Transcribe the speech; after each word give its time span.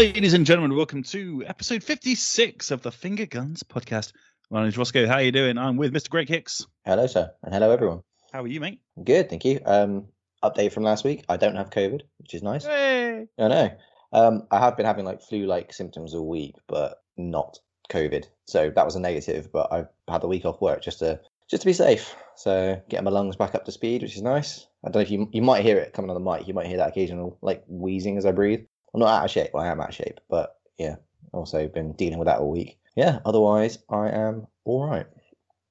Ladies 0.00 0.32
and 0.32 0.46
gentlemen, 0.46 0.74
welcome 0.74 1.02
to 1.02 1.44
episode 1.46 1.84
56 1.84 2.70
of 2.70 2.80
the 2.80 2.90
Finger 2.90 3.26
Guns 3.26 3.62
podcast. 3.62 4.14
My 4.48 4.60
name 4.60 4.68
is 4.68 4.76
Rossko. 4.78 5.06
How 5.06 5.16
are 5.16 5.22
you 5.22 5.30
doing? 5.30 5.58
I'm 5.58 5.76
with 5.76 5.92
Mr. 5.92 6.08
Greg 6.08 6.26
Hicks. 6.26 6.66
Hello, 6.86 7.06
sir, 7.06 7.30
and 7.44 7.52
hello, 7.52 7.70
everyone. 7.70 8.02
How 8.32 8.42
are 8.42 8.46
you, 8.46 8.60
mate? 8.60 8.80
Good, 9.04 9.28
thank 9.28 9.44
you. 9.44 9.60
Um, 9.66 10.06
update 10.42 10.72
from 10.72 10.84
last 10.84 11.04
week. 11.04 11.26
I 11.28 11.36
don't 11.36 11.54
have 11.54 11.68
COVID, 11.68 12.00
which 12.16 12.32
is 12.32 12.42
nice. 12.42 12.64
Hey. 12.64 13.26
I 13.38 13.48
know. 13.48 13.70
Um, 14.14 14.46
I 14.50 14.58
have 14.60 14.78
been 14.78 14.86
having 14.86 15.04
like 15.04 15.20
flu-like 15.20 15.74
symptoms 15.74 16.14
all 16.14 16.26
week, 16.26 16.54
but 16.66 17.02
not 17.18 17.58
COVID. 17.90 18.24
So 18.46 18.70
that 18.70 18.86
was 18.86 18.96
a 18.96 19.00
negative. 19.00 19.52
But 19.52 19.70
I've 19.70 19.88
had 20.08 20.22
the 20.22 20.28
week 20.28 20.46
off 20.46 20.62
work 20.62 20.80
just 20.80 21.00
to 21.00 21.20
just 21.50 21.60
to 21.60 21.66
be 21.66 21.74
safe. 21.74 22.16
So 22.36 22.80
getting 22.88 23.04
my 23.04 23.10
lungs 23.10 23.36
back 23.36 23.54
up 23.54 23.66
to 23.66 23.72
speed, 23.72 24.00
which 24.00 24.16
is 24.16 24.22
nice. 24.22 24.66
I 24.82 24.88
don't 24.88 24.94
know 24.94 25.00
if 25.00 25.10
you 25.10 25.28
you 25.30 25.42
might 25.42 25.62
hear 25.62 25.76
it 25.76 25.92
coming 25.92 26.10
on 26.10 26.14
the 26.14 26.30
mic. 26.30 26.48
You 26.48 26.54
might 26.54 26.68
hear 26.68 26.78
that 26.78 26.88
occasional 26.88 27.36
like 27.42 27.64
wheezing 27.68 28.16
as 28.16 28.24
I 28.24 28.32
breathe. 28.32 28.64
I'm 28.94 29.00
not 29.00 29.08
out 29.20 29.24
of 29.26 29.30
shape. 29.30 29.50
Well, 29.52 29.62
I 29.62 29.68
am 29.68 29.80
out 29.80 29.90
of 29.90 29.94
shape, 29.94 30.20
but 30.28 30.56
yeah. 30.78 30.96
Also 31.32 31.68
been 31.68 31.92
dealing 31.92 32.18
with 32.18 32.26
that 32.26 32.38
all 32.40 32.50
week. 32.50 32.78
Yeah. 32.96 33.20
Otherwise, 33.24 33.78
I 33.88 34.08
am 34.10 34.46
all 34.64 34.84
right. 34.86 35.06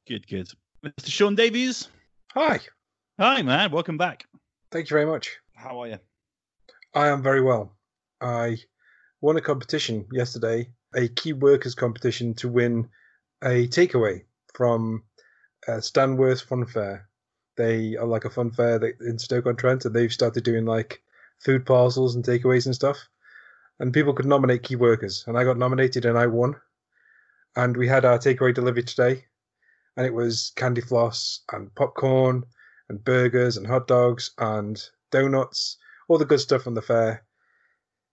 Good, 0.08 0.26
good. 0.28 0.50
Mr. 0.84 1.08
Sean 1.08 1.36
Davies. 1.36 1.90
Hi, 2.34 2.60
Hi, 3.20 3.42
man. 3.42 3.72
Welcome 3.72 3.98
back. 3.98 4.26
thank 4.72 4.90
you 4.90 4.94
very 4.94 5.06
much. 5.06 5.36
How 5.54 5.82
are 5.82 5.88
you? 5.88 6.00
I 6.94 7.10
am 7.10 7.22
very 7.22 7.42
well. 7.42 7.76
I 8.22 8.58
won 9.22 9.36
a 9.36 9.42
competition 9.42 10.06
yesterday, 10.12 10.70
a 10.96 11.10
key 11.10 11.34
workers 11.34 11.76
competition 11.76 12.34
to 12.36 12.48
win 12.48 12.88
a 13.44 13.68
takeaway 13.68 14.24
from 14.54 15.04
uh, 15.68 15.82
Stanworth 15.82 16.42
Fun 16.44 16.66
Fair. 16.66 17.10
They 17.58 17.98
are 17.98 18.06
like 18.08 18.24
a 18.24 18.30
fun 18.30 18.52
fair 18.52 18.80
that, 18.80 19.02
in 19.02 19.20
Stoke 19.20 19.46
on 19.48 19.58
Trent, 19.58 19.84
and 19.84 19.94
they've 19.94 20.14
started 20.14 20.44
doing 20.46 20.66
like 20.66 21.02
food 21.40 21.66
parcels 21.66 22.16
and 22.16 22.24
takeaways 22.24 22.66
and 22.66 22.76
stuff. 22.76 22.98
And 23.80 23.94
people 23.94 24.14
could 24.14 24.26
nominate 24.26 24.64
key 24.64 24.76
workers, 24.76 25.24
and 25.28 25.38
I 25.38 25.44
got 25.44 25.58
nominated 25.58 26.06
and 26.06 26.18
I 26.18 26.28
won. 26.28 26.56
And 27.56 27.76
we 27.76 27.88
had 27.88 28.06
our 28.06 28.20
takeaway 28.20 28.54
delivered 28.54 28.88
today, 28.88 29.26
and 29.96 30.06
it 30.06 30.14
was 30.14 30.52
candy 30.56 30.82
floss 30.82 31.42
and 31.52 31.74
popcorn 31.76 32.44
and 32.90 33.04
burgers 33.04 33.58
and 33.58 33.66
hot 33.66 33.88
dogs 33.88 34.32
and 34.38 34.84
donuts, 35.12 35.78
all 36.08 36.18
the 36.18 36.26
good 36.26 36.40
stuff 36.40 36.64
from 36.64 36.76
the 36.76 36.82
fair. 36.82 37.24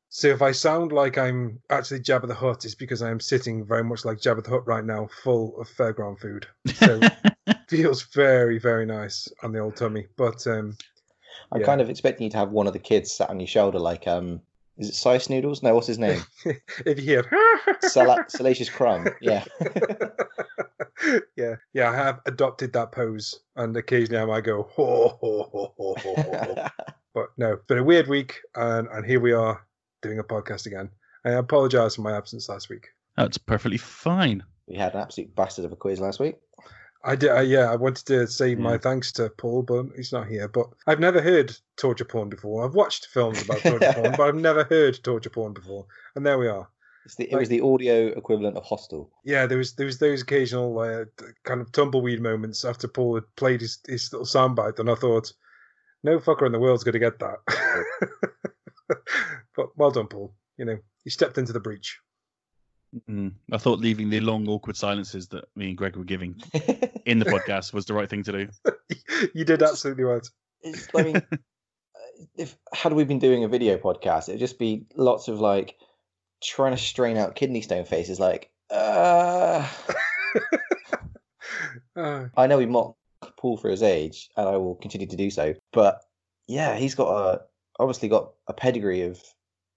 So 0.08 0.28
if 0.28 0.40
I 0.40 0.52
sound 0.52 0.92
like 0.92 1.18
I'm 1.18 1.60
actually 1.68 2.00
Jabba 2.00 2.28
the 2.28 2.34
Hutt, 2.34 2.64
it's 2.64 2.74
because 2.74 3.02
I 3.02 3.10
am 3.10 3.20
sitting 3.20 3.66
very 3.66 3.82
much 3.82 4.04
like 4.04 4.18
Jabba 4.18 4.44
the 4.44 4.50
Hutt 4.50 4.66
right 4.66 4.84
now, 4.84 5.08
full 5.22 5.60
of 5.60 5.68
fairground 5.68 6.20
food. 6.20 6.46
So 6.76 7.00
feels 7.68 8.02
very, 8.02 8.58
very 8.58 8.86
nice 8.86 9.28
on 9.42 9.52
the 9.52 9.58
old 9.58 9.76
tummy. 9.76 10.06
But 10.16 10.46
um, 10.46 10.76
I'm 11.52 11.60
Yeah. 11.60 11.66
kind 11.66 11.80
of 11.80 11.90
expecting 11.90 12.24
you 12.24 12.30
to 12.30 12.36
have 12.38 12.50
one 12.50 12.66
of 12.66 12.72
the 12.72 12.78
kids 12.78 13.12
sat 13.12 13.30
on 13.30 13.40
your 13.40 13.46
shoulder, 13.46 13.78
like 13.78 14.06
um, 14.06 14.40
is 14.78 14.88
it 14.90 14.94
Sice 14.94 15.30
Noodles? 15.30 15.62
No, 15.62 15.74
what's 15.74 15.86
his 15.86 15.98
name? 15.98 16.22
if 16.44 16.98
you 16.98 17.04
hear 17.04 17.24
Sal- 17.82 18.24
Salacious 18.28 18.68
Crumb. 18.68 19.06
Yeah. 19.20 19.44
yeah, 21.36 21.56
yeah, 21.72 21.90
I 21.90 21.94
have 21.96 22.20
adopted 22.26 22.72
that 22.72 22.92
pose, 22.92 23.40
and 23.56 23.76
occasionally 23.76 24.20
I 24.22 24.26
might 24.26 24.44
go 24.44 24.64
ho 24.74 25.16
ho 25.20 25.48
ho 25.52 25.74
ho 25.76 25.94
ho. 25.98 26.14
ho, 26.16 26.54
ho. 26.54 26.68
But 27.14 27.28
no, 27.38 27.54
it's 27.54 27.64
been 27.66 27.78
a 27.78 27.84
weird 27.84 28.08
week, 28.08 28.40
and 28.54 28.88
and 28.88 29.04
here 29.06 29.20
we 29.20 29.32
are 29.32 29.64
doing 30.02 30.18
a 30.18 30.24
podcast 30.24 30.66
again. 30.66 30.90
I 31.24 31.30
apologise 31.30 31.94
for 31.96 32.02
my 32.02 32.16
absence 32.16 32.48
last 32.48 32.68
week. 32.68 32.88
That's 33.16 33.38
perfectly 33.38 33.78
fine. 33.78 34.42
we 34.66 34.76
had 34.76 34.94
an 34.94 35.00
absolute 35.00 35.34
bastard 35.34 35.64
of 35.64 35.72
a 35.72 35.76
quiz 35.76 36.00
last 36.00 36.20
week. 36.20 36.36
I 37.06 37.14
did, 37.14 37.30
uh, 37.30 37.40
yeah. 37.40 37.70
I 37.70 37.76
wanted 37.76 38.04
to 38.06 38.26
say 38.26 38.56
my 38.56 38.76
thanks 38.78 39.12
to 39.12 39.30
Paul, 39.30 39.62
but 39.62 39.86
he's 39.94 40.12
not 40.12 40.26
here. 40.26 40.48
But 40.48 40.66
I've 40.88 40.98
never 40.98 41.22
heard 41.22 41.56
torture 41.76 42.04
porn 42.04 42.28
before. 42.28 42.64
I've 42.64 42.74
watched 42.74 43.06
films 43.06 43.40
about 43.42 43.60
torture 43.60 43.92
porn, 43.94 44.14
but 44.16 44.28
I've 44.28 44.34
never 44.34 44.64
heard 44.64 44.98
torture 45.04 45.30
porn 45.30 45.52
before. 45.52 45.86
And 46.16 46.26
there 46.26 46.36
we 46.36 46.48
are. 46.48 46.68
It's 47.04 47.14
the, 47.14 47.30
it 47.30 47.36
was 47.36 47.48
the 47.48 47.60
audio 47.60 48.08
equivalent 48.08 48.56
of 48.56 48.64
Hostel. 48.64 49.12
Yeah, 49.24 49.46
there 49.46 49.58
was 49.58 49.74
there 49.74 49.86
was 49.86 49.98
those 49.98 50.22
occasional 50.22 50.76
uh, 50.80 51.04
kind 51.44 51.60
of 51.60 51.70
tumbleweed 51.70 52.20
moments 52.20 52.64
after 52.64 52.88
Paul 52.88 53.14
had 53.14 53.36
played 53.36 53.60
his, 53.60 53.78
his 53.86 54.12
little 54.12 54.26
soundbite, 54.26 54.80
and 54.80 54.90
I 54.90 54.96
thought, 54.96 55.32
no 56.02 56.18
fucker 56.18 56.46
in 56.46 56.52
the 56.52 56.58
world's 56.58 56.82
going 56.82 56.94
to 56.94 56.98
get 56.98 57.20
that. 57.20 57.36
but 59.56 59.68
well 59.76 59.92
done, 59.92 60.08
Paul. 60.08 60.34
You 60.56 60.64
know, 60.64 60.78
you 61.04 61.12
stepped 61.12 61.38
into 61.38 61.52
the 61.52 61.60
breach. 61.60 62.00
Mm. 63.08 63.32
I 63.52 63.58
thought 63.58 63.78
leaving 63.78 64.10
the 64.10 64.20
long, 64.20 64.48
awkward 64.48 64.76
silences 64.76 65.28
that 65.28 65.44
me 65.54 65.68
and 65.68 65.76
Greg 65.76 65.96
were 65.96 66.04
giving 66.04 66.36
in 67.06 67.18
the 67.18 67.26
podcast 67.26 67.72
was 67.72 67.86
the 67.86 67.94
right 67.94 68.08
thing 68.08 68.22
to 68.24 68.32
do. 68.32 68.48
you 69.34 69.44
did 69.44 69.62
absolutely 69.62 70.04
right. 70.04 70.26
It's, 70.62 70.88
I 70.94 71.02
mean, 71.02 71.16
uh, 71.32 71.36
if 72.36 72.56
had 72.72 72.92
we 72.92 73.04
been 73.04 73.18
doing 73.18 73.44
a 73.44 73.48
video 73.48 73.76
podcast, 73.76 74.28
it'd 74.28 74.40
just 74.40 74.58
be 74.58 74.86
lots 74.96 75.28
of 75.28 75.40
like 75.40 75.76
trying 76.42 76.72
to 76.72 76.78
strain 76.82 77.16
out 77.16 77.34
kidney 77.34 77.62
stone 77.62 77.84
faces, 77.84 78.20
like. 78.20 78.50
Uh... 78.70 79.68
Uh, 81.96 82.28
I 82.36 82.46
know 82.46 82.58
we 82.58 82.66
mock 82.66 82.96
Paul 83.38 83.56
for 83.56 83.70
his 83.70 83.82
age, 83.82 84.28
and 84.36 84.46
I 84.46 84.56
will 84.56 84.74
continue 84.74 85.06
to 85.06 85.16
do 85.16 85.30
so. 85.30 85.54
But 85.72 86.02
yeah, 86.46 86.76
he's 86.76 86.94
got 86.94 87.08
a 87.08 87.40
obviously 87.78 88.08
got 88.08 88.32
a 88.46 88.52
pedigree 88.52 89.02
of 89.02 89.22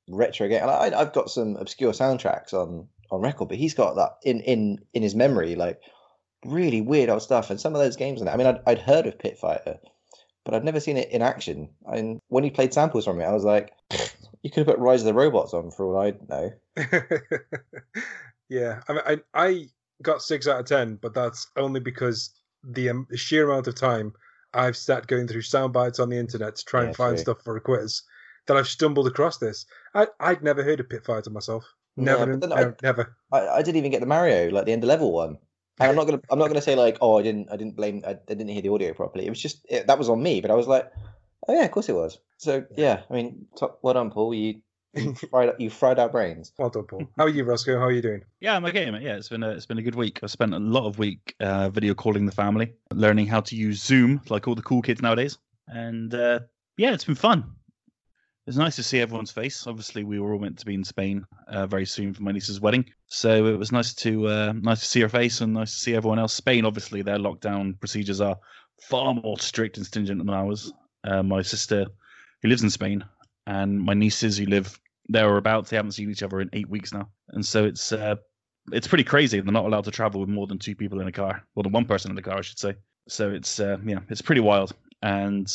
retro 0.10 0.48
game. 0.48 0.62
And 0.62 0.72
I, 0.72 1.00
I've 1.00 1.14
got 1.14 1.30
some 1.30 1.56
obscure 1.56 1.94
soundtracks 1.94 2.54
on 2.54 2.88
on 3.12 3.22
record, 3.22 3.50
but 3.50 3.58
he's 3.58 3.74
got 3.74 3.96
that 3.96 4.18
in 4.24 4.42
in 4.42 4.80
in 4.94 5.04
his 5.04 5.16
memory, 5.16 5.56
like 5.56 5.80
really 6.46 6.82
weird 6.82 7.10
old 7.10 7.22
stuff. 7.22 7.50
And 7.50 7.60
some 7.60 7.76
of 7.76 7.82
those 7.82 7.96
games, 7.96 8.22
and 8.22 8.30
I 8.30 8.38
mean, 8.38 8.48
I'd, 8.48 8.60
I'd 8.66 8.80
heard 8.80 9.08
of 9.08 9.20
Pit 9.20 9.38
Fighter, 9.38 9.80
but 10.46 10.54
I'd 10.54 10.64
never 10.64 10.80
seen 10.80 10.98
it 10.98 11.10
in 11.12 11.22
action. 11.22 11.70
And 11.86 12.20
when 12.28 12.44
he 12.44 12.50
played 12.50 12.74
samples 12.74 13.06
from 13.06 13.20
it, 13.22 13.26
I 13.26 13.34
was 13.34 13.44
like, 13.44 13.72
you 14.44 14.50
could 14.50 14.68
have 14.68 14.76
put 14.76 14.80
Rise 14.80 15.02
of 15.02 15.06
the 15.06 15.14
Robots 15.14 15.54
on 15.54 15.72
for 15.72 15.86
all 15.86 16.02
I 16.02 16.14
know. 16.30 16.52
yeah, 18.50 18.82
I 18.88 18.94
mean, 18.94 19.02
I 19.06 19.18
I 19.34 19.66
got 20.02 20.22
six 20.22 20.48
out 20.48 20.60
of 20.60 20.66
ten, 20.66 20.96
but 20.96 21.14
that's 21.14 21.48
only 21.58 21.80
because 21.80 22.34
the, 22.64 22.90
um, 22.90 23.08
the 23.10 23.18
sheer 23.18 23.50
amount 23.50 23.68
of 23.68 23.76
time 23.76 24.14
I've 24.54 24.78
sat 24.78 25.08
going 25.08 25.28
through 25.28 25.44
sound 25.44 25.74
bites 25.74 26.00
on 26.00 26.10
the 26.10 26.18
internet 26.18 26.56
to 26.56 26.66
try 26.66 26.84
Yeah, 26.84 26.88
and 26.88 26.96
find 26.96 27.16
true. 27.16 27.24
stuff 27.24 27.42
for 27.44 27.56
a 27.58 27.62
quiz 27.62 28.02
that 28.48 28.58
I've 28.58 28.68
stumbled 28.68 29.08
across 29.08 29.38
this. 29.38 29.66
I 29.94 30.08
I'd 30.20 30.44
never 30.44 30.64
heard 30.64 30.80
of 30.80 30.90
Pit 30.90 31.06
Fighter 31.06 31.30
myself. 31.30 31.66
Never, 32.00 32.20
Yeah, 32.20 32.38
but 32.38 32.42
then 32.42 32.50
no, 32.50 32.74
never. 32.82 33.16
I, 33.32 33.48
I 33.48 33.62
didn't 33.62 33.78
even 33.78 33.92
get 33.92 34.00
the 34.02 34.08
Mario, 34.08 34.50
like 34.50 34.66
the 34.66 34.74
end 34.74 34.84
of 34.84 34.88
level 34.88 35.12
one. 35.12 35.38
And 35.80 35.90
I'm 35.90 35.96
not 35.96 36.06
gonna 36.06 36.22
I'm 36.30 36.40
not 36.40 36.48
gonna 36.48 36.62
say 36.62 36.76
like, 36.76 36.98
oh, 37.02 37.18
I 37.18 37.22
didn't 37.22 37.50
I 37.52 37.56
didn't 37.56 37.76
blame 37.76 38.04
I, 38.06 38.12
I 38.12 38.14
didn't 38.28 38.50
hear 38.50 38.62
the 38.62 38.70
audio 38.70 38.94
properly. 38.94 39.26
It 39.26 39.30
was 39.30 39.42
just 39.42 39.66
it, 39.70 39.88
that 39.88 39.98
was 39.98 40.10
on 40.10 40.22
me, 40.22 40.42
but 40.42 40.52
I 40.52 40.56
was 40.56 40.68
like, 40.68 40.92
oh 41.48 41.54
yeah, 41.54 41.64
of 41.64 41.72
course 41.72 41.88
it 41.90 41.96
was. 41.96 42.20
So 42.38 42.66
yeah, 42.76 43.04
I 43.10 43.14
mean, 43.14 43.46
top, 43.58 43.80
well 43.82 43.94
done, 43.94 44.12
Paul. 44.12 44.34
You, 44.34 44.62
you 44.94 45.14
fried 45.30 45.54
you 45.58 45.70
fried 45.70 45.98
our 46.00 46.10
brains. 46.10 46.52
Well 46.58 46.70
done, 46.70 46.84
Paul. 46.84 47.10
How 47.18 47.26
are 47.26 47.30
you, 47.30 47.46
Rossko? 47.46 47.78
How 47.78 47.86
are 47.86 47.92
you 47.92 48.02
doing? 48.02 48.24
Yeah, 48.42 48.58
I'm 48.58 48.66
okay, 48.66 48.92
mate. 48.92 49.04
Yeah, 49.04 49.16
it's 49.16 49.30
been 49.30 49.44
a 49.44 49.52
it's 49.52 49.66
been 49.66 49.78
a 49.78 49.84
good 49.84 49.96
week. 49.96 50.20
I 50.22 50.28
spent 50.28 50.54
a 50.54 50.60
lot 50.60 50.86
of 50.86 51.00
week 51.00 51.36
uh, 51.40 51.70
video 51.70 51.94
calling 51.94 52.26
the 52.26 52.34
family, 52.34 52.74
learning 52.92 53.28
how 53.28 53.40
to 53.42 53.56
use 53.56 53.82
Zoom 53.82 54.22
like 54.30 54.50
all 54.50 54.56
the 54.56 54.62
cool 54.62 54.82
kids 54.82 55.02
nowadays, 55.02 55.38
and 55.68 56.14
uh, 56.14 56.42
yeah, 56.76 56.94
it's 56.94 57.06
been 57.06 57.16
fun. 57.16 57.56
It's 58.50 58.58
nice 58.58 58.78
to 58.78 58.84
see 58.84 59.00
everyone's 59.00 59.30
face. 59.30 59.68
Obviously, 59.68 60.04
we 60.04 60.20
were 60.20 60.34
all 60.34 60.40
meant 60.40 60.58
to 60.58 60.66
be 60.66 60.74
in 60.74 60.84
Spain 60.84 61.24
uh, 61.50 61.68
very 61.68 61.86
soon 61.86 62.16
for 62.16 62.24
my 62.24 62.32
niece's 62.32 62.60
wedding, 62.60 62.84
so 63.06 63.46
it 63.46 63.60
was 63.60 63.72
nice 63.72 63.94
to 63.94 64.28
uh, 64.28 64.54
nice 64.56 64.80
to 64.80 64.88
see 64.88 65.02
her 65.02 65.08
face 65.08 65.42
and 65.42 65.54
nice 65.54 65.72
to 65.72 65.78
see 65.78 65.94
everyone 65.94 66.18
else. 66.18 66.34
Spain, 66.34 66.66
obviously, 66.66 67.04
their 67.04 67.20
lockdown 67.20 67.80
procedures 67.80 68.22
are 68.22 68.40
far 68.82 69.14
more 69.14 69.38
strict 69.38 69.78
and 69.78 69.86
stringent 69.86 70.18
than 70.18 70.32
ours. 70.32 70.74
Uh, 71.04 71.22
my 71.22 71.44
sister, 71.44 71.86
who 72.42 72.50
lives 72.50 72.64
in 72.64 72.72
Spain, 72.72 73.06
and 73.46 73.80
my 73.80 73.94
nieces 73.94 74.40
who 74.40 74.48
live 74.48 74.80
there 75.10 75.38
about 75.38 75.68
they 75.68 75.76
haven't 75.76 75.92
seen 75.92 76.10
each 76.10 76.24
other 76.24 76.42
in 76.42 76.50
eight 76.54 76.72
weeks 76.72 76.92
now, 76.92 77.08
and 77.28 77.46
so 77.46 77.66
it's 77.66 77.92
uh, 77.92 78.16
it's 78.72 78.88
pretty 78.88 79.04
crazy. 79.04 79.40
They're 79.40 79.54
not 79.54 79.66
allowed 79.66 79.86
to 79.86 79.92
travel 79.92 80.22
with 80.22 80.30
more 80.30 80.48
than 80.48 80.58
two 80.58 80.76
people 80.76 81.02
in 81.02 81.08
a 81.08 81.12
car, 81.12 81.44
more 81.56 81.62
than 81.62 81.72
one 81.72 81.86
person 81.86 82.10
in 82.10 82.16
the 82.16 82.24
car, 82.24 82.40
I 82.40 82.42
should 82.42 82.58
say. 82.58 82.74
So 83.08 83.30
it's 83.30 83.60
uh, 83.60 83.78
yeah, 83.86 84.00
it's 84.10 84.24
pretty 84.24 84.42
wild, 84.42 84.74
and 85.04 85.48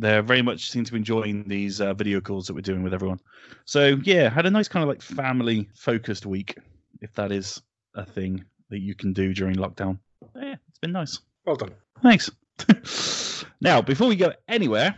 they 0.00 0.20
very 0.20 0.42
much 0.42 0.70
seem 0.70 0.84
to 0.84 0.92
be 0.92 0.98
enjoying 0.98 1.44
these 1.48 1.80
uh, 1.80 1.92
video 1.92 2.20
calls 2.20 2.46
that 2.46 2.54
we're 2.54 2.60
doing 2.60 2.82
with 2.82 2.94
everyone. 2.94 3.20
So 3.64 3.98
yeah, 4.04 4.28
had 4.28 4.46
a 4.46 4.50
nice 4.50 4.68
kind 4.68 4.82
of 4.82 4.88
like 4.88 5.02
family 5.02 5.68
focused 5.74 6.24
week, 6.24 6.56
if 7.00 7.12
that 7.14 7.32
is 7.32 7.60
a 7.94 8.04
thing 8.04 8.44
that 8.70 8.78
you 8.78 8.94
can 8.94 9.12
do 9.12 9.34
during 9.34 9.56
lockdown. 9.56 9.98
Yeah, 10.36 10.54
it's 10.68 10.78
been 10.78 10.92
nice. 10.92 11.18
Well 11.44 11.56
done. 11.56 11.72
Thanks. 12.02 12.30
now, 13.60 13.82
before 13.82 14.08
we 14.08 14.16
go 14.16 14.32
anywhere, 14.48 14.94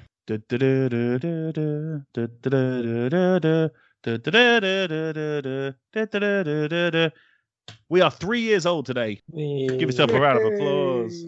we 7.88 8.00
are 8.00 8.10
three 8.10 8.40
years 8.40 8.66
old 8.66 8.86
today. 8.86 9.20
Give 9.34 9.82
yourself 9.82 10.10
a 10.10 10.20
round 10.20 10.38
of 10.38 10.52
applause. 10.52 11.24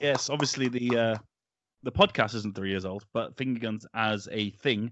Yes, 0.00 0.28
obviously 0.28 0.68
the 0.68 0.96
uh, 0.96 1.16
the 1.82 1.92
podcast 1.92 2.34
isn't 2.34 2.54
three 2.54 2.70
years 2.70 2.84
old, 2.84 3.04
but 3.12 3.36
Finger 3.36 3.60
Guns 3.60 3.86
as 3.94 4.28
a 4.30 4.50
thing, 4.50 4.90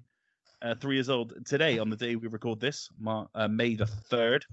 uh, 0.62 0.74
three 0.74 0.96
years 0.96 1.08
old 1.08 1.34
today 1.46 1.78
on 1.78 1.90
the 1.90 1.96
day 1.96 2.16
we 2.16 2.28
record 2.28 2.60
this, 2.60 2.88
Mar- 2.98 3.28
uh, 3.34 3.48
May 3.48 3.74
the 3.74 3.86
third, 3.86 4.44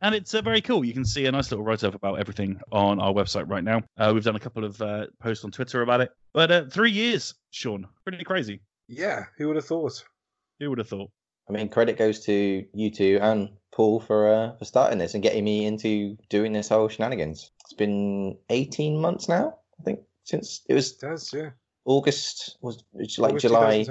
and 0.00 0.14
it's 0.14 0.32
uh, 0.34 0.42
very 0.42 0.60
cool. 0.60 0.84
You 0.84 0.94
can 0.94 1.04
see 1.04 1.26
a 1.26 1.32
nice 1.32 1.50
little 1.50 1.64
write 1.64 1.84
up 1.84 1.94
about 1.94 2.20
everything 2.20 2.60
on 2.70 3.00
our 3.00 3.12
website 3.12 3.50
right 3.50 3.64
now. 3.64 3.82
Uh, 3.96 4.12
we've 4.14 4.24
done 4.24 4.36
a 4.36 4.40
couple 4.40 4.64
of 4.64 4.80
uh, 4.80 5.06
posts 5.20 5.44
on 5.44 5.50
Twitter 5.50 5.82
about 5.82 6.00
it, 6.00 6.10
but 6.32 6.50
uh, 6.50 6.64
three 6.66 6.92
years, 6.92 7.34
Sean, 7.50 7.86
pretty 8.04 8.24
crazy. 8.24 8.60
Yeah, 8.88 9.24
who 9.36 9.48
would 9.48 9.56
have 9.56 9.66
thought? 9.66 10.04
Who 10.60 10.70
would 10.70 10.78
have 10.78 10.88
thought? 10.88 11.10
I 11.48 11.52
mean, 11.52 11.68
credit 11.68 11.96
goes 11.96 12.20
to 12.26 12.64
you 12.74 12.90
two 12.90 13.18
and 13.22 13.50
Paul 13.72 14.00
for 14.00 14.32
uh, 14.32 14.56
for 14.56 14.64
starting 14.64 14.98
this 14.98 15.14
and 15.14 15.22
getting 15.22 15.44
me 15.44 15.66
into 15.66 16.16
doing 16.28 16.52
this 16.52 16.68
whole 16.68 16.88
shenanigans. 16.88 17.50
It's 17.64 17.72
been 17.72 18.36
18 18.50 19.00
months 19.00 19.28
now, 19.28 19.58
I 19.80 19.82
think, 19.82 20.00
since 20.28 20.60
it 20.68 20.74
was 20.74 20.92
It 20.92 21.00
does, 21.00 21.32
yeah. 21.32 21.50
August 21.84 22.58
was 22.60 22.84
it's 22.94 23.18
like 23.18 23.30
August 23.30 23.46
July. 23.46 23.86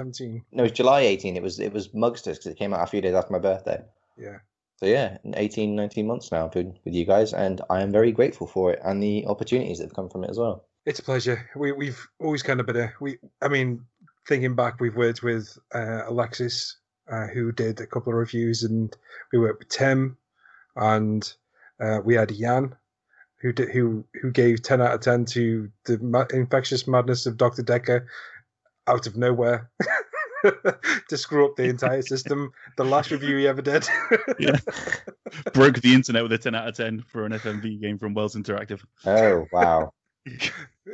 No, 0.52 0.62
it 0.62 0.70
was 0.70 0.72
July 0.72 1.00
18. 1.00 1.36
It 1.36 1.42
was 1.42 1.58
it 1.58 1.72
was 1.72 1.92
Mugsters 1.92 2.38
because 2.38 2.52
it 2.52 2.58
came 2.58 2.72
out 2.72 2.82
a 2.82 2.86
few 2.86 3.00
days 3.00 3.14
after 3.14 3.32
my 3.32 3.40
birthday. 3.40 3.82
Yeah. 4.16 4.38
So 4.76 4.86
yeah, 4.86 5.18
18, 5.34 5.74
19 5.74 6.06
months 6.06 6.30
now 6.30 6.44
I've 6.44 6.52
been 6.52 6.78
with 6.84 6.94
you 6.94 7.04
guys, 7.04 7.32
and 7.34 7.60
I 7.68 7.82
am 7.82 7.90
very 7.90 8.12
grateful 8.12 8.46
for 8.46 8.72
it 8.72 8.80
and 8.84 9.02
the 9.02 9.26
opportunities 9.26 9.78
that 9.78 9.86
have 9.86 9.94
come 9.94 10.08
from 10.08 10.22
it 10.22 10.30
as 10.30 10.38
well. 10.38 10.64
It's 10.86 11.00
a 11.00 11.02
pleasure. 11.02 11.50
We, 11.56 11.72
we've 11.72 12.00
always 12.20 12.44
kind 12.44 12.60
of 12.60 12.66
been 12.66 12.76
a 12.76 12.92
we. 13.00 13.18
I 13.42 13.48
mean, 13.48 13.84
thinking 14.28 14.54
back, 14.54 14.78
we've 14.78 14.96
worked 14.96 15.24
with 15.24 15.58
uh, 15.74 16.02
Alexis, 16.06 16.76
uh, 17.10 17.26
who 17.26 17.50
did 17.50 17.80
a 17.80 17.86
couple 17.86 18.12
of 18.12 18.18
reviews, 18.18 18.62
and 18.62 18.96
we 19.32 19.40
worked 19.40 19.58
with 19.58 19.70
Tim, 19.70 20.16
and 20.76 21.30
uh, 21.80 21.98
we 22.04 22.14
had 22.14 22.32
Jan, 22.32 22.76
who 23.40 23.52
did 23.52 23.70
who 23.70 24.04
who 24.20 24.30
gave 24.30 24.62
ten 24.62 24.80
out 24.80 24.94
of 24.94 25.00
ten 25.00 25.24
to 25.26 25.70
the 25.84 25.98
ma- 25.98 26.26
infectious 26.32 26.86
madness 26.86 27.26
of 27.26 27.36
Doctor 27.36 27.62
Dekker, 27.62 28.06
out 28.86 29.06
of 29.06 29.16
nowhere. 29.16 29.70
to 31.08 31.16
screw 31.16 31.44
up 31.46 31.56
the 31.56 31.64
entire 31.64 32.00
system. 32.02 32.52
The 32.76 32.84
last 32.84 33.10
review 33.10 33.36
he 33.38 33.48
ever 33.48 33.62
did. 33.62 33.88
Yeah. 34.38 34.56
Broke 35.52 35.80
the 35.80 35.94
internet 35.94 36.22
with 36.22 36.32
a 36.32 36.38
10 36.38 36.54
out 36.54 36.68
of 36.68 36.76
10 36.76 37.02
for 37.08 37.26
an 37.26 37.32
FMV 37.32 37.80
game 37.80 37.98
from 37.98 38.14
Wells 38.14 38.36
Interactive. 38.36 38.80
Oh 39.04 39.46
wow! 39.52 39.92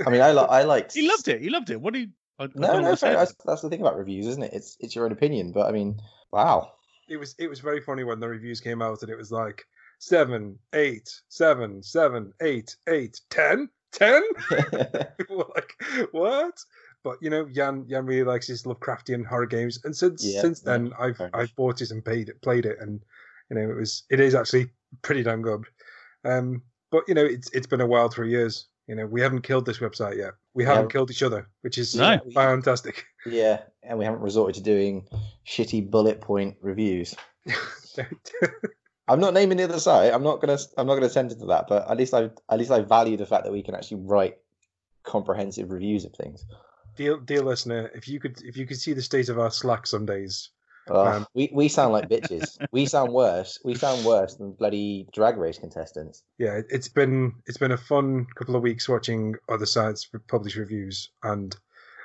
I 0.06 0.10
mean, 0.10 0.22
I 0.22 0.32
li- 0.32 0.46
I 0.48 0.62
liked. 0.62 0.94
He 0.94 1.06
loved 1.06 1.28
it. 1.28 1.42
He 1.42 1.50
loved 1.50 1.68
it. 1.70 1.80
What 1.80 1.92
do 1.92 2.00
you? 2.00 2.08
I, 2.38 2.44
I 2.44 2.48
No, 2.54 2.66
don't 2.68 2.82
no, 2.82 2.88
understand. 2.88 2.98
fair, 3.14 3.16
that's, 3.18 3.34
that's 3.44 3.62
the 3.62 3.68
thing 3.68 3.80
about 3.82 3.96
reviews, 3.98 4.26
isn't 4.26 4.42
it? 4.42 4.52
It's 4.54 4.76
it's 4.80 4.96
your 4.96 5.04
own 5.04 5.12
opinion, 5.12 5.52
but 5.52 5.66
I 5.68 5.72
mean, 5.72 6.00
wow. 6.32 6.72
it 7.08 7.18
was 7.18 7.34
it 7.38 7.48
was 7.48 7.60
very 7.60 7.80
funny 7.80 8.02
when 8.02 8.18
the 8.18 8.28
reviews 8.28 8.60
came 8.60 8.80
out 8.82 9.02
and 9.02 9.10
it 9.10 9.16
was 9.18 9.30
like 9.30 9.64
seven, 9.98 10.58
eight, 10.74 11.08
seven, 11.28 11.82
seven, 11.82 12.32
eight, 12.42 12.76
eight, 12.88 13.20
ten, 13.30 13.68
ten. 13.92 14.22
Like, 15.30 15.72
what? 16.12 16.58
But 17.02 17.18
you 17.20 17.30
know, 17.30 17.46
Jan 17.48 17.86
Jan 17.88 18.06
really 18.06 18.24
likes 18.24 18.46
his 18.46 18.62
Lovecraftian 18.64 19.26
horror 19.26 19.46
games, 19.46 19.78
and 19.84 19.94
since 19.96 20.24
Yeah, 20.24 20.40
since 20.40 20.62
yeah, 20.64 20.72
then, 20.72 20.92
I've. 20.98 21.20
I've 21.34 21.54
bought 21.56 21.80
it 21.82 21.90
and 21.90 22.04
paid 22.04 22.28
it, 22.28 22.40
played 22.40 22.64
it, 22.66 22.78
and 22.80 23.00
you 23.50 23.56
know, 23.56 23.70
it 23.70 23.74
was 23.76 24.04
it 24.10 24.20
is 24.20 24.34
actually 24.34 24.70
pretty 25.02 25.22
damn 25.22 25.42
good. 25.42 25.64
Um, 26.24 26.62
but 26.90 27.04
you 27.08 27.14
know, 27.14 27.24
it's 27.24 27.50
it's 27.52 27.66
been 27.66 27.80
a 27.82 27.86
while, 27.86 28.08
three 28.08 28.30
years. 28.30 28.66
You 28.86 28.94
know, 28.94 29.06
we 29.06 29.20
haven't 29.20 29.42
killed 29.42 29.64
this 29.66 29.78
website 29.78 30.16
yet. 30.16 30.32
We 30.54 30.64
haven't 30.64 30.84
Yeah. 30.84 30.88
killed 30.92 31.10
each 31.10 31.22
other, 31.22 31.48
which 31.62 31.78
is 31.78 31.94
No. 31.94 32.18
fantastic. 32.34 33.04
yeah, 33.26 33.62
and 33.82 33.98
we 33.98 34.04
haven't 34.04 34.20
resorted 34.20 34.54
to 34.56 34.62
doing 34.62 35.06
shitty 35.46 35.90
bullet 35.90 36.20
point 36.20 36.56
reviews. 36.62 37.14
I'm 39.08 39.20
not 39.20 39.34
naming 39.34 39.58
the 39.58 39.64
other 39.64 39.80
site. 39.80 40.12
I'm 40.14 40.22
not 40.22 40.40
gonna. 40.40 40.58
I'm 40.78 40.86
not 40.86 40.94
gonna 40.94 41.10
send 41.10 41.30
it 41.32 41.38
to 41.40 41.46
that. 41.46 41.66
But 41.68 41.90
at 41.90 41.96
least 41.96 42.14
I. 42.14 42.30
At 42.50 42.58
least 42.58 42.70
I 42.70 42.80
value 42.80 43.16
the 43.16 43.26
fact 43.26 43.44
that 43.44 43.52
we 43.52 43.62
can 43.62 43.74
actually 43.74 44.00
write 44.02 44.38
comprehensive 45.02 45.70
reviews 45.70 46.04
of 46.04 46.12
things. 46.14 46.44
dear 46.96 47.18
dear 47.18 47.42
listener, 47.42 47.90
if 47.94 48.08
you 48.08 48.18
could 48.20 48.40
if 48.42 48.56
you 48.56 48.66
could 48.66 48.78
see 48.78 48.92
the 48.94 49.02
state 49.02 49.28
of 49.28 49.38
our 49.38 49.50
Slack 49.50 49.86
some 49.86 50.06
days, 50.06 50.50
Oh, 50.88 51.06
Um, 51.06 51.26
we 51.34 51.50
we 51.52 51.68
sound 51.68 51.92
like 51.92 52.08
bitches. 52.08 52.58
we 52.72 52.86
sound 52.86 53.12
worse. 53.12 53.58
We 53.64 53.74
sound 53.74 54.04
worse 54.04 54.34
than 54.36 54.52
bloody 54.52 55.06
drag 55.12 55.36
race 55.38 55.58
contestants. 55.58 56.22
yeah, 56.38 56.60
it's 56.70 56.88
been 56.88 57.32
it's 57.46 57.58
been 57.58 57.72
a 57.72 57.76
fun 57.76 58.26
couple 58.36 58.56
of 58.56 58.62
weeks 58.62 58.88
watching 58.88 59.34
other 59.48 59.66
sites 59.66 60.08
publish 60.28 60.56
reviews, 60.56 61.10
and 61.22 61.54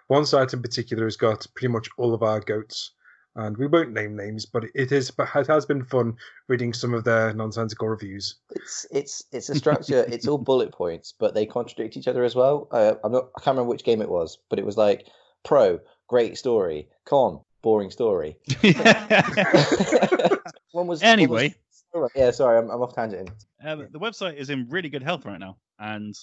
one 0.08 0.26
site 0.26 0.54
in 0.54 0.62
particular 0.62 1.04
has 1.06 1.18
got 1.18 1.46
pretty 1.56 1.72
much 1.72 1.88
all 1.98 2.14
of 2.14 2.24
our 2.24 2.40
goats, 2.40 2.92
and 3.36 3.58
we 3.58 3.68
won't 3.68 3.94
name 3.94 4.16
names, 4.16 4.46
but 4.46 4.66
it 4.74 4.92
is 4.92 5.12
but 5.12 5.30
it 5.36 5.48
has 5.48 5.66
been 5.66 5.84
fun 5.84 6.16
reading 6.48 6.74
some 6.74 6.94
of 6.94 7.04
their 7.04 7.34
nonsensical 7.34 7.88
reviews. 7.88 8.36
It's 8.52 8.86
it's 8.92 9.24
it's 9.32 9.50
a 9.50 9.56
structure. 9.56 10.06
it's 10.08 10.28
all 10.28 10.38
bullet 10.38 10.72
points, 10.72 11.14
but 11.18 11.34
they 11.34 11.46
contradict 11.46 11.98
each 11.98 12.08
other 12.08 12.24
as 12.24 12.36
well. 12.36 12.68
Uh, 12.72 12.96
I'm 13.04 13.12
not. 13.12 13.30
I 13.38 13.42
can't 13.42 13.56
remember 13.56 13.70
which 13.70 13.84
game 13.84 14.02
it 14.02 14.10
was, 14.10 14.40
but 14.50 14.60
it 14.60 14.66
was 14.66 14.78
like 14.78 15.08
pro, 15.44 15.80
great 16.08 16.38
story, 16.38 16.90
con, 17.06 17.42
boring 17.62 17.92
story. 17.92 18.38
one 20.72 20.88
was 20.88 21.04
Anyway. 21.04 21.56
One 21.92 22.04
was, 22.04 22.12
yeah, 22.16 22.32
sorry, 22.32 22.58
I'm, 22.58 22.70
I'm 22.70 22.82
off 22.82 22.94
tangent. 22.94 23.32
Um, 23.64 23.88
the 23.92 24.00
website 24.00 24.36
is 24.36 24.50
in 24.50 24.68
really 24.70 24.90
good 24.90 25.04
health 25.04 25.26
right 25.26 25.40
now, 25.40 25.58
and 25.80 26.14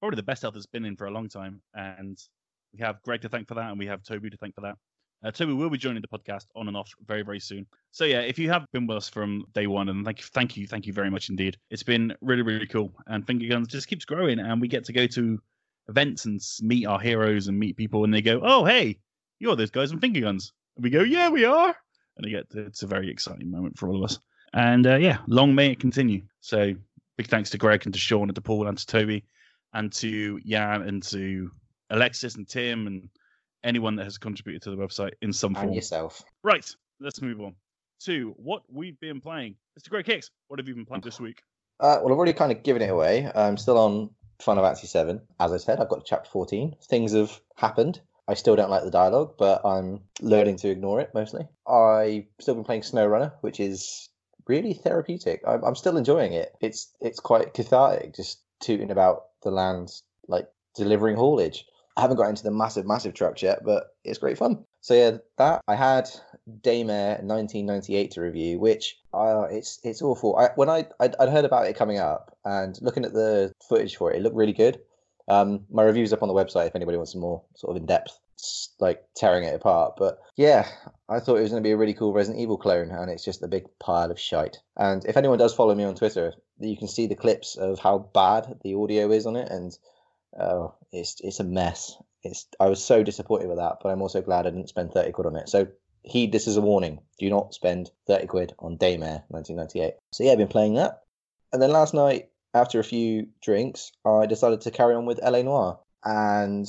probably 0.00 0.16
the 0.16 0.22
best 0.22 0.42
health 0.42 0.56
it's 0.56 0.66
been 0.66 0.84
in 0.84 0.96
for 0.96 1.06
a 1.06 1.10
long 1.10 1.28
time. 1.28 1.60
And 1.74 2.18
we 2.72 2.80
have 2.80 3.02
Greg 3.02 3.22
to 3.22 3.28
thank 3.28 3.48
for 3.48 3.54
that, 3.54 3.70
and 3.70 3.78
we 3.78 3.86
have 3.86 4.02
Toby 4.02 4.30
to 4.30 4.36
thank 4.36 4.54
for 4.54 4.62
that. 4.62 4.76
Uh, 5.24 5.30
Toby 5.30 5.54
will 5.54 5.70
be 5.70 5.78
joining 5.78 6.02
the 6.02 6.08
podcast 6.08 6.46
on 6.54 6.68
and 6.68 6.76
off 6.76 6.92
very, 7.06 7.22
very 7.22 7.40
soon. 7.40 7.66
So 7.92 8.04
yeah, 8.04 8.20
if 8.20 8.38
you 8.38 8.50
have 8.50 8.66
been 8.72 8.86
with 8.86 8.98
us 8.98 9.08
from 9.08 9.44
day 9.54 9.66
one, 9.66 9.88
and 9.88 10.04
thank 10.04 10.18
you, 10.20 10.24
thank 10.32 10.56
you, 10.56 10.66
thank 10.66 10.86
you 10.86 10.92
very 10.92 11.10
much 11.10 11.30
indeed. 11.30 11.56
It's 11.70 11.82
been 11.82 12.14
really, 12.20 12.42
really 12.42 12.66
cool, 12.66 12.92
and 13.06 13.26
Finger 13.26 13.48
Guns 13.48 13.68
just 13.68 13.88
keeps 13.88 14.04
growing, 14.04 14.38
and 14.38 14.60
we 14.60 14.68
get 14.68 14.84
to 14.84 14.92
go 14.92 15.06
to 15.06 15.40
events 15.88 16.26
and 16.26 16.40
meet 16.60 16.86
our 16.86 17.00
heroes 17.00 17.48
and 17.48 17.58
meet 17.58 17.76
people, 17.76 18.04
and 18.04 18.12
they 18.12 18.20
go, 18.20 18.40
"Oh, 18.42 18.64
hey, 18.64 18.98
you're 19.38 19.56
those 19.56 19.70
guys 19.70 19.90
from 19.90 20.00
Finger 20.00 20.20
Guns," 20.20 20.52
and 20.76 20.84
we 20.84 20.90
go, 20.90 21.02
"Yeah, 21.02 21.30
we 21.30 21.46
are," 21.46 21.74
and 22.18 22.30
get 22.30 22.46
it's 22.54 22.82
a 22.82 22.86
very 22.86 23.10
exciting 23.10 23.50
moment 23.50 23.78
for 23.78 23.88
all 23.88 23.96
of 23.96 24.04
us. 24.04 24.18
And 24.52 24.86
uh, 24.86 24.96
yeah, 24.96 25.18
long 25.26 25.54
may 25.54 25.72
it 25.72 25.80
continue. 25.80 26.22
So 26.40 26.74
big 27.16 27.28
thanks 27.28 27.50
to 27.50 27.58
Greg 27.58 27.86
and 27.86 27.94
to 27.94 27.98
Sean 27.98 28.28
and 28.28 28.34
to 28.34 28.42
Paul 28.42 28.68
and 28.68 28.76
to 28.76 28.86
Toby 28.86 29.24
and 29.72 29.90
to 29.94 30.38
Jan 30.40 30.82
and 30.82 31.02
to 31.04 31.50
Alexis 31.90 32.36
and 32.36 32.46
Tim 32.46 32.86
and 32.86 33.08
anyone 33.64 33.96
that 33.96 34.04
has 34.04 34.18
contributed 34.18 34.62
to 34.62 34.70
the 34.70 34.76
website 34.76 35.12
in 35.22 35.32
some 35.32 35.54
form. 35.54 35.66
And 35.66 35.74
yourself. 35.74 36.22
Right, 36.42 36.68
let's 37.00 37.20
move 37.20 37.40
on 37.40 37.54
to 38.04 38.34
what 38.36 38.62
we've 38.72 38.98
been 39.00 39.20
playing. 39.20 39.56
Mr. 39.78 39.88
Greg 39.90 40.06
Hicks, 40.06 40.30
what 40.48 40.60
have 40.60 40.68
you 40.68 40.74
been 40.74 40.86
playing 40.86 41.02
this 41.02 41.18
week? 41.18 41.42
Uh, 41.80 41.98
well, 42.02 42.12
I've 42.12 42.18
already 42.18 42.32
kind 42.32 42.52
of 42.52 42.62
given 42.62 42.82
it 42.82 42.90
away. 42.90 43.30
I'm 43.34 43.56
still 43.56 43.78
on 43.78 44.10
Final 44.40 44.62
Fantasy 44.62 44.86
7. 44.86 45.20
As 45.40 45.52
I 45.52 45.56
said, 45.56 45.80
I've 45.80 45.88
got 45.88 45.96
to 45.96 46.04
chapter 46.06 46.30
14. 46.30 46.76
Things 46.88 47.12
have 47.12 47.40
happened. 47.56 48.00
I 48.26 48.34
still 48.34 48.56
don't 48.56 48.70
like 48.70 48.84
the 48.84 48.90
dialogue, 48.90 49.34
but 49.38 49.64
I'm 49.64 50.00
learning 50.20 50.56
to 50.58 50.70
ignore 50.70 51.00
it 51.00 51.10
mostly. 51.14 51.46
I've 51.66 52.24
still 52.40 52.54
been 52.54 52.64
playing 52.64 52.82
SnowRunner, 52.82 53.32
which 53.42 53.60
is 53.60 54.08
really 54.46 54.74
therapeutic. 54.74 55.42
I'm, 55.46 55.62
I'm 55.64 55.74
still 55.74 55.96
enjoying 55.96 56.32
it. 56.32 56.54
It's 56.60 56.92
it's 57.00 57.20
quite 57.20 57.54
cathartic, 57.54 58.14
just 58.14 58.40
tooting 58.60 58.90
about 58.90 59.24
the 59.42 59.50
land, 59.50 59.90
like 60.26 60.48
delivering 60.74 61.16
haulage. 61.16 61.66
I 61.96 62.00
haven't 62.00 62.16
got 62.16 62.28
into 62.28 62.42
the 62.42 62.50
massive, 62.50 62.86
massive 62.86 63.14
trucks 63.14 63.42
yet, 63.42 63.64
but 63.64 63.94
it's 64.04 64.18
great 64.18 64.38
fun. 64.38 64.64
So 64.80 64.94
yeah, 64.94 65.18
that 65.38 65.62
I 65.68 65.76
had 65.76 66.10
Daymare 66.60 67.22
1998 67.22 68.10
to 68.12 68.20
review, 68.20 68.58
which 68.58 68.98
uh, 69.12 69.46
it's 69.50 69.78
it's 69.84 70.02
awful. 70.02 70.36
I, 70.36 70.50
when 70.56 70.68
I 70.68 70.86
I'd, 71.00 71.14
I'd 71.18 71.28
heard 71.28 71.44
about 71.44 71.66
it 71.66 71.76
coming 71.76 71.98
up 71.98 72.36
and 72.44 72.76
looking 72.82 73.04
at 73.04 73.12
the 73.12 73.52
footage 73.68 73.96
for 73.96 74.12
it, 74.12 74.16
it 74.16 74.22
looked 74.22 74.36
really 74.36 74.52
good. 74.52 74.80
Um, 75.28 75.64
my 75.70 75.82
review's 75.84 76.12
up 76.12 76.22
on 76.22 76.28
the 76.28 76.34
website 76.34 76.66
if 76.66 76.76
anybody 76.76 76.96
wants 76.96 77.12
some 77.12 77.22
more 77.22 77.42
sort 77.54 77.74
of 77.74 77.80
in 77.80 77.86
depth, 77.86 78.18
like 78.78 79.04
tearing 79.16 79.44
it 79.44 79.54
apart. 79.54 79.94
But 79.96 80.18
yeah, 80.36 80.68
I 81.08 81.20
thought 81.20 81.36
it 81.36 81.42
was 81.42 81.50
going 81.50 81.62
to 81.62 81.66
be 81.66 81.72
a 81.72 81.76
really 81.76 81.94
cool 81.94 82.12
Resident 82.12 82.42
Evil 82.42 82.58
clone, 82.58 82.90
and 82.90 83.10
it's 83.10 83.24
just 83.24 83.42
a 83.42 83.48
big 83.48 83.66
pile 83.78 84.10
of 84.10 84.20
shite. 84.20 84.58
And 84.76 85.04
if 85.06 85.16
anyone 85.16 85.38
does 85.38 85.54
follow 85.54 85.74
me 85.74 85.84
on 85.84 85.94
Twitter, 85.94 86.34
you 86.58 86.76
can 86.76 86.88
see 86.88 87.06
the 87.06 87.14
clips 87.14 87.56
of 87.56 87.78
how 87.78 88.10
bad 88.12 88.58
the 88.62 88.74
audio 88.74 89.10
is 89.12 89.26
on 89.26 89.36
it, 89.36 89.48
and 89.50 89.78
oh, 90.38 90.74
it's 90.92 91.20
it's 91.20 91.40
a 91.40 91.44
mess. 91.44 91.96
It's 92.22 92.46
I 92.58 92.66
was 92.68 92.82
so 92.82 93.02
disappointed 93.02 93.48
with 93.48 93.58
that, 93.58 93.78
but 93.82 93.90
I'm 93.90 94.02
also 94.02 94.22
glad 94.22 94.46
I 94.46 94.50
didn't 94.50 94.68
spend 94.68 94.92
thirty 94.92 95.12
quid 95.12 95.26
on 95.26 95.36
it. 95.36 95.48
So 95.48 95.68
heed 96.02 96.32
this 96.32 96.48
as 96.48 96.56
a 96.56 96.62
warning: 96.62 97.00
do 97.18 97.28
not 97.30 97.54
spend 97.54 97.90
thirty 98.06 98.26
quid 98.26 98.54
on 98.58 98.78
Daymare 98.78 99.24
1998. 99.28 99.94
So 100.12 100.24
yeah, 100.24 100.32
I've 100.32 100.38
been 100.38 100.48
playing 100.48 100.74
that, 100.74 101.02
and 101.52 101.60
then 101.60 101.70
last 101.70 101.94
night 101.94 102.30
after 102.54 102.78
a 102.78 102.84
few 102.84 103.28
drinks, 103.42 103.92
I 104.04 104.26
decided 104.26 104.62
to 104.62 104.70
carry 104.70 104.94
on 104.94 105.06
with 105.06 105.20
LA 105.22 105.42
Noire, 105.42 105.80
and 106.04 106.66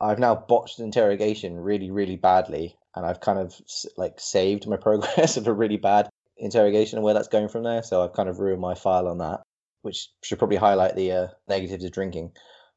I've 0.00 0.18
now 0.18 0.34
botched 0.34 0.80
interrogation 0.80 1.56
really, 1.56 1.90
really 1.90 2.16
badly, 2.16 2.76
and 2.94 3.06
I've 3.06 3.20
kind 3.20 3.38
of 3.38 3.54
like 3.96 4.18
saved 4.18 4.66
my 4.66 4.76
progress 4.80 5.36
of 5.36 5.46
a 5.46 5.52
really 5.52 5.76
bad 5.76 6.08
interrogation 6.36 6.98
and 6.98 7.04
where 7.04 7.14
that's 7.14 7.28
going 7.28 7.48
from 7.48 7.62
there. 7.62 7.82
So 7.82 8.02
I've 8.02 8.12
kind 8.12 8.28
of 8.28 8.40
ruined 8.40 8.60
my 8.60 8.74
file 8.74 9.08
on 9.08 9.18
that, 9.18 9.42
which 9.82 10.08
should 10.22 10.38
probably 10.38 10.56
highlight 10.56 10.96
the 10.96 11.12
uh, 11.12 11.26
negatives 11.48 11.84
of 11.84 11.92
drinking. 11.92 12.32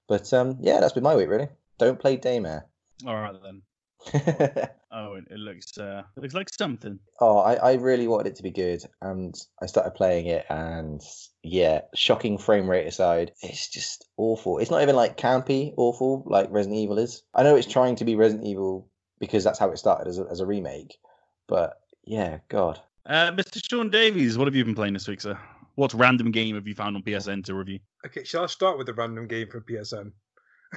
But 0.07 0.31
um, 0.33 0.57
yeah, 0.61 0.79
that's 0.79 0.93
been 0.93 1.03
my 1.03 1.15
week 1.15 1.29
really. 1.29 1.49
Don't 1.79 1.99
play 1.99 2.17
Daymare. 2.17 2.63
All 3.05 3.15
right 3.15 3.35
then. 3.43 4.69
Oh, 4.89 5.15
it, 5.15 5.25
it 5.29 5.37
looks 5.37 5.77
uh, 5.77 6.03
it 6.15 6.21
looks 6.21 6.33
like 6.33 6.49
something. 6.57 6.99
oh, 7.19 7.39
I, 7.39 7.55
I 7.55 7.73
really 7.73 8.07
wanted 8.07 8.27
it 8.27 8.35
to 8.37 8.43
be 8.43 8.51
good, 8.51 8.81
and 9.01 9.35
I 9.61 9.65
started 9.65 9.91
playing 9.91 10.27
it, 10.27 10.45
and 10.49 11.01
yeah, 11.43 11.81
shocking 11.93 12.37
frame 12.37 12.69
rate 12.69 12.87
aside, 12.87 13.33
it's 13.41 13.69
just 13.69 14.05
awful. 14.15 14.59
It's 14.59 14.71
not 14.71 14.81
even 14.81 14.95
like 14.95 15.17
campy 15.17 15.73
awful 15.75 16.23
like 16.25 16.47
Resident 16.49 16.79
Evil 16.79 16.99
is. 16.99 17.21
I 17.35 17.43
know 17.43 17.55
it's 17.55 17.67
trying 17.67 17.97
to 17.97 18.05
be 18.05 18.15
Resident 18.15 18.47
Evil 18.47 18.89
because 19.19 19.43
that's 19.43 19.59
how 19.59 19.69
it 19.71 19.77
started 19.77 20.07
as 20.07 20.19
a, 20.19 20.25
as 20.31 20.39
a 20.39 20.45
remake, 20.45 20.97
but 21.47 21.81
yeah, 22.05 22.39
God. 22.47 22.79
Uh, 23.05 23.31
Mr. 23.31 23.61
Sean 23.69 23.89
Davies, 23.89 24.37
what 24.37 24.47
have 24.47 24.55
you 24.55 24.63
been 24.63 24.75
playing 24.75 24.93
this 24.93 25.07
week, 25.07 25.21
sir? 25.21 25.37
What 25.77 25.93
random 25.93 26.31
game 26.31 26.55
have 26.55 26.67
you 26.67 26.73
found 26.73 26.95
on 26.95 27.03
PSN 27.03 27.45
to 27.45 27.53
review? 27.53 27.77
Okay, 28.03 28.23
shall 28.23 28.45
I 28.45 28.47
start 28.47 28.79
with 28.79 28.87
the 28.87 28.95
random 28.95 29.27
game 29.27 29.47
from 29.47 29.61
PSN? 29.61 30.11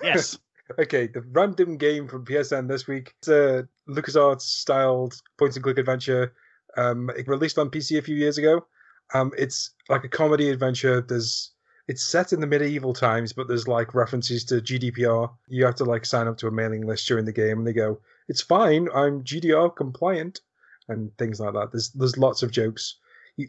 Yes. 0.02 0.38
Okay, 0.78 1.08
the 1.08 1.22
random 1.32 1.78
game 1.78 2.06
from 2.06 2.24
PSN 2.24 2.68
this 2.68 2.86
week. 2.86 3.12
It's 3.18 3.26
a 3.26 3.66
LucasArts 3.88 4.42
styled 4.42 5.20
point 5.36 5.56
and 5.56 5.64
click 5.64 5.78
adventure 5.78 6.32
Um, 6.76 7.10
it 7.16 7.26
released 7.26 7.58
on 7.58 7.70
PC 7.70 7.98
a 7.98 8.02
few 8.02 8.14
years 8.14 8.38
ago. 8.38 8.64
Um, 9.12 9.32
it's 9.36 9.70
like 9.88 10.04
a 10.04 10.08
comedy 10.08 10.48
adventure. 10.48 11.00
There's 11.00 11.50
it's 11.88 12.04
set 12.04 12.32
in 12.32 12.38
the 12.38 12.46
medieval 12.46 12.94
times, 12.94 13.32
but 13.32 13.48
there's 13.48 13.66
like 13.66 13.96
references 13.96 14.44
to 14.44 14.60
GDPR. 14.60 15.28
You 15.48 15.64
have 15.64 15.74
to 15.76 15.84
like 15.84 16.06
sign 16.06 16.28
up 16.28 16.36
to 16.36 16.46
a 16.46 16.52
mailing 16.52 16.86
list 16.86 17.08
during 17.08 17.24
the 17.24 17.32
game, 17.32 17.58
and 17.58 17.66
they 17.66 17.72
go, 17.72 17.98
"It's 18.28 18.42
fine, 18.42 18.88
I'm 18.94 19.24
GDPR 19.24 19.74
compliant," 19.74 20.40
and 20.88 21.10
things 21.18 21.40
like 21.40 21.54
that. 21.54 21.72
There's 21.72 21.90
there's 21.90 22.16
lots 22.16 22.44
of 22.44 22.52
jokes. 22.52 22.94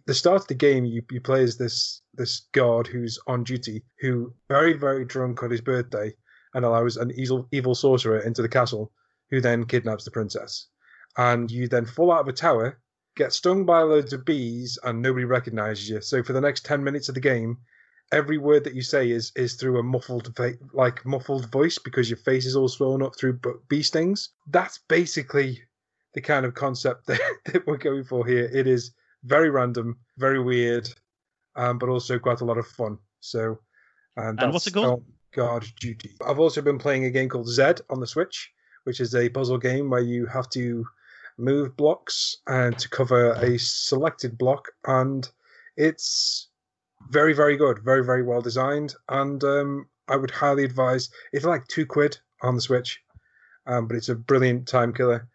The 0.06 0.14
start 0.14 0.42
of 0.42 0.48
the 0.48 0.54
game, 0.54 0.86
you, 0.86 1.02
you 1.12 1.22
play 1.22 1.44
as 1.44 1.58
this 1.58 2.02
this 2.14 2.42
guard 2.52 2.88
who's 2.88 3.20
on 3.28 3.44
duty, 3.44 3.84
who 4.00 4.34
very 4.48 4.74
very 4.74 5.06
drunk 5.06 5.44
on 5.44 5.52
his 5.52 5.62
birthday, 5.62 6.14
and 6.54 6.66
allows 6.66 6.98
an 6.98 7.12
evil 7.16 7.48
evil 7.52 7.76
sorcerer 7.76 8.20
into 8.20 8.42
the 8.42 8.50
castle, 8.50 8.92
who 9.30 9.42
then 9.42 9.66
kidnaps 9.66 10.06
the 10.06 10.12
princess, 10.12 10.68
and 11.18 11.52
you 11.52 11.68
then 11.68 11.86
fall 11.86 12.12
out 12.12 12.22
of 12.22 12.28
a 12.28 12.34
tower. 12.34 12.80
Get 13.16 13.34
stung 13.34 13.66
by 13.66 13.82
loads 13.82 14.14
of 14.14 14.24
bees 14.24 14.80
and 14.84 15.02
nobody 15.02 15.26
recognizes 15.26 15.90
you. 15.90 16.00
So 16.00 16.24
for 16.24 16.32
the 16.32 16.40
next 16.40 16.64
ten 16.66 16.82
minutes 16.82 17.10
of 17.10 17.16
the 17.16 17.22
game, 17.22 17.58
every 18.12 18.38
word 18.38 18.64
that 18.64 18.76
you 18.76 18.82
say 18.82 19.10
is 19.12 19.32
is 19.36 19.56
through 19.56 19.80
a 19.80 19.84
muffled 19.84 20.38
like 20.74 21.06
muffled 21.06 21.52
voice 21.52 21.78
because 21.78 22.10
your 22.10 22.18
face 22.18 22.46
is 22.46 22.56
all 22.56 22.68
swollen 22.68 23.02
up 23.02 23.18
through 23.18 23.40
bee 23.68 23.84
stings. 23.84 24.30
That's 24.48 24.80
basically 24.88 25.62
the 26.14 26.22
kind 26.22 26.46
of 26.46 26.54
concept 26.54 27.08
that, 27.08 27.22
that 27.46 27.66
we're 27.68 27.78
going 27.78 28.04
for 28.04 28.26
here. 28.26 28.50
It 28.54 28.68
is 28.68 28.92
very 29.24 29.50
random, 29.50 29.98
very 30.18 30.42
weird, 30.42 30.90
um, 31.56 31.78
but 31.78 31.90
also 31.90 32.20
quite 32.20 32.42
a 32.42 32.46
lot 32.46 32.58
of 32.58 32.68
fun. 32.68 32.98
So, 33.20 33.60
and, 34.18 34.42
and 34.42 34.54
what's 34.54 34.68
it 34.68 34.74
called? 34.74 35.04
Guard 35.34 35.66
Duty. 35.80 36.12
I've 36.26 36.40
also 36.40 36.62
been 36.62 36.78
playing 36.78 37.06
a 37.06 37.10
game 37.10 37.30
called 37.30 37.48
Zed 37.48 37.82
on 37.90 38.00
the 38.00 38.08
Switch, 38.08 38.52
which 38.84 39.00
is 39.00 39.16
a 39.16 39.30
puzzle 39.30 39.58
game 39.58 39.90
where 39.90 40.02
you 40.02 40.26
have 40.26 40.50
to 40.50 40.86
move 41.38 41.76
blocks 41.78 42.38
and 42.48 42.78
to 42.78 42.90
cover 42.90 43.34
a 43.34 43.58
selected 43.58 44.38
block, 44.38 44.68
and 44.86 45.30
it's 45.78 46.50
very 47.10 47.34
very 47.34 47.58
good, 47.58 47.80
very 47.80 48.04
very 48.04 48.24
well 48.24 48.42
designed, 48.42 48.96
and 49.10 49.44
um, 49.44 49.88
I 50.08 50.18
would 50.18 50.32
highly 50.32 50.64
advise. 50.64 51.10
It's 51.32 51.46
like 51.46 51.68
two 51.68 51.86
quid 51.86 52.18
on 52.42 52.56
the 52.56 52.62
Switch, 52.62 53.00
um, 53.68 53.88
but 53.88 53.96
it's 53.96 54.10
a 54.10 54.16
brilliant 54.16 54.68
time 54.68 54.94
killer. 54.94 55.28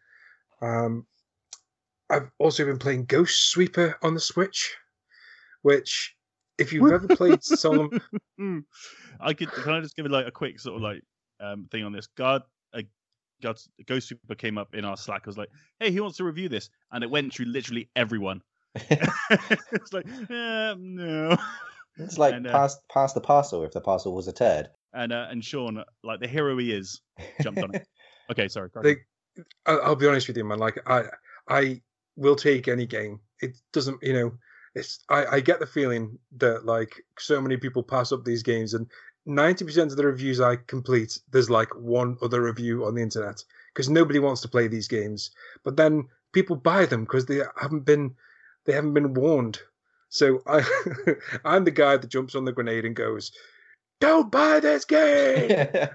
Um, 0.60 1.06
I've 2.10 2.30
also 2.38 2.64
been 2.64 2.78
playing 2.78 3.06
Ghost 3.06 3.50
Sweeper 3.50 3.96
on 4.02 4.14
the 4.14 4.20
Switch, 4.20 4.74
which 5.62 6.14
if 6.58 6.72
you've 6.72 6.90
ever 6.92 7.08
played 7.08 7.42
Solomon, 7.44 8.00
I 9.20 9.34
could 9.34 9.50
can 9.50 9.72
I 9.74 9.80
just 9.80 9.96
give 9.96 10.06
it 10.06 10.12
like 10.12 10.26
a 10.26 10.30
quick 10.30 10.60
sort 10.60 10.76
of 10.76 10.82
like 10.82 11.02
um, 11.40 11.66
thing 11.70 11.84
on 11.84 11.92
this. 11.92 12.06
God, 12.16 12.42
a 12.74 12.84
God, 13.42 13.58
Ghost 13.86 14.08
Sweeper 14.08 14.34
came 14.34 14.56
up 14.58 14.74
in 14.74 14.84
our 14.84 14.96
Slack. 14.96 15.22
I 15.24 15.28
was 15.28 15.38
like, 15.38 15.50
"Hey, 15.80 15.90
who 15.90 16.02
wants 16.02 16.16
to 16.18 16.24
review 16.24 16.48
this?" 16.48 16.70
And 16.92 17.02
it 17.02 17.10
went 17.10 17.32
through 17.34 17.46
literally 17.46 17.88
everyone. 17.96 18.40
it's 18.74 19.92
like, 19.92 20.06
eh, 20.30 20.74
no. 20.78 21.36
It's 21.98 22.18
like 22.18 22.34
And, 22.34 22.46
uh, 22.46 22.52
pass 22.52 22.78
pass 22.92 23.12
the 23.14 23.20
parcel 23.22 23.64
if 23.64 23.72
the 23.72 23.80
parcel 23.80 24.14
was 24.14 24.28
a 24.28 24.32
turd. 24.32 24.68
And 24.92 25.12
uh, 25.12 25.26
and 25.30 25.44
Sean, 25.44 25.82
like 26.04 26.20
the 26.20 26.28
hero 26.28 26.56
he 26.58 26.72
is, 26.72 27.00
jumped 27.42 27.62
on 27.62 27.74
it. 27.74 27.86
Okay, 28.28 28.48
sorry. 28.48 28.68
crack 28.70 28.82
They- 28.84 28.96
on. 29.38 29.44
I- 29.66 29.78
I'll 29.84 29.94
be 29.94 30.08
honest 30.08 30.26
with 30.26 30.36
you, 30.36 30.44
man. 30.44 30.58
Like 30.58 30.80
I, 30.86 31.04
I 31.48 31.80
will 32.16 32.36
take 32.36 32.68
any 32.68 32.86
game. 32.86 33.20
It 33.40 33.56
doesn't, 33.72 34.02
you 34.02 34.12
know, 34.12 34.32
it's. 34.74 35.04
I, 35.08 35.26
I 35.26 35.40
get 35.40 35.60
the 35.60 35.66
feeling 35.66 36.18
that 36.38 36.64
like 36.66 37.02
so 37.18 37.40
many 37.40 37.56
people 37.56 37.82
pass 37.82 38.12
up 38.12 38.24
these 38.24 38.42
games, 38.42 38.74
and 38.74 38.86
ninety 39.26 39.64
percent 39.64 39.90
of 39.90 39.96
the 39.96 40.06
reviews 40.06 40.40
I 40.40 40.56
complete, 40.56 41.18
there's 41.30 41.50
like 41.50 41.74
one 41.76 42.16
other 42.22 42.42
review 42.42 42.84
on 42.84 42.94
the 42.94 43.02
internet 43.02 43.42
because 43.72 43.88
nobody 43.88 44.18
wants 44.18 44.40
to 44.42 44.48
play 44.48 44.68
these 44.68 44.88
games. 44.88 45.30
But 45.64 45.76
then 45.76 46.08
people 46.32 46.56
buy 46.56 46.86
them 46.86 47.04
because 47.04 47.26
they 47.26 47.40
haven't 47.60 47.84
been, 47.84 48.14
they 48.64 48.72
haven't 48.72 48.94
been 48.94 49.14
warned. 49.14 49.60
So 50.08 50.42
I, 50.46 50.62
I'm 51.44 51.64
the 51.64 51.70
guy 51.70 51.96
that 51.96 52.10
jumps 52.10 52.34
on 52.34 52.44
the 52.44 52.52
grenade 52.52 52.84
and 52.84 52.96
goes, 52.96 53.32
"Don't 54.00 54.30
buy 54.30 54.60
this 54.60 54.84
game." 54.84 55.50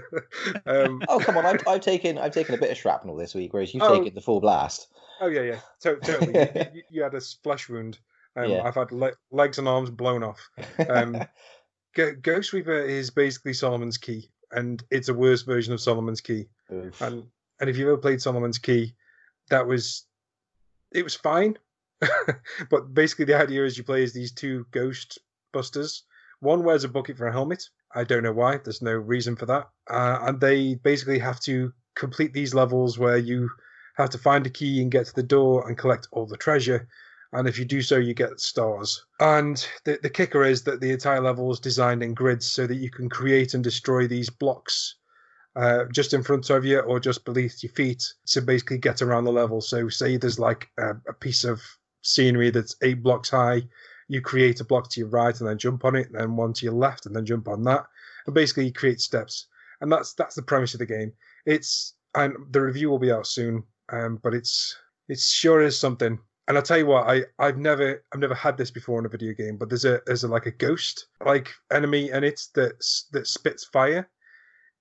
um, 0.66 1.02
oh 1.08 1.18
come 1.20 1.36
on! 1.36 1.46
I've, 1.46 1.66
I've 1.68 1.80
taken 1.80 2.18
I've 2.18 2.32
taken 2.32 2.54
a 2.54 2.58
bit 2.58 2.70
of 2.70 2.76
shrapnel 2.76 3.16
this 3.16 3.34
week, 3.34 3.52
whereas 3.52 3.72
you've 3.74 3.82
Oh. 3.82 3.98
taken 3.98 4.14
the 4.14 4.20
full 4.20 4.40
blast. 4.40 4.88
Oh 5.20 5.28
yeah, 5.28 5.42
yeah, 5.42 5.58
to- 5.80 5.96
totally. 5.96 6.38
you, 6.38 6.64
you, 6.74 6.82
you 6.90 7.02
had 7.02 7.14
a 7.14 7.20
flesh 7.42 7.68
wound. 7.68 7.98
Um, 8.36 8.50
Yeah. 8.50 8.62
I've 8.64 8.74
had 8.74 8.92
le- 8.92 9.14
legs 9.30 9.58
and 9.58 9.66
arms 9.66 9.90
blown 9.90 10.22
off. 10.22 10.46
Um, 10.90 11.24
Go- 11.94 12.14
Ghost 12.20 12.50
Sweeper 12.50 12.78
is 12.78 13.10
basically 13.10 13.54
Solomon's 13.54 13.96
Key, 13.96 14.28
and 14.52 14.82
it's 14.90 15.08
a 15.08 15.14
worse 15.14 15.40
version 15.42 15.72
of 15.72 15.80
Solomon's 15.80 16.20
Key. 16.20 16.48
Oof. 16.72 17.00
And 17.00 17.24
and 17.60 17.70
if 17.70 17.76
you've 17.78 17.88
ever 17.88 17.96
played 17.96 18.20
Solomon's 18.20 18.58
Key, 18.58 18.94
that 19.48 19.66
was 19.66 20.04
it 20.92 21.02
was 21.02 21.14
fine. 21.14 21.56
but 22.70 22.92
basically, 22.92 23.24
the 23.24 23.40
idea 23.40 23.64
is 23.64 23.78
you 23.78 23.84
play 23.84 24.02
as 24.02 24.12
these 24.12 24.32
two 24.32 24.66
ghost 24.70 25.18
busters. 25.54 26.02
One 26.40 26.64
wears 26.64 26.84
a 26.84 26.88
bucket 26.88 27.16
for 27.16 27.26
a 27.26 27.32
helmet. 27.32 27.64
I 27.94 28.04
don't 28.04 28.22
know 28.22 28.32
why. 28.32 28.58
There's 28.58 28.82
no 28.82 28.92
reason 28.92 29.36
for 29.36 29.46
that. 29.46 29.68
Uh, 29.88 30.18
and 30.22 30.40
they 30.40 30.74
basically 30.74 31.18
have 31.18 31.40
to 31.40 31.72
complete 31.94 32.32
these 32.32 32.54
levels 32.54 32.98
where 32.98 33.16
you 33.16 33.50
have 33.96 34.10
to 34.10 34.18
find 34.18 34.46
a 34.46 34.50
key 34.50 34.82
and 34.82 34.90
get 34.90 35.06
to 35.06 35.14
the 35.14 35.22
door 35.22 35.66
and 35.66 35.78
collect 35.78 36.08
all 36.12 36.26
the 36.26 36.36
treasure. 36.36 36.86
And 37.32 37.48
if 37.48 37.58
you 37.58 37.64
do 37.64 37.82
so, 37.82 37.96
you 37.96 38.14
get 38.14 38.40
stars. 38.40 39.04
And 39.18 39.66
the, 39.84 39.98
the 40.02 40.10
kicker 40.10 40.44
is 40.44 40.62
that 40.64 40.80
the 40.80 40.92
entire 40.92 41.20
level 41.20 41.50
is 41.50 41.60
designed 41.60 42.02
in 42.02 42.14
grids 42.14 42.46
so 42.46 42.66
that 42.66 42.76
you 42.76 42.90
can 42.90 43.08
create 43.08 43.54
and 43.54 43.64
destroy 43.64 44.06
these 44.06 44.30
blocks 44.30 44.96
uh, 45.56 45.86
just 45.90 46.12
in 46.12 46.22
front 46.22 46.50
of 46.50 46.64
you 46.64 46.80
or 46.80 47.00
just 47.00 47.24
beneath 47.24 47.62
your 47.62 47.72
feet 47.72 48.02
to 48.26 48.42
basically 48.42 48.78
get 48.78 49.00
around 49.02 49.24
the 49.24 49.32
level. 49.32 49.60
So, 49.60 49.88
say 49.88 50.18
there's 50.18 50.38
like 50.38 50.68
a, 50.78 50.90
a 51.08 51.14
piece 51.14 51.44
of 51.44 51.62
scenery 52.02 52.50
that's 52.50 52.76
eight 52.82 53.02
blocks 53.02 53.30
high, 53.30 53.62
you 54.08 54.20
create 54.20 54.60
a 54.60 54.64
block 54.64 54.88
to 54.90 55.00
your 55.00 55.08
right 55.08 55.38
and 55.38 55.48
then 55.48 55.58
jump 55.58 55.84
on 55.84 55.96
it, 55.96 56.12
then 56.12 56.36
one 56.36 56.52
to 56.54 56.64
your 56.64 56.74
left 56.74 57.06
and 57.06 57.14
then 57.14 57.26
jump 57.26 57.48
on 57.48 57.62
that, 57.64 57.86
and 58.26 58.34
basically 58.34 58.66
you 58.66 58.72
create 58.72 59.00
steps. 59.00 59.46
And 59.80 59.92
that's 59.92 60.14
that's 60.14 60.34
the 60.34 60.42
premise 60.42 60.74
of 60.74 60.78
the 60.78 60.86
game. 60.86 61.12
It's 61.44 61.94
and 62.14 62.34
the 62.50 62.62
review 62.62 62.90
will 62.90 62.98
be 62.98 63.12
out 63.12 63.26
soon, 63.26 63.62
um, 63.90 64.18
but 64.22 64.34
it's 64.34 64.76
it 65.08 65.18
sure 65.18 65.62
is 65.62 65.78
something. 65.78 66.18
And 66.48 66.56
I'll 66.56 66.62
tell 66.62 66.78
you 66.78 66.86
what, 66.86 67.08
I 67.08 67.24
I've 67.38 67.58
never 67.58 68.04
I've 68.12 68.20
never 68.20 68.34
had 68.34 68.56
this 68.56 68.70
before 68.70 68.98
in 68.98 69.06
a 69.06 69.10
video 69.10 69.32
game, 69.32 69.56
but 69.56 69.68
there's 69.68 69.84
a 69.84 70.00
there's 70.06 70.24
a 70.24 70.28
like 70.28 70.46
a 70.46 70.52
ghost 70.52 71.08
like 71.24 71.50
enemy 71.72 72.10
in 72.10 72.24
it 72.24 72.40
that 72.54 72.78
that 73.12 73.26
spits 73.26 73.64
fire, 73.64 74.08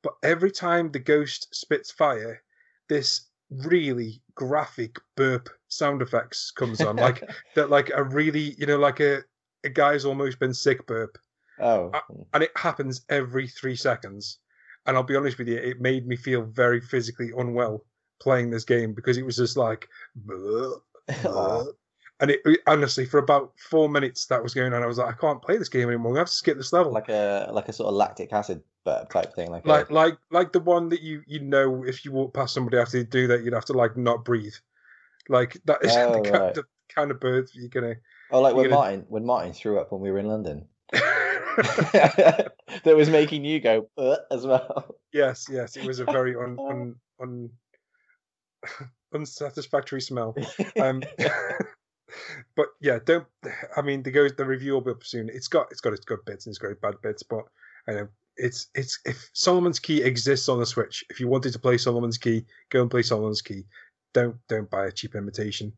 but 0.04 0.14
every 0.24 0.52
time 0.52 0.92
the 0.92 1.00
ghost 1.00 1.54
spits 1.54 1.92
fire, 1.92 2.42
this 2.88 3.30
really 3.50 4.22
graphic 4.36 4.98
burp 5.16 5.50
sound 5.78 6.02
effects 6.02 6.52
comes 6.52 6.82
on, 6.82 6.96
like 6.96 7.24
that, 7.56 7.70
like 7.70 7.92
a 7.94 8.04
really 8.04 8.56
you 8.58 8.66
know 8.66 8.78
like 8.78 9.00
a 9.00 9.22
a 9.64 9.70
guy's 9.70 10.06
almost 10.06 10.40
been 10.40 10.54
sick 10.54 10.86
burp, 10.88 11.18
oh, 11.60 11.92
and 12.34 12.44
it 12.44 12.52
happens 12.56 13.02
every 13.10 13.48
three 13.48 13.76
seconds. 13.76 14.40
And 14.88 14.96
I'll 14.96 15.04
be 15.04 15.16
honest 15.16 15.40
with 15.40 15.48
you, 15.48 15.58
it 15.58 15.82
made 15.82 16.06
me 16.06 16.16
feel 16.16 16.44
very 16.44 16.80
physically 16.80 17.32
unwell 17.36 17.84
playing 18.22 18.52
this 18.52 18.64
game 18.64 18.94
because 18.94 19.18
it 19.18 19.26
was 19.26 19.38
just 19.38 19.58
like, 19.58 19.88
"Bleh, 20.26 20.80
oh. 21.26 21.30
Aw. 21.30 21.66
and 22.22 22.32
it, 22.32 22.42
honestly 22.66 23.06
for 23.06 23.18
about 23.18 23.52
four 23.58 23.90
minutes 23.90 24.26
that 24.28 24.42
was 24.42 24.54
going 24.54 24.74
on. 24.74 24.84
I 24.84 24.86
was 24.86 24.98
like, 24.98 25.14
I 25.14 25.18
can't 25.18 25.42
play 25.42 25.58
this 25.58 25.70
game 25.70 25.90
anymore. 25.90 26.16
I 26.16 26.20
have 26.20 26.28
to 26.28 26.34
skip 26.34 26.58
this 26.58 26.72
level. 26.72 26.92
like 26.94 27.10
a 27.10 27.50
like 27.52 27.68
a 27.68 27.74
sort 27.74 27.90
of 27.90 27.96
lactic 27.96 28.32
acid 28.32 28.62
burp 28.86 29.10
type 29.10 29.34
thing, 29.34 29.52
like, 29.52 29.66
like 29.66 29.90
a, 29.90 29.94
like 29.94 30.18
like 30.32 30.52
the 30.54 30.60
one 30.60 30.90
that 30.90 31.02
you 31.02 31.24
you 31.28 31.42
know 31.42 31.84
if 31.84 32.06
you 32.06 32.12
walk 32.12 32.34
past 32.34 32.54
somebody 32.54 32.78
after 32.78 32.98
you 32.98 33.04
do 33.04 33.28
that, 33.28 33.44
you'd 33.44 33.54
have 33.54 33.66
to 33.66 33.74
like 33.74 33.98
not 33.98 34.24
breathe. 34.24 34.54
Like 35.30 35.58
that 35.66 35.84
is 35.84 35.92
Oh, 35.96 36.22
the, 36.22 36.30
kind, 36.30 36.44
right. 36.44 36.54
the 36.54 36.64
kind 36.94 37.12
of 37.12 37.20
birds 37.20 37.52
you're 37.56 37.70
gonna. 37.70 37.96
oh, 38.32 38.42
like 38.42 38.56
when 38.56 38.66
gonna- 38.66 38.76
Martin 38.76 39.06
when 39.10 39.26
Martin 39.26 39.54
threw 39.54 39.80
up 39.80 39.92
when 39.92 40.02
we 40.02 40.12
were 40.12 40.20
in 40.20 40.28
London, 40.28 40.68
that 40.92 42.52
was 42.86 43.10
making 43.10 43.44
you 43.46 43.60
go 43.60 43.90
"Uh," 43.98 44.18
as 44.32 44.46
well. 44.46 44.96
yes, 45.14 45.48
yes, 45.50 45.78
it 45.78 45.86
was 45.86 46.00
a 46.00 46.06
very 46.06 46.36
un, 46.36 46.58
un, 46.70 46.96
un 47.22 47.50
unsatisfactory 49.14 50.02
smell. 50.02 50.36
Um, 50.80 51.02
but 52.56 52.68
yeah, 52.82 53.00
don't. 53.06 53.26
I 53.76 53.82
mean, 53.82 54.04
the 54.04 54.12
go 54.12 54.28
the 54.30 54.46
review 54.46 54.74
will 54.74 54.82
be 54.82 54.92
up 54.92 55.04
soon. 55.04 55.30
It's 55.30 55.48
got 55.48 55.68
it's 55.72 55.82
got 55.82 55.94
its 55.94 56.06
good 56.06 56.20
bits 56.26 56.46
and 56.46 56.52
it's 56.52 56.60
got 56.60 56.72
its 56.72 56.82
bad 56.82 56.96
bits, 57.02 57.24
but 57.24 57.44
I 57.88 57.94
know 57.94 58.08
it's 58.38 58.68
it's 58.76 59.00
if 59.06 59.30
Solomon's 59.34 59.80
Key 59.80 60.02
exists 60.04 60.50
on 60.50 60.60
the 60.60 60.66
Switch, 60.66 61.04
if 61.10 61.20
you 61.20 61.28
wanted 61.28 61.54
to 61.54 61.60
play 61.60 61.78
Solomon's 61.78 62.18
Key, 62.18 62.46
go 62.70 62.82
and 62.82 62.92
play 62.92 63.02
Solomon's 63.02 63.42
Key. 63.42 63.64
Don't 64.16 64.38
don't 64.48 64.72
buy 64.72 64.88
a 64.88 64.92
cheap 64.92 65.14
imitation. 65.14 65.74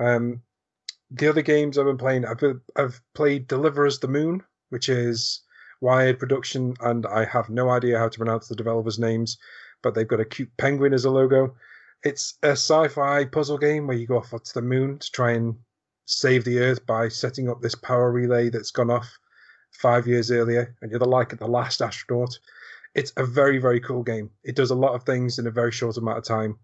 Um, 0.00 0.42
the 1.12 1.28
other 1.28 1.42
games 1.42 1.78
I've 1.78 1.86
been 1.86 1.96
playing, 1.96 2.24
I've 2.24 2.42
I've 2.74 3.00
played 3.14 3.46
Deliver 3.46 3.86
Us 3.86 3.98
the 3.98 4.08
Moon, 4.08 4.42
which 4.70 4.88
is 4.88 5.42
Wired 5.80 6.18
Production, 6.18 6.74
and 6.80 7.06
I 7.06 7.24
have 7.26 7.48
no 7.48 7.70
idea 7.70 7.96
how 7.96 8.08
to 8.08 8.18
pronounce 8.18 8.48
the 8.48 8.56
developers' 8.56 8.98
names, 8.98 9.38
but 9.82 9.94
they've 9.94 10.08
got 10.08 10.18
a 10.18 10.24
cute 10.24 10.50
penguin 10.56 10.92
as 10.92 11.04
a 11.04 11.10
logo. 11.10 11.54
It's 12.02 12.38
a 12.42 12.50
sci-fi 12.50 13.26
puzzle 13.26 13.58
game 13.58 13.86
where 13.86 13.96
you 13.96 14.06
go 14.06 14.18
off 14.18 14.30
to 14.30 14.54
the 14.54 14.62
moon 14.62 14.98
to 14.98 15.10
try 15.12 15.30
and 15.32 15.54
save 16.06 16.44
the 16.44 16.58
Earth 16.58 16.84
by 16.86 17.08
setting 17.08 17.48
up 17.48 17.60
this 17.60 17.76
power 17.76 18.10
relay 18.10 18.50
that's 18.50 18.72
gone 18.72 18.90
off 18.90 19.16
five 19.70 20.08
years 20.08 20.32
earlier, 20.32 20.74
and 20.82 20.90
you're 20.90 20.98
the 20.98 21.06
like 21.06 21.38
the 21.38 21.46
last 21.46 21.80
astronaut. 21.80 22.36
It's 22.96 23.12
a 23.16 23.24
very 23.24 23.58
very 23.58 23.78
cool 23.78 24.02
game. 24.02 24.30
It 24.42 24.56
does 24.56 24.72
a 24.72 24.82
lot 24.84 24.96
of 24.96 25.04
things 25.04 25.38
in 25.38 25.46
a 25.46 25.52
very 25.52 25.70
short 25.70 25.96
amount 25.98 26.18
of 26.18 26.24
time. 26.24 26.58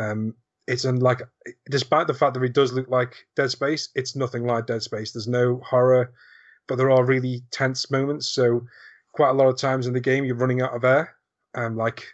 Um, 0.00 0.34
it's 0.66 0.84
unlike, 0.84 1.22
despite 1.68 2.06
the 2.06 2.14
fact 2.14 2.34
that 2.34 2.42
it 2.42 2.54
does 2.54 2.72
look 2.72 2.88
like 2.88 3.26
Dead 3.36 3.50
Space, 3.50 3.90
it's 3.94 4.16
nothing 4.16 4.46
like 4.46 4.66
Dead 4.66 4.82
Space. 4.82 5.12
There's 5.12 5.28
no 5.28 5.60
horror, 5.64 6.12
but 6.68 6.76
there 6.76 6.90
are 6.90 7.04
really 7.04 7.42
tense 7.50 7.90
moments. 7.90 8.28
So 8.28 8.66
quite 9.12 9.30
a 9.30 9.34
lot 9.34 9.48
of 9.48 9.58
times 9.58 9.86
in 9.86 9.92
the 9.92 10.00
game, 10.00 10.24
you're 10.24 10.36
running 10.36 10.62
out 10.62 10.74
of 10.74 10.84
air. 10.84 11.14
And 11.54 11.76
like 11.76 12.06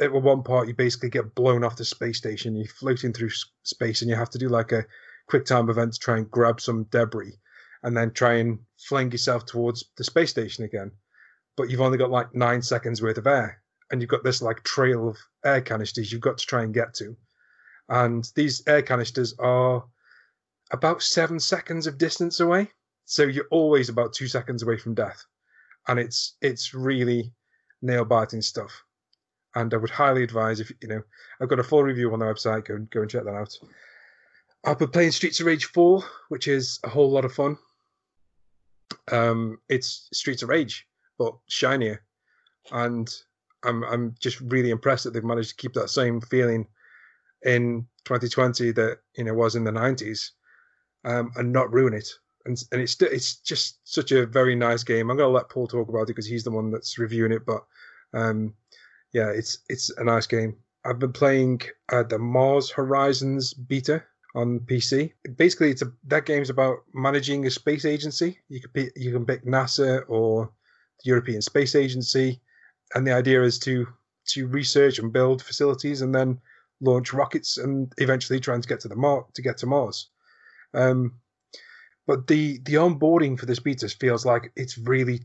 at 0.00 0.12
one 0.12 0.42
part, 0.42 0.68
you 0.68 0.74
basically 0.74 1.10
get 1.10 1.34
blown 1.34 1.64
off 1.64 1.76
the 1.76 1.84
space 1.84 2.18
station. 2.18 2.56
You're 2.56 2.68
floating 2.68 3.12
through 3.12 3.30
space, 3.62 4.00
and 4.00 4.10
you 4.10 4.16
have 4.16 4.30
to 4.30 4.38
do 4.38 4.48
like 4.48 4.72
a 4.72 4.86
quick 5.28 5.44
time 5.44 5.68
event 5.68 5.92
to 5.92 5.98
try 5.98 6.16
and 6.16 6.30
grab 6.30 6.60
some 6.60 6.84
debris, 6.84 7.38
and 7.82 7.96
then 7.96 8.12
try 8.12 8.34
and 8.34 8.60
fling 8.78 9.12
yourself 9.12 9.44
towards 9.44 9.84
the 9.96 10.04
space 10.04 10.30
station 10.30 10.64
again. 10.64 10.92
But 11.56 11.70
you've 11.70 11.80
only 11.82 11.98
got 11.98 12.10
like 12.10 12.34
nine 12.34 12.62
seconds 12.62 13.02
worth 13.02 13.18
of 13.18 13.26
air, 13.26 13.60
and 13.90 14.00
you've 14.00 14.10
got 14.10 14.24
this 14.24 14.42
like 14.42 14.62
trail 14.64 15.08
of 15.08 15.16
air 15.44 15.60
canisters 15.60 16.12
you've 16.12 16.20
got 16.20 16.38
to 16.38 16.46
try 16.46 16.62
and 16.62 16.74
get 16.74 16.94
to. 16.94 17.16
And 17.88 18.30
these 18.34 18.62
air 18.66 18.82
canisters 18.82 19.34
are 19.38 19.84
about 20.70 21.02
seven 21.02 21.40
seconds 21.40 21.86
of 21.86 21.98
distance 21.98 22.40
away. 22.40 22.70
So 23.06 23.22
you're 23.22 23.48
always 23.50 23.88
about 23.88 24.12
two 24.12 24.28
seconds 24.28 24.62
away 24.62 24.76
from 24.76 24.94
death. 24.94 25.24
And 25.86 25.98
it's 25.98 26.36
it's 26.42 26.74
really 26.74 27.32
nail 27.80 28.04
biting 28.04 28.42
stuff. 28.42 28.84
And 29.54 29.72
I 29.72 29.78
would 29.78 29.90
highly 29.90 30.22
advise 30.22 30.60
if 30.60 30.70
you 30.82 30.88
know 30.88 31.02
I've 31.40 31.48
got 31.48 31.60
a 31.60 31.64
full 31.64 31.82
review 31.82 32.12
on 32.12 32.18
the 32.18 32.26
website, 32.26 32.66
go 32.66 32.74
and 32.74 32.90
go 32.90 33.00
and 33.00 33.10
check 33.10 33.24
that 33.24 33.34
out. 33.34 33.58
I've 34.64 34.78
been 34.78 34.88
playing 34.88 35.12
Streets 35.12 35.40
of 35.40 35.46
Rage 35.46 35.66
4, 35.66 36.02
which 36.28 36.48
is 36.48 36.80
a 36.84 36.88
whole 36.88 37.10
lot 37.10 37.24
of 37.24 37.32
fun. 37.32 37.56
Um, 39.10 39.58
it's 39.68 40.08
Streets 40.12 40.42
of 40.42 40.48
Rage, 40.48 40.86
but 41.16 41.34
shinier. 41.48 42.02
And 42.72 43.08
I'm 43.64 43.84
I'm 43.84 44.14
just 44.20 44.40
really 44.40 44.70
impressed 44.70 45.04
that 45.04 45.12
they've 45.12 45.24
managed 45.24 45.50
to 45.50 45.56
keep 45.56 45.74
that 45.74 45.90
same 45.90 46.20
feeling 46.20 46.66
in 47.44 47.86
2020 48.04 48.72
that 48.72 48.98
you 49.16 49.24
know 49.24 49.34
was 49.34 49.54
in 49.54 49.64
the 49.64 49.70
90s, 49.70 50.30
um, 51.04 51.30
and 51.36 51.52
not 51.52 51.72
ruin 51.72 51.94
it. 51.94 52.08
And 52.44 52.56
and 52.72 52.80
it's 52.80 53.00
it's 53.02 53.36
just 53.36 53.80
such 53.84 54.12
a 54.12 54.26
very 54.26 54.54
nice 54.54 54.84
game. 54.84 55.10
I'm 55.10 55.16
gonna 55.16 55.28
let 55.28 55.50
Paul 55.50 55.66
talk 55.66 55.88
about 55.88 56.02
it 56.02 56.08
because 56.08 56.26
he's 56.26 56.44
the 56.44 56.50
one 56.50 56.70
that's 56.70 56.98
reviewing 56.98 57.32
it. 57.32 57.44
But 57.44 57.64
um, 58.14 58.54
yeah, 59.12 59.30
it's 59.30 59.58
it's 59.68 59.90
a 59.98 60.04
nice 60.04 60.26
game. 60.26 60.56
I've 60.84 60.98
been 60.98 61.12
playing 61.12 61.60
uh, 61.92 62.04
the 62.04 62.18
Mars 62.18 62.70
Horizons 62.70 63.52
beta 63.52 64.02
on 64.34 64.60
PC. 64.60 65.12
Basically, 65.36 65.70
it's 65.70 65.82
a 65.82 65.92
that 66.04 66.26
game's 66.26 66.50
about 66.50 66.78
managing 66.94 67.46
a 67.46 67.50
space 67.50 67.84
agency. 67.84 68.38
You 68.48 68.60
can 68.60 68.90
you 68.96 69.12
can 69.12 69.26
pick 69.26 69.44
NASA 69.44 70.04
or 70.08 70.50
the 71.02 71.08
European 71.08 71.42
Space 71.42 71.74
Agency, 71.74 72.40
and 72.94 73.06
the 73.06 73.12
idea 73.12 73.42
is 73.42 73.58
to 73.60 73.86
to 74.26 74.46
research 74.46 74.98
and 74.98 75.12
build 75.12 75.42
facilities 75.42 76.02
and 76.02 76.14
then 76.14 76.40
launch 76.80 77.12
rockets 77.12 77.56
and 77.56 77.92
eventually 77.98 78.40
trying 78.40 78.60
to 78.60 78.68
get 78.68 78.80
to 78.80 78.88
the 78.88 78.96
Mar- 78.96 79.26
to 79.34 79.42
get 79.42 79.58
to 79.58 79.66
Mars. 79.66 80.08
Um, 80.74 81.14
but 82.06 82.26
the 82.26 82.58
the 82.64 82.74
onboarding 82.74 83.38
for 83.38 83.46
this 83.46 83.58
beta 83.58 83.88
feels 83.88 84.24
like 84.24 84.52
it's 84.56 84.78
really 84.78 85.22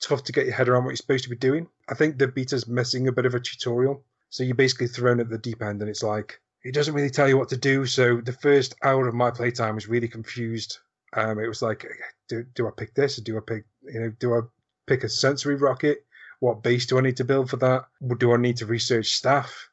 tough 0.00 0.24
to 0.24 0.32
get 0.32 0.46
your 0.46 0.54
head 0.54 0.68
around 0.68 0.84
what 0.84 0.90
you're 0.90 0.96
supposed 0.96 1.24
to 1.24 1.30
be 1.30 1.36
doing. 1.36 1.68
I 1.88 1.94
think 1.94 2.18
the 2.18 2.28
beta's 2.28 2.66
missing 2.66 3.08
a 3.08 3.12
bit 3.12 3.26
of 3.26 3.34
a 3.34 3.40
tutorial. 3.40 4.04
So 4.30 4.44
you're 4.44 4.54
basically 4.54 4.86
thrown 4.86 5.20
at 5.20 5.28
the 5.28 5.38
deep 5.38 5.62
end, 5.62 5.80
and 5.80 5.90
it's 5.90 6.02
like 6.02 6.40
it 6.62 6.74
doesn't 6.74 6.94
really 6.94 7.10
tell 7.10 7.28
you 7.28 7.36
what 7.36 7.48
to 7.48 7.56
do. 7.56 7.86
So 7.86 8.20
the 8.20 8.32
first 8.32 8.74
hour 8.82 9.08
of 9.08 9.14
my 9.14 9.30
playtime 9.30 9.74
was 9.74 9.88
really 9.88 10.08
confused. 10.08 10.78
Um, 11.14 11.40
it 11.40 11.48
was 11.48 11.62
like, 11.62 11.84
do, 12.28 12.44
do 12.54 12.68
I 12.68 12.70
pick 12.76 12.94
this? 12.94 13.18
Or 13.18 13.22
do 13.22 13.36
I 13.36 13.40
pick 13.46 13.64
you 13.82 14.00
know 14.00 14.10
do 14.18 14.34
I 14.34 14.40
pick 14.86 15.04
a 15.04 15.08
sensory 15.08 15.56
rocket? 15.56 16.04
What 16.40 16.62
base 16.62 16.86
do 16.86 16.98
I 16.98 17.02
need 17.02 17.18
to 17.18 17.24
build 17.24 17.50
for 17.50 17.58
that? 17.58 17.84
Do 18.18 18.32
I 18.32 18.36
need 18.38 18.56
to 18.58 18.66
research 18.66 19.14
staff? 19.14 19.68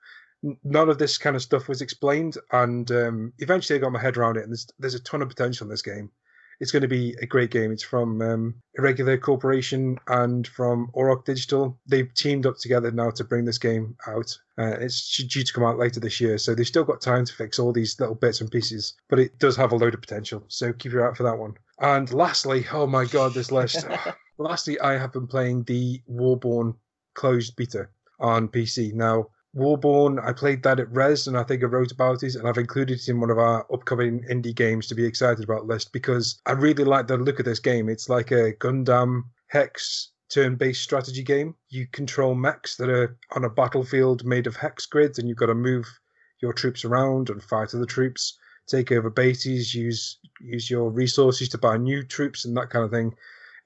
None 0.63 0.89
of 0.89 0.99
this 0.99 1.17
kind 1.17 1.35
of 1.35 1.41
stuff 1.41 1.67
was 1.67 1.81
explained, 1.81 2.37
and 2.51 2.89
um, 2.91 3.33
eventually 3.39 3.79
I 3.79 3.81
got 3.81 3.91
my 3.91 4.01
head 4.01 4.17
around 4.17 4.37
it. 4.37 4.43
And 4.43 4.51
there's 4.51 4.67
there's 4.77 4.93
a 4.93 4.99
ton 4.99 5.21
of 5.21 5.29
potential 5.29 5.65
in 5.65 5.71
this 5.71 5.81
game. 5.81 6.11
It's 6.59 6.71
going 6.71 6.81
to 6.81 6.87
be 6.87 7.15
a 7.21 7.25
great 7.25 7.51
game. 7.51 7.71
It's 7.71 7.83
from 7.83 8.21
um, 8.21 8.55
Irregular 8.77 9.17
Corporation 9.17 9.99
and 10.07 10.47
from 10.47 10.89
Auroch 10.95 11.23
Digital. 11.23 11.77
They've 11.85 12.11
teamed 12.13 12.47
up 12.47 12.57
together 12.57 12.91
now 12.91 13.11
to 13.11 13.23
bring 13.23 13.45
this 13.45 13.59
game 13.59 13.95
out. 14.07 14.37
Uh, 14.57 14.75
it's 14.79 15.15
due 15.17 15.43
to 15.43 15.53
come 15.53 15.63
out 15.63 15.77
later 15.77 15.99
this 15.99 16.19
year, 16.19 16.37
so 16.37 16.53
they've 16.53 16.67
still 16.67 16.83
got 16.83 16.99
time 16.99 17.25
to 17.25 17.33
fix 17.33 17.59
all 17.59 17.71
these 17.71 17.99
little 17.99 18.15
bits 18.15 18.41
and 18.41 18.51
pieces. 18.51 18.95
But 19.07 19.19
it 19.19 19.39
does 19.39 19.55
have 19.55 19.71
a 19.71 19.77
load 19.77 19.93
of 19.93 20.01
potential, 20.01 20.43
so 20.47 20.73
keep 20.73 20.91
your 20.91 21.05
eye 21.05 21.09
out 21.09 21.17
for 21.17 21.23
that 21.23 21.37
one. 21.37 21.53
And 21.79 22.11
lastly, 22.11 22.65
oh 22.73 22.87
my 22.87 23.05
god, 23.05 23.33
this 23.33 23.51
list. 23.51 23.85
lastly, 24.37 24.79
I 24.79 24.97
have 24.97 25.13
been 25.13 25.27
playing 25.27 25.63
the 25.63 26.01
Warborn 26.07 26.75
closed 27.13 27.55
beta 27.55 27.87
on 28.19 28.47
PC. 28.47 28.93
Now, 28.93 29.29
Warborn, 29.53 30.19
I 30.19 30.33
played 30.33 30.61
that 30.63 30.79
at 30.79 30.91
Res, 30.95 31.27
and 31.27 31.37
I 31.37 31.43
think 31.43 31.63
I 31.63 31.67
wrote 31.67 31.91
about 31.91 32.21
it, 32.21 32.35
and 32.35 32.47
I've 32.47 32.57
included 32.57 32.99
it 32.99 33.07
in 33.07 33.19
one 33.19 33.31
of 33.31 33.39
our 33.39 33.65
upcoming 33.73 34.23
indie 34.29 34.55
games 34.55 34.87
to 34.87 34.95
be 34.95 35.05
excited 35.05 35.43
about 35.43 35.65
list 35.65 35.91
because 35.91 36.39
I 36.45 36.51
really 36.51 36.83
like 36.83 37.07
the 37.07 37.17
look 37.17 37.39
of 37.39 37.45
this 37.45 37.59
game. 37.59 37.89
It's 37.89 38.09
like 38.09 38.31
a 38.31 38.53
Gundam 38.53 39.23
Hex 39.47 40.11
turn-based 40.29 40.83
strategy 40.83 41.23
game. 41.23 41.55
You 41.69 41.87
control 41.87 42.35
mechs 42.35 42.75
that 42.77 42.89
are 42.89 43.17
on 43.31 43.45
a 43.45 43.49
battlefield 43.49 44.25
made 44.25 44.47
of 44.47 44.55
hex 44.55 44.85
grids, 44.85 45.17
and 45.17 45.27
you've 45.27 45.37
got 45.37 45.47
to 45.47 45.55
move 45.55 45.87
your 46.39 46.53
troops 46.53 46.85
around 46.85 47.29
and 47.29 47.41
fight 47.41 47.73
other 47.73 47.85
troops, 47.85 48.37
take 48.67 48.91
over 48.91 49.09
bases, 49.09 49.73
use 49.73 50.19
use 50.39 50.69
your 50.69 50.91
resources 50.91 51.49
to 51.49 51.57
buy 51.57 51.77
new 51.77 52.03
troops, 52.03 52.45
and 52.45 52.55
that 52.57 52.69
kind 52.69 52.85
of 52.85 52.91
thing. 52.91 53.15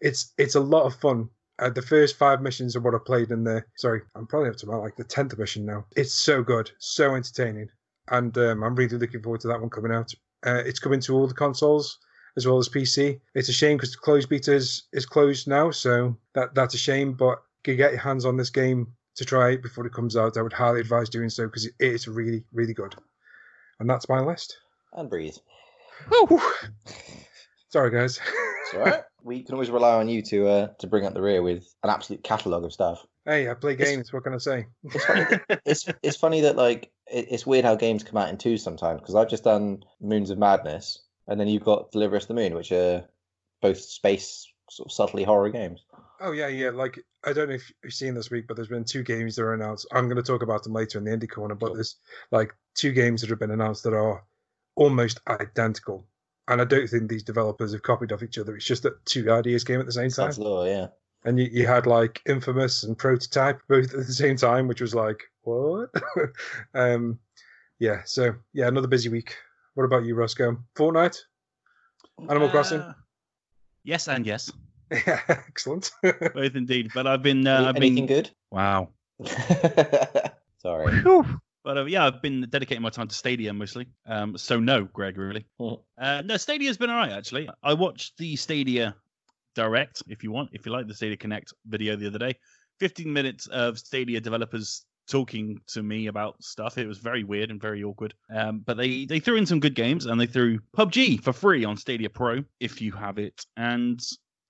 It's 0.02 0.34
it's 0.38 0.56
a 0.56 0.60
lot 0.60 0.86
of 0.86 0.96
fun 0.96 1.30
uh, 1.62 1.70
the 1.70 1.82
first 1.82 2.18
five 2.18 2.42
missions 2.42 2.76
are 2.76 2.82
what 2.82 2.96
I 2.96 2.98
played 2.98 3.32
in 3.32 3.44
the 3.44 3.64
sorry, 3.78 4.02
I'm 4.16 4.26
probably 4.26 4.50
up 4.50 4.58
to 4.58 4.66
about 4.66 4.82
like 4.82 4.96
the 4.96 5.04
tenth 5.04 5.38
mission 5.38 5.66
now. 5.66 5.86
It's 5.96 6.14
so 6.14 6.44
good, 6.44 6.72
so 6.80 7.16
entertaining, 7.16 7.70
and 8.10 8.36
um, 8.38 8.64
I'm 8.64 8.76
really 8.76 8.98
looking 8.98 9.22
forward 9.22 9.42
to 9.42 9.48
that 9.50 9.62
one 9.62 9.70
coming 9.70 9.92
out. 9.92 10.12
Uh, 10.46 10.64
it's 10.66 10.80
coming 10.80 11.00
to 11.02 11.16
all 11.16 11.28
the 11.28 11.36
consoles 11.36 12.00
as 12.36 12.48
well 12.48 12.58
as 12.58 12.68
PC. 12.68 13.20
It's 13.36 13.50
a 13.50 13.54
shame 13.54 13.78
because 13.78 13.92
the 13.92 14.00
closed 14.00 14.30
beta 14.30 14.54
is, 14.54 14.84
is 14.92 15.06
closed 15.06 15.48
now, 15.48 15.70
so 15.70 16.18
that 16.34 16.56
that's 16.56 16.74
a 16.74 16.80
shame. 16.80 17.14
But 17.14 17.44
you 17.68 17.76
get 17.76 17.92
your 17.92 18.02
hands 18.02 18.26
on 18.26 18.38
this 18.38 18.50
game 18.50 18.88
to 19.16 19.26
try 19.26 19.52
it 19.52 19.62
before 19.62 19.86
it 19.86 19.94
comes 19.94 20.18
out. 20.18 20.38
I 20.38 20.42
would 20.42 20.54
highly 20.54 20.80
advise 20.80 21.10
doing 21.10 21.30
so 21.30 21.46
because 21.46 21.66
it 21.66 21.76
is 21.80 22.08
really 22.08 22.44
really 22.52 22.74
good. 22.74 22.96
And 23.80 23.90
that's 23.90 24.10
my 24.10 24.20
list. 24.20 24.58
And 24.94 25.10
breathe. 25.10 25.36
Sorry, 27.70 27.92
guys. 27.92 28.20
It's 28.66 28.74
all 28.74 28.82
right. 28.82 29.02
we 29.24 29.44
can 29.44 29.54
always 29.54 29.70
rely 29.70 29.96
on 29.96 30.10
you 30.10 30.22
to 30.24 30.48
uh, 30.48 30.68
to 30.80 30.88
bring 30.88 31.06
up 31.06 31.14
the 31.14 31.22
rear 31.22 31.42
with 31.42 31.74
an 31.84 31.90
absolute 31.90 32.24
catalogue 32.24 32.66
of 32.66 32.74
stuff. 32.74 33.06
Hey, 33.26 33.50
I 33.50 33.54
play 33.54 33.76
games. 33.76 34.02
It's, 34.02 34.14
what 34.14 34.24
can 34.24 34.34
I 34.34 34.38
say? 34.38 34.66
It's 34.84 35.06
funny, 35.06 35.26
it's, 35.66 35.86
it's 36.02 36.18
funny 36.18 36.42
that 36.42 36.56
like 36.56 36.92
it, 37.08 37.28
it's 37.30 37.46
weird 37.46 37.66
how 37.66 37.76
games 37.76 38.04
come 38.04 38.18
out 38.18 38.30
in 38.30 38.38
twos 38.38 38.64
sometimes 38.64 39.00
because 39.00 39.16
I've 39.16 39.30
just 39.30 39.44
done 39.44 39.84
Moons 40.00 40.30
of 40.30 40.38
Madness 40.38 41.00
and 41.28 41.40
then 41.40 41.48
you've 41.48 41.64
got 41.64 41.92
Deliver 41.92 42.16
Us 42.16 42.26
the 42.26 42.34
Moon, 42.34 42.56
which 42.56 42.72
are 42.72 43.06
both 43.62 43.80
space 43.80 44.52
sort 44.70 44.88
of 44.88 44.92
subtly 44.92 45.24
horror 45.24 45.50
games. 45.50 45.86
Oh 46.20 46.32
yeah, 46.32 46.48
yeah. 46.48 46.70
Like 46.70 47.04
I 47.24 47.34
don't 47.34 47.50
know 47.50 47.56
if 47.56 47.72
you've 47.84 47.94
seen 47.94 48.16
this 48.16 48.32
week, 48.32 48.48
but 48.48 48.56
there's 48.56 48.68
been 48.68 48.86
two 48.86 49.04
games 49.04 49.36
that 49.36 49.44
are 49.44 49.54
announced. 49.54 49.88
I'm 49.92 50.06
going 50.08 50.22
to 50.22 50.24
talk 50.24 50.44
about 50.44 50.64
them 50.64 50.74
later 50.74 50.98
in 50.98 51.04
the 51.04 51.12
indie 51.12 51.30
corner, 51.30 51.56
but 51.56 51.74
there's 51.74 51.98
like 52.32 52.54
two 52.76 52.92
games 52.92 53.22
that 53.22 53.30
have 53.30 53.40
been 53.40 53.52
announced 53.52 53.84
that 53.84 53.94
are 53.94 54.24
almost 54.76 55.20
identical 55.28 56.06
and 56.48 56.62
I 56.62 56.66
don't 56.66 56.88
think 56.88 57.10
these 57.10 57.24
developers 57.24 57.72
have 57.74 57.84
copied 57.84 58.12
off 58.12 58.24
each 58.24 58.38
other. 58.38 58.56
It's 58.56 58.66
just 58.66 58.84
that 58.84 59.04
two 59.06 59.32
ideas 59.32 59.64
came 59.64 59.80
at 59.80 59.86
the 59.86 59.92
same 59.92 60.10
time. 60.10 60.28
That's 60.28 60.38
law, 60.38 60.66
yeah. 60.66 60.88
And 61.24 61.40
you, 61.40 61.48
you 61.52 61.68
had 61.68 61.86
like 61.86 62.22
Infamous 62.28 62.84
and 62.84 62.98
Prototype 62.98 63.62
both 63.68 63.94
at 63.94 64.08
the 64.08 64.14
same 64.14 64.38
time, 64.38 64.68
which 64.68 64.82
was 64.82 64.96
like 64.96 65.22
what? 65.44 65.90
um, 66.74 67.20
yeah. 67.80 68.02
So 68.06 68.34
yeah, 68.54 68.68
another 68.68 68.88
busy 68.88 69.10
week. 69.10 69.36
What 69.76 69.84
about 69.86 70.04
you, 70.04 70.16
Rossko? 70.16 70.58
Fortnite, 70.76 71.18
Animal 72.30 72.50
uh, 72.50 72.52
Crossing. 72.52 72.96
Yes 73.84 74.08
and 74.08 74.26
yes. 74.26 74.52
Yeah, 75.08 75.22
excellent. 75.30 75.90
both 76.02 76.56
indeed. 76.56 76.92
But 76.94 77.08
I've 77.08 77.24
been. 77.24 77.48
Uh, 77.48 77.60
Any, 77.60 77.66
I've 77.68 77.76
anything 77.78 78.08
been... 78.08 78.08
good? 78.08 78.30
Wow. 78.52 78.90
Sorry. 80.58 81.00
Whew. 81.02 81.40
But 81.63 81.78
uh, 81.78 81.86
yeah, 81.86 82.06
I've 82.06 82.21
been 82.21 82.47
dedicating 82.50 82.82
my 82.82 82.89
time 82.89 83.08
to 83.08 83.15
Stadia 83.15 83.54
mostly. 83.54 83.88
Um, 84.08 84.38
so 84.38 84.60
no, 84.60 84.86
Greg, 84.86 85.17
really. 85.17 85.45
Oh. 85.60 85.84
Uh, 86.00 86.21
no, 86.26 86.38
Stadia's 86.38 86.78
been 86.78 86.89
alright 86.89 87.12
actually. 87.12 87.50
I 87.62 87.74
watched 87.74 88.17
the 88.17 88.36
Stadia 88.36 88.95
Direct, 89.54 90.02
if 90.08 90.24
you 90.24 90.32
want, 90.32 90.50
if 90.54 90.65
you 90.65 90.71
like 90.71 90.88
the 90.88 90.95
Stadia 90.95 91.17
Connect 91.17 91.54
video 91.67 91.95
the 91.95 92.08
other 92.08 92.19
day. 92.19 92.36
15 92.80 93.12
minutes 93.12 93.47
of 93.47 93.78
Stadia 93.78 94.19
developers 94.19 94.86
talking 95.08 95.60
to 95.67 95.84
me 95.84 96.08
about 96.08 96.41
stuff. 96.41 96.78
It 96.78 96.88
was 96.88 96.97
very 96.97 97.24
weird 97.24 97.52
and 97.52 97.62
very 97.62 97.84
awkward. 97.84 98.13
Um, 98.34 98.63
but 98.65 98.78
they 98.78 99.06
they 99.06 99.19
threw 99.19 99.36
in 99.36 99.45
some 99.45 99.60
good 99.60 99.76
games 99.76 100.06
and 100.06 100.19
they 100.19 100.26
threw 100.26 100.60
PUBG 100.76 101.21
for 101.21 101.34
free 101.34 101.63
on 101.63 101.78
Stadia 101.78 102.10
Pro 102.10 102.43
if 102.60 102.82
you 102.82 102.91
have 102.93 103.19
it. 103.19 103.45
And 103.58 104.00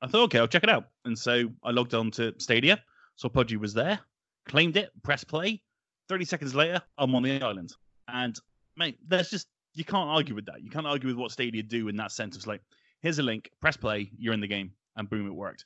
I 0.01 0.07
thought, 0.07 0.23
okay, 0.25 0.39
I'll 0.39 0.47
check 0.47 0.63
it 0.63 0.69
out. 0.69 0.85
And 1.03 1.17
so 1.17 1.49
I 1.63 1.71
logged 1.71 1.93
on 1.93 2.11
to 2.11 2.33
Stadia, 2.37 2.81
saw 3.17 3.27
PUBG 3.27 3.57
was 3.57 3.73
there, 3.73 3.99
claimed 4.47 4.77
it, 4.77 4.91
press 5.03 5.23
play 5.23 5.61
30 6.09 6.25
seconds 6.25 6.55
later, 6.55 6.81
I'm 6.97 7.13
on 7.15 7.23
the 7.23 7.41
island. 7.41 7.73
And, 8.07 8.35
mate, 8.77 8.97
there's 9.07 9.29
just, 9.29 9.47
you 9.73 9.85
can't 9.85 10.09
argue 10.09 10.35
with 10.35 10.45
that. 10.47 10.61
You 10.61 10.69
can't 10.69 10.87
argue 10.87 11.07
with 11.07 11.17
what 11.17 11.31
Stadia 11.31 11.63
do 11.63 11.87
in 11.87 11.95
that 11.97 12.11
sense. 12.11 12.35
It's 12.35 12.47
like, 12.47 12.61
here's 13.01 13.19
a 13.19 13.23
link, 13.23 13.49
press 13.61 13.77
play, 13.77 14.11
you're 14.17 14.33
in 14.33 14.41
the 14.41 14.47
game, 14.47 14.71
and 14.95 15.09
boom, 15.09 15.27
it 15.27 15.33
worked. 15.33 15.65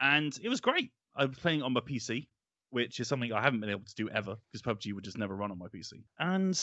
And 0.00 0.36
it 0.42 0.48
was 0.48 0.60
great. 0.60 0.90
I 1.16 1.24
was 1.24 1.38
playing 1.38 1.62
on 1.62 1.72
my 1.72 1.80
PC. 1.80 2.26
which 2.70 3.00
is 3.00 3.08
something 3.08 3.32
I 3.32 3.40
haven't 3.42 3.60
been 3.60 3.70
able 3.70 3.86
to 3.86 3.94
do 3.94 4.08
ever 4.10 4.36
because 4.52 4.62
PUBG 4.62 4.92
would 4.92 5.04
just 5.04 5.18
never 5.18 5.34
run 5.34 5.50
on 5.50 5.58
my 5.58 5.68
PC. 5.68 6.02
And 6.18 6.58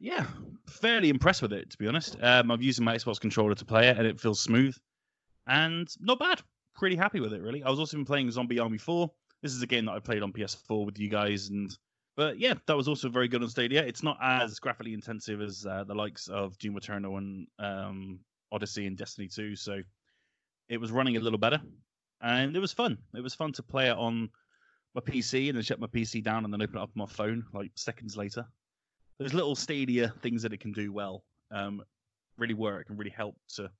yeah, 0.00 0.26
fairly 0.68 1.08
impressed 1.08 1.42
with 1.42 1.52
it 1.52 1.70
to 1.70 1.78
be 1.78 1.88
honest. 1.88 2.16
Um, 2.22 2.50
I'm 2.50 2.62
using 2.62 2.84
my 2.84 2.94
Xbox 2.96 3.20
controller 3.20 3.54
to 3.54 3.64
play 3.64 3.88
it, 3.88 3.98
and 3.98 4.06
it 4.06 4.20
feels 4.20 4.40
smooth 4.40 4.76
and 5.46 5.88
not 6.00 6.18
bad. 6.18 6.40
Pretty 6.76 6.96
happy 6.96 7.20
with 7.20 7.32
it, 7.32 7.42
really. 7.42 7.62
I 7.64 7.70
was 7.70 7.78
also 7.80 7.96
been 7.96 8.06
playing 8.06 8.30
Zombie 8.30 8.58
Army 8.60 8.78
4. 8.78 9.10
This 9.42 9.52
is 9.52 9.62
a 9.62 9.66
game 9.66 9.86
that 9.86 9.92
I 9.92 9.98
played 9.98 10.22
on 10.22 10.32
PS4 10.32 10.86
with 10.86 10.98
you 10.98 11.08
guys, 11.08 11.48
and 11.48 11.76
but 12.20 12.38
yeah, 12.38 12.52
that 12.66 12.76
was 12.76 12.86
also 12.86 13.08
very 13.08 13.28
good 13.28 13.42
on 13.42 13.48
Stadia. 13.48 13.82
It's 13.82 14.02
not 14.02 14.18
as 14.20 14.58
graphically 14.58 14.92
intensive 14.92 15.40
as 15.40 15.64
uh, 15.64 15.84
the 15.84 15.94
likes 15.94 16.28
of 16.28 16.58
Doom 16.58 16.76
Eternal 16.76 17.16
and 17.16 17.46
um, 17.58 18.18
Odyssey 18.52 18.86
and 18.86 18.94
Destiny 18.94 19.26
2, 19.26 19.56
so 19.56 19.80
it 20.68 20.78
was 20.78 20.92
running 20.92 21.16
a 21.16 21.20
little 21.20 21.38
better, 21.38 21.62
and 22.20 22.54
it 22.54 22.58
was 22.58 22.74
fun. 22.74 22.98
It 23.14 23.22
was 23.22 23.32
fun 23.32 23.52
to 23.52 23.62
play 23.62 23.88
it 23.88 23.96
on 23.96 24.28
my 24.94 25.00
PC 25.00 25.48
and 25.48 25.56
then 25.56 25.62
shut 25.62 25.80
my 25.80 25.86
PC 25.86 26.22
down 26.22 26.44
and 26.44 26.52
then 26.52 26.60
open 26.60 26.76
it 26.76 26.82
up 26.82 26.90
on 26.94 27.00
my 27.00 27.06
phone 27.06 27.42
like 27.54 27.70
seconds 27.74 28.18
later. 28.18 28.44
There's 29.18 29.32
little 29.32 29.56
Stadia 29.56 30.12
things 30.20 30.42
that 30.42 30.52
it 30.52 30.60
can 30.60 30.72
do 30.72 30.92
well 30.92 31.24
um, 31.50 31.82
really 32.36 32.52
work 32.52 32.90
and 32.90 32.98
really 32.98 33.12
help 33.16 33.36
to 33.54 33.70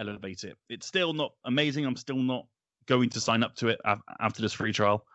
elevate 0.00 0.42
it. 0.42 0.56
It's 0.68 0.88
still 0.88 1.12
not 1.12 1.30
amazing. 1.44 1.86
I'm 1.86 1.94
still 1.94 2.16
not 2.16 2.44
going 2.86 3.10
to 3.10 3.20
sign 3.20 3.44
up 3.44 3.54
to 3.58 3.68
it 3.68 3.80
after 4.18 4.42
this 4.42 4.52
free 4.52 4.72
trial 4.72 5.06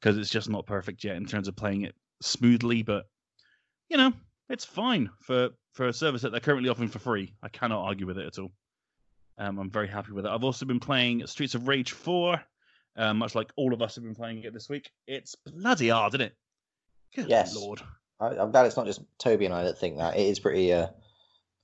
because 0.00 0.18
it's 0.18 0.30
just 0.30 0.50
not 0.50 0.66
perfect 0.66 1.04
yet 1.04 1.14
in 1.14 1.24
terms 1.24 1.46
of 1.46 1.54
playing 1.54 1.82
it 1.82 1.94
smoothly. 2.20 2.82
But 2.82 3.06
you 3.88 3.96
know, 3.96 4.12
it's 4.48 4.64
fine 4.64 5.10
for 5.20 5.50
for 5.72 5.88
a 5.88 5.92
service 5.92 6.22
that 6.22 6.32
they're 6.32 6.40
currently 6.40 6.68
offering 6.68 6.88
for 6.88 6.98
free. 6.98 7.34
I 7.42 7.48
cannot 7.48 7.84
argue 7.84 8.06
with 8.06 8.18
it 8.18 8.26
at 8.26 8.38
all. 8.38 8.52
Um, 9.38 9.58
I'm 9.58 9.70
very 9.70 9.88
happy 9.88 10.12
with 10.12 10.26
it. 10.26 10.30
I've 10.30 10.44
also 10.44 10.66
been 10.66 10.80
playing 10.80 11.24
Streets 11.26 11.54
of 11.54 11.68
Rage 11.68 11.92
4, 11.92 12.40
uh, 12.96 13.14
much 13.14 13.36
like 13.36 13.52
all 13.56 13.72
of 13.72 13.80
us 13.80 13.94
have 13.94 14.02
been 14.02 14.14
playing 14.14 14.42
it 14.42 14.52
this 14.52 14.68
week. 14.68 14.90
It's 15.06 15.36
bloody 15.36 15.90
hard, 15.90 16.14
isn't 16.14 16.26
it? 16.26 16.34
Good 17.14 17.28
yes. 17.28 17.54
Lord. 17.54 17.80
I, 18.20 18.34
am 18.34 18.50
glad 18.50 18.66
it's 18.66 18.76
not 18.76 18.86
just 18.86 19.00
Toby 19.18 19.44
and 19.44 19.54
I 19.54 19.62
that 19.62 19.78
think 19.78 19.98
that. 19.98 20.16
It 20.16 20.26
is 20.26 20.40
pretty. 20.40 20.72
Uh, 20.72 20.88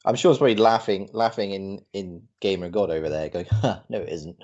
I'm 0.05 0.15
sure 0.15 0.31
it's 0.31 0.39
probably 0.39 0.57
laughing, 0.57 1.09
laughing 1.13 1.51
in 1.51 1.85
in 1.93 2.23
Gamer 2.41 2.69
God 2.69 2.91
over 2.91 3.09
there, 3.09 3.29
going, 3.29 3.47
no, 3.63 4.01
it 4.01 4.09
isn't. 4.09 4.37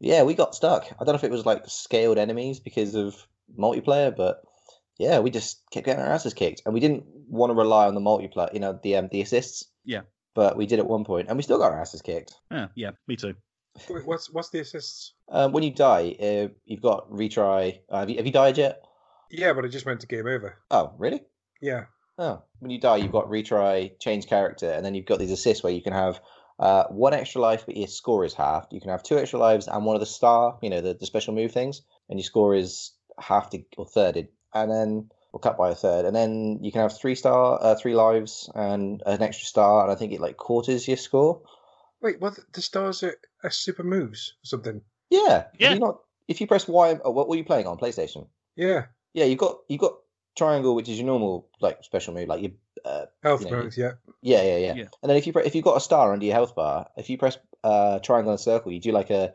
Yeah, 0.00 0.22
we 0.22 0.34
got 0.34 0.54
stuck. 0.54 0.86
I 0.92 1.04
don't 1.04 1.08
know 1.08 1.14
if 1.14 1.24
it 1.24 1.30
was 1.30 1.46
like 1.46 1.64
scaled 1.66 2.18
enemies 2.18 2.58
because 2.58 2.94
of 2.94 3.14
multiplayer, 3.58 4.16
but 4.16 4.42
yeah, 4.98 5.20
we 5.20 5.30
just 5.30 5.62
kept 5.70 5.86
getting 5.86 6.02
our 6.02 6.12
asses 6.12 6.34
kicked, 6.34 6.62
and 6.64 6.74
we 6.74 6.80
didn't 6.80 7.04
want 7.28 7.50
to 7.50 7.54
rely 7.54 7.86
on 7.86 7.94
the 7.94 8.00
multiplayer, 8.00 8.52
you 8.52 8.60
know, 8.60 8.78
the 8.82 8.96
um, 8.96 9.08
the 9.10 9.22
assists. 9.22 9.64
Yeah. 9.84 10.02
But 10.34 10.56
we 10.56 10.66
did 10.66 10.78
at 10.78 10.86
one 10.86 11.04
point, 11.04 11.28
and 11.28 11.36
we 11.36 11.42
still 11.42 11.58
got 11.58 11.72
our 11.72 11.80
asses 11.80 12.00
kicked. 12.00 12.34
Yeah, 12.50 12.68
yeah, 12.74 12.90
me 13.06 13.16
too. 13.16 13.34
Wait, 13.88 14.06
what's 14.06 14.30
what's 14.30 14.50
the 14.50 14.60
assists? 14.60 15.14
Um, 15.28 15.52
when 15.52 15.62
you 15.62 15.72
die, 15.72 16.16
uh, 16.20 16.52
you've 16.64 16.82
got 16.82 17.10
retry. 17.10 17.80
Uh, 17.88 18.00
have 18.00 18.10
you 18.10 18.16
have 18.16 18.26
you 18.26 18.32
died 18.32 18.58
yet? 18.58 18.82
Yeah, 19.30 19.52
but 19.52 19.64
I 19.64 19.68
just 19.68 19.86
went 19.86 20.00
to 20.00 20.06
game 20.06 20.26
over. 20.26 20.58
Oh, 20.70 20.94
really? 20.98 21.22
Yeah. 21.60 21.84
Oh, 22.18 22.42
when 22.58 22.70
you 22.70 22.78
die, 22.78 22.98
you've 22.98 23.12
got 23.12 23.28
retry, 23.28 23.98
change 23.98 24.26
character, 24.26 24.70
and 24.70 24.84
then 24.84 24.94
you've 24.94 25.06
got 25.06 25.18
these 25.18 25.30
assists 25.30 25.64
where 25.64 25.72
you 25.72 25.82
can 25.82 25.94
have 25.94 26.20
uh, 26.58 26.84
one 26.88 27.14
extra 27.14 27.40
life, 27.40 27.64
but 27.64 27.76
your 27.76 27.88
score 27.88 28.24
is 28.24 28.34
half. 28.34 28.66
You 28.70 28.80
can 28.80 28.90
have 28.90 29.02
two 29.02 29.18
extra 29.18 29.38
lives 29.38 29.68
and 29.68 29.84
one 29.84 29.96
of 29.96 30.00
the 30.00 30.06
star, 30.06 30.58
you 30.62 30.68
know, 30.68 30.82
the, 30.82 30.94
the 30.94 31.06
special 31.06 31.34
move 31.34 31.52
things, 31.52 31.82
and 32.10 32.18
your 32.18 32.24
score 32.24 32.54
is 32.54 32.92
half 33.18 33.50
to, 33.50 33.62
or 33.78 33.86
thirded, 33.86 34.28
and 34.54 34.70
then 34.70 35.10
or 35.32 35.40
cut 35.40 35.56
by 35.56 35.70
a 35.70 35.74
third, 35.74 36.04
and 36.04 36.14
then 36.14 36.58
you 36.62 36.70
can 36.70 36.82
have 36.82 36.98
three 36.98 37.14
star, 37.14 37.58
uh, 37.62 37.74
three 37.74 37.94
lives, 37.94 38.50
and 38.54 39.02
an 39.06 39.22
extra 39.22 39.46
star, 39.46 39.82
and 39.82 39.90
I 39.90 39.94
think 39.94 40.12
it 40.12 40.20
like 40.20 40.36
quarters 40.36 40.86
your 40.86 40.98
score. 40.98 41.40
Wait, 42.02 42.20
what? 42.20 42.38
The 42.52 42.60
stars 42.60 43.02
are, 43.02 43.16
are 43.42 43.50
super 43.50 43.82
moves 43.82 44.34
or 44.44 44.46
something? 44.46 44.82
Yeah. 45.08 45.44
Yeah. 45.58 45.74
You 45.74 45.80
not, 45.80 46.00
if 46.28 46.40
you 46.40 46.46
press 46.46 46.68
Y, 46.68 46.98
oh, 47.04 47.10
what 47.10 47.28
were 47.28 47.36
you 47.36 47.44
playing 47.44 47.66
on 47.66 47.78
PlayStation? 47.78 48.26
Yeah. 48.56 48.86
Yeah, 49.14 49.24
you 49.24 49.36
got 49.36 49.58
you 49.68 49.78
got 49.78 49.94
triangle, 50.36 50.74
which 50.74 50.88
is 50.88 50.98
your 50.98 51.06
normal 51.06 51.48
like 51.60 51.82
special 51.84 52.14
move, 52.14 52.28
like 52.28 52.42
your 52.42 52.52
uh, 52.84 53.06
Health 53.22 53.44
you 53.44 53.50
know, 53.50 53.62
moves, 53.62 53.78
yeah. 53.78 53.92
yeah, 54.22 54.42
yeah, 54.42 54.56
yeah, 54.56 54.74
Yeah. 54.74 54.84
And 55.02 55.10
then 55.10 55.16
if 55.16 55.26
you 55.26 55.32
pre- 55.32 55.44
if 55.44 55.54
you've 55.54 55.64
got 55.64 55.76
a 55.76 55.80
star 55.80 56.12
under 56.12 56.24
your 56.24 56.34
health 56.34 56.54
bar, 56.54 56.88
if 56.96 57.10
you 57.10 57.18
press 57.18 57.38
uh, 57.62 57.98
triangle 58.00 58.32
and 58.32 58.40
circle, 58.40 58.72
you 58.72 58.80
do 58.80 58.92
like 58.92 59.10
a. 59.10 59.32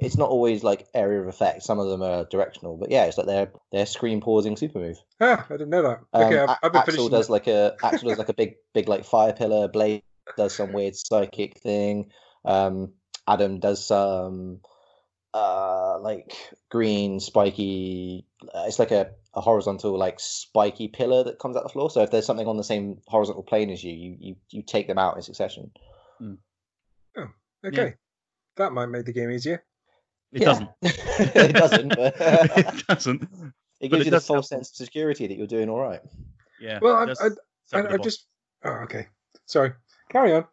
It's 0.00 0.18
not 0.18 0.28
always 0.28 0.62
like 0.62 0.86
area 0.94 1.20
of 1.22 1.28
effect. 1.28 1.62
Some 1.62 1.78
of 1.78 1.88
them 1.88 2.02
are 2.02 2.24
directional, 2.24 2.76
but 2.76 2.90
yeah, 2.90 3.04
it's 3.04 3.16
like 3.16 3.26
they're 3.26 3.50
they're 3.72 3.86
screen 3.86 4.20
pausing 4.20 4.56
super 4.56 4.78
move. 4.80 4.98
Ah, 5.20 5.46
I 5.48 5.52
didn't 5.54 5.70
know 5.70 5.82
that. 5.82 6.00
Um, 6.12 6.24
okay, 6.24 6.38
I've, 6.40 6.48
A- 6.50 6.58
I've 6.62 6.72
been 6.72 6.80
Axel 6.80 6.92
finishing. 6.92 7.10
does 7.10 7.26
the- 7.28 7.32
like 7.32 7.46
a 7.46 7.76
Axel 7.82 8.08
does 8.10 8.18
like 8.18 8.28
a 8.28 8.34
big 8.34 8.56
big 8.74 8.88
like 8.88 9.04
fire 9.04 9.32
pillar. 9.32 9.66
Blaze 9.68 10.02
does 10.36 10.54
some 10.54 10.72
weird 10.72 10.94
psychic 10.94 11.58
thing. 11.60 12.10
Um, 12.44 12.92
Adam 13.26 13.60
does 13.60 13.84
some 13.86 14.60
uh 15.34 15.98
like 16.00 16.32
green 16.70 17.20
spiky. 17.20 18.24
Uh, 18.54 18.64
it's 18.66 18.78
like 18.78 18.90
a, 18.90 19.10
a 19.34 19.40
horizontal 19.40 19.96
like 19.98 20.18
spiky 20.20 20.88
pillar 20.88 21.24
that 21.24 21.38
comes 21.38 21.56
out 21.56 21.62
the 21.64 21.68
floor. 21.68 21.90
So 21.90 22.02
if 22.02 22.10
there's 22.10 22.26
something 22.26 22.46
on 22.46 22.56
the 22.56 22.64
same 22.64 22.98
horizontal 23.06 23.42
plane 23.42 23.70
as 23.70 23.82
you, 23.84 23.92
you 23.92 24.16
you 24.18 24.36
you 24.50 24.62
take 24.62 24.86
them 24.86 24.98
out 24.98 25.16
in 25.16 25.22
succession. 25.22 25.70
Oh 27.16 27.28
okay, 27.64 27.94
that 28.56 28.72
might 28.72 28.86
make 28.86 29.04
the 29.04 29.12
game 29.12 29.30
easier. 29.30 29.64
It 30.32 30.42
Yeah. 30.42 30.46
doesn't. 30.46 30.70
it 30.82 31.52
doesn't. 31.54 31.88
But 31.96 32.14
it 32.20 32.86
doesn't. 32.86 33.22
it 33.80 33.90
But 33.90 33.90
gives 33.90 33.92
it 34.00 34.04
you 34.06 34.10
the 34.10 34.16
does 34.16 34.26
false 34.26 34.50
help. 34.50 34.60
sense 34.60 34.70
of 34.70 34.76
security 34.76 35.26
that 35.26 35.36
you're 35.36 35.46
doing 35.46 35.68
all 35.68 35.80
right. 35.80 36.00
Yeah. 36.60 36.78
Well, 36.82 36.96
I- 36.96 37.26
I- 37.26 37.30
I, 37.80 37.94
I 37.94 37.96
just. 37.98 38.26
Oh, 38.64 38.70
okay. 38.84 39.06
Sorry. 39.46 39.72
Carry 40.10 40.32
on. 40.34 40.44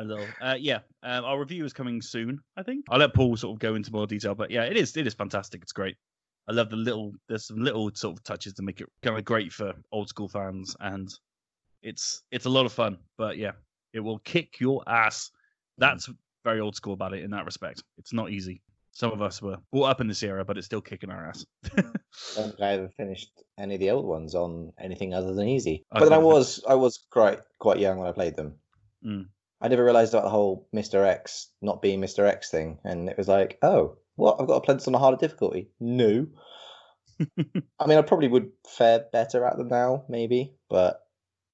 A 0.00 0.04
little. 0.04 0.26
Uh, 0.40 0.56
yeah, 0.58 0.78
um, 1.02 1.24
our 1.24 1.38
review 1.38 1.64
is 1.64 1.72
coming 1.72 2.00
soon. 2.02 2.40
I 2.56 2.62
think 2.62 2.84
I'll 2.90 2.98
let 2.98 3.14
Paul 3.14 3.36
sort 3.36 3.54
of 3.54 3.60
go 3.60 3.74
into 3.74 3.92
more 3.92 4.06
detail, 4.06 4.34
but 4.34 4.50
yeah, 4.50 4.64
it 4.64 4.76
is 4.76 4.96
it 4.96 5.06
is 5.06 5.14
fantastic. 5.14 5.62
It's 5.62 5.72
great. 5.72 5.96
I 6.48 6.52
love 6.52 6.70
the 6.70 6.76
little 6.76 7.12
there's 7.28 7.46
some 7.46 7.62
little 7.62 7.90
sort 7.94 8.18
of 8.18 8.24
touches 8.24 8.54
to 8.54 8.62
make 8.62 8.80
it 8.80 8.88
kind 9.02 9.16
of 9.16 9.24
great 9.24 9.52
for 9.52 9.72
old 9.92 10.08
school 10.08 10.28
fans, 10.28 10.74
and 10.80 11.08
it's 11.82 12.22
it's 12.30 12.46
a 12.46 12.50
lot 12.50 12.66
of 12.66 12.72
fun. 12.72 12.98
But 13.18 13.36
yeah, 13.36 13.52
it 13.92 14.00
will 14.00 14.18
kick 14.20 14.60
your 14.60 14.82
ass. 14.88 15.30
That's 15.78 16.08
very 16.44 16.60
old 16.60 16.74
school 16.74 16.94
about 16.94 17.14
it 17.14 17.22
in 17.22 17.30
that 17.30 17.44
respect. 17.44 17.82
It's 17.98 18.12
not 18.12 18.30
easy. 18.30 18.62
Some 18.92 19.12
of 19.12 19.22
us 19.22 19.40
were 19.40 19.56
brought 19.70 19.84
up 19.84 20.00
in 20.00 20.08
this 20.08 20.22
era, 20.22 20.44
but 20.44 20.58
it's 20.58 20.66
still 20.66 20.80
kicking 20.80 21.10
our 21.10 21.28
ass. 21.28 21.46
I 21.76 21.82
don't 22.34 22.48
think 22.48 22.60
I 22.60 22.72
ever 22.72 22.88
finished 22.96 23.30
any 23.56 23.74
of 23.74 23.80
the 23.80 23.90
old 23.90 24.04
ones 24.04 24.34
on 24.34 24.72
anything 24.80 25.14
other 25.14 25.32
than 25.32 25.46
easy. 25.46 25.84
I 25.92 26.00
But 26.00 26.06
then 26.06 26.14
I 26.14 26.18
was 26.18 26.62
I 26.68 26.74
was 26.74 26.98
quite 27.10 27.38
quite 27.58 27.78
young 27.78 27.98
when 27.98 28.08
I 28.08 28.12
played 28.12 28.34
them. 28.34 28.56
Mm. 29.04 29.26
I 29.60 29.68
never 29.68 29.84
realised 29.84 30.14
about 30.14 30.24
the 30.24 30.30
whole 30.30 30.68
Mr. 30.74 31.06
X 31.06 31.48
not 31.60 31.82
being 31.82 32.00
Mr. 32.00 32.26
X 32.26 32.50
thing, 32.50 32.78
and 32.84 33.08
it 33.08 33.18
was 33.18 33.28
like, 33.28 33.58
oh, 33.62 33.98
what? 34.16 34.40
I've 34.40 34.46
got 34.46 34.54
to 34.54 34.60
play 34.60 34.74
this 34.74 34.88
on 34.88 34.94
a 34.94 34.98
harder 34.98 35.18
difficulty? 35.18 35.70
No. 35.78 36.26
I 37.78 37.86
mean, 37.86 37.98
I 37.98 38.02
probably 38.02 38.28
would 38.28 38.50
fare 38.66 39.04
better 39.12 39.44
at 39.44 39.58
them 39.58 39.68
now, 39.68 40.04
maybe, 40.08 40.54
but 40.68 41.00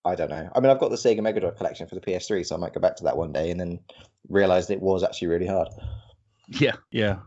I 0.04 0.14
don't 0.14 0.30
know. 0.30 0.48
I 0.54 0.60
mean, 0.60 0.70
I've 0.70 0.78
got 0.78 0.90
the 0.90 0.96
Sega 0.96 1.20
Mega 1.20 1.40
Drive 1.40 1.56
collection 1.56 1.88
for 1.88 1.96
the 1.96 2.00
PS3, 2.00 2.46
so 2.46 2.54
I 2.54 2.58
might 2.58 2.74
go 2.74 2.80
back 2.80 2.96
to 2.96 3.04
that 3.04 3.16
one 3.16 3.32
day 3.32 3.50
and 3.50 3.58
then 3.58 3.80
realise 4.28 4.70
it 4.70 4.80
was 4.80 5.02
actually 5.02 5.28
really 5.28 5.46
hard. 5.46 5.68
Yeah, 6.48 6.76
yeah. 6.92 7.18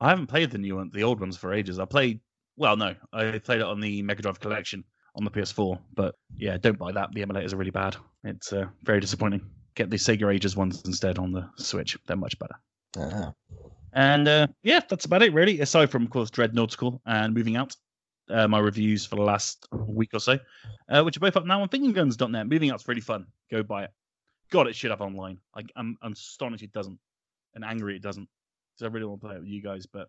I 0.00 0.10
haven't 0.10 0.26
played 0.26 0.50
the 0.50 0.58
new 0.58 0.76
one, 0.76 0.90
the 0.92 1.04
old 1.04 1.20
ones 1.20 1.38
for 1.38 1.54
ages. 1.54 1.78
I 1.78 1.86
played, 1.86 2.20
well, 2.56 2.76
no, 2.76 2.94
I 3.12 3.38
played 3.38 3.60
it 3.60 3.66
on 3.66 3.80
the 3.80 4.02
Mega 4.02 4.20
Drive 4.20 4.40
Collection 4.40 4.84
on 5.14 5.24
the 5.24 5.30
PS4. 5.30 5.78
But 5.94 6.14
yeah, 6.36 6.58
don't 6.58 6.78
buy 6.78 6.92
that. 6.92 7.12
The 7.12 7.24
emulators 7.24 7.54
are 7.54 7.56
really 7.56 7.70
bad. 7.70 7.96
It's 8.24 8.52
uh, 8.52 8.66
very 8.82 9.00
disappointing. 9.00 9.40
Get 9.76 9.90
the 9.90 9.96
Sega 9.96 10.34
Ages 10.34 10.56
ones 10.56 10.82
instead 10.84 11.18
on 11.18 11.32
the 11.32 11.48
Switch. 11.56 11.96
They're 12.06 12.16
much 12.16 12.38
better. 12.38 12.56
Ah. 12.98 13.32
And 13.92 14.26
uh, 14.26 14.46
yeah, 14.62 14.80
that's 14.88 15.04
about 15.04 15.22
it 15.22 15.32
really. 15.32 15.60
Aside 15.60 15.90
from, 15.90 16.04
of 16.04 16.10
course, 16.10 16.30
Dread 16.30 16.54
Nautical 16.54 17.00
and 17.06 17.34
Moving 17.34 17.56
Out, 17.56 17.76
uh, 18.30 18.48
my 18.48 18.58
reviews 18.58 19.06
for 19.06 19.16
the 19.16 19.22
last 19.22 19.66
week 19.72 20.10
or 20.12 20.20
so, 20.20 20.38
uh, 20.88 21.02
which 21.02 21.16
are 21.16 21.20
both 21.20 21.36
up 21.36 21.46
now 21.46 21.62
on 21.62 21.68
fingerguns.net. 21.68 22.46
Moving 22.48 22.70
Out's 22.70 22.88
really 22.88 23.00
fun. 23.00 23.26
Go 23.50 23.62
buy 23.62 23.84
it. 23.84 23.90
God, 24.50 24.66
it 24.66 24.76
should 24.76 24.90
have 24.90 25.00
online. 25.00 25.38
I, 25.54 25.62
I'm, 25.76 25.96
I'm 26.02 26.12
astonished 26.12 26.62
it 26.62 26.72
doesn't, 26.72 26.98
and 27.54 27.64
angry 27.64 27.96
it 27.96 28.02
doesn't. 28.02 28.28
Because 28.74 28.90
I 28.90 28.94
really 28.94 29.06
want 29.06 29.20
to 29.20 29.26
play 29.26 29.36
it 29.36 29.40
with 29.40 29.48
you 29.48 29.62
guys, 29.62 29.86
but 29.86 30.08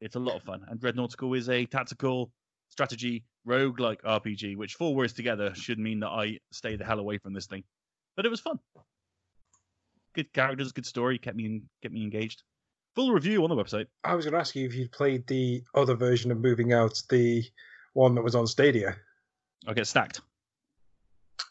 it's 0.00 0.16
a 0.16 0.20
lot 0.20 0.36
of 0.36 0.42
fun. 0.42 0.64
And 0.68 0.80
Dread 0.80 0.96
Nautical 0.96 1.32
is 1.34 1.48
a 1.48 1.66
tactical 1.66 2.30
strategy 2.68 3.24
rogue-like 3.44 4.02
RPG, 4.02 4.56
which 4.56 4.74
four 4.74 4.94
words 4.94 5.12
together 5.12 5.54
should 5.54 5.78
mean 5.78 6.00
that 6.00 6.08
I 6.08 6.38
stay 6.50 6.76
the 6.76 6.84
hell 6.84 6.98
away 6.98 7.18
from 7.18 7.32
this 7.32 7.46
thing. 7.46 7.62
But 8.16 8.26
it 8.26 8.28
was 8.30 8.40
fun. 8.40 8.58
Good 10.14 10.32
characters, 10.32 10.72
good 10.72 10.86
story, 10.86 11.18
kept 11.18 11.36
me 11.36 11.46
in, 11.46 11.62
kept 11.82 11.92
me 11.94 12.02
engaged. 12.02 12.42
Full 12.94 13.12
review 13.12 13.42
on 13.42 13.50
the 13.50 13.56
website. 13.56 13.86
I 14.04 14.14
was 14.14 14.24
going 14.24 14.34
to 14.34 14.38
ask 14.38 14.54
you 14.54 14.64
if 14.66 14.74
you'd 14.74 14.92
played 14.92 15.26
the 15.26 15.62
other 15.74 15.94
version 15.96 16.30
of 16.30 16.38
Moving 16.40 16.72
Out, 16.72 17.02
the 17.10 17.42
one 17.94 18.14
that 18.14 18.22
was 18.22 18.36
on 18.36 18.46
Stadia. 18.46 18.96
I 19.66 19.72
get 19.74 19.86
stacked. 19.88 20.20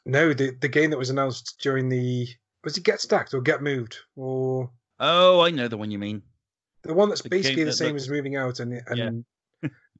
No, 0.05 0.33
the 0.33 0.51
the 0.61 0.67
game 0.69 0.89
that 0.91 0.97
was 0.97 1.09
announced 1.09 1.57
during 1.61 1.89
the 1.89 2.27
was 2.63 2.77
it 2.77 2.83
Get 2.83 3.01
Stacked 3.01 3.33
or 3.33 3.41
Get 3.41 3.61
Moved 3.61 3.97
or 4.15 4.69
Oh, 4.99 5.41
I 5.41 5.49
know 5.49 5.67
the 5.67 5.77
one 5.77 5.91
you 5.91 5.99
mean. 5.99 6.21
the 6.83 6.93
one 6.93 7.09
that's 7.09 7.21
The 7.21 7.29
basically 7.29 7.63
the 7.63 7.71
that- 7.71 7.75
same 7.77 7.95
that- 7.95 8.01
as 8.03 8.09
Moving 8.09 8.35
Out 8.37 8.59
and 8.59 8.81
and 8.87 9.25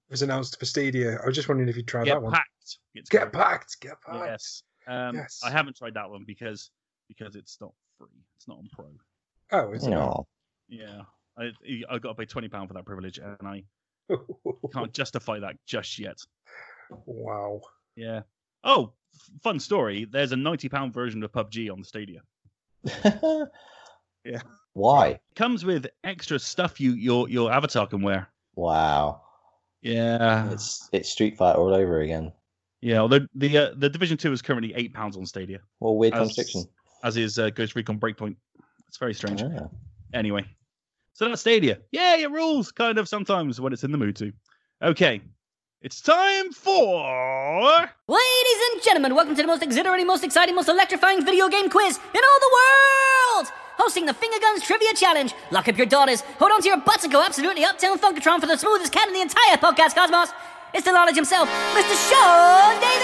was 0.10 0.22
announced 0.22 0.60
for 0.60 0.66
Stadia. 0.66 1.20
I 1.22 1.26
was 1.26 1.36
just 1.36 1.48
wondering 1.50 1.70
if 1.70 1.76
you 1.78 1.84
tried 1.84 2.08
that 2.08 2.22
one. 2.22 2.32
packed. 2.34 2.78
It's 2.94 3.10
Get 3.10 3.32
packed, 3.34 3.80
get 3.82 4.00
packed. 4.06 4.26
Yes. 4.26 4.64
Um, 4.88 5.16
Yes. 5.16 5.42
I 5.44 5.50
haven't 5.52 5.78
tried 5.78 5.94
that 5.96 6.10
one 6.10 6.24
because 6.26 6.70
because 7.08 7.36
it's 7.36 7.58
not 7.62 7.74
free. 7.98 8.08
It's 8.38 8.48
not 8.48 8.58
on 8.58 8.70
Pro. 8.72 8.86
Oh, 9.52 9.72
it's 9.74 9.86
No. 9.86 10.28
Yeah, 10.70 11.02
I 11.38 11.52
I 11.90 12.00
got 12.00 12.10
to 12.10 12.16
pay 12.16 12.26
twenty 12.26 12.48
pound 12.50 12.68
for 12.70 12.74
that 12.76 12.86
privilege, 12.86 13.20
and 13.20 13.38
I 13.48 13.64
Can't 14.74 14.94
justify 14.94 15.40
that 15.40 15.56
just 15.66 16.00
yet. 16.00 16.18
wow. 17.06 17.62
Yeah. 17.96 18.22
Oh, 18.64 18.94
f- 19.16 19.42
fun 19.42 19.60
story. 19.60 20.06
There's 20.06 20.32
a 20.32 20.36
ninety 20.38 20.70
pound 20.70 20.94
version 20.94 21.24
of 21.24 21.32
PUBG 21.32 21.72
on 21.72 21.80
the 21.82 21.86
Stadia. 21.86 22.22
Yeah. 24.26 24.42
Why? 24.72 25.08
It 25.08 25.22
Comes 25.36 25.66
with 25.66 25.86
extra 26.04 26.40
stuff 26.40 26.80
you 26.80 26.94
your 26.94 27.28
your 27.28 27.52
avatar 27.52 27.88
can 27.88 28.02
wear. 28.02 28.30
Wow. 28.56 29.22
Yeah. 29.82 30.50
It's 30.52 30.88
it's 30.94 31.10
Street 31.10 31.38
Fighter 31.38 31.60
all 31.60 31.74
over 31.74 32.00
again. 32.00 32.32
Yeah. 32.84 33.00
Although 33.00 33.22
the 33.34 33.58
uh, 33.58 33.70
the 33.78 33.90
Division 33.90 34.18
Two 34.18 34.32
is 34.34 34.42
currently 34.42 34.74
eight 34.76 34.94
pounds 34.94 35.16
on 35.16 35.26
Stadia, 35.26 35.60
Well, 35.80 35.96
weird 35.96 36.14
As- 36.14 36.20
contradiction. 36.20 36.66
as 37.04 37.16
is 37.18 37.40
uh, 37.40 37.50
Ghost 37.50 37.76
Recon 37.76 37.98
Breakpoint. 38.00 38.36
It's 38.88 38.98
very 38.98 39.14
strange. 39.14 39.42
Ah. 39.42 39.68
Anyway, 40.14 40.46
so 41.14 41.28
that's 41.28 41.42
Stadia. 41.42 41.80
Yeah, 41.92 42.18
it 42.18 42.30
rules 42.30 42.72
kind 42.72 42.98
of 42.98 43.08
sometimes 43.08 43.60
when 43.62 43.72
it's 43.74 43.84
in 43.84 43.92
the 43.92 43.98
mood 43.98 44.16
to. 44.18 44.34
Okay, 44.82 45.22
it's 45.82 46.02
time 46.02 46.52
for. 46.52 47.90
Ladies 48.08 48.60
and 48.74 48.84
gentlemen, 48.84 49.16
welcome 49.16 49.36
to 49.36 49.42
the 49.42 49.48
most 49.48 49.64
exhilarating, 49.64 50.06
most 50.06 50.24
exciting, 50.26 50.54
most 50.54 50.68
electrifying 50.70 51.24
video 51.26 51.48
game 51.48 51.70
quiz 51.70 51.98
in 51.98 52.22
all 52.22 52.40
the 52.40 52.52
world! 52.60 53.48
Hosting 53.78 54.06
the 54.06 54.14
Finger 54.14 54.38
Guns 54.40 54.62
Trivia 54.62 54.94
Challenge. 54.94 55.34
Lock 55.52 55.68
up 55.70 55.78
your 55.78 55.88
daughters, 55.88 56.22
hold 56.38 56.52
on 56.52 56.62
to 56.62 56.68
your 56.68 56.78
butts, 56.82 57.04
and 57.06 57.12
go 57.14 57.24
absolutely 57.24 57.64
uptown 57.64 57.98
Funkatron 57.98 58.40
for 58.40 58.46
the 58.46 58.58
smoothest 58.58 58.92
cat 58.92 59.08
in 59.08 59.14
the 59.16 59.22
entire 59.22 59.58
podcast 59.58 59.96
cosmos. 59.96 60.30
It's 60.76 60.86
the 60.86 60.92
knowledge 60.92 61.16
himself, 61.16 61.48
Mr. 61.76 62.10
Sean 62.10 62.82
Davies! 62.82 63.04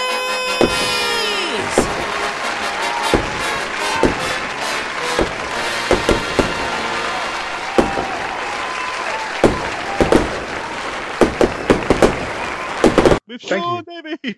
With 13.28 13.40
Thank 13.42 13.62
Sean 13.62 13.84
Davey. 13.84 14.18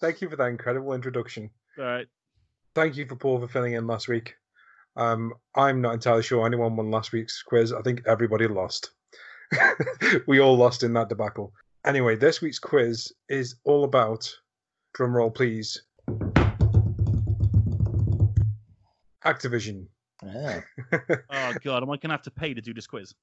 Thank 0.00 0.22
you 0.22 0.30
for 0.30 0.36
that 0.36 0.46
incredible 0.46 0.94
introduction. 0.94 1.50
All 1.78 1.84
right. 1.84 2.06
Thank 2.74 2.96
you 2.96 3.04
for 3.04 3.16
Paul 3.16 3.40
for 3.40 3.48
filling 3.48 3.74
in 3.74 3.86
last 3.86 4.08
week. 4.08 4.34
Um, 4.96 5.34
I'm 5.54 5.82
not 5.82 5.92
entirely 5.92 6.22
sure 6.22 6.46
anyone 6.46 6.74
won 6.74 6.90
last 6.90 7.12
week's 7.12 7.42
quiz. 7.42 7.74
I 7.74 7.82
think 7.82 8.04
everybody 8.06 8.48
lost. 8.48 8.92
we 10.26 10.40
all 10.40 10.56
lost 10.56 10.82
in 10.82 10.92
that 10.94 11.08
debacle. 11.08 11.52
Anyway, 11.84 12.16
this 12.16 12.40
week's 12.40 12.58
quiz 12.58 13.12
is 13.28 13.56
all 13.64 13.84
about, 13.84 14.30
drum 14.94 15.16
roll 15.16 15.30
please, 15.30 15.82
Activision. 19.24 19.86
Ah. 20.24 20.62
Oh 21.30 21.54
god, 21.62 21.82
am 21.82 21.90
I 21.90 21.96
gonna 21.96 22.14
have 22.14 22.22
to 22.22 22.30
pay 22.30 22.54
to 22.54 22.60
do 22.60 22.74
this 22.74 22.86
quiz? 22.86 23.14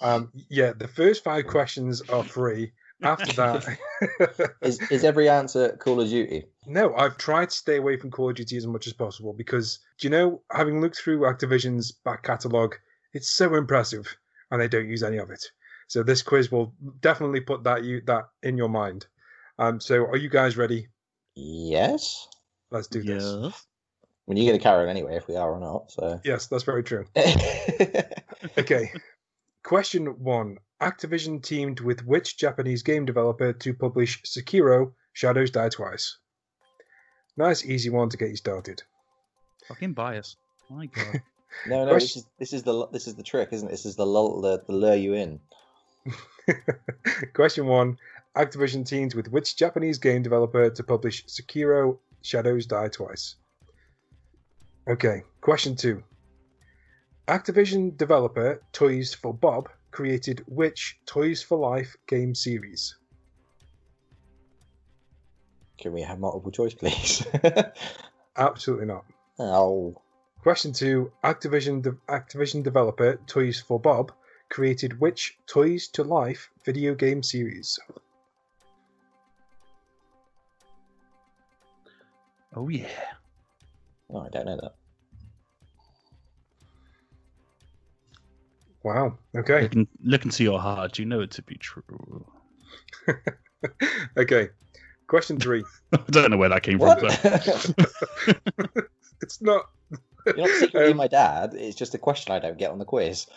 Um, 0.00 0.30
yeah, 0.48 0.72
the 0.72 0.88
first 0.88 1.24
five 1.24 1.46
questions 1.46 2.00
are 2.02 2.24
free. 2.24 2.72
After 3.02 3.32
that, 3.34 3.78
Is 4.62 4.80
is 4.90 5.04
every 5.04 5.28
answer 5.28 5.76
Call 5.76 6.00
of 6.00 6.08
Duty? 6.08 6.44
No, 6.66 6.94
I've 6.96 7.16
tried 7.16 7.50
to 7.50 7.56
stay 7.56 7.76
away 7.76 7.96
from 7.96 8.10
Call 8.10 8.30
of 8.30 8.36
Duty 8.36 8.56
as 8.56 8.66
much 8.66 8.86
as 8.88 8.92
possible 8.92 9.32
because, 9.32 9.78
do 10.00 10.06
you 10.06 10.10
know, 10.10 10.42
having 10.52 10.80
looked 10.80 10.98
through 10.98 11.20
Activision's 11.20 11.92
back 11.92 12.24
catalogue, 12.24 12.74
it's 13.12 13.30
so 13.30 13.54
impressive, 13.54 14.16
and 14.50 14.60
they 14.60 14.68
don't 14.68 14.88
use 14.88 15.02
any 15.04 15.18
of 15.18 15.30
it. 15.30 15.44
So 15.88 16.02
this 16.02 16.22
quiz 16.22 16.52
will 16.52 16.74
definitely 17.00 17.40
put 17.40 17.64
that 17.64 17.84
you 17.84 18.02
that 18.06 18.28
in 18.42 18.56
your 18.56 18.68
mind. 18.68 19.06
Um, 19.58 19.80
so 19.80 20.04
are 20.04 20.16
you 20.16 20.28
guys 20.28 20.56
ready? 20.56 20.88
Yes. 21.34 22.28
Let's 22.70 22.86
do 22.86 23.02
this. 23.02 23.24
Yeah. 23.24 23.48
I 23.48 24.30
mean, 24.30 24.44
you're 24.44 24.50
going 24.50 24.58
to 24.58 24.62
carry 24.62 24.82
on 24.82 24.90
anyway 24.90 25.16
if 25.16 25.26
we 25.26 25.36
are 25.36 25.50
or 25.50 25.58
not. 25.58 25.90
So. 25.90 26.20
Yes, 26.22 26.46
that's 26.48 26.64
very 26.64 26.84
true. 26.84 27.06
Okay. 28.56 28.92
Question 29.64 30.06
one: 30.22 30.58
Activision 30.80 31.42
teamed 31.42 31.80
with 31.80 32.06
which 32.06 32.38
Japanese 32.38 32.82
game 32.82 33.04
developer 33.04 33.52
to 33.52 33.74
publish 33.74 34.22
Sekiro: 34.22 34.92
Shadows 35.12 35.50
Die 35.50 35.68
Twice? 35.68 36.18
Nice, 37.36 37.64
easy 37.64 37.90
one 37.90 38.08
to 38.10 38.16
get 38.16 38.30
you 38.30 38.36
started. 38.36 38.82
Fucking 39.66 39.92
bias. 39.92 40.36
My 40.70 40.86
god. 40.86 41.22
no, 41.66 41.84
no. 41.84 41.94
This 41.94 42.16
is 42.16 42.26
this 42.38 42.52
is 42.52 42.62
the 42.62 42.86
this 42.88 43.06
is 43.06 43.14
the 43.16 43.22
trick, 43.22 43.48
isn't 43.52 43.68
it? 43.68 43.70
This 43.70 43.86
is 43.86 43.96
the 43.96 44.06
lull, 44.06 44.40
the, 44.40 44.62
the 44.66 44.72
lure 44.72 44.94
you 44.94 45.14
in. 45.14 45.40
Question 47.34 47.66
one 47.66 47.98
Activision 48.36 48.86
teamed 48.86 49.14
with 49.14 49.28
which 49.28 49.56
Japanese 49.56 49.98
game 49.98 50.22
developer 50.22 50.70
to 50.70 50.82
publish 50.82 51.26
Sekiro 51.26 51.98
Shadows 52.22 52.66
Die 52.66 52.88
Twice? 52.88 53.36
Okay, 54.88 55.22
question 55.40 55.76
two. 55.76 56.02
Activision 57.26 57.96
developer 57.96 58.62
Toys 58.72 59.12
for 59.12 59.34
Bob 59.34 59.68
created 59.90 60.42
which 60.46 60.98
Toys 61.04 61.42
to 61.42 61.56
Life 61.56 61.96
game 62.06 62.34
series? 62.34 62.96
Can 65.78 65.92
we 65.92 66.02
have 66.02 66.18
multiple 66.18 66.50
choice, 66.50 66.74
please? 66.74 67.26
Absolutely 68.36 68.86
not. 68.86 69.04
oh, 69.38 70.00
Question 70.42 70.72
two 70.72 71.12
Activision, 71.24 71.82
de- 71.82 71.96
Activision 72.08 72.62
developer 72.62 73.16
Toys 73.26 73.60
for 73.60 73.78
Bob 73.78 74.12
created 74.50 74.98
which 75.00 75.36
Toys 75.46 75.88
to 75.88 76.02
Life 76.04 76.50
video 76.64 76.94
game 76.94 77.22
series? 77.22 77.78
oh 82.56 82.68
yeah. 82.68 82.86
no, 84.10 84.20
I 84.20 84.28
don't 84.30 84.46
know 84.46 84.56
that. 84.60 84.74
Wow, 88.84 89.18
okay. 89.36 89.62
Look, 89.62 89.74
in, 89.74 89.88
look 90.02 90.24
into 90.24 90.44
your 90.44 90.60
heart. 90.60 90.98
You 90.98 91.04
know 91.04 91.20
it 91.20 91.30
to 91.32 91.42
be 91.42 91.56
true. 91.56 92.24
okay, 94.16 94.48
question 95.08 95.38
three. 95.38 95.64
I 95.92 95.98
don't 96.10 96.30
know 96.30 96.36
where 96.36 96.48
that 96.48 96.62
came 96.62 96.78
What? 96.78 97.00
from. 97.00 97.74
It's 99.20 99.42
not. 99.42 99.64
You're 100.36 100.46
not 100.46 100.56
secretly 100.58 100.90
Um, 100.92 100.96
my 100.96 101.08
dad. 101.08 101.54
It's 101.54 101.76
just 101.76 101.94
a 101.94 101.98
question 101.98 102.32
I 102.32 102.38
don't 102.38 102.58
get 102.58 102.70
on 102.70 102.78
the 102.78 102.84
quiz. 102.84 103.26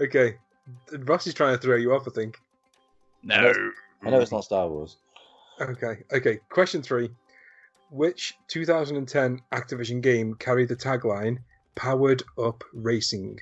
Okay. 0.00 0.36
Ross 0.92 1.26
is 1.26 1.34
trying 1.34 1.54
to 1.54 1.60
throw 1.60 1.76
you 1.76 1.92
off, 1.92 2.08
I 2.08 2.10
think. 2.10 2.38
no. 3.22 3.52
I 4.04 4.10
know 4.10 4.18
it's 4.20 4.32
not 4.32 4.44
Star 4.44 4.68
Wars. 4.68 4.96
Okay. 5.60 5.98
Okay. 6.12 6.40
Question 6.48 6.82
three. 6.82 7.10
Which 7.90 8.34
2010 8.48 9.40
Activision 9.52 10.00
game 10.00 10.34
carried 10.34 10.68
the 10.68 10.76
tagline 10.76 11.38
Powered 11.76 12.22
Up 12.36 12.64
Racing? 12.72 13.38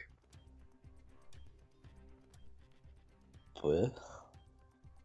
What? 3.63 3.99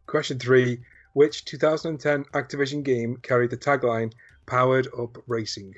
Question 0.06 0.38
three. 0.38 0.80
Which 1.14 1.44
2010 1.46 2.24
Activision 2.34 2.82
game 2.82 3.16
carried 3.22 3.50
the 3.50 3.56
tagline 3.56 4.12
Powered 4.46 4.88
Up 4.98 5.18
Racing? 5.26 5.74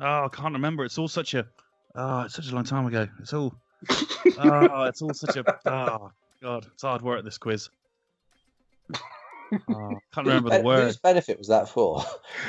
Oh, 0.00 0.24
I 0.24 0.28
can't 0.28 0.54
remember. 0.54 0.84
It's 0.84 0.98
all 0.98 1.08
such 1.08 1.34
a. 1.34 1.46
Oh, 1.94 2.20
it's 2.22 2.34
such 2.34 2.50
a 2.50 2.54
long 2.54 2.64
time 2.64 2.86
ago. 2.86 3.08
It's 3.20 3.32
all. 3.32 3.54
Oh, 4.38 4.84
it's 4.88 5.02
all 5.02 5.12
such 5.12 5.36
a. 5.36 5.44
Oh, 5.66 6.12
God. 6.40 6.66
It's 6.72 6.82
hard 6.82 7.02
work, 7.02 7.24
this 7.24 7.38
quiz. 7.38 7.68
Oh, 9.70 9.98
can't 10.14 10.26
remember 10.26 10.50
the 10.50 10.62
word. 10.62 10.84
Whose 10.84 10.98
benefit 10.98 11.38
was 11.38 11.48
that 11.48 11.68
for? 11.68 12.04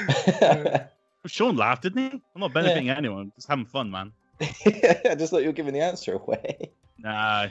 Sean 1.25 1.55
laughed, 1.55 1.83
didn't 1.83 2.11
he? 2.11 2.21
I'm 2.35 2.41
not 2.41 2.53
benefiting 2.53 2.89
anyone. 2.89 3.31
Just 3.35 3.47
having 3.47 3.65
fun, 3.65 3.89
man. 3.89 4.11
I 4.41 5.15
just 5.17 5.31
thought 5.31 5.41
you 5.41 5.47
were 5.47 5.53
giving 5.53 5.73
the 5.73 5.81
answer 5.81 6.13
away. 6.13 6.71
No. 6.97 7.49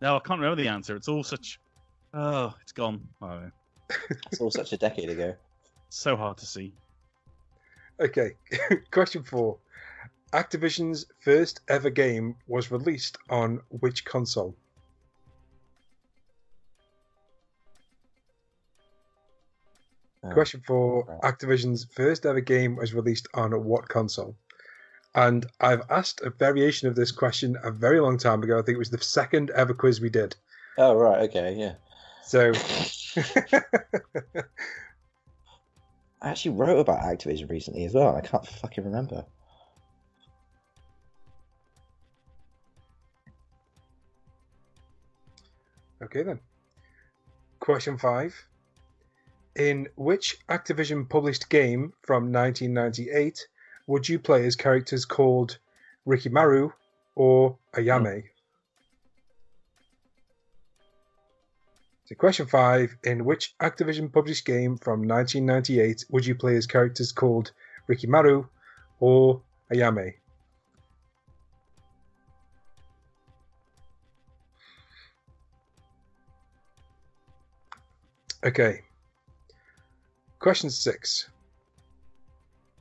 No, 0.00 0.16
I 0.16 0.20
can't 0.20 0.40
remember 0.40 0.62
the 0.62 0.68
answer. 0.68 0.96
It's 0.96 1.08
all 1.08 1.24
such. 1.24 1.58
Oh, 2.14 2.54
it's 2.62 2.72
gone. 2.72 3.08
Oh, 3.20 3.50
It's 4.30 4.40
all 4.40 4.50
such 4.50 4.72
a 4.72 4.76
decade 4.76 5.10
ago. 5.10 5.34
so 5.88 6.16
hard 6.16 6.38
to 6.38 6.46
see. 6.46 6.72
Okay. 8.00 8.32
Question 8.90 9.22
four. 9.22 9.58
Activision's 10.32 11.04
first 11.20 11.60
ever 11.68 11.90
game 11.90 12.36
was 12.48 12.70
released 12.70 13.18
on 13.28 13.60
which 13.68 14.04
console? 14.04 14.56
Oh, 20.24 20.30
Question 20.30 20.62
four. 20.66 21.04
right. 21.06 21.20
Activision's 21.22 21.84
first 21.84 22.24
ever 22.26 22.40
game 22.40 22.76
was 22.76 22.94
released 22.94 23.28
on 23.34 23.52
what 23.64 23.88
console? 23.88 24.36
And 25.14 25.44
I've 25.60 25.82
asked 25.90 26.22
a 26.22 26.30
variation 26.30 26.88
of 26.88 26.94
this 26.94 27.12
question 27.12 27.56
a 27.62 27.70
very 27.70 28.00
long 28.00 28.16
time 28.16 28.42
ago. 28.42 28.58
I 28.58 28.62
think 28.62 28.76
it 28.76 28.78
was 28.78 28.90
the 28.90 29.02
second 29.02 29.50
ever 29.50 29.74
quiz 29.74 30.00
we 30.00 30.08
did. 30.08 30.36
Oh 30.78 30.94
right, 30.94 31.28
okay, 31.28 31.54
yeah. 31.58 31.74
So, 32.24 32.52
I 36.22 36.28
actually 36.30 36.52
wrote 36.52 36.78
about 36.78 37.00
Activision 37.00 37.50
recently 37.50 37.84
as 37.84 37.94
well. 37.94 38.14
I 38.16 38.20
can't 38.20 38.46
fucking 38.46 38.84
remember. 38.84 39.24
okay 46.12 46.22
then. 46.22 46.40
Question 47.58 47.96
five. 47.96 48.34
In 49.56 49.88
which 49.96 50.38
Activision 50.48 51.08
published 51.08 51.48
game 51.48 51.92
from 52.02 52.32
1998 52.32 53.46
would 53.86 54.08
you 54.08 54.18
play 54.18 54.46
as 54.46 54.56
characters 54.56 55.04
called 55.04 55.58
Rikimaru 56.06 56.72
or 57.14 57.56
Ayame? 57.74 58.24
Question 62.18 62.46
five: 62.46 62.96
In 63.04 63.24
which 63.24 63.54
Activision 63.58 64.12
published 64.12 64.44
game 64.44 64.76
from 64.76 65.06
1998 65.06 66.04
would 66.10 66.26
you 66.26 66.34
play 66.34 66.56
as 66.56 66.66
characters 66.66 67.12
called 67.12 67.52
Rikimaru 67.88 68.48
or 69.00 69.40
Ayame? 69.72 70.14
Okay. 78.44 78.82
Question 80.40 80.70
six. 80.70 81.28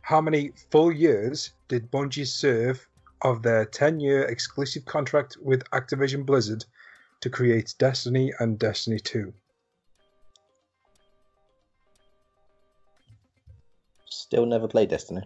How 0.01 0.19
many 0.19 0.51
full 0.71 0.91
years 0.91 1.53
did 1.67 1.91
Bungie 1.91 2.25
serve 2.25 2.87
of 3.21 3.43
their 3.43 3.65
10 3.65 3.99
year 3.99 4.23
exclusive 4.23 4.83
contract 4.85 5.37
with 5.39 5.63
Activision 5.69 6.25
Blizzard 6.25 6.65
to 7.21 7.29
create 7.29 7.73
Destiny 7.77 8.33
and 8.39 8.59
Destiny 8.59 8.99
2? 8.99 9.33
Still 14.09 14.45
never 14.45 14.67
played 14.67 14.89
Destiny. 14.89 15.23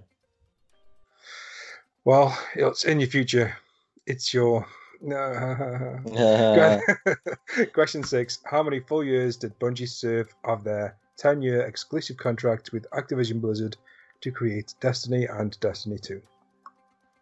Well, 2.06 2.38
it's 2.54 2.86
in 2.86 3.00
your 3.00 3.10
future. 3.10 3.58
It's 4.06 4.34
your. 4.34 4.66
Uh, 5.06 6.80
Question 7.74 8.02
six. 8.02 8.40
How 8.46 8.64
many 8.64 8.80
full 8.80 9.04
years 9.04 9.36
did 9.36 9.60
Bungie 9.60 9.90
serve 9.90 10.34
of 10.44 10.64
their 10.64 10.96
10 11.18 11.42
year 11.42 11.62
exclusive 11.62 12.18
contract 12.18 12.72
with 12.72 12.90
Activision 12.92 13.40
Blizzard 13.40 13.78
to 14.22 14.32
create 14.32 14.74
Destiny 14.80 15.26
and 15.26 15.60
Destiny 15.60 16.00
2? 16.00 16.22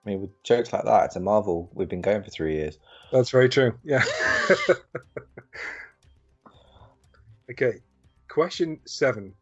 I 0.06 0.10
mean, 0.10 0.22
with 0.22 0.44
jokes 0.44 0.74
like 0.74 0.84
that, 0.84 1.06
it's 1.06 1.16
a 1.16 1.20
Marvel. 1.20 1.70
We've 1.74 1.88
been 1.88 2.02
going 2.02 2.24
for 2.24 2.30
three 2.30 2.56
years. 2.56 2.78
That's 3.12 3.30
very 3.30 3.48
true. 3.48 3.74
Yeah. 3.84 4.04
okay. 7.52 7.80
Question 8.28 8.80
seven. 8.86 9.34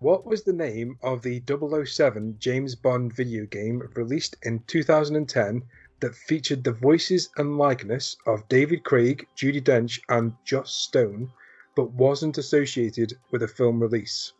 What 0.00 0.26
was 0.26 0.42
the 0.42 0.52
name 0.52 0.98
of 1.02 1.22
the 1.22 1.40
007 1.46 2.36
James 2.40 2.74
Bond 2.74 3.14
video 3.14 3.46
game 3.46 3.88
released 3.94 4.36
in 4.42 4.58
2010 4.66 5.62
that 6.00 6.14
featured 6.16 6.64
the 6.64 6.72
voices 6.72 7.30
and 7.36 7.56
likeness 7.56 8.16
of 8.26 8.48
David 8.48 8.82
Craig, 8.82 9.28
Judi 9.36 9.62
Dench, 9.62 10.00
and 10.08 10.34
Joss 10.44 10.72
Stone, 10.72 11.30
but 11.76 11.92
wasn't 11.92 12.38
associated 12.38 13.12
with 13.30 13.44
a 13.44 13.48
film 13.48 13.80
release? 13.80 14.32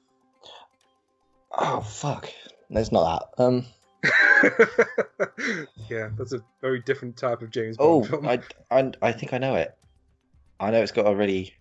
Oh 1.53 1.81
fuck! 1.81 2.29
It's 2.71 2.91
not 2.91 3.31
that. 3.37 3.45
Um. 3.45 3.67
yeah, 5.89 6.11
that's 6.17 6.33
a 6.33 6.43
very 6.61 6.81
different 6.81 7.17
type 7.17 7.43
of 7.43 7.51
James 7.51 7.77
Oh, 7.79 8.01
Bond 8.01 8.11
film. 8.11 8.29
I, 8.29 8.41
I, 8.71 8.93
I 9.03 9.13
think 9.13 9.33
I 9.33 9.39
know 9.39 9.55
it. 9.55 9.77
I 10.61 10.71
know 10.71 10.83
it's 10.83 10.93
got 10.93 11.07
a 11.11 11.15
really. 11.15 11.55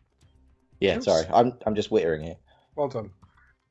Yeah, 0.80 0.96
Yes. 0.96 1.06
sorry. 1.06 1.26
I'm, 1.34 1.54
I'm 1.66 1.76
just 1.76 1.92
wittering 1.92 2.24
here. 2.24 2.38
Well 2.76 2.88
done. 2.88 3.12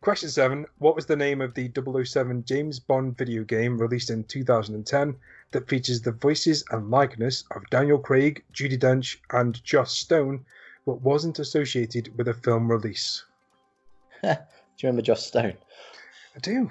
Question 0.00 0.28
seven. 0.30 0.64
What 0.78 0.94
was 0.96 1.06
the 1.06 1.16
name 1.16 1.40
of 1.40 1.52
the 1.54 1.70
007 2.04 2.44
James 2.44 2.78
Bond 2.80 3.18
video 3.18 3.44
game 3.44 3.76
released 3.78 4.10
in 4.10 4.24
2010 4.24 5.14
that 5.50 5.68
features 5.68 6.00
the 6.00 6.12
voices 6.12 6.64
and 6.70 6.90
likeness 6.90 7.44
of 7.54 7.68
Daniel 7.70 7.98
Craig, 7.98 8.42
Judi 8.54 8.78
Dench, 8.78 9.16
and 9.32 9.62
Joss 9.64 9.92
Stone, 9.92 10.44
but 10.86 11.02
wasn't 11.02 11.38
associated 11.38 12.16
with 12.16 12.28
a 12.28 12.34
film 12.34 12.70
release? 12.70 13.24
Do 14.22 14.28
you 14.30 14.36
remember 14.84 15.02
Joss 15.02 15.26
Stone? 15.26 15.54
I 16.34 16.38
do. 16.38 16.70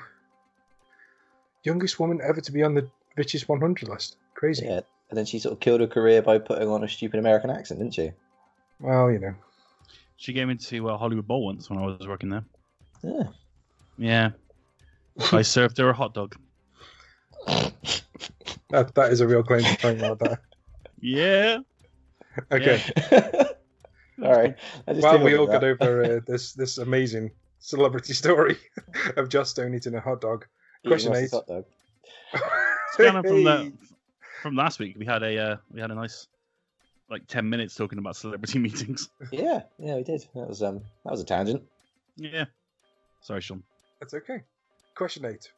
Youngest 1.64 2.00
woman 2.00 2.20
ever 2.24 2.42
to 2.42 2.52
be 2.52 2.64
on 2.64 2.74
the 2.74 2.90
richest 3.18 3.50
100 3.50 3.88
list. 3.90 4.18
Crazy. 4.36 4.66
Yeah. 4.66 4.82
And 5.10 5.18
then 5.18 5.26
she 5.26 5.40
sort 5.40 5.54
of 5.54 5.60
killed 5.60 5.82
her 5.82 5.88
career 5.88 6.22
by 6.22 6.38
putting 6.38 6.70
on 6.70 6.84
a 6.84 6.88
stupid 6.88 7.20
American 7.20 7.50
accent, 7.50 7.80
didn't 7.80 7.96
she? 7.96 8.12
Well, 8.80 9.12
you 9.12 9.20
know. 9.20 9.34
She 10.18 10.34
came 10.34 10.50
into 10.50 10.90
uh, 10.90 10.98
Hollywood 10.98 11.28
Bowl 11.28 11.46
once 11.46 11.70
when 11.70 11.80
I 11.80 11.86
was 11.86 12.08
working 12.08 12.30
there. 12.30 12.44
Yeah. 13.04 13.24
Yeah. 13.98 14.30
I 15.32 15.42
served 15.42 15.78
her 15.78 15.90
a 15.90 15.94
hot 15.94 16.14
dog. 16.14 16.36
That, 18.70 18.94
that 18.94 19.12
is 19.12 19.20
a 19.20 19.28
real 19.28 19.42
claim 19.42 19.64
to 19.64 19.76
fame 19.78 19.98
like 19.98 20.20
that. 20.20 20.42
Yeah. 21.02 21.58
Okay. 22.52 22.80
All 24.24 24.32
right. 24.32 24.56
Just 24.88 25.02
Well, 25.02 25.24
we 25.24 25.36
all 25.36 25.48
that. 25.48 25.62
got 25.62 25.64
over 25.64 26.04
uh, 26.04 26.20
this 26.28 26.54
this 26.54 26.78
amazing 26.78 27.32
celebrity 27.58 28.14
story 28.14 28.58
of 29.18 29.30
Joss 29.30 29.50
Stone 29.50 29.74
eating 29.74 29.96
a 29.96 30.00
hot 30.02 30.22
dog. 30.22 30.46
Eating 30.84 30.92
question 30.92 31.16
eight. 31.16 31.32
hot 31.32 31.48
dog. 31.48 31.66
Kind 32.98 33.18
of 33.18 33.26
from 33.26 33.44
the, 33.44 33.74
from 34.42 34.56
last 34.56 34.80
week, 34.80 34.96
we 34.98 35.06
had 35.06 35.24
a 35.24 35.38
uh, 35.38 35.58
we 35.72 35.82
had 35.82 35.92
a 35.92 35.96
nice 35.96 36.28
like 37.10 37.28
ten 37.28 37.50
minutes 37.50 37.76
talking 37.76 38.00
about 38.00 38.16
celebrity 38.16 38.60
meetings. 38.68 39.10
Yeah, 39.32 39.64
yeah, 39.78 39.96
we 39.96 40.04
did. 40.04 40.26
That 40.36 40.48
was 40.48 40.64
um, 40.64 40.82
that 41.04 41.12
was 41.12 41.22
a 41.22 41.26
tangent. 41.26 41.64
Yeah. 42.16 42.46
Sorry, 43.22 43.42
Sean. 43.42 43.64
That's 44.00 44.14
okay. 44.14 44.44
Question 44.96 45.26
eight. 45.26 45.52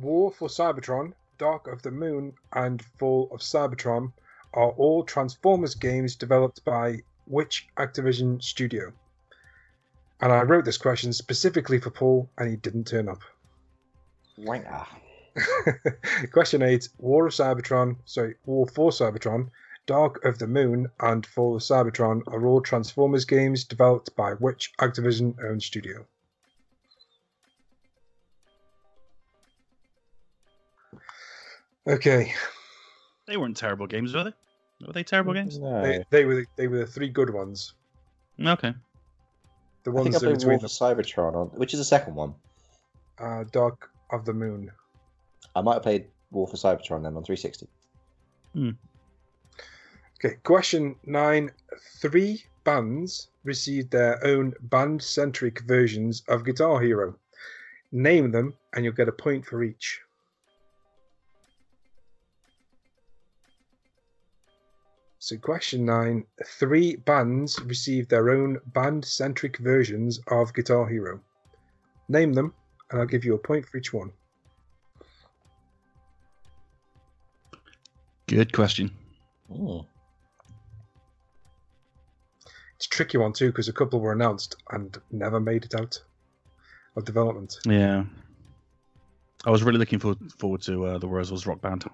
War 0.00 0.32
for 0.32 0.48
Cybertron, 0.48 1.12
Dark 1.38 1.66
of 1.66 1.82
the 1.82 1.90
Moon, 1.90 2.32
and 2.52 2.82
Fall 2.98 3.28
of 3.30 3.40
Cybertron 3.40 4.12
are 4.54 4.70
all 4.70 5.04
Transformers 5.04 5.74
games 5.74 6.16
developed 6.16 6.64
by 6.64 6.98
which 7.26 7.68
Activision 7.76 8.42
studio? 8.42 8.92
And 10.20 10.32
I 10.32 10.42
wrote 10.42 10.64
this 10.64 10.78
question 10.78 11.12
specifically 11.12 11.80
for 11.80 11.90
Paul, 11.90 12.30
and 12.38 12.48
he 12.48 12.56
didn't 12.56 12.86
turn 12.86 13.08
up. 13.08 13.20
Wanker. 14.38 14.86
Question 16.32 16.62
eight: 16.62 16.88
War 16.98 17.26
of 17.26 17.32
Cybertron, 17.32 17.96
sorry, 18.04 18.34
War 18.44 18.66
for 18.66 18.90
Cybertron, 18.90 19.50
Dark 19.86 20.24
of 20.24 20.38
the 20.38 20.46
Moon, 20.46 20.90
and 21.00 21.24
Fall 21.26 21.56
of 21.56 21.62
Cybertron 21.62 22.22
are 22.26 22.46
all 22.46 22.60
Transformers 22.60 23.24
games 23.24 23.64
developed 23.64 24.14
by 24.16 24.32
which 24.34 24.72
Activision-owned 24.78 25.62
studio? 25.62 26.04
Okay, 31.86 32.32
They 33.26 33.36
weren't 33.36 33.56
terrible 33.56 33.86
games, 33.88 34.14
were 34.14 34.24
they? 34.24 34.86
Were 34.86 34.92
they 34.92 35.02
terrible 35.02 35.34
games? 35.34 35.58
No. 35.58 35.82
they, 35.82 36.04
they 36.10 36.24
were 36.24 36.34
the, 36.36 36.46
they 36.56 36.68
were 36.68 36.78
the 36.78 36.86
three 36.86 37.08
good 37.08 37.30
ones. 37.30 37.74
Okay. 38.40 38.74
The 39.84 39.90
I 39.90 39.94
think 39.94 39.94
ones 39.94 40.06
I 40.06 40.18
in 40.18 40.20
played 40.20 40.24
War 40.24 40.36
between 40.36 40.58
for 40.60 40.66
Cybertron 40.66 41.34
on, 41.34 41.46
which 41.48 41.72
is 41.72 41.80
the 41.80 41.84
second 41.84 42.14
one. 42.14 42.34
Uh, 43.18 43.44
Dark 43.50 43.91
of 44.12 44.24
the 44.24 44.32
Moon. 44.32 44.70
I 45.56 45.60
might 45.62 45.74
have 45.74 45.82
played 45.82 46.06
War 46.30 46.46
for 46.46 46.56
Cybertron 46.56 47.02
then 47.02 47.16
on 47.16 47.24
360. 47.24 47.66
Hmm. 48.54 48.70
Okay, 50.24 50.36
question 50.44 50.96
nine. 51.04 51.50
Three 52.00 52.44
bands 52.64 53.28
received 53.44 53.90
their 53.90 54.24
own 54.24 54.54
band 54.62 55.02
centric 55.02 55.62
versions 55.62 56.22
of 56.28 56.44
Guitar 56.44 56.80
Hero. 56.80 57.16
Name 57.90 58.30
them, 58.30 58.54
and 58.72 58.84
you'll 58.84 58.94
get 58.94 59.08
a 59.08 59.12
point 59.12 59.44
for 59.44 59.62
each. 59.62 60.00
So, 65.18 65.36
question 65.36 65.84
nine. 65.84 66.24
Three 66.44 66.96
bands 66.96 67.60
received 67.60 68.08
their 68.08 68.30
own 68.30 68.58
band 68.66 69.04
centric 69.04 69.58
versions 69.58 70.20
of 70.28 70.54
Guitar 70.54 70.88
Hero. 70.88 71.20
Name 72.08 72.32
them, 72.32 72.54
and 72.92 73.00
I'll 73.00 73.06
give 73.06 73.24
you 73.24 73.34
a 73.34 73.38
point 73.38 73.66
for 73.66 73.78
each 73.78 73.92
one. 73.92 74.12
Good 78.26 78.52
question. 78.52 78.90
Mm. 79.50 79.86
It's 82.76 82.86
a 82.86 82.88
tricky 82.88 83.18
one, 83.18 83.32
too, 83.32 83.48
because 83.48 83.68
a 83.68 83.72
couple 83.72 84.00
were 84.00 84.12
announced 84.12 84.56
and 84.70 84.96
never 85.10 85.40
made 85.40 85.64
it 85.64 85.74
out 85.74 86.00
of 86.96 87.04
development. 87.04 87.58
Yeah. 87.64 88.04
I 89.44 89.50
was 89.50 89.62
really 89.62 89.78
looking 89.78 89.98
forward, 89.98 90.32
forward 90.38 90.62
to 90.62 90.86
uh, 90.86 90.98
the 90.98 91.08
Wurzels 91.08 91.46
rock 91.46 91.60
band. 91.60 91.84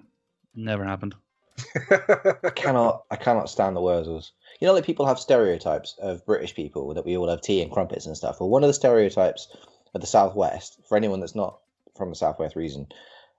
Never 0.55 0.83
happened. 0.83 1.15
I 1.91 2.51
cannot, 2.55 3.03
I 3.11 3.15
cannot 3.15 3.49
stand 3.49 3.75
the 3.75 3.81
Wurzels. 3.81 4.31
You 4.59 4.67
know, 4.67 4.73
like 4.73 4.85
people 4.85 5.05
have 5.05 5.19
stereotypes 5.19 5.95
of 5.99 6.25
British 6.25 6.55
people 6.55 6.93
that 6.93 7.05
we 7.05 7.17
all 7.17 7.29
have 7.29 7.41
tea 7.41 7.61
and 7.61 7.71
crumpets 7.71 8.05
and 8.05 8.15
stuff. 8.15 8.39
Well, 8.39 8.49
one 8.49 8.63
of 8.63 8.67
the 8.67 8.73
stereotypes 8.73 9.47
of 9.93 10.01
the 10.01 10.07
Southwest, 10.07 10.79
for 10.87 10.97
anyone 10.97 11.19
that's 11.19 11.35
not 11.35 11.59
from 11.95 12.09
the 12.09 12.15
Southwest 12.15 12.55
region, 12.55 12.87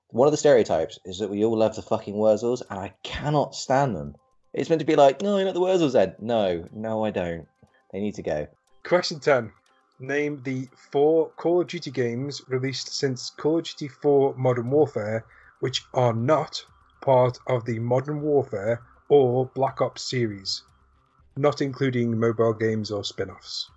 one 0.09 0.27
of 0.27 0.33
the 0.33 0.39
stereotypes 0.39 0.99
is 1.05 1.19
that 1.19 1.31
we 1.31 1.45
all 1.45 1.57
love 1.57 1.77
the 1.77 1.83
fucking 1.83 2.15
Wurzels, 2.15 2.63
and 2.69 2.79
I 2.79 2.93
cannot 3.03 3.55
stand 3.55 3.95
them. 3.95 4.17
It's 4.53 4.69
meant 4.69 4.81
to 4.81 4.87
be 4.87 4.97
like, 4.97 5.23
no, 5.23 5.37
you're 5.37 5.47
not 5.47 5.55
the 5.55 5.61
Wurzels, 5.61 5.95
Ed. 5.95 6.17
No, 6.21 6.69
no, 6.73 7.05
I 7.05 7.11
don't. 7.11 7.47
They 7.93 8.01
need 8.01 8.17
to 8.17 8.23
go. 8.23 8.49
Question 8.83 9.21
10. 9.21 9.53
Name 10.01 10.41
the 10.45 10.69
four 10.91 11.29
Call 11.37 11.61
of 11.61 11.69
Duty 11.69 11.91
games 11.91 12.43
released 12.49 12.93
since 12.95 13.31
Call 13.31 13.59
of 13.59 13.65
Duty 13.65 13.89
4 13.89 14.35
Modern 14.37 14.71
Warfare 14.71 15.25
which 15.61 15.85
are 15.93 16.15
not 16.15 16.65
part 17.03 17.39
of 17.47 17.65
the 17.65 17.79
Modern 17.79 18.23
Warfare 18.23 18.83
or 19.09 19.47
Black 19.55 19.81
Ops 19.81 20.03
series, 20.03 20.63
not 21.37 21.61
including 21.61 22.19
mobile 22.19 22.55
games 22.55 22.91
or 22.91 23.05
spin 23.05 23.31
offs. 23.31 23.71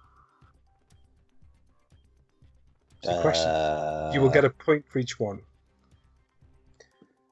It's 3.03 3.11
a 3.11 3.21
question. 3.21 3.49
Uh, 3.49 4.11
You 4.13 4.21
will 4.21 4.29
get 4.29 4.45
a 4.45 4.49
point 4.49 4.85
for 4.87 4.99
each 4.99 5.19
one. 5.19 5.41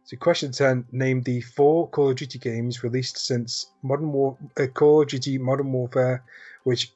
So, 0.04 0.18
question 0.18 0.52
10 0.52 0.86
Name 0.92 1.22
the 1.22 1.40
four 1.40 1.88
Call 1.88 2.10
of 2.10 2.18
Duty 2.18 2.40
games 2.40 2.84
released 2.84 3.18
since 3.18 3.68
Modern 3.82 4.12
War, 4.12 4.38
uh, 4.60 4.68
Call 4.68 5.04
of 5.04 5.08
Duty 5.08 5.38
Modern 5.38 5.72
Warfare, 5.72 6.24
which. 6.66 6.92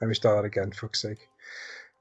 Let 0.00 0.08
me 0.08 0.14
start 0.14 0.36
that 0.36 0.46
again, 0.46 0.70
for 0.70 0.86
fuck's 0.86 1.02
sake. 1.02 1.28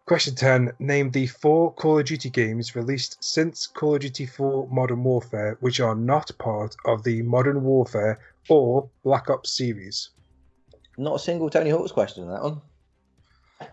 Question 0.05 0.35
10 0.35 0.73
Name 0.77 1.09
the 1.09 1.25
four 1.25 1.73
Call 1.73 1.97
of 1.97 2.05
Duty 2.05 2.29
games 2.29 2.75
released 2.75 3.23
since 3.23 3.65
Call 3.65 3.95
of 3.95 4.01
Duty 4.01 4.27
4 4.27 4.67
Modern 4.69 5.03
Warfare, 5.03 5.57
which 5.61 5.79
are 5.79 5.95
not 5.95 6.31
part 6.37 6.75
of 6.85 7.03
the 7.03 7.23
Modern 7.23 7.63
Warfare 7.63 8.19
or 8.49 8.87
Black 9.03 9.31
Ops 9.31 9.51
series. 9.51 10.11
Not 10.97 11.15
a 11.15 11.19
single 11.19 11.49
Tony 11.49 11.71
Hawk's 11.71 11.91
question 11.91 12.23
in 12.23 12.29
that 12.29 12.43
one. 12.43 12.61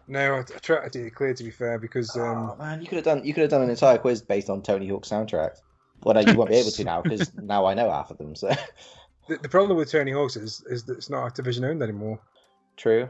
No, 0.08 0.36
I, 0.36 0.38
I 0.40 0.42
tried 0.42 0.92
to 0.92 0.98
do 0.98 1.06
it 1.06 1.14
clear 1.14 1.34
to 1.34 1.44
be 1.44 1.50
fair 1.50 1.78
because 1.78 2.16
um, 2.16 2.50
oh 2.50 2.56
man, 2.56 2.80
you 2.80 2.88
could 2.88 2.96
have 2.96 3.04
done 3.04 3.24
you 3.24 3.34
could 3.34 3.42
have 3.42 3.50
done 3.50 3.62
an 3.62 3.70
entire 3.70 3.98
quiz 3.98 4.22
based 4.22 4.50
on 4.50 4.62
Tony 4.62 4.88
Hawk's 4.88 5.08
soundtrack. 5.08 5.56
Well, 6.02 6.14
no, 6.14 6.20
you 6.20 6.36
won't 6.36 6.50
be 6.50 6.56
able 6.56 6.70
to 6.70 6.84
now 6.84 7.02
because 7.02 7.32
now 7.42 7.66
I 7.66 7.74
know 7.74 7.90
half 7.90 8.10
of 8.10 8.18
them. 8.18 8.34
So 8.34 8.52
the, 9.28 9.36
the 9.36 9.48
problem 9.48 9.76
with 9.76 9.90
Tony 9.90 10.12
Hawk's 10.12 10.36
is, 10.36 10.64
is 10.68 10.84
that 10.84 10.96
it's 10.96 11.10
not 11.10 11.32
Activision 11.32 11.68
owned 11.68 11.82
anymore. 11.82 12.20
true. 12.76 13.08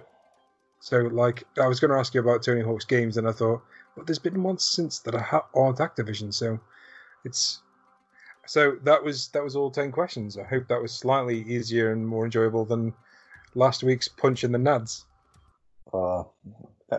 So, 0.80 0.98
like, 0.98 1.44
I 1.60 1.66
was 1.66 1.80
going 1.80 1.90
to 1.90 1.96
ask 1.96 2.14
you 2.14 2.20
about 2.20 2.42
Tony 2.42 2.60
Hawk's 2.60 2.84
games, 2.84 3.16
and 3.16 3.26
I 3.26 3.32
thought, 3.32 3.62
well, 3.96 4.04
there's 4.04 4.18
been 4.18 4.42
one 4.42 4.58
since 4.58 5.00
that 5.00 5.14
I 5.14 5.20
ha- 5.20 5.46
aren't 5.54 5.78
Activision, 5.78 6.32
so 6.32 6.60
it's 7.24 7.60
so 8.46 8.76
that 8.84 9.02
was 9.02 9.28
that 9.28 9.42
was 9.42 9.56
all 9.56 9.70
ten 9.70 9.90
questions. 9.90 10.38
I 10.38 10.44
hope 10.44 10.68
that 10.68 10.80
was 10.80 10.92
slightly 10.92 11.40
easier 11.42 11.92
and 11.92 12.06
more 12.06 12.24
enjoyable 12.24 12.64
than 12.64 12.94
last 13.54 13.82
week's 13.82 14.06
punch 14.06 14.44
in 14.44 14.52
the 14.52 14.58
nads. 14.58 15.04
Uh, 15.92 16.24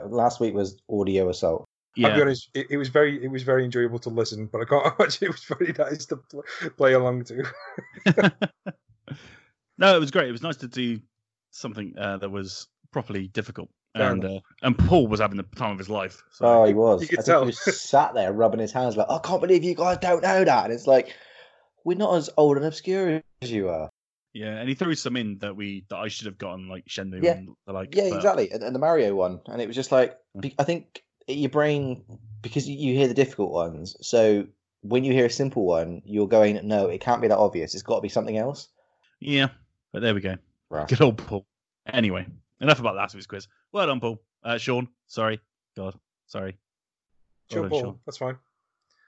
last 0.06 0.40
week 0.40 0.54
was 0.54 0.78
audio 0.90 1.30
assault. 1.30 1.66
I'll 1.98 2.14
be 2.14 2.16
Yeah, 2.16 2.22
honest, 2.22 2.50
it, 2.54 2.68
it 2.72 2.78
was 2.78 2.90
very 2.90 3.24
it 3.24 3.30
was 3.30 3.44
very 3.44 3.66
enjoyable 3.66 4.00
to 4.00 4.10
listen, 4.10 4.46
but 4.46 4.62
I 4.62 4.66
can't 4.66 4.94
imagine 5.00 5.28
it 5.28 5.32
was 5.32 5.44
very 5.44 5.74
nice 5.78 6.06
to 6.08 6.18
pl- 6.18 6.44
play 6.78 6.94
along 6.94 7.24
to. 7.26 7.44
no, 9.78 9.96
it 9.96 10.00
was 10.00 10.12
great. 10.12 10.30
It 10.30 10.32
was 10.32 10.44
nice 10.44 10.58
to 10.58 10.68
do 10.68 11.00
something 11.52 11.94
uh, 11.98 12.18
that 12.18 12.30
was 12.30 12.68
properly 12.92 13.28
difficult, 13.30 13.70
Fair 13.96 14.12
and 14.12 14.24
uh, 14.24 14.40
and 14.62 14.78
Paul 14.78 15.08
was 15.08 15.20
having 15.20 15.38
the 15.38 15.44
time 15.56 15.72
of 15.72 15.80
his 15.80 15.90
life. 15.90 16.22
So. 16.32 16.46
Oh, 16.46 16.66
he 16.66 16.74
was. 16.74 17.02
You 17.02 17.08
could 17.08 17.20
I 17.20 17.22
think 17.24 17.34
tell. 17.34 17.42
he 17.42 17.48
was 17.48 17.82
sat 17.82 18.14
there 18.14 18.32
rubbing 18.32 18.60
his 18.60 18.72
hands 18.72 18.96
like, 18.96 19.10
I 19.10 19.20
can't 19.20 19.42
believe 19.42 19.64
you 19.64 19.76
guys 19.76 19.98
don't 19.98 20.22
know 20.22 20.44
that. 20.44 20.66
And 20.66 20.74
it's 20.74 20.88
like, 20.88 21.16
we're 21.84 21.98
not 21.98 22.16
as 22.16 22.30
old 22.38 22.58
and 22.58 22.66
obscure 22.66 23.22
as 23.42 23.52
you 23.52 23.70
are. 23.70 23.90
Yeah, 24.38 24.56
and 24.60 24.70
he 24.70 24.76
threw 24.76 24.94
some 24.94 25.16
in 25.18 25.40
that 25.40 25.56
we 25.56 25.86
that 25.90 25.98
I 25.98 26.10
should 26.10 26.28
have 26.28 26.38
gotten 26.38 26.70
like 26.70 26.86
Shenmue 26.86 27.24
Yeah. 27.24 27.32
and 27.38 27.50
the 27.66 27.74
like. 27.74 27.96
Yeah, 27.96 28.10
but- 28.10 28.18
exactly. 28.18 28.52
And, 28.52 28.62
and 28.64 28.76
the 28.76 28.80
Mario 28.80 29.16
one, 29.16 29.42
and 29.48 29.60
it 29.62 29.66
was 29.68 29.76
just 29.76 29.92
like 29.92 30.18
I 30.60 30.64
think 30.64 31.04
your 31.28 31.50
brain 31.50 32.04
because 32.44 32.70
you- 32.70 32.78
you 32.78 32.94
hear 32.96 33.08
the 33.08 33.14
difficult 33.16 33.52
ones. 33.52 33.96
So 34.02 34.46
when 34.82 35.04
you 35.04 35.12
hear 35.12 35.26
a 35.26 35.30
simple 35.30 35.66
one, 35.66 36.02
you're 36.06 36.28
going, 36.28 36.60
no, 36.68 36.88
it 36.88 37.02
can't 37.02 37.20
be 37.22 37.28
that 37.30 37.38
obvious. 37.38 37.74
It's 37.74 37.82
got 37.84 37.96
to 37.96 38.02
be 38.02 38.10
something 38.10 38.38
else. 38.38 38.68
Yeah, 39.20 39.48
but 39.92 40.02
there 40.04 40.14
we 40.14 40.22
go. 40.22 40.36
Right. 40.70 40.88
Good 40.88 41.02
old 41.02 41.18
Paul. 41.18 41.48
Anyway, 41.92 42.28
enough 42.62 42.80
about 42.80 42.96
last 42.96 43.16
week's 43.16 43.26
quiz. 43.26 43.48
Well 43.72 43.88
done, 43.88 44.00
Paul. 44.00 44.22
Uh, 44.44 44.60
Sean, 44.60 44.88
sorry. 45.08 45.42
God, 45.76 45.96
sorry. 46.28 46.58
Sure, 47.52 47.64
done, 47.64 47.70
Paul, 47.72 47.82
Sean. 47.82 48.00
that's 48.06 48.18
fine. 48.18 48.38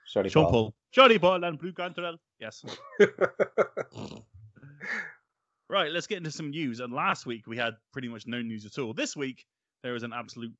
Sorry, 0.07 0.29
Sean 0.29 0.45
Paul. 0.45 0.51
Paul. 0.51 0.75
Johnny 0.91 1.19
Paul 1.19 1.43
and 1.43 1.59
Blu 1.59 1.71
Cantrell. 1.71 2.17
Yes. 2.39 2.65
Right, 5.69 5.91
let's 5.91 6.07
get 6.07 6.17
into 6.17 6.31
some 6.31 6.49
news. 6.49 6.79
And 6.79 6.91
last 6.93 7.25
week 7.25 7.45
we 7.47 7.55
had 7.57 7.75
pretty 7.93 8.07
much 8.07 8.25
no 8.25 8.41
news 8.41 8.65
at 8.65 8.77
all. 8.79 8.93
This 8.93 9.15
week 9.15 9.45
there 9.83 9.95
is 9.95 10.03
an 10.03 10.13
absolute 10.13 10.53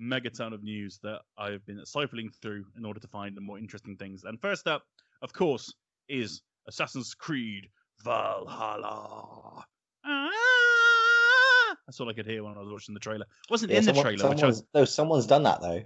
megaton 0.00 0.52
of 0.52 0.62
news 0.62 0.98
that 1.02 1.20
I've 1.38 1.64
been 1.66 1.78
siphoning 1.86 2.34
through 2.42 2.64
in 2.76 2.84
order 2.84 2.98
to 3.00 3.08
find 3.08 3.36
the 3.36 3.40
more 3.40 3.58
interesting 3.58 3.96
things. 3.96 4.24
And 4.24 4.40
first 4.40 4.66
up, 4.66 4.82
of 5.22 5.32
course, 5.32 5.72
is 6.08 6.42
Assassin's 6.68 7.14
Creed 7.14 7.68
Valhalla. 8.02 9.64
Ah! 10.04 10.30
That's 11.86 12.00
all 12.00 12.10
I 12.10 12.12
could 12.12 12.26
hear 12.26 12.42
when 12.42 12.56
I 12.56 12.60
was 12.60 12.72
watching 12.72 12.94
the 12.94 13.00
trailer. 13.00 13.22
It 13.24 13.50
wasn't 13.50 13.70
Yeah, 13.70 13.78
in 13.78 13.84
the 13.84 13.94
someone- 13.94 14.04
trailer, 14.04 14.28
which 14.30 14.38
I 14.38 14.40
someone's, 14.40 14.56
was. 14.62 14.66
no, 14.74 14.84
someone's 14.84 15.26
done 15.26 15.44
that 15.44 15.60
though. 15.60 15.82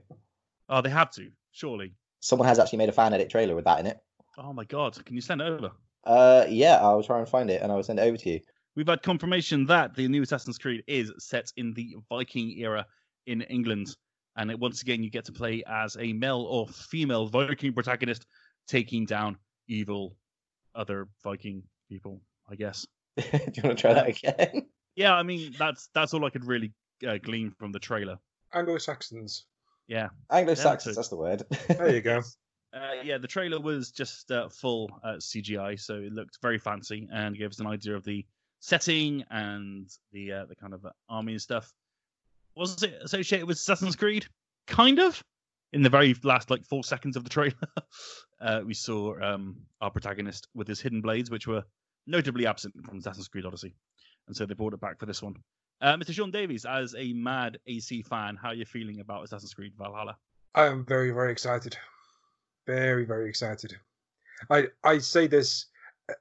Oh, 0.70 0.80
they 0.80 0.88
had 0.90 1.12
to, 1.12 1.30
surely. 1.52 1.92
Someone 2.20 2.48
has 2.48 2.58
actually 2.58 2.78
made 2.78 2.88
a 2.88 2.92
fan 2.92 3.12
edit 3.12 3.28
trailer 3.28 3.54
with 3.54 3.66
that 3.66 3.80
in 3.80 3.86
it. 3.86 3.98
Oh 4.38 4.52
my 4.54 4.64
god, 4.64 5.02
can 5.04 5.14
you 5.16 5.20
send 5.22 5.42
it 5.42 5.44
over? 5.48 5.70
Uh, 6.04 6.46
yeah, 6.48 6.78
I'll 6.80 7.02
try 7.02 7.18
and 7.18 7.28
find 7.28 7.50
it 7.50 7.60
and 7.60 7.70
I 7.70 7.74
will 7.74 7.82
send 7.82 7.98
it 7.98 8.02
over 8.02 8.16
to 8.16 8.30
you. 8.30 8.40
We've 8.76 8.86
had 8.86 9.02
confirmation 9.02 9.66
that 9.66 9.94
the 9.94 10.08
new 10.08 10.22
Assassin's 10.22 10.58
Creed 10.58 10.84
is 10.86 11.12
set 11.18 11.52
in 11.56 11.74
the 11.74 11.96
Viking 12.08 12.56
era 12.58 12.86
in 13.26 13.42
England. 13.42 13.88
And 14.36 14.50
it, 14.50 14.58
once 14.58 14.82
again, 14.82 15.02
you 15.02 15.10
get 15.10 15.26
to 15.26 15.32
play 15.32 15.62
as 15.66 15.96
a 15.98 16.12
male 16.12 16.42
or 16.42 16.68
female 16.68 17.26
Viking 17.26 17.72
protagonist 17.72 18.26
taking 18.68 19.06
down 19.06 19.36
evil 19.68 20.16
other 20.74 21.08
Viking 21.24 21.64
people, 21.88 22.22
I 22.48 22.54
guess. 22.54 22.86
Do 23.16 23.26
you 23.32 23.62
want 23.64 23.78
to 23.78 23.82
try 23.82 23.94
that 23.94 24.08
again? 24.08 24.66
Yeah, 24.96 25.14
I 25.14 25.22
mean, 25.22 25.54
that's 25.56 25.88
that's 25.94 26.12
all 26.12 26.26
I 26.26 26.30
could 26.30 26.44
really 26.44 26.72
uh, 27.08 27.16
glean 27.18 27.52
from 27.52 27.70
the 27.70 27.78
trailer. 27.78 28.18
Anglo 28.52 28.76
Saxons. 28.76 29.46
Yeah. 29.90 30.08
Anglo-Saxons, 30.30 30.94
Yeah, 30.94 30.98
that's 30.98 31.08
the 31.08 31.16
word. 31.16 31.42
There 31.68 31.94
you 31.94 32.00
go. 32.00 32.22
Uh, 32.72 33.02
yeah, 33.02 33.18
the 33.18 33.26
trailer 33.26 33.58
was 33.58 33.90
just 33.90 34.30
uh, 34.30 34.48
full 34.48 34.88
uh, 35.02 35.14
CGI, 35.14 35.76
so 35.76 35.96
it 35.96 36.12
looked 36.12 36.38
very 36.40 36.56
fancy 36.56 37.08
and 37.12 37.36
gave 37.36 37.50
us 37.50 37.58
an 37.58 37.66
idea 37.66 37.96
of 37.96 38.04
the 38.04 38.24
setting 38.60 39.24
and 39.30 39.88
the 40.12 40.32
uh, 40.32 40.46
the 40.46 40.54
kind 40.54 40.72
of 40.72 40.84
uh, 40.84 40.90
army 41.08 41.32
and 41.32 41.42
stuff. 41.42 41.72
Was 42.54 42.82
it 42.82 42.94
associated 43.02 43.46
with 43.46 43.56
Assassin's 43.56 43.96
Creed? 43.96 44.26
Kind 44.66 44.98
of. 44.98 45.22
In 45.72 45.82
the 45.82 45.90
very 45.90 46.16
last 46.24 46.50
like 46.50 46.64
four 46.64 46.82
seconds 46.82 47.16
of 47.16 47.22
the 47.22 47.30
trailer, 47.30 47.54
uh, 48.40 48.60
we 48.66 48.74
saw 48.74 49.14
um, 49.22 49.56
our 49.80 49.90
protagonist 49.90 50.48
with 50.54 50.66
his 50.66 50.80
hidden 50.80 51.00
blades, 51.00 51.30
which 51.30 51.46
were 51.46 51.62
notably 52.06 52.46
absent 52.46 52.74
from 52.84 52.98
Assassin's 52.98 53.28
Creed 53.28 53.46
Odyssey, 53.46 53.74
and 54.26 54.36
so 54.36 54.46
they 54.46 54.54
brought 54.54 54.74
it 54.74 54.80
back 54.80 54.98
for 54.98 55.06
this 55.06 55.22
one. 55.22 55.36
Uh, 55.80 55.96
Mr. 55.96 56.12
Sean 56.12 56.30
Davies, 56.30 56.66
as 56.66 56.94
a 56.98 57.12
mad 57.12 57.58
AC 57.66 58.02
fan, 58.02 58.36
how 58.36 58.48
are 58.48 58.54
you 58.54 58.66
feeling 58.66 59.00
about 59.00 59.24
Assassin's 59.24 59.54
Creed 59.54 59.72
Valhalla? 59.78 60.16
I 60.54 60.66
am 60.66 60.84
very, 60.84 61.12
very 61.12 61.30
excited. 61.30 61.76
Very, 62.66 63.04
very 63.04 63.28
excited. 63.28 63.76
I 64.50 64.68
I 64.82 64.98
say 64.98 65.26
this 65.26 65.66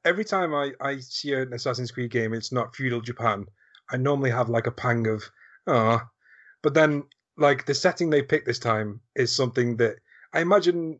every 0.06 0.26
time 0.26 0.54
I, 0.54 0.72
I 0.82 1.00
see 1.00 1.34
an 1.34 1.54
Assassin's 1.54 1.92
Creed 1.92 2.12
game, 2.12 2.34
it's 2.34 2.52
not 2.52 2.76
feudal 2.76 3.02
Japan. 3.02 3.46
I 3.92 3.98
normally 3.98 4.32
have 4.32 4.50
like 4.50 4.68
a 4.68 4.72
pang 4.72 5.08
of 5.08 5.24
ah, 5.68 6.08
but 6.62 6.74
then 6.74 7.04
like 7.38 7.66
the 7.66 7.74
setting 7.74 8.10
they 8.10 8.22
picked 8.22 8.46
this 8.46 8.60
time 8.60 9.00
is 9.16 9.36
something 9.36 9.78
that 9.78 9.96
I 10.34 10.42
imagine 10.42 11.00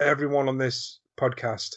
everyone 0.00 0.48
on 0.48 0.58
this 0.58 1.00
podcast 1.16 1.76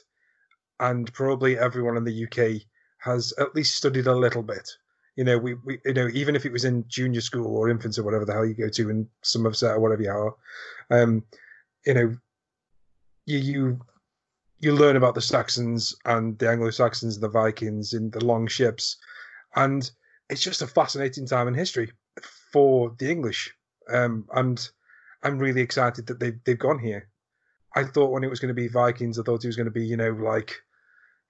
and 0.79 1.11
probably 1.13 1.57
everyone 1.57 1.97
in 1.97 2.03
the 2.03 2.25
UK 2.25 2.61
has 2.99 3.33
at 3.39 3.55
least 3.55 3.75
studied 3.75 4.07
a 4.07 4.15
little 4.15 4.43
bit. 4.43 4.69
You 5.15 5.25
know, 5.25 5.37
we, 5.37 5.55
we 5.55 5.79
you 5.85 5.93
know 5.93 6.09
even 6.13 6.35
if 6.35 6.45
it 6.45 6.51
was 6.51 6.65
in 6.65 6.85
junior 6.87 7.21
school 7.21 7.55
or 7.55 7.69
infants 7.69 7.99
or 7.99 8.03
whatever 8.03 8.25
the 8.25 8.33
hell 8.33 8.45
you 8.45 8.53
go 8.53 8.69
to 8.69 8.89
in 8.89 9.07
some 9.21 9.41
Somerset 9.43 9.75
or 9.75 9.79
whatever 9.79 10.01
you 10.01 10.09
are, 10.09 10.35
um, 10.89 11.23
you 11.85 11.93
know, 11.93 12.15
you 13.25 13.37
you 13.37 13.79
you 14.61 14.75
learn 14.75 14.95
about 14.95 15.15
the 15.15 15.21
Saxons 15.21 15.95
and 16.05 16.37
the 16.37 16.49
Anglo 16.49 16.69
Saxons 16.69 17.15
and 17.15 17.23
the 17.23 17.29
Vikings 17.29 17.93
in 17.93 18.11
the 18.11 18.23
long 18.23 18.47
ships, 18.47 18.97
and 19.55 19.89
it's 20.29 20.41
just 20.41 20.61
a 20.61 20.67
fascinating 20.67 21.25
time 21.25 21.47
in 21.47 21.53
history 21.53 21.91
for 22.51 22.95
the 22.99 23.09
English. 23.09 23.53
Um, 23.89 24.27
and 24.33 24.69
I'm 25.23 25.39
really 25.39 25.61
excited 25.61 26.07
that 26.07 26.19
they've 26.19 26.39
they've 26.45 26.57
gone 26.57 26.79
here. 26.79 27.09
I 27.75 27.83
thought 27.83 28.11
when 28.11 28.23
it 28.23 28.29
was 28.29 28.39
going 28.39 28.53
to 28.53 28.61
be 28.61 28.67
Vikings, 28.67 29.17
I 29.17 29.23
thought 29.23 29.43
it 29.43 29.47
was 29.47 29.55
going 29.55 29.65
to 29.65 29.71
be 29.71 29.85
you 29.85 29.97
know 29.97 30.11
like 30.11 30.61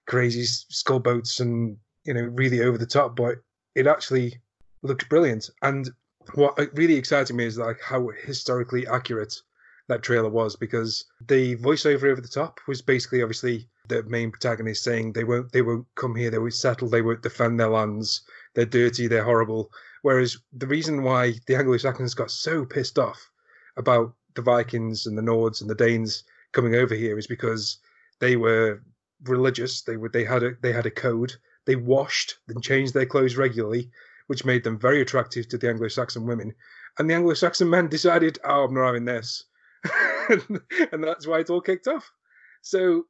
crazy 0.06 0.44
skull 0.44 1.00
boats 1.00 1.40
and 1.40 1.78
you 2.04 2.12
know 2.12 2.22
really 2.22 2.62
over 2.62 2.76
the 2.76 2.86
top, 2.86 3.16
but 3.16 3.38
it 3.74 3.86
actually 3.86 4.40
looks 4.82 5.04
brilliant. 5.04 5.48
And 5.62 5.88
what 6.34 6.58
really 6.74 6.96
excited 6.96 7.34
me 7.34 7.46
is 7.46 7.58
like 7.58 7.80
how 7.80 8.10
historically 8.24 8.86
accurate 8.86 9.40
that 9.88 10.02
trailer 10.02 10.30
was 10.30 10.56
because 10.56 11.04
the 11.26 11.56
voiceover 11.56 12.04
over 12.04 12.20
the 12.20 12.28
top 12.28 12.60
was 12.68 12.82
basically 12.82 13.22
obviously 13.22 13.68
the 13.88 14.02
main 14.04 14.30
protagonist 14.30 14.84
saying 14.84 15.12
they 15.12 15.24
won't 15.24 15.50
they 15.52 15.62
won't 15.62 15.86
come 15.96 16.14
here 16.14 16.30
they 16.30 16.38
won't 16.38 16.54
settle 16.54 16.88
they 16.88 17.02
won't 17.02 17.22
defend 17.22 17.58
their 17.58 17.68
lands 17.68 18.22
they're 18.54 18.64
dirty 18.64 19.06
they're 19.06 19.24
horrible. 19.24 19.70
Whereas 20.02 20.36
the 20.52 20.66
reason 20.66 21.02
why 21.02 21.34
the 21.46 21.56
anglo-saxons 21.56 22.14
got 22.14 22.30
so 22.30 22.64
pissed 22.64 22.98
off 22.98 23.30
about 23.76 24.14
the 24.34 24.42
vikings 24.42 25.06
and 25.06 25.16
the 25.16 25.22
nords 25.22 25.60
and 25.60 25.70
the 25.70 25.74
danes 25.74 26.24
coming 26.52 26.74
over 26.74 26.94
here 26.94 27.18
is 27.18 27.26
because 27.26 27.78
they 28.18 28.36
were 28.36 28.82
religious 29.24 29.82
they 29.82 29.96
were 29.96 30.08
they 30.08 30.24
had 30.24 30.42
a 30.42 30.52
they 30.60 30.72
had 30.72 30.86
a 30.86 30.90
code 30.90 31.34
they 31.64 31.76
washed 31.76 32.38
and 32.48 32.62
changed 32.62 32.92
their 32.92 33.06
clothes 33.06 33.36
regularly 33.36 33.90
which 34.26 34.44
made 34.44 34.64
them 34.64 34.78
very 34.78 35.00
attractive 35.00 35.48
to 35.48 35.58
the 35.58 35.68
anglo-saxon 35.68 36.26
women. 36.26 36.54
And 36.98 37.08
the 37.08 37.14
anglo-saxon 37.14 37.68
men 37.68 37.88
decided 37.88 38.38
oh 38.44 38.64
i'm 38.64 38.74
not 38.74 38.86
having 38.86 39.04
this 39.04 39.44
and 40.92 41.04
that's 41.04 41.26
why 41.26 41.40
it 41.40 41.50
all 41.50 41.60
kicked 41.60 41.88
off. 41.88 42.10
So 42.62 43.04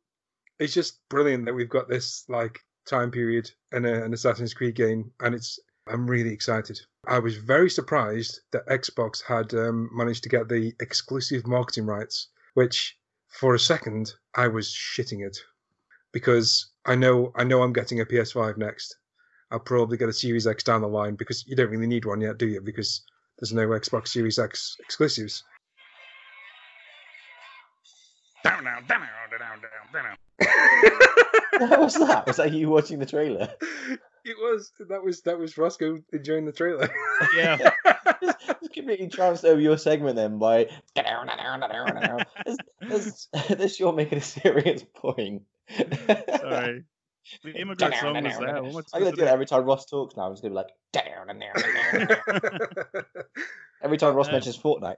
it's 0.58 0.74
just 0.74 1.00
brilliant 1.08 1.46
that 1.46 1.54
we've 1.54 1.68
got 1.68 1.88
this 1.88 2.24
like 2.28 2.60
time 2.86 3.10
period 3.10 3.50
in 3.72 3.84
a, 3.84 4.04
an 4.04 4.14
Assassin's 4.14 4.54
Creed 4.54 4.74
game, 4.74 5.10
and 5.20 5.34
it's 5.34 5.58
I'm 5.86 6.08
really 6.08 6.32
excited. 6.32 6.80
I 7.06 7.18
was 7.18 7.36
very 7.36 7.68
surprised 7.68 8.40
that 8.52 8.66
Xbox 8.68 9.22
had 9.22 9.52
um, 9.54 9.90
managed 9.92 10.22
to 10.24 10.28
get 10.28 10.48
the 10.48 10.72
exclusive 10.80 11.46
marketing 11.46 11.86
rights, 11.86 12.28
which 12.54 12.96
for 13.28 13.54
a 13.54 13.58
second 13.58 14.12
I 14.34 14.48
was 14.48 14.68
shitting 14.68 15.26
it. 15.26 15.36
because 16.12 16.70
I 16.84 16.94
know 16.94 17.32
I 17.34 17.44
know 17.44 17.62
I'm 17.62 17.72
getting 17.72 18.00
a 18.00 18.06
PS5 18.06 18.56
next. 18.58 18.96
I'll 19.50 19.60
probably 19.60 19.98
get 19.98 20.08
a 20.08 20.12
Series 20.12 20.46
X 20.46 20.62
down 20.62 20.80
the 20.80 20.88
line 20.88 21.14
because 21.14 21.46
you 21.46 21.56
don't 21.56 21.70
really 21.70 21.86
need 21.86 22.04
one 22.04 22.20
yet, 22.20 22.38
do 22.38 22.46
you? 22.46 22.60
Because 22.60 23.02
there's 23.38 23.52
no 23.52 23.68
Xbox 23.68 24.08
Series 24.08 24.38
X 24.38 24.76
exclusives. 24.80 25.44
Down, 28.44 28.64
down, 28.64 28.84
down, 28.86 29.00
down, 29.00 29.38
down, 29.38 29.60
down, 29.92 30.04
down. 30.04 31.68
what 31.70 31.80
was 31.80 31.94
that? 31.94 32.26
Was 32.26 32.36
that 32.36 32.52
you 32.52 32.68
watching 32.70 32.98
the 32.98 33.06
trailer? 33.06 33.48
It 34.24 34.36
was 34.38 34.72
that 34.88 35.02
was 35.02 35.22
that 35.22 35.38
was 35.38 35.54
Rossko 35.54 36.02
enjoying 36.12 36.44
the 36.46 36.52
trailer. 36.52 36.88
Yeah. 37.36 37.56
just, 38.22 38.38
just 38.46 38.72
completely 38.72 39.08
trounced 39.08 39.44
over 39.44 39.60
your 39.60 39.76
segment 39.78 40.16
then 40.16 40.38
by 40.38 40.68
this, 42.46 42.56
this, 42.80 43.28
this 43.48 43.80
you're 43.80 43.92
making 43.92 44.18
a 44.18 44.22
serious 44.22 44.84
point. 44.94 45.42
Sorry. 45.76 46.84
The 47.44 47.50
immigrant 47.54 47.94
song 47.96 48.22
was 48.24 48.38
there. 48.38 48.62
What 48.62 48.86
I 48.92 48.96
I'm 48.98 49.02
gonna 49.04 49.16
do 49.16 49.22
to 49.22 49.28
it 49.28 49.30
every 49.30 49.46
time 49.46 49.64
Ross 49.64 49.86
talks 49.86 50.16
now. 50.16 50.24
I'm 50.24 50.32
just 50.32 50.42
gonna 50.42 50.52
be 50.52 50.56
like 50.56 50.68
down 50.92 51.30
and 51.30 51.40
down. 51.40 53.02
Every 53.82 53.98
time 53.98 54.14
Ross 54.14 54.28
Uh, 54.28 54.32
mentions 54.32 54.56
Fortnite. 54.56 54.94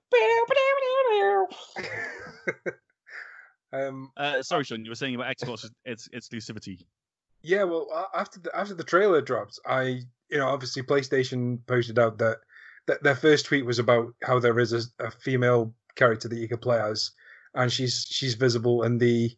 Um, 3.75 4.11
Uh, 4.16 4.43
sorry, 4.43 4.64
Sean. 4.64 4.85
You 4.85 4.91
were 4.91 4.95
saying 4.97 5.14
about 5.14 5.35
Xbox 5.37 5.68
its 5.85 6.09
exclusivity. 6.14 6.79
yeah, 7.43 7.64
well, 7.64 8.09
after 8.14 8.41
the, 8.41 8.57
after 8.57 8.75
the 8.75 8.85
trailer 8.85 9.20
dropped, 9.20 9.59
I 9.66 9.83
you 10.31 10.39
know 10.39 10.49
obviously 10.49 10.83
PlayStation 10.83 11.59
posted 11.66 11.99
out 11.99 12.18
that, 12.18 12.39
that 12.87 13.03
their 13.03 13.14
first 13.16 13.47
tweet 13.47 13.66
was 13.66 13.79
about 13.79 14.14
how 14.22 14.39
there 14.39 14.59
is 14.59 14.72
a, 14.72 14.83
a 15.05 15.11
female 15.11 15.75
character 15.97 16.29
that 16.29 16.39
you 16.39 16.49
can 16.49 16.59
play 16.59 16.81
as, 16.81 17.11
and 17.55 17.70
she's 17.72 18.07
she's 18.09 18.35
visible 18.35 18.83
in 18.85 18.99
the 18.99 19.31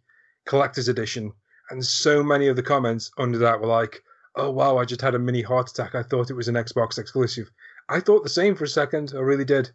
collector's 0.46 0.88
edition, 0.88 1.32
and 1.70 1.84
so 1.84 2.22
many 2.22 2.48
of 2.48 2.56
the 2.56 2.62
comments 2.62 3.10
under 3.18 3.38
that 3.38 3.60
were 3.60 3.66
like, 3.66 4.02
"Oh 4.36 4.50
wow, 4.50 4.78
I 4.78 4.84
just 4.84 5.00
had 5.00 5.14
a 5.14 5.18
mini 5.18 5.42
heart 5.42 5.70
attack. 5.70 5.94
I 5.94 6.02
thought 6.02 6.30
it 6.30 6.34
was 6.36 6.48
an 6.48 6.54
Xbox 6.54 6.98
exclusive." 6.98 7.50
I 7.88 8.00
thought 8.00 8.22
the 8.24 8.28
same 8.28 8.54
for 8.56 8.64
a 8.64 8.68
second. 8.68 9.12
I 9.14 9.20
really 9.20 9.44
did, 9.44 9.70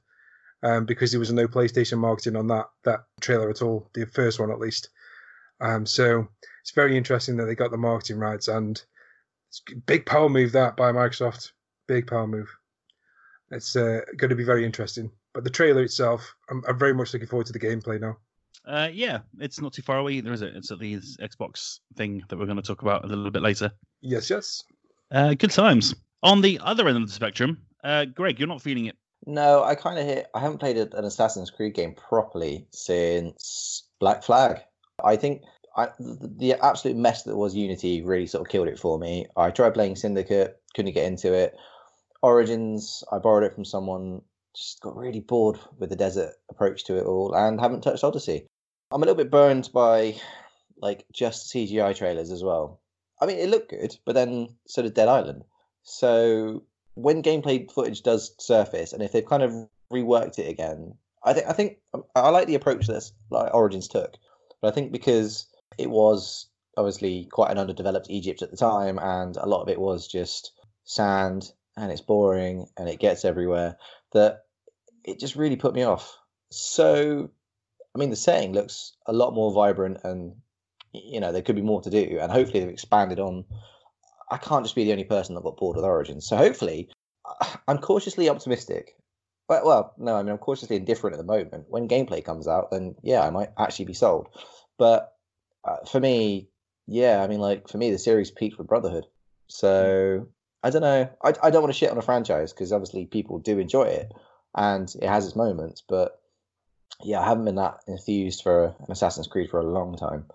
um, 0.63 0.85
because 0.85 1.11
there 1.11 1.19
was 1.19 1.31
no 1.31 1.47
PlayStation 1.47 1.97
marketing 1.97 2.35
on 2.35 2.47
that 2.47 2.67
that 2.83 3.01
trailer 3.19 3.49
at 3.49 3.61
all, 3.61 3.89
the 3.93 4.05
first 4.05 4.39
one 4.39 4.51
at 4.51 4.59
least. 4.59 4.89
Um, 5.59 5.85
so 5.85 6.27
it's 6.61 6.71
very 6.71 6.97
interesting 6.97 7.37
that 7.37 7.45
they 7.45 7.55
got 7.55 7.71
the 7.71 7.77
marketing 7.77 8.17
rights 8.17 8.47
and 8.47 8.81
big 9.85 10.05
power 10.05 10.29
move 10.29 10.51
that 10.53 10.75
by 10.75 10.91
Microsoft. 10.91 11.51
Big 11.87 12.07
power 12.07 12.27
move. 12.27 12.49
It's 13.51 13.75
uh, 13.75 14.01
going 14.17 14.29
to 14.29 14.35
be 14.35 14.43
very 14.43 14.65
interesting. 14.65 15.11
But 15.33 15.43
the 15.43 15.49
trailer 15.49 15.83
itself, 15.83 16.33
I'm, 16.49 16.63
I'm 16.67 16.79
very 16.79 16.93
much 16.93 17.13
looking 17.13 17.27
forward 17.27 17.47
to 17.47 17.53
the 17.53 17.59
gameplay 17.59 17.99
now. 17.99 18.17
Uh, 18.65 18.89
yeah, 18.91 19.19
it's 19.39 19.59
not 19.59 19.73
too 19.73 19.81
far 19.81 19.97
away 19.97 20.13
either, 20.13 20.31
is 20.31 20.41
it? 20.41 20.55
It's 20.55 20.71
at 20.71 20.79
the 20.79 20.95
Xbox 21.19 21.79
thing 21.95 22.23
that 22.29 22.37
we're 22.37 22.45
going 22.45 22.57
to 22.57 22.63
talk 22.63 22.81
about 22.81 23.03
a 23.03 23.07
little 23.07 23.31
bit 23.31 23.41
later. 23.41 23.71
Yes, 24.01 24.29
yes. 24.29 24.63
Uh, 25.11 25.33
good 25.33 25.51
times. 25.51 25.95
On 26.23 26.41
the 26.41 26.59
other 26.63 26.87
end 26.87 26.97
of 26.97 27.07
the 27.07 27.13
spectrum, 27.13 27.57
uh, 27.83 28.05
Greg, 28.05 28.39
you're 28.39 28.47
not 28.47 28.61
feeling 28.61 28.85
it. 28.85 28.95
No, 29.25 29.63
I 29.63 29.75
kind 29.75 29.99
of 29.99 30.05
hit. 30.05 30.27
I 30.33 30.39
haven't 30.39 30.57
played 30.57 30.77
an 30.77 31.05
Assassin's 31.05 31.51
Creed 31.51 31.75
game 31.75 31.93
properly 31.93 32.65
since 32.71 33.83
Black 33.99 34.23
Flag. 34.23 34.61
I 35.03 35.15
think 35.15 35.43
I, 35.75 35.89
the, 35.99 36.31
the 36.37 36.53
absolute 36.53 36.97
mess 36.97 37.23
that 37.23 37.37
was 37.37 37.55
Unity 37.55 38.01
really 38.01 38.27
sort 38.27 38.45
of 38.45 38.51
killed 38.51 38.67
it 38.67 38.79
for 38.79 38.97
me. 38.97 39.27
I 39.37 39.51
tried 39.51 39.73
playing 39.73 39.95
Syndicate, 39.95 40.59
couldn't 40.75 40.93
get 40.93 41.05
into 41.05 41.33
it. 41.33 41.55
Origins, 42.21 43.03
I 43.11 43.19
borrowed 43.19 43.43
it 43.43 43.53
from 43.53 43.65
someone, 43.65 44.21
just 44.55 44.81
got 44.81 44.97
really 44.97 45.21
bored 45.21 45.59
with 45.79 45.89
the 45.89 45.95
desert 45.95 46.33
approach 46.49 46.83
to 46.85 46.97
it 46.97 47.05
all, 47.05 47.33
and 47.33 47.59
haven't 47.59 47.81
touched 47.81 48.03
Odyssey. 48.03 48.47
I'm 48.91 49.01
a 49.01 49.05
little 49.05 49.15
bit 49.15 49.31
burned 49.31 49.69
by 49.73 50.15
like 50.81 51.05
just 51.13 51.53
CGI 51.53 51.95
trailers 51.95 52.31
as 52.31 52.43
well. 52.43 52.79
I 53.21 53.25
mean, 53.27 53.37
it 53.37 53.49
looked 53.49 53.69
good, 53.69 53.95
but 54.05 54.15
then 54.15 54.49
so 54.67 54.81
did 54.81 54.93
Dead 54.93 55.07
Island. 55.07 55.43
So 55.83 56.63
when 56.95 57.23
gameplay 57.23 57.71
footage 57.71 58.03
does 58.03 58.35
surface, 58.39 58.93
and 58.93 59.01
if 59.01 59.11
they've 59.11 59.25
kind 59.25 59.43
of 59.43 59.53
reworked 59.91 60.39
it 60.39 60.49
again, 60.49 60.95
I 61.23 61.33
think 61.33 61.47
I 61.47 61.53
think 61.53 61.77
um, 61.93 62.03
I 62.15 62.29
like 62.29 62.47
the 62.47 62.55
approach 62.55 62.87
that 62.87 63.09
like 63.29 63.53
Origins 63.53 63.87
took, 63.87 64.15
but 64.61 64.69
I 64.69 64.71
think 64.71 64.91
because 64.91 65.45
it 65.77 65.89
was 65.89 66.47
obviously 66.77 67.27
quite 67.31 67.51
an 67.51 67.57
underdeveloped 67.57 68.09
Egypt 68.09 68.41
at 68.41 68.51
the 68.51 68.57
time, 68.57 68.99
and 68.99 69.37
a 69.37 69.47
lot 69.47 69.61
of 69.61 69.69
it 69.69 69.79
was 69.79 70.07
just 70.07 70.51
sand 70.83 71.51
and 71.77 71.91
it's 71.91 72.01
boring 72.01 72.67
and 72.77 72.89
it 72.89 72.99
gets 72.99 73.23
everywhere, 73.23 73.77
that 74.13 74.39
it 75.05 75.19
just 75.19 75.35
really 75.35 75.55
put 75.55 75.73
me 75.73 75.83
off. 75.83 76.17
So, 76.51 77.29
I 77.95 77.99
mean, 77.99 78.09
the 78.09 78.15
setting 78.15 78.53
looks 78.53 78.93
a 79.07 79.13
lot 79.13 79.33
more 79.33 79.53
vibrant, 79.53 79.99
and 80.03 80.35
you 80.93 81.19
know 81.19 81.31
there 81.31 81.41
could 81.41 81.55
be 81.55 81.61
more 81.61 81.81
to 81.81 81.89
do, 81.89 82.19
and 82.21 82.31
hopefully 82.31 82.59
they've 82.59 82.69
expanded 82.69 83.19
on. 83.19 83.45
I 84.31 84.37
can't 84.37 84.63
just 84.63 84.75
be 84.75 84.85
the 84.85 84.91
only 84.91 85.03
person 85.03 85.35
that 85.35 85.43
got 85.43 85.57
bored 85.57 85.75
with 85.75 85.85
Origins, 85.85 86.27
so 86.27 86.37
hopefully, 86.37 86.89
I'm 87.67 87.77
cautiously 87.77 88.29
optimistic. 88.29 88.95
Well, 89.49 89.65
well, 89.65 89.93
no, 89.97 90.15
I 90.15 90.23
mean 90.23 90.31
I'm 90.31 90.37
cautiously 90.37 90.77
indifferent 90.77 91.13
at 91.13 91.17
the 91.17 91.25
moment. 91.25 91.65
When 91.67 91.87
gameplay 91.87 92.23
comes 92.23 92.47
out, 92.47 92.71
then 92.71 92.95
yeah, 93.03 93.21
I 93.21 93.29
might 93.29 93.49
actually 93.59 93.85
be 93.85 93.93
sold. 93.93 94.29
But 94.77 95.13
uh, 95.65 95.85
for 95.91 95.99
me, 95.99 96.49
yeah, 96.87 97.21
I 97.21 97.27
mean, 97.27 97.39
like 97.39 97.67
for 97.67 97.77
me, 97.77 97.91
the 97.91 97.97
series 97.97 98.31
peaked 98.31 98.57
with 98.57 98.67
Brotherhood. 98.67 99.05
So 99.47 100.27
I 100.63 100.69
don't 100.69 100.81
know. 100.81 101.09
I, 101.23 101.33
I 101.43 101.49
don't 101.49 101.61
want 101.61 101.73
to 101.73 101.77
shit 101.77 101.91
on 101.91 101.97
a 101.97 102.01
franchise 102.01 102.53
because 102.53 102.71
obviously 102.71 103.05
people 103.05 103.39
do 103.39 103.59
enjoy 103.59 103.83
it 103.83 104.11
and 104.55 104.93
it 105.01 105.07
has 105.07 105.25
its 105.25 105.35
moments. 105.35 105.83
But 105.87 106.19
yeah, 107.03 107.19
I 107.19 107.25
haven't 107.25 107.45
been 107.45 107.55
that 107.55 107.79
enthused 107.87 108.43
for 108.43 108.75
an 108.79 108.91
Assassin's 108.91 109.27
Creed 109.27 109.49
for 109.49 109.59
a 109.59 109.71
long 109.71 109.97
time. 109.97 110.25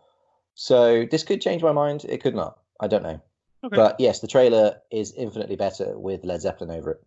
So 0.55 1.07
this 1.11 1.23
could 1.23 1.41
change 1.41 1.63
my 1.63 1.73
mind. 1.73 2.05
It 2.09 2.23
could 2.23 2.35
not. 2.35 2.59
I 2.81 2.89
don't 2.89 3.03
know. 3.03 3.21
Okay. 3.67 3.77
But 3.77 3.97
yes, 4.01 4.21
the 4.21 4.27
trailer 4.29 4.81
is 4.91 5.13
infinitely 5.13 5.57
better 5.57 5.99
with 5.99 6.25
Led 6.25 6.41
Zeppelin 6.41 6.71
over 6.71 7.01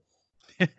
it. 0.60 0.70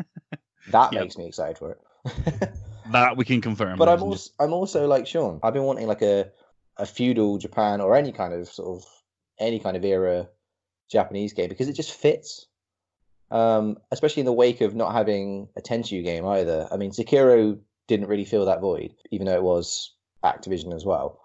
that 0.70 0.92
Yeah. 0.92 1.00
makes 1.00 1.16
me 1.16 1.26
excited 1.26 1.58
for 1.58 1.72
it. 1.72 2.50
that 2.92 3.16
we 3.16 3.24
can 3.24 3.40
confirm. 3.40 3.78
but 3.78 3.88
I'm 3.88 4.02
also 4.02 4.30
I'm 4.38 4.52
also 4.52 4.86
like 4.86 5.06
Sean. 5.06 5.40
I've 5.42 5.54
been 5.54 5.64
wanting 5.64 5.86
like 5.86 6.02
a 6.02 6.30
a 6.76 6.86
feudal 6.86 7.38
Japan 7.38 7.80
or 7.80 7.94
any 7.96 8.12
kind 8.12 8.32
of 8.32 8.48
sort 8.48 8.68
of 8.78 8.84
any 9.38 9.58
kind 9.58 9.76
of 9.76 9.84
era 9.84 10.28
Japanese 10.90 11.32
game 11.32 11.48
because 11.48 11.68
it 11.68 11.74
just 11.74 11.92
fits. 11.92 12.46
Um, 13.30 13.76
especially 13.92 14.20
in 14.20 14.26
the 14.26 14.32
wake 14.32 14.60
of 14.60 14.74
not 14.74 14.92
having 14.92 15.48
a 15.56 15.60
Tenchu 15.60 16.02
game 16.02 16.26
either. 16.26 16.66
I 16.72 16.76
mean, 16.76 16.90
Sekiro 16.90 17.60
didn't 17.86 18.08
really 18.08 18.24
fill 18.24 18.46
that 18.46 18.60
void, 18.60 18.92
even 19.12 19.26
though 19.26 19.36
it 19.36 19.42
was 19.42 19.94
Activision 20.24 20.74
as 20.74 20.84
well. 20.84 21.20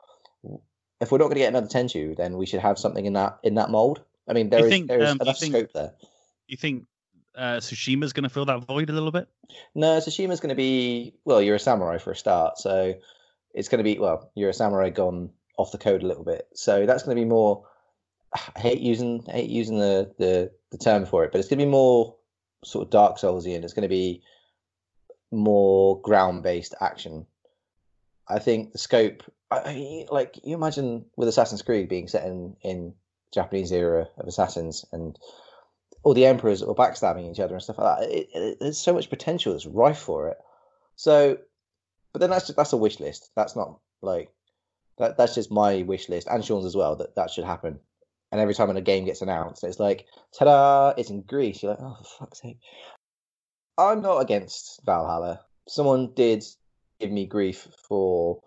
If 1.02 1.12
we're 1.12 1.18
not 1.18 1.26
going 1.26 1.36
to 1.38 1.40
get 1.40 1.50
another 1.50 1.68
Tenchu, 1.68 2.16
then 2.16 2.38
we 2.38 2.46
should 2.46 2.60
have 2.60 2.78
something 2.78 3.06
in 3.08 3.14
that 3.14 3.40
in 3.44 3.56
that 3.56 3.72
mold. 3.72 4.04
I 4.28 4.34
mean, 4.34 4.50
there 4.50 4.60
You 4.62 4.66
is 4.66 4.72
think, 4.72 4.88
there 4.88 5.02
is 5.02 5.10
um, 5.12 5.18
enough 5.22 5.40
think- 5.40 5.54
scope 5.56 5.74
there. 5.74 5.94
You 6.48 6.58
think 6.58 6.86
uh, 7.36 7.58
Tsushima's 7.60 8.14
going 8.14 8.24
to 8.24 8.30
fill 8.30 8.46
that 8.46 8.66
void 8.66 8.90
a 8.90 8.94
little 8.94 9.12
bit? 9.12 9.28
No, 9.74 9.98
Tsushima's 10.00 10.40
going 10.40 10.50
to 10.50 10.56
be 10.56 11.16
well. 11.26 11.42
You're 11.42 11.56
a 11.56 11.60
samurai 11.60 11.98
for 11.98 12.12
a 12.12 12.16
start, 12.16 12.58
so 12.60 12.94
it's 13.54 13.68
going 13.68 13.80
to 13.80 13.84
be 13.84 14.00
well. 14.00 14.32
You're 14.36 14.52
a 14.52 14.54
samurai 14.54 14.90
gone 14.90 15.32
off 15.58 15.72
the 15.72 15.78
code 15.78 16.04
a 16.04 16.08
little 16.08 16.24
bit, 16.24 16.48
so 16.54 16.86
that's 16.86 17.04
going 17.04 17.16
to 17.18 17.22
be 17.22 17.28
more. 17.28 17.66
I 18.56 18.60
hate 18.60 18.80
using 18.80 19.24
I 19.28 19.32
hate 19.34 19.50
using 19.50 19.80
the, 19.80 20.14
the 20.20 20.52
the 20.72 20.78
term 20.78 21.06
for 21.06 21.24
it, 21.24 21.32
but 21.32 21.40
it's 21.40 21.48
going 21.48 21.60
to 21.60 21.66
be 21.66 21.72
more 21.72 22.16
sort 22.64 22.86
of 22.86 22.92
Dark 22.92 23.18
Soulsy, 23.18 23.56
and 23.56 23.64
it's 23.64 23.74
going 23.74 23.84
to 23.84 23.90
be 23.90 24.22
more 25.32 26.00
ground 26.02 26.44
based 26.44 26.76
action. 26.80 27.26
I 28.28 28.40
think 28.40 28.72
the 28.72 28.78
scope, 28.78 29.24
I, 29.52 30.06
like 30.10 30.40
you 30.44 30.56
imagine 30.56 31.06
with 31.16 31.28
Assassin's 31.28 31.62
Creed 31.62 31.90
being 31.90 32.08
set 32.08 32.26
in 32.26 32.56
in 32.62 32.94
Japanese 33.34 33.72
era 33.72 34.08
of 34.18 34.28
assassins 34.28 34.86
and 34.92 35.18
all 36.04 36.14
the 36.14 36.26
emperors 36.26 36.62
or 36.62 36.76
backstabbing 36.76 37.30
each 37.30 37.40
other 37.40 37.56
and 37.56 37.64
stuff 37.64 37.78
like 37.78 38.00
that. 38.00 38.10
It, 38.10 38.30
it, 38.34 38.58
there's 38.60 38.78
so 38.78 38.94
much 38.94 39.10
potential 39.10 39.54
that's 39.54 39.66
rife 39.66 39.98
for 39.98 40.30
it. 40.30 40.38
So, 40.96 41.38
but 42.14 42.20
then 42.20 42.30
that's 42.30 42.48
just, 42.48 42.58
that's 42.58 42.74
a 42.74 42.78
wish 42.78 43.00
list. 43.00 43.32
That's 43.36 43.56
not 43.56 43.80
like 44.02 44.32
that. 44.98 45.18
That's 45.18 45.36
just 45.36 45.52
my 45.52 45.82
wish 45.82 46.08
list 46.08 46.28
and 46.28 46.46
Sean's 46.46 46.66
as 46.66 46.76
well. 46.76 46.96
That 46.96 47.16
that 47.16 47.32
should 47.32 47.44
happen. 47.44 47.80
And 48.32 48.42
every 48.42 48.54
time 48.54 48.68
when 48.68 48.78
a 48.78 48.82
game 48.82 49.06
gets 49.06 49.22
announced, 49.22 49.64
it's 49.64 49.80
like, 49.80 50.08
ta-da! 50.38 50.94
It's 50.98 51.10
in 51.10 51.22
Greece. 51.22 51.64
You're 51.64 51.72
like, 51.72 51.82
oh, 51.82 51.98
for 52.00 52.26
fuck's 52.26 52.42
sake. 52.42 52.60
I'm 53.78 54.02
not 54.02 54.20
against 54.20 54.82
Valhalla. 54.86 55.42
Someone 55.68 56.14
did 56.16 56.44
give 57.00 57.12
me 57.12 57.26
grief 57.26 57.68
for 57.88 58.42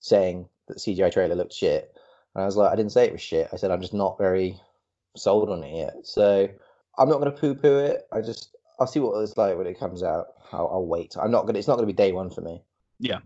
saying 0.00 0.48
that 0.68 0.78
CGI 0.78 1.12
trailer 1.12 1.34
looked 1.34 1.52
shit. 1.52 1.94
And 2.34 2.42
I 2.42 2.46
was 2.46 2.56
like, 2.56 2.72
I 2.72 2.76
didn't 2.76 2.92
say 2.92 3.04
it 3.06 3.12
was 3.12 3.20
shit. 3.20 3.48
I 3.52 3.56
said 3.56 3.70
I'm 3.70 3.80
just 3.80 3.94
not 3.94 4.18
very 4.18 4.58
sold 5.16 5.50
on 5.50 5.62
it 5.62 5.76
yet. 5.76 5.94
So 6.04 6.48
I'm 6.98 7.08
not 7.08 7.20
going 7.20 7.32
to 7.32 7.38
poo-poo 7.38 7.78
it. 7.78 8.02
I 8.12 8.20
just 8.20 8.56
I'll 8.80 8.86
see 8.86 9.00
what 9.00 9.20
it's 9.22 9.36
like 9.36 9.56
when 9.56 9.66
it 9.66 9.78
comes 9.78 10.02
out. 10.02 10.26
I'll, 10.52 10.68
I'll 10.72 10.86
wait. 10.86 11.14
I'm 11.20 11.30
not 11.30 11.46
gonna. 11.46 11.58
It's 11.58 11.68
not 11.68 11.76
going 11.76 11.86
to 11.86 11.92
be 11.92 11.96
day 11.96 12.12
one 12.12 12.30
for 12.30 12.40
me. 12.40 12.62
Yeah, 12.98 13.18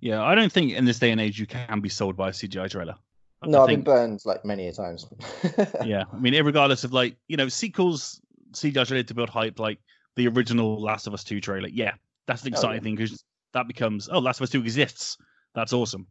yeah. 0.00 0.22
I 0.22 0.34
don't 0.34 0.52
think 0.52 0.72
in 0.72 0.84
this 0.84 0.98
day 0.98 1.10
and 1.10 1.20
age 1.20 1.38
you 1.38 1.46
can 1.46 1.80
be 1.80 1.88
sold 1.88 2.16
by 2.16 2.28
a 2.28 2.32
CGI 2.32 2.70
trailer. 2.70 2.94
I 3.42 3.46
No, 3.48 3.62
I've 3.62 3.68
think, 3.68 3.84
been 3.84 3.94
burned 3.94 4.20
like 4.24 4.44
many 4.44 4.68
a 4.68 4.72
times. 4.72 5.06
yeah, 5.84 6.04
I 6.12 6.18
mean, 6.18 6.34
regardless 6.44 6.84
of 6.84 6.92
like 6.92 7.16
you 7.28 7.36
know 7.36 7.48
sequels, 7.48 8.20
CGI 8.52 8.86
trailer 8.86 9.02
to 9.02 9.14
build 9.14 9.28
hype, 9.28 9.58
like 9.58 9.78
the 10.16 10.28
original 10.28 10.80
Last 10.80 11.06
of 11.06 11.14
Us 11.14 11.24
Two 11.24 11.40
trailer. 11.40 11.68
Yeah, 11.68 11.94
that's 12.26 12.42
an 12.42 12.48
Oh, 12.48 12.54
exciting 12.54 12.76
yeah. 12.76 12.82
thing 12.82 12.96
because 12.96 13.24
that 13.54 13.66
becomes 13.66 14.08
oh, 14.10 14.18
Last 14.18 14.38
of 14.38 14.44
Us 14.44 14.50
2 14.50 14.60
exists. 14.60 15.18
That's 15.54 15.72
awesome. 15.72 16.06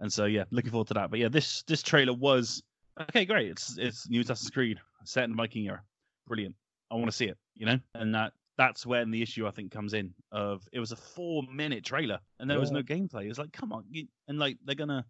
And 0.00 0.12
so 0.12 0.26
yeah, 0.26 0.44
looking 0.50 0.70
forward 0.70 0.88
to 0.88 0.94
that. 0.94 1.10
But 1.10 1.18
yeah, 1.18 1.28
this 1.28 1.62
this 1.64 1.82
trailer 1.82 2.12
was 2.12 2.62
okay, 3.00 3.24
great. 3.24 3.48
It's 3.48 3.76
it's 3.78 4.08
new 4.08 4.20
Assassin's 4.20 4.50
Creed 4.50 4.78
set 5.04 5.24
in 5.24 5.30
the 5.30 5.36
Viking 5.36 5.66
era. 5.66 5.82
Brilliant. 6.26 6.54
I 6.90 6.94
want 6.94 7.06
to 7.06 7.16
see 7.16 7.26
it. 7.26 7.36
You 7.54 7.66
know, 7.66 7.78
and 7.94 8.14
that 8.14 8.32
that's 8.56 8.86
when 8.86 9.10
the 9.10 9.22
issue 9.22 9.46
I 9.46 9.50
think 9.50 9.72
comes 9.72 9.94
in. 9.94 10.14
Of 10.32 10.66
it 10.72 10.80
was 10.80 10.92
a 10.92 10.96
four 10.96 11.42
minute 11.52 11.84
trailer 11.84 12.20
and 12.38 12.48
there 12.50 12.60
was 12.60 12.70
no 12.70 12.82
gameplay. 12.82 13.28
It's 13.28 13.38
like, 13.38 13.52
come 13.52 13.72
on, 13.72 13.84
and 14.28 14.38
like 14.38 14.58
they're 14.64 14.74
gonna 14.74 15.04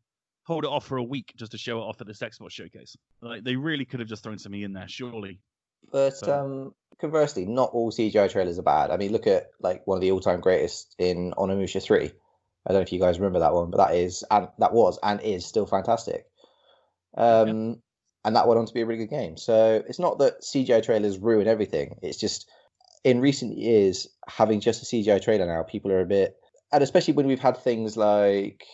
hold 0.44 0.64
it 0.64 0.68
off 0.68 0.86
for 0.86 0.96
a 0.96 1.04
week 1.04 1.34
just 1.36 1.52
to 1.52 1.58
show 1.58 1.78
it 1.78 1.82
off 1.82 2.00
at 2.00 2.06
this 2.06 2.20
Xbox 2.20 2.52
showcase. 2.52 2.96
Like 3.20 3.44
they 3.44 3.56
really 3.56 3.84
could 3.84 4.00
have 4.00 4.08
just 4.08 4.22
thrown 4.22 4.38
something 4.38 4.62
in 4.62 4.72
there, 4.72 4.88
surely. 4.88 5.40
But 5.92 6.16
So- 6.16 6.32
um, 6.32 6.74
conversely, 6.98 7.44
not 7.44 7.70
all 7.72 7.90
CGI 7.90 8.30
trailers 8.30 8.58
are 8.58 8.62
bad. 8.62 8.90
I 8.90 8.96
mean, 8.96 9.12
look 9.12 9.26
at 9.26 9.50
like 9.60 9.86
one 9.86 9.96
of 9.96 10.02
the 10.02 10.10
all-time 10.10 10.40
greatest 10.40 10.94
in 10.98 11.32
Onimusha 11.32 11.82
Three. 11.82 12.12
I 12.66 12.72
don't 12.72 12.80
know 12.80 12.82
if 12.82 12.92
you 12.92 13.00
guys 13.00 13.18
remember 13.18 13.40
that 13.40 13.54
one, 13.54 13.70
but 13.70 13.78
that 13.78 13.94
is 13.96 14.24
and 14.30 14.48
that 14.58 14.72
was 14.72 14.98
and 15.02 15.20
is 15.20 15.46
still 15.46 15.66
fantastic. 15.66 16.26
Um, 17.16 17.80
and 18.24 18.36
that 18.36 18.46
went 18.46 18.58
on 18.58 18.66
to 18.66 18.74
be 18.74 18.82
a 18.82 18.86
really 18.86 19.06
good 19.06 19.16
game. 19.16 19.36
So 19.36 19.82
it's 19.88 19.98
not 19.98 20.18
that 20.18 20.42
CGI 20.42 20.84
trailers 20.84 21.18
ruin 21.18 21.46
everything. 21.46 21.98
It's 22.02 22.18
just 22.18 22.50
in 23.04 23.20
recent 23.20 23.56
years, 23.56 24.08
having 24.28 24.60
just 24.60 24.82
a 24.82 24.86
CGI 24.86 25.22
trailer 25.22 25.46
now, 25.46 25.62
people 25.62 25.92
are 25.92 26.00
a 26.00 26.06
bit, 26.06 26.36
and 26.72 26.82
especially 26.82 27.14
when 27.14 27.26
we've 27.26 27.40
had 27.40 27.56
things 27.56 27.96
like 27.96 28.64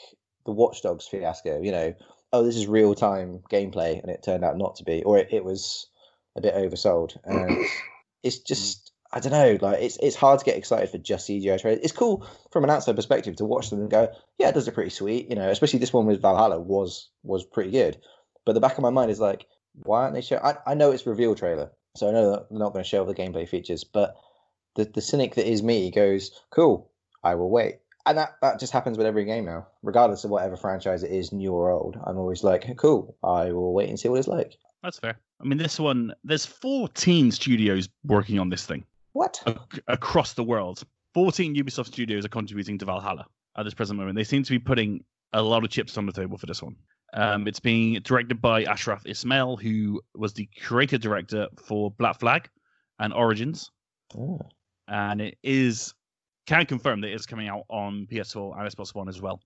the 0.44 0.52
Watch 0.52 0.82
Dogs 0.82 1.06
fiasco. 1.06 1.60
You 1.60 1.72
know, 1.72 1.94
oh, 2.32 2.42
this 2.44 2.56
is 2.56 2.66
real-time 2.66 3.42
gameplay, 3.50 4.00
and 4.00 4.10
it 4.10 4.22
turned 4.24 4.44
out 4.44 4.58
not 4.58 4.76
to 4.76 4.84
be, 4.84 5.02
or 5.04 5.18
it, 5.18 5.28
it 5.30 5.44
was 5.44 5.86
a 6.36 6.40
bit 6.40 6.54
oversold, 6.54 7.16
and 7.24 7.64
it's 8.22 8.38
just 8.38 8.83
I 9.14 9.20
don't 9.20 9.30
know, 9.30 9.56
like 9.60 9.80
it's 9.80 9.96
it's 10.02 10.16
hard 10.16 10.40
to 10.40 10.44
get 10.44 10.56
excited 10.56 10.90
for 10.90 10.98
just 10.98 11.28
CGI 11.28 11.60
trailers. 11.60 11.84
It's 11.84 11.92
cool 11.92 12.26
from 12.50 12.64
an 12.64 12.70
outside 12.70 12.96
perspective 12.96 13.36
to 13.36 13.44
watch 13.44 13.70
them 13.70 13.78
and 13.78 13.88
go, 13.88 14.12
yeah, 14.38 14.50
does 14.50 14.66
look 14.66 14.74
pretty 14.74 14.90
sweet, 14.90 15.30
you 15.30 15.36
know. 15.36 15.48
Especially 15.50 15.78
this 15.78 15.92
one 15.92 16.06
with 16.06 16.20
Valhalla 16.20 16.58
was 16.58 17.10
was 17.22 17.44
pretty 17.44 17.70
good, 17.70 17.96
but 18.44 18.54
the 18.54 18.60
back 18.60 18.76
of 18.76 18.82
my 18.82 18.90
mind 18.90 19.12
is 19.12 19.20
like, 19.20 19.46
why 19.84 20.02
aren't 20.02 20.14
they 20.14 20.20
show? 20.20 20.40
I 20.42 20.56
I 20.66 20.74
know 20.74 20.90
it's 20.90 21.06
reveal 21.06 21.36
trailer, 21.36 21.70
so 21.96 22.08
I 22.08 22.12
know 22.12 22.32
that 22.32 22.50
they're 22.50 22.58
not 22.58 22.72
going 22.72 22.82
to 22.82 22.88
show 22.88 23.00
all 23.00 23.06
the 23.06 23.14
gameplay 23.14 23.48
features, 23.48 23.84
but 23.84 24.16
the 24.74 24.84
the 24.84 25.00
cynic 25.00 25.36
that 25.36 25.48
is 25.48 25.62
me 25.62 25.92
goes, 25.92 26.32
cool, 26.50 26.90
I 27.22 27.36
will 27.36 27.50
wait. 27.50 27.76
And 28.06 28.18
that, 28.18 28.34
that 28.42 28.60
just 28.60 28.72
happens 28.72 28.98
with 28.98 29.06
every 29.06 29.24
game 29.24 29.46
now, 29.46 29.68
regardless 29.82 30.24
of 30.24 30.30
whatever 30.30 30.56
franchise 30.56 31.04
it 31.04 31.10
is, 31.10 31.32
new 31.32 31.52
or 31.52 31.70
old. 31.70 31.96
I'm 32.04 32.18
always 32.18 32.44
like, 32.44 32.76
cool, 32.76 33.16
I 33.22 33.52
will 33.52 33.72
wait 33.72 33.88
and 33.88 33.98
see 33.98 34.08
what 34.08 34.18
it's 34.18 34.28
like. 34.28 34.58
That's 34.82 34.98
fair. 34.98 35.18
I 35.40 35.44
mean, 35.44 35.56
this 35.56 35.80
one, 35.80 36.12
there's 36.22 36.44
14 36.44 37.30
studios 37.30 37.88
working 38.04 38.38
on 38.38 38.50
this 38.50 38.66
thing 38.66 38.84
What? 39.14 39.42
ac- 39.46 39.80
across 39.88 40.34
the 40.34 40.44
world. 40.44 40.82
14 41.14 41.54
Ubisoft 41.54 41.86
studios 41.86 42.24
are 42.26 42.28
contributing 42.28 42.76
to 42.78 42.84
Valhalla 42.84 43.26
at 43.56 43.62
this 43.62 43.72
present 43.74 43.98
moment. 43.98 44.16
They 44.16 44.24
seem 44.24 44.42
to 44.42 44.50
be 44.50 44.58
putting 44.58 45.04
a 45.32 45.40
lot 45.40 45.64
of 45.64 45.70
chips 45.70 45.96
on 45.96 46.06
the 46.06 46.12
table 46.12 46.36
for 46.36 46.46
this 46.46 46.62
one. 46.62 46.76
Um, 47.12 47.46
it's 47.46 47.60
being 47.60 47.94
directed 48.02 48.42
by 48.42 48.64
Ashraf 48.64 49.06
Ismail, 49.06 49.56
who 49.56 50.02
was 50.16 50.32
the 50.34 50.48
creative 50.60 51.00
director 51.00 51.46
for 51.64 51.92
Black 51.92 52.18
Flag 52.20 52.48
and 52.98 53.12
Origins. 53.14 53.70
Oh. 54.16 54.38
and 54.86 55.20
it 55.20 55.38
is 55.42 55.94
can 56.46 56.66
confirm 56.66 57.00
that 57.00 57.12
it's 57.12 57.26
coming 57.26 57.48
out 57.48 57.62
on 57.68 58.06
PS4 58.12 58.58
and 58.58 58.68
Xbox 58.70 58.94
One 58.94 59.08
as 59.08 59.20
well, 59.20 59.40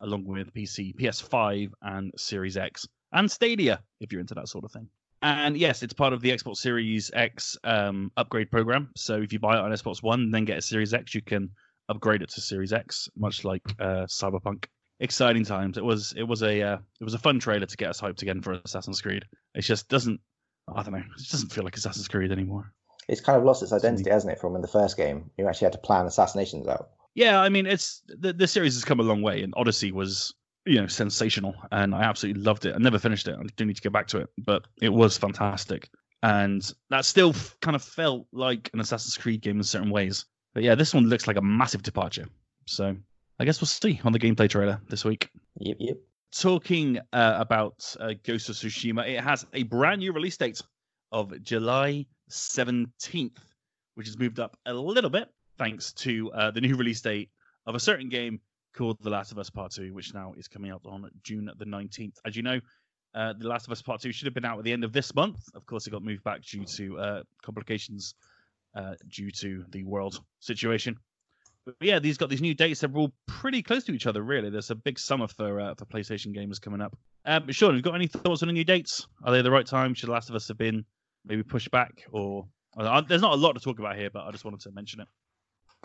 along 0.00 0.24
with 0.26 0.54
PC, 0.54 0.94
PS5, 0.94 1.70
and 1.82 2.12
Series 2.16 2.56
X, 2.56 2.86
and 3.12 3.30
Stadia 3.30 3.82
if 4.00 4.12
you're 4.12 4.20
into 4.20 4.34
that 4.34 4.48
sort 4.48 4.64
of 4.64 4.72
thing. 4.72 4.88
And 5.26 5.56
yes, 5.56 5.82
it's 5.82 5.92
part 5.92 6.12
of 6.12 6.20
the 6.20 6.30
Xbox 6.30 6.58
Series 6.58 7.10
X 7.12 7.56
um, 7.64 8.12
upgrade 8.16 8.50
program. 8.50 8.90
So 8.96 9.20
if 9.20 9.32
you 9.32 9.38
buy 9.38 9.56
it 9.56 9.60
on 9.60 9.72
Xbox 9.72 10.02
One, 10.02 10.30
then 10.30 10.44
get 10.44 10.58
a 10.58 10.62
Series 10.62 10.94
X, 10.94 11.14
you 11.14 11.22
can 11.22 11.50
upgrade 11.88 12.22
it 12.22 12.30
to 12.30 12.40
Series 12.40 12.72
X, 12.72 13.08
much 13.16 13.44
like 13.44 13.62
uh, 13.80 14.06
Cyberpunk. 14.06 14.66
Exciting 15.00 15.44
times. 15.44 15.76
It 15.76 15.84
was 15.84 16.14
it 16.16 16.22
was 16.22 16.42
a 16.42 16.62
uh, 16.62 16.78
it 17.00 17.04
was 17.04 17.14
a 17.14 17.18
fun 17.18 17.38
trailer 17.38 17.66
to 17.66 17.76
get 17.76 17.90
us 17.90 18.00
hyped 18.00 18.22
again 18.22 18.40
for 18.40 18.52
Assassin's 18.64 19.02
Creed. 19.02 19.24
It 19.54 19.60
just 19.62 19.88
doesn't 19.88 20.20
I 20.74 20.82
don't 20.82 20.92
know. 20.92 20.98
It 20.98 21.18
just 21.18 21.32
doesn't 21.32 21.52
feel 21.52 21.64
like 21.64 21.76
Assassin's 21.76 22.08
Creed 22.08 22.32
anymore. 22.32 22.72
It's 23.08 23.20
kind 23.20 23.36
of 23.36 23.44
lost 23.44 23.62
its 23.62 23.72
identity, 23.72 24.10
hasn't 24.10 24.32
it? 24.32 24.40
From 24.40 24.56
in 24.56 24.62
the 24.62 24.68
first 24.68 24.96
game, 24.96 25.30
you 25.36 25.46
actually 25.46 25.66
had 25.66 25.72
to 25.72 25.78
plan 25.78 26.06
assassinations 26.06 26.66
out. 26.66 26.90
Yeah, 27.14 27.40
I 27.40 27.48
mean, 27.48 27.66
it's 27.66 28.02
the 28.06 28.32
the 28.32 28.46
series 28.46 28.74
has 28.74 28.84
come 28.84 29.00
a 29.00 29.02
long 29.02 29.22
way, 29.22 29.42
and 29.42 29.52
Odyssey 29.56 29.92
was 29.92 30.34
you 30.66 30.80
know 30.80 30.86
sensational, 30.86 31.54
and 31.72 31.94
I 31.94 32.02
absolutely 32.02 32.42
loved 32.42 32.66
it. 32.66 32.74
I 32.74 32.78
never 32.78 32.98
finished 32.98 33.28
it. 33.28 33.36
I 33.38 33.42
do 33.56 33.64
need 33.64 33.76
to 33.76 33.82
get 33.82 33.92
back 33.92 34.08
to 34.08 34.18
it, 34.18 34.28
but 34.38 34.66
it 34.82 34.92
was 34.92 35.16
fantastic, 35.16 35.88
and 36.22 36.72
that 36.90 37.04
still 37.04 37.30
f- 37.30 37.56
kind 37.60 37.76
of 37.76 37.82
felt 37.82 38.26
like 38.32 38.70
an 38.74 38.80
Assassin's 38.80 39.16
Creed 39.16 39.42
game 39.42 39.58
in 39.58 39.64
certain 39.64 39.90
ways. 39.90 40.24
But 40.54 40.62
yeah, 40.62 40.74
this 40.74 40.94
one 40.94 41.08
looks 41.08 41.26
like 41.26 41.36
a 41.36 41.42
massive 41.42 41.82
departure. 41.82 42.26
So 42.66 42.96
I 43.38 43.44
guess 43.44 43.60
we'll 43.60 43.66
see 43.66 44.00
on 44.04 44.12
the 44.12 44.18
gameplay 44.18 44.48
trailer 44.48 44.80
this 44.88 45.04
week. 45.04 45.28
Yep, 45.60 45.76
yep. 45.80 45.96
Talking 46.32 46.98
uh, 47.12 47.36
about 47.38 47.94
uh, 48.00 48.14
Ghost 48.24 48.48
of 48.48 48.56
Tsushima, 48.56 49.08
it 49.08 49.20
has 49.20 49.46
a 49.52 49.62
brand 49.64 50.00
new 50.00 50.12
release 50.12 50.36
date 50.36 50.60
of 51.12 51.42
July 51.42 52.06
17th, 52.30 53.36
which 53.94 54.06
has 54.06 54.18
moved 54.18 54.40
up 54.40 54.56
a 54.66 54.74
little 54.74 55.10
bit 55.10 55.28
thanks 55.58 55.92
to 55.92 56.30
uh, 56.32 56.50
the 56.50 56.60
new 56.60 56.76
release 56.76 57.00
date 57.00 57.30
of 57.66 57.74
a 57.74 57.80
certain 57.80 58.08
game 58.08 58.40
called 58.76 58.98
The 59.00 59.10
Last 59.10 59.32
of 59.32 59.38
Us 59.38 59.50
Part 59.50 59.72
2, 59.72 59.92
which 59.94 60.14
now 60.14 60.34
is 60.36 60.48
coming 60.48 60.70
out 60.70 60.82
on 60.84 61.08
June 61.22 61.50
the 61.58 61.64
19th. 61.64 62.16
As 62.24 62.36
you 62.36 62.42
know, 62.42 62.60
uh, 63.14 63.32
The 63.38 63.48
Last 63.48 63.66
of 63.66 63.72
Us 63.72 63.82
Part 63.82 64.00
2 64.00 64.12
should 64.12 64.26
have 64.26 64.34
been 64.34 64.44
out 64.44 64.58
at 64.58 64.64
the 64.64 64.72
end 64.72 64.84
of 64.84 64.92
this 64.92 65.14
month. 65.14 65.38
Of 65.54 65.66
course, 65.66 65.86
it 65.86 65.90
got 65.90 66.02
moved 66.02 66.22
back 66.22 66.42
due 66.42 66.64
to 66.64 66.98
uh, 66.98 67.22
complications 67.42 68.14
uh, 68.76 68.94
due 69.08 69.30
to 69.30 69.64
the 69.70 69.84
world 69.84 70.20
situation. 70.40 70.96
But 71.64 71.74
yeah, 71.80 71.98
these 71.98 72.16
got 72.16 72.28
these 72.28 72.42
new 72.42 72.54
dates. 72.54 72.80
They're 72.80 72.90
all 72.94 73.12
pretty 73.26 73.62
close 73.62 73.84
to 73.84 73.92
each 73.92 74.06
other, 74.06 74.22
really. 74.22 74.50
There's 74.50 74.70
a 74.70 74.76
big 74.76 74.98
summer 74.98 75.26
for 75.26 75.58
uh, 75.60 75.74
for 75.74 75.84
PlayStation 75.86 76.36
gamers 76.36 76.60
coming 76.60 76.80
up. 76.80 76.96
Um, 77.24 77.50
Sean, 77.50 77.70
have 77.70 77.76
you 77.76 77.82
got 77.82 77.96
any 77.96 78.06
thoughts 78.06 78.42
on 78.42 78.48
the 78.48 78.52
new 78.52 78.62
dates? 78.62 79.08
Are 79.24 79.32
they 79.32 79.42
the 79.42 79.50
right 79.50 79.66
time? 79.66 79.94
Should 79.94 80.08
The 80.08 80.12
Last 80.12 80.28
of 80.28 80.36
Us 80.36 80.46
have 80.46 80.58
been 80.58 80.84
maybe 81.24 81.42
pushed 81.42 81.72
back? 81.72 82.04
Or 82.12 82.46
uh, 82.76 83.00
there's 83.00 83.22
not 83.22 83.32
a 83.32 83.36
lot 83.36 83.54
to 83.54 83.60
talk 83.60 83.80
about 83.80 83.96
here, 83.96 84.10
but 84.10 84.24
I 84.24 84.30
just 84.30 84.44
wanted 84.44 84.60
to 84.60 84.70
mention 84.70 85.00
it. 85.00 85.08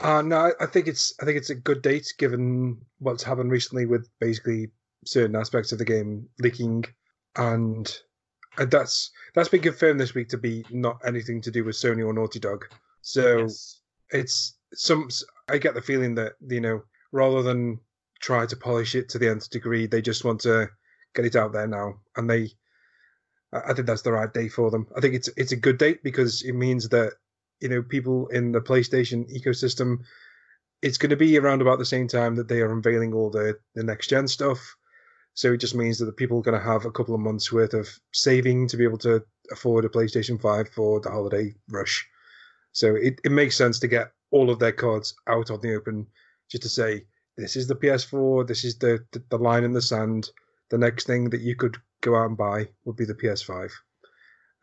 Uh, 0.01 0.21
no, 0.21 0.51
I- 0.59 0.65
think 0.65 0.87
it's 0.87 1.13
I 1.21 1.25
think 1.25 1.37
it's 1.37 1.49
a 1.51 1.55
good 1.55 1.81
date 1.81 2.13
given 2.17 2.77
what's 2.99 3.23
happened 3.23 3.51
recently 3.51 3.85
with 3.85 4.09
basically 4.19 4.71
certain 5.05 5.35
aspects 5.35 5.71
of 5.71 5.77
the 5.77 5.85
game 5.85 6.27
leaking, 6.39 6.85
and 7.35 7.99
uh, 8.57 8.65
that's 8.65 9.11
that's 9.35 9.49
been 9.49 9.61
confirmed 9.61 9.99
this 9.99 10.13
week 10.15 10.29
to 10.29 10.37
be 10.37 10.65
not 10.71 10.99
anything 11.05 11.41
to 11.41 11.51
do 11.51 11.63
with 11.63 11.75
Sony 11.75 12.05
or 12.05 12.13
Naughty 12.13 12.39
Dog. 12.39 12.65
So 13.01 13.39
Yes. 13.39 13.81
it's 14.09 14.57
some. 14.73 15.07
I 15.49 15.57
get 15.57 15.73
the 15.75 15.81
feeling 15.81 16.15
that 16.15 16.33
you 16.47 16.61
know 16.61 16.81
rather 17.11 17.43
than 17.43 17.79
try 18.21 18.45
to 18.45 18.55
polish 18.55 18.95
it 18.95 19.09
to 19.09 19.19
the 19.19 19.29
nth 19.29 19.49
degree, 19.49 19.85
they 19.87 20.01
just 20.01 20.23
want 20.23 20.41
to 20.41 20.69
get 21.15 21.25
it 21.25 21.35
out 21.35 21.53
there 21.53 21.67
now, 21.67 21.99
and 22.17 22.29
they. 22.29 22.49
I 23.53 23.59
I 23.71 23.73
think 23.73 23.85
that's 23.85 24.01
the 24.03 24.13
right 24.13 24.33
day 24.33 24.47
for 24.47 24.71
them. 24.71 24.87
I 24.97 24.99
think 25.01 25.13
it's 25.13 25.29
it's 25.37 25.51
a 25.51 25.57
good 25.57 25.77
date 25.77 26.01
because 26.03 26.41
it 26.41 26.53
means 26.53 26.89
that 26.89 27.13
you 27.61 27.69
know 27.69 27.81
people 27.81 28.27
in 28.27 28.51
the 28.51 28.61
PlayStation 28.61 29.29
ecosystem. 29.31 29.99
It's 30.81 30.97
going 30.97 31.11
to 31.11 31.15
be 31.15 31.37
around 31.37 31.61
about 31.61 31.77
the 31.77 31.85
same 31.85 32.07
time 32.07 32.35
that 32.35 32.47
they 32.47 32.61
are 32.61 32.71
unveiling 32.71 33.13
all 33.13 33.29
the 33.29 33.57
the 33.75 33.83
next 33.83 34.07
gen 34.07 34.27
stuff. 34.27 34.75
So 35.33 35.53
it 35.53 35.57
just 35.57 35.75
means 35.75 35.97
that 35.99 36.05
the 36.05 36.11
people 36.11 36.39
are 36.39 36.43
going 36.43 36.59
to 36.59 36.65
have 36.65 36.85
a 36.85 36.91
couple 36.91 37.15
of 37.15 37.21
months 37.21 37.51
worth 37.51 37.73
of 37.73 37.87
saving 38.11 38.67
to 38.67 38.77
be 38.77 38.83
able 38.83 38.97
to 38.99 39.23
afford 39.51 39.85
a 39.85 39.89
PlayStation 39.89 40.41
5 40.41 40.69
for 40.69 40.99
the 40.99 41.09
holiday 41.09 41.53
rush. 41.69 42.05
So 42.73 42.95
it, 42.95 43.21
it 43.23 43.31
makes 43.31 43.55
sense 43.55 43.79
to 43.79 43.87
get 43.87 44.11
all 44.31 44.49
of 44.49 44.59
their 44.59 44.73
cards 44.73 45.13
out 45.27 45.49
on 45.49 45.61
the 45.61 45.75
open 45.75 46.07
just 46.49 46.63
to 46.63 46.69
say, 46.69 47.05
this 47.37 47.55
is 47.55 47.67
the 47.67 47.75
PS4, 47.75 48.45
this 48.45 48.65
is 48.65 48.77
the, 48.77 49.05
the, 49.13 49.23
the 49.29 49.37
line 49.37 49.63
in 49.63 49.71
the 49.71 49.81
sand. 49.81 50.29
The 50.69 50.77
next 50.77 51.07
thing 51.07 51.29
that 51.29 51.41
you 51.41 51.55
could 51.55 51.77
go 52.01 52.15
out 52.15 52.27
and 52.27 52.37
buy 52.37 52.67
would 52.85 52.97
be 52.97 53.05
the 53.05 53.15
PS5. 53.15 53.71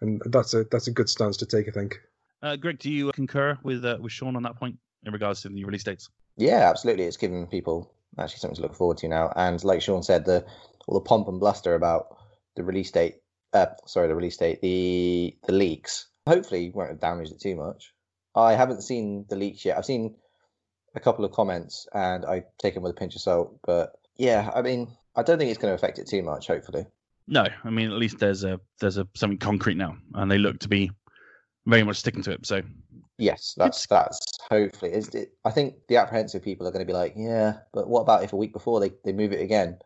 And 0.00 0.22
that's 0.26 0.54
a 0.54 0.64
that's 0.64 0.86
a 0.86 0.92
good 0.92 1.08
stance 1.08 1.36
to 1.38 1.46
take, 1.46 1.68
I 1.68 1.72
think. 1.72 1.98
Uh, 2.42 2.56
Greg, 2.56 2.78
do 2.78 2.90
you 2.90 3.10
concur 3.12 3.58
with 3.62 3.84
uh, 3.84 3.98
with 4.00 4.12
Sean 4.12 4.36
on 4.36 4.42
that 4.44 4.56
point 4.56 4.78
in 5.04 5.12
regards 5.12 5.42
to 5.42 5.48
the 5.48 5.64
release 5.64 5.84
dates? 5.84 6.08
Yeah, 6.36 6.70
absolutely. 6.70 7.04
It's 7.04 7.16
given 7.16 7.46
people 7.46 7.92
actually 8.16 8.38
something 8.38 8.56
to 8.56 8.62
look 8.62 8.74
forward 8.74 8.98
to 8.98 9.08
now. 9.08 9.32
And 9.34 9.62
like 9.64 9.82
Sean 9.82 10.02
said, 10.02 10.24
the 10.24 10.44
all 10.86 10.94
the 10.94 11.04
pomp 11.04 11.28
and 11.28 11.40
bluster 11.40 11.74
about 11.74 12.16
the 12.56 12.62
release 12.62 12.90
date. 12.90 13.16
Uh, 13.52 13.66
sorry, 13.86 14.08
the 14.08 14.14
release 14.14 14.36
date. 14.36 14.60
The 14.60 15.36
the 15.46 15.52
leaks. 15.52 16.06
Hopefully, 16.26 16.70
won't 16.72 16.90
have 16.90 17.00
damaged 17.00 17.32
it 17.32 17.40
too 17.40 17.56
much. 17.56 17.92
I 18.34 18.54
haven't 18.54 18.82
seen 18.82 19.24
the 19.28 19.36
leaks 19.36 19.64
yet. 19.64 19.78
I've 19.78 19.84
seen 19.84 20.14
a 20.94 21.00
couple 21.00 21.24
of 21.24 21.32
comments, 21.32 21.88
and 21.92 22.24
I 22.24 22.44
take 22.58 22.74
them 22.74 22.82
with 22.82 22.92
a 22.92 22.98
pinch 22.98 23.16
of 23.16 23.22
salt. 23.22 23.58
But 23.66 23.92
yeah, 24.16 24.50
I 24.54 24.62
mean, 24.62 24.92
I 25.16 25.22
don't 25.22 25.38
think 25.38 25.50
it's 25.50 25.60
going 25.60 25.72
to 25.72 25.74
affect 25.74 25.98
it 25.98 26.06
too 26.06 26.22
much. 26.22 26.46
Hopefully. 26.46 26.86
No, 27.26 27.46
I 27.64 27.70
mean 27.70 27.90
at 27.90 27.98
least 27.98 28.18
there's 28.20 28.44
a 28.44 28.60
there's 28.80 28.96
a 28.96 29.08
something 29.14 29.38
concrete 29.38 29.76
now, 29.76 29.96
and 30.14 30.30
they 30.30 30.38
look 30.38 30.60
to 30.60 30.68
be 30.68 30.92
very 31.68 31.84
much 31.84 31.98
sticking 31.98 32.22
to 32.22 32.32
it. 32.32 32.46
So 32.46 32.62
Yes, 33.18 33.54
that's 33.56 33.84
that's 33.86 34.20
hopefully. 34.48 34.92
Is 34.92 35.08
it, 35.08 35.32
I 35.44 35.50
think 35.50 35.74
the 35.88 35.96
apprehensive 35.96 36.42
people 36.42 36.66
are 36.68 36.70
going 36.70 36.86
to 36.86 36.90
be 36.90 36.96
like, 36.96 37.14
yeah, 37.16 37.58
but 37.72 37.88
what 37.88 38.02
about 38.02 38.22
if 38.22 38.32
a 38.32 38.36
week 38.36 38.52
before 38.52 38.78
they, 38.78 38.92
they 39.04 39.12
move 39.12 39.32
it 39.32 39.40
again? 39.40 39.76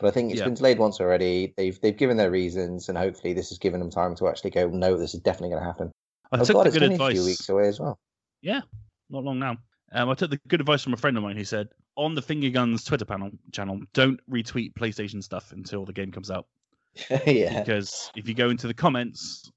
But 0.00 0.08
I 0.08 0.10
think 0.10 0.30
it's 0.30 0.38
Yeah. 0.38 0.46
been 0.46 0.54
delayed 0.54 0.78
once 0.78 0.98
already. 0.98 1.52
They've 1.56 1.78
they've 1.80 1.96
given 1.96 2.16
their 2.16 2.30
reasons, 2.30 2.88
and 2.88 2.96
hopefully 2.96 3.34
this 3.34 3.50
has 3.50 3.58
given 3.58 3.78
them 3.78 3.90
time 3.90 4.14
to 4.16 4.26
actually 4.26 4.50
go. 4.50 4.68
No, 4.68 4.96
this 4.96 5.14
is 5.14 5.20
definitely 5.20 5.50
going 5.50 5.62
to 5.62 5.66
happen. 5.66 5.92
I 6.32 6.38
oh 6.38 6.44
took 6.44 6.56
God, 6.56 6.66
the 6.66 6.70
good 6.70 6.82
only 6.84 6.96
a 6.96 7.10
few 7.10 7.24
weeks 7.24 7.48
away 7.50 7.68
as 7.68 7.78
well. 7.78 7.98
Yeah, 8.40 8.62
not 9.10 9.22
long 9.22 9.38
now. 9.38 9.58
Um, 9.92 10.08
I 10.08 10.14
took 10.14 10.30
the 10.30 10.40
good 10.48 10.60
advice 10.60 10.82
from 10.82 10.94
a 10.94 10.96
friend 10.96 11.18
of 11.18 11.22
mine 11.22 11.36
who 11.36 11.44
said 11.44 11.68
on 11.96 12.14
the 12.14 12.22
Finger 12.22 12.48
Guns 12.48 12.84
Twitter 12.84 13.04
panel 13.04 13.30
channel, 13.52 13.80
don't 13.92 14.18
retweet 14.30 14.72
PlayStation 14.72 15.22
stuff 15.22 15.52
until 15.52 15.84
the 15.84 15.92
game 15.92 16.10
comes 16.10 16.30
out. 16.30 16.46
yeah. 17.26 17.60
because 17.60 18.10
if 18.16 18.26
you 18.26 18.34
go 18.34 18.48
into 18.48 18.66
the 18.66 18.74
comments, 18.74 19.50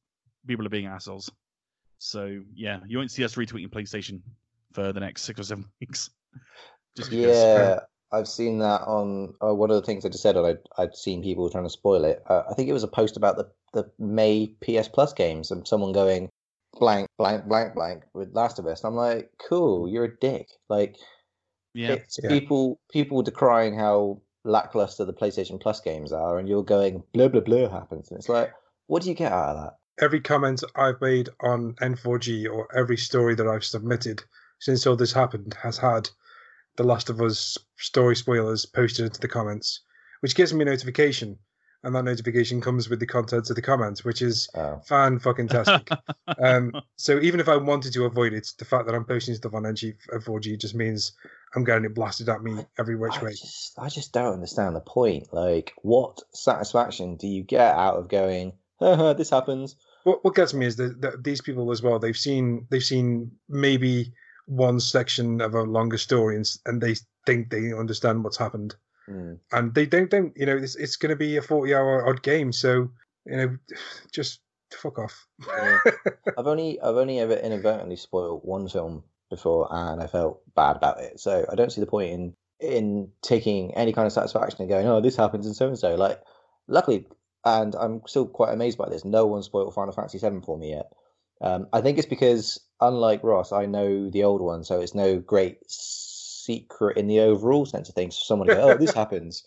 people 0.45 0.65
are 0.65 0.69
being 0.69 0.85
assholes. 0.85 1.31
So 1.97 2.41
yeah, 2.53 2.79
you 2.87 2.97
won't 2.97 3.11
see 3.11 3.23
us 3.23 3.35
retweeting 3.35 3.69
PlayStation 3.69 4.21
for 4.73 4.91
the 4.93 4.99
next 4.99 5.23
six 5.23 5.39
or 5.39 5.43
seven 5.43 5.65
weeks. 5.81 6.09
Just 6.95 7.09
because. 7.09 7.43
Yeah, 7.43 7.79
I've 8.11 8.27
seen 8.27 8.59
that 8.59 8.81
on 8.81 9.33
uh, 9.43 9.53
one 9.53 9.71
of 9.71 9.75
the 9.75 9.81
things 9.85 10.05
I 10.05 10.09
just 10.09 10.23
said. 10.23 10.37
I'd, 10.37 10.59
I'd 10.77 10.95
seen 10.95 11.23
people 11.23 11.49
trying 11.49 11.63
to 11.65 11.69
spoil 11.69 12.05
it. 12.05 12.23
Uh, 12.29 12.43
I 12.49 12.53
think 12.53 12.69
it 12.69 12.73
was 12.73 12.83
a 12.83 12.87
post 12.87 13.17
about 13.17 13.35
the, 13.35 13.49
the 13.73 13.91
May 13.99 14.55
PS 14.61 14.87
Plus 14.87 15.11
games 15.13 15.51
and 15.51 15.67
someone 15.67 15.91
going 15.91 16.29
blank, 16.79 17.07
blank, 17.17 17.45
blank, 17.45 17.73
blank 17.73 18.03
with 18.13 18.33
Last 18.33 18.59
of 18.59 18.67
Us. 18.67 18.83
And 18.83 18.89
I'm 18.91 18.95
like, 18.95 19.31
cool, 19.49 19.89
you're 19.89 20.05
a 20.05 20.17
dick. 20.17 20.47
Like, 20.69 20.97
Yeah, 21.73 21.93
it's 21.93 22.19
Yeah. 22.21 22.29
people 22.29 22.79
people 22.91 23.23
decrying 23.23 23.75
how 23.77 24.21
lackluster 24.43 25.03
the 25.05 25.13
PlayStation 25.13 25.59
Plus 25.59 25.81
games 25.81 26.13
are, 26.13 26.37
and 26.37 26.47
you're 26.47 26.63
going 26.63 27.03
blah 27.13 27.27
blah 27.27 27.41
blah 27.41 27.67
happens, 27.69 28.09
and 28.11 28.19
it's 28.19 28.29
like, 28.29 28.53
what 28.87 29.01
do 29.03 29.09
you 29.09 29.15
get 29.15 29.31
out 29.31 29.55
of 29.55 29.63
that? 29.63 29.73
Every 29.99 30.19
comment 30.19 30.61
I've 30.75 30.99
made 30.99 31.29
on 31.39 31.73
N4G 31.75 32.51
or 32.51 32.67
every 32.75 32.97
story 32.97 33.33
that 33.35 33.47
I've 33.47 33.63
submitted 33.63 34.21
since 34.59 34.85
all 34.85 34.95
this 34.97 35.13
happened 35.13 35.55
has 35.61 35.77
had 35.77 36.09
The 36.75 36.83
Last 36.83 37.09
of 37.09 37.21
Us 37.21 37.57
story 37.77 38.15
spoilers 38.15 38.65
posted 38.65 39.05
into 39.05 39.21
the 39.21 39.27
comments, 39.29 39.81
which 40.19 40.35
gives 40.35 40.53
me 40.53 40.63
a 40.63 40.65
notification, 40.65 41.37
and 41.83 41.95
that 41.95 42.03
notification 42.03 42.59
comes 42.59 42.89
with 42.89 42.99
the 42.99 43.05
contents 43.05 43.49
of 43.49 43.55
the 43.55 43.61
comments, 43.61 44.03
which 44.03 44.21
is 44.21 44.49
Oh, 44.55 44.81
fan 44.85 45.19
fucking 45.19 45.47
tastic. 45.47 45.89
um, 46.39 46.73
so 46.97 47.19
even 47.19 47.39
if 47.39 47.47
I 47.47 47.55
wanted 47.55 47.93
to 47.93 48.03
avoid 48.05 48.33
it, 48.33 48.49
the 48.57 48.65
fact 48.65 48.87
that 48.87 48.95
I'm 48.95 49.05
posting 49.05 49.35
stuff 49.35 49.53
on 49.53 49.63
N4G 49.63 50.59
just 50.59 50.75
means 50.75 51.13
I'm 51.55 51.63
getting 51.63 51.85
it 51.85 51.95
blasted 51.95 52.27
at 52.27 52.43
me 52.43 52.65
every 52.77 52.97
which 52.97 53.13
I 53.17 53.23
way. 53.23 53.31
just 53.31 53.79
I 53.79 53.87
just 53.87 54.11
don't 54.11 54.33
understand 54.33 54.75
the 54.75 54.81
point. 54.81 55.31
Like, 55.31 55.71
what 55.83 56.19
satisfaction 56.33 57.15
do 57.15 57.27
you 57.27 57.43
get 57.43 57.75
out 57.75 57.95
of 57.95 58.09
going? 58.09 58.53
This 58.81 59.29
happens. 59.29 59.77
What 60.05 60.23
what 60.23 60.35
gets 60.35 60.53
me 60.53 60.65
is 60.65 60.75
that, 60.77 61.01
that 61.01 61.23
these 61.23 61.41
people 61.41 61.71
as 61.71 61.81
well. 61.81 61.99
They've 61.99 62.15
seen 62.17 62.67
they've 62.69 62.83
seen 62.83 63.31
maybe 63.49 64.13
one 64.45 64.79
section 64.79 65.41
of 65.41 65.55
a 65.55 65.63
longer 65.63 65.97
story, 65.97 66.35
and, 66.35 66.49
and 66.67 66.79
they 66.81 66.95
think 67.25 67.49
they 67.49 67.73
understand 67.73 68.23
what's 68.23 68.37
happened, 68.37 68.75
Hmm. 69.07 69.33
and 69.51 69.73
they 69.73 69.85
don't. 69.87 70.09
Don't 70.09 70.31
you 70.37 70.45
know? 70.45 70.57
It's 70.57 70.75
it's 70.75 70.95
going 70.95 71.09
to 71.09 71.15
be 71.15 71.37
a 71.37 71.41
forty 71.41 71.73
hour 71.75 72.07
odd 72.07 72.21
game, 72.21 72.51
so 72.51 72.89
you 73.25 73.37
know, 73.37 73.57
just 74.13 74.41
fuck 74.73 74.99
off. 74.99 75.27
Yeah. 75.47 75.79
I've 76.37 76.47
only 76.47 76.79
I've 76.81 76.97
only 76.97 77.19
ever 77.19 77.33
inadvertently 77.33 77.95
spoiled 77.95 78.41
one 78.43 78.67
film 78.67 79.03
before, 79.31 79.67
and 79.71 80.01
I 80.01 80.07
felt 80.07 80.41
bad 80.55 80.75
about 80.77 81.01
it. 81.01 81.19
So 81.19 81.45
I 81.51 81.55
don't 81.55 81.71
see 81.71 81.81
the 81.81 81.87
point 81.87 82.11
in 82.13 82.35
in 82.59 83.11
taking 83.23 83.73
any 83.73 83.91
kind 83.91 84.05
of 84.05 84.13
satisfaction 84.13 84.61
and 84.61 84.69
going, 84.69 84.87
"Oh, 84.87 85.01
this 85.01 85.15
happens 85.15 85.47
and 85.47 85.55
so 85.55 85.67
and 85.67 85.79
so." 85.79 85.95
Like, 85.95 86.21
luckily, 86.67 87.07
and 87.45 87.75
I'm 87.75 88.01
still 88.07 88.25
quite 88.25 88.53
amazed 88.53 88.77
by 88.77 88.89
this. 88.89 89.05
No 89.05 89.25
one 89.27 89.43
spoiled 89.43 89.73
Final 89.73 89.93
Fantasy 89.93 90.17
VII 90.17 90.41
for 90.41 90.57
me 90.57 90.71
yet. 90.71 90.91
Um, 91.41 91.67
I 91.71 91.81
think 91.81 91.97
it's 91.97 92.07
because, 92.07 92.59
unlike 92.81 93.23
Ross, 93.23 93.51
I 93.51 93.65
know 93.65 94.09
the 94.09 94.23
old 94.23 94.41
one, 94.41 94.63
so 94.63 94.79
it's 94.79 94.95
no 94.95 95.19
great 95.19 95.59
secret 95.69 96.97
in 96.97 97.07
the 97.07 97.19
overall 97.19 97.65
sense 97.65 97.89
of 97.89 97.95
things. 97.95 98.17
For 98.17 98.23
someone 98.25 98.47
to 98.47 98.55
go, 98.55 98.71
"Oh, 98.71 98.77
this 98.77 98.93
happens," 99.03 99.43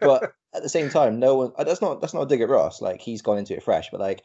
but 0.00 0.32
at 0.54 0.62
the 0.62 0.68
same 0.68 0.90
time, 0.90 1.18
no 1.20 1.36
one. 1.36 1.52
uh, 1.56 1.64
That's 1.64 1.80
not 1.80 2.00
that's 2.00 2.14
not 2.14 2.22
a 2.22 2.26
dig 2.26 2.40
at 2.40 2.48
Ross. 2.48 2.82
Like 2.82 3.00
he's 3.00 3.22
gone 3.22 3.38
into 3.38 3.54
it 3.54 3.62
fresh, 3.62 3.90
but 3.90 4.00
like 4.00 4.22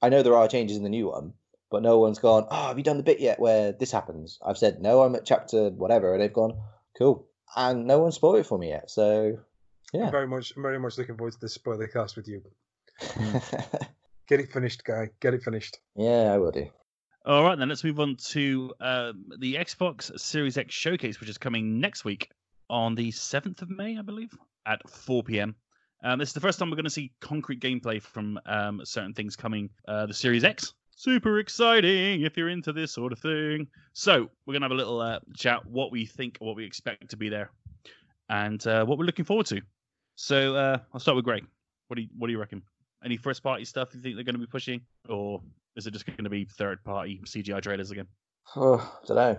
I 0.00 0.08
know 0.08 0.22
there 0.22 0.36
are 0.36 0.48
changes 0.48 0.76
in 0.76 0.84
the 0.84 0.88
new 0.88 1.08
one, 1.08 1.34
but 1.70 1.82
no 1.82 1.98
one's 1.98 2.18
gone. 2.18 2.46
Oh, 2.50 2.68
have 2.68 2.78
you 2.78 2.84
done 2.84 2.98
the 2.98 3.02
bit 3.02 3.20
yet 3.20 3.40
where 3.40 3.72
this 3.72 3.90
happens? 3.90 4.38
I've 4.46 4.58
said 4.58 4.80
no. 4.80 5.02
I'm 5.02 5.14
at 5.16 5.26
chapter 5.26 5.70
whatever, 5.70 6.12
and 6.12 6.22
they've 6.22 6.32
gone 6.32 6.56
cool, 6.96 7.26
and 7.56 7.86
no 7.86 7.98
one 7.98 8.12
spoiled 8.12 8.36
it 8.36 8.46
for 8.46 8.58
me 8.58 8.68
yet. 8.68 8.90
So 8.90 9.38
yeah, 9.94 10.06
I'm 10.06 10.10
very 10.10 10.26
much 10.26 10.52
I'm 10.56 10.62
very 10.62 10.78
much 10.78 10.98
looking 10.98 11.16
forward 11.16 11.32
to 11.32 11.40
this 11.40 11.54
spoiler 11.54 11.86
cast 11.86 12.16
with 12.16 12.28
you. 12.28 12.42
Get 14.28 14.40
it 14.40 14.52
finished, 14.52 14.84
guy. 14.84 15.10
Get 15.20 15.34
it 15.34 15.42
finished. 15.42 15.78
yeah, 15.96 16.32
I 16.32 16.38
will 16.38 16.50
do. 16.50 16.68
All 17.26 17.42
right, 17.42 17.58
then 17.58 17.70
let's 17.70 17.84
move 17.84 18.00
on 18.00 18.16
to 18.16 18.72
um, 18.80 19.24
the 19.38 19.54
Xbox 19.54 20.18
Series 20.20 20.58
X 20.58 20.74
showcase, 20.74 21.20
which 21.20 21.30
is 21.30 21.38
coming 21.38 21.80
next 21.80 22.04
week 22.04 22.30
on 22.68 22.94
the 22.94 23.10
7th 23.12 23.62
of 23.62 23.70
May, 23.70 23.96
I 23.98 24.02
believe, 24.02 24.30
at 24.66 24.86
4 24.90 25.22
p.m. 25.22 25.54
Um, 26.02 26.18
this 26.18 26.28
is 26.28 26.32
the 26.34 26.40
first 26.40 26.58
time 26.58 26.68
we're 26.68 26.76
going 26.76 26.84
to 26.84 26.90
see 26.90 27.12
concrete 27.20 27.60
gameplay 27.60 28.02
from 28.02 28.38
um, 28.44 28.82
certain 28.84 29.14
things 29.14 29.36
coming 29.36 29.70
uh, 29.88 30.04
the 30.04 30.12
Series 30.12 30.44
X. 30.44 30.74
Super 30.96 31.38
exciting 31.38 32.22
if 32.22 32.36
you're 32.36 32.50
into 32.50 32.72
this 32.74 32.92
sort 32.92 33.12
of 33.12 33.18
thing. 33.18 33.68
So 33.94 34.28
we're 34.44 34.52
going 34.52 34.60
to 34.60 34.66
have 34.66 34.72
a 34.72 34.74
little 34.74 35.00
uh, 35.00 35.20
chat 35.34 35.64
what 35.64 35.90
we 35.90 36.04
think, 36.04 36.36
what 36.40 36.56
we 36.56 36.64
expect 36.64 37.08
to 37.10 37.16
be 37.16 37.30
there, 37.30 37.50
and 38.28 38.64
uh, 38.66 38.84
what 38.84 38.98
we're 38.98 39.06
looking 39.06 39.24
forward 39.24 39.46
to. 39.46 39.62
So 40.16 40.56
uh, 40.56 40.78
I'll 40.92 41.00
start 41.00 41.16
with 41.16 41.24
Greg. 41.24 41.44
What 41.88 41.96
do 41.96 42.02
you, 42.02 42.08
what 42.16 42.28
do 42.28 42.32
you 42.32 42.38
reckon? 42.38 42.62
Any 43.04 43.16
first 43.16 43.42
party 43.42 43.64
stuff 43.64 43.94
you 43.94 44.00
think 44.00 44.14
they're 44.14 44.24
going 44.24 44.34
to 44.34 44.40
be 44.40 44.46
pushing, 44.46 44.80
or 45.08 45.42
is 45.76 45.86
it 45.86 45.92
just 45.92 46.06
going 46.06 46.24
to 46.24 46.30
be 46.30 46.44
third 46.44 46.82
party 46.84 47.20
CGI 47.24 47.60
trailers 47.60 47.90
again? 47.90 48.06
Oh, 48.56 48.76
I 48.76 49.06
don't 49.06 49.16
know. 49.16 49.38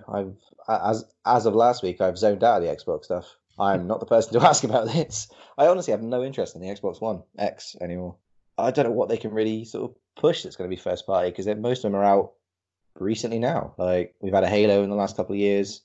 I've 0.68 0.90
as 0.92 1.06
as 1.26 1.46
of 1.46 1.56
last 1.56 1.84
week, 1.84 2.02
I've 2.02 2.18
zoned 2.18 2.44
out 2.44 2.62
of 2.62 2.68
the 2.68 2.76
Xbox 2.76 3.06
stuff. 3.06 3.36
I'm 3.58 3.88
not 3.88 4.00
the 4.00 4.06
person 4.06 4.34
to 4.34 4.46
ask 4.48 4.64
about 4.64 4.88
this. 4.88 5.30
I 5.58 5.68
honestly 5.68 5.92
have 5.92 6.02
no 6.02 6.24
interest 6.24 6.56
in 6.56 6.62
the 6.62 6.68
Xbox 6.68 7.02
One 7.02 7.24
X 7.38 7.76
anymore. 7.82 8.18
I 8.58 8.72
don't 8.72 8.86
know 8.86 8.92
what 8.92 9.10
they 9.10 9.18
can 9.18 9.32
really 9.32 9.66
sort 9.66 9.92
of 9.92 9.98
push 10.16 10.44
that's 10.44 10.56
going 10.56 10.70
to 10.70 10.76
be 10.76 10.82
first 10.82 11.06
party 11.06 11.30
because 11.30 11.48
most 11.58 11.80
of 11.80 11.92
them 11.92 11.96
are 11.96 12.04
out 12.04 12.34
recently 13.00 13.40
now. 13.40 13.74
Like 13.78 14.16
we've 14.22 14.34
had 14.34 14.44
a 14.44 14.50
Halo 14.50 14.84
in 14.84 14.90
the 14.90 14.96
last 14.96 15.18
couple 15.18 15.34
of 15.34 15.40
years. 15.40 15.82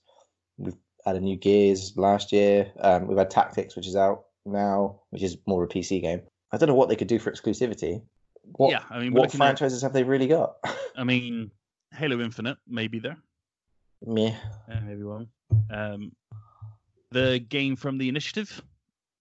We've 0.58 0.76
had 1.04 1.16
a 1.16 1.20
new 1.20 1.36
Gears 1.36 1.96
last 1.96 2.32
year. 2.32 2.72
Um, 2.80 3.06
we've 3.06 3.18
had 3.18 3.30
Tactics, 3.30 3.76
which 3.76 3.86
is 3.86 3.96
out 3.96 4.24
now, 4.46 5.00
which 5.10 5.22
is 5.22 5.36
more 5.46 5.64
of 5.64 5.70
a 5.70 5.72
PC 5.72 6.00
game. 6.02 6.22
I 6.52 6.56
don't 6.56 6.68
know 6.68 6.74
what 6.74 6.88
they 6.88 6.96
could 6.96 7.08
do 7.08 7.18
for 7.18 7.30
exclusivity. 7.30 8.02
What, 8.56 8.70
yeah, 8.72 8.82
I 8.90 8.98
mean, 9.00 9.12
what 9.12 9.22
looking 9.22 9.40
at, 9.40 9.44
franchises 9.44 9.82
have 9.82 9.92
they 9.92 10.02
really 10.02 10.26
got? 10.26 10.56
I 10.96 11.04
mean, 11.04 11.50
Halo 11.94 12.20
Infinite 12.20 12.58
maybe 12.66 12.98
there, 12.98 13.16
Meh. 14.04 14.34
uh, 14.70 14.80
maybe 14.84 15.02
one. 15.04 15.28
Um, 15.72 16.12
the 17.12 17.38
game 17.48 17.76
from 17.76 17.98
the 17.98 18.08
Initiative, 18.08 18.60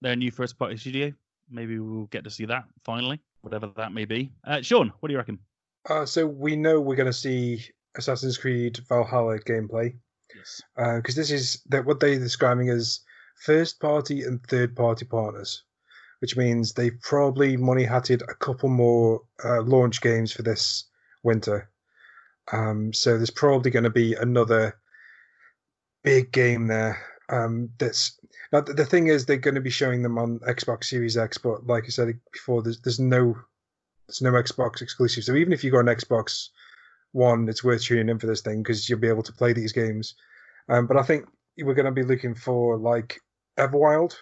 their 0.00 0.16
new 0.16 0.30
first 0.30 0.58
party 0.58 0.76
studio, 0.76 1.12
maybe 1.50 1.78
we'll 1.78 2.06
get 2.06 2.24
to 2.24 2.30
see 2.30 2.46
that 2.46 2.64
finally, 2.84 3.20
whatever 3.42 3.70
that 3.76 3.92
may 3.92 4.04
be. 4.04 4.32
Uh, 4.44 4.62
Sean, 4.62 4.92
what 5.00 5.08
do 5.08 5.12
you 5.12 5.18
reckon? 5.18 5.38
Uh, 5.88 6.04
so 6.06 6.26
we 6.26 6.56
know 6.56 6.80
we're 6.80 6.96
going 6.96 7.06
to 7.06 7.12
see 7.12 7.64
Assassin's 7.96 8.36
Creed 8.38 8.78
Valhalla 8.88 9.38
gameplay 9.40 9.94
Yes. 10.34 10.62
because 10.76 11.14
this 11.16 11.30
is 11.30 11.62
that 11.70 11.84
what 11.84 11.98
they're 12.00 12.18
describing 12.18 12.68
as 12.68 13.00
first 13.40 13.80
party 13.80 14.22
and 14.22 14.42
third 14.46 14.76
party 14.76 15.04
partners, 15.04 15.64
which 16.20 16.36
means 16.36 16.72
they've 16.72 17.00
probably 17.02 17.56
money 17.56 17.84
hatted 17.84 18.22
a 18.22 18.34
couple 18.34 18.68
more 18.68 19.22
uh, 19.44 19.62
launch 19.62 20.00
games 20.00 20.32
for 20.32 20.42
this 20.42 20.84
winter. 21.22 21.70
Um, 22.52 22.92
so 22.92 23.16
there's 23.16 23.30
probably 23.30 23.70
going 23.70 23.84
to 23.84 23.90
be 23.90 24.14
another 24.14 24.76
big 26.02 26.32
game 26.32 26.66
there. 26.66 26.98
Um, 27.28 27.70
that's 27.78 28.18
now 28.52 28.60
the, 28.60 28.74
the 28.74 28.84
thing 28.84 29.06
is 29.06 29.24
they're 29.24 29.36
going 29.36 29.54
to 29.54 29.60
be 29.60 29.70
showing 29.70 30.02
them 30.02 30.18
on 30.18 30.40
Xbox 30.40 30.84
Series 30.84 31.16
X, 31.16 31.38
but 31.38 31.66
like 31.66 31.84
I 31.84 31.88
said 31.88 32.18
before, 32.32 32.62
there's 32.62 32.80
there's 32.80 32.98
no 32.98 33.36
there's 34.08 34.22
no 34.22 34.32
Xbox 34.32 34.82
exclusive. 34.82 35.24
So 35.24 35.34
even 35.36 35.52
if 35.52 35.62
you 35.62 35.70
got 35.70 35.80
an 35.80 35.96
Xbox 35.96 36.48
One, 37.12 37.48
it's 37.48 37.62
worth 37.62 37.82
tuning 37.82 38.08
in 38.08 38.18
for 38.18 38.26
this 38.26 38.40
thing 38.40 38.62
because 38.62 38.88
you'll 38.88 38.98
be 38.98 39.08
able 39.08 39.22
to 39.22 39.32
play 39.32 39.52
these 39.52 39.72
games. 39.72 40.14
Um, 40.68 40.86
but 40.88 40.96
I 40.96 41.02
think 41.02 41.26
we're 41.58 41.74
going 41.74 41.86
to 41.86 41.92
be 41.92 42.02
looking 42.02 42.34
for 42.34 42.76
like 42.76 43.20
Everwild, 43.58 44.14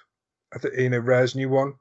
I 0.54 0.58
think 0.58 0.74
you 0.76 0.90
know 0.90 0.98
Rare's 0.98 1.34
new 1.34 1.48
one. 1.48 1.74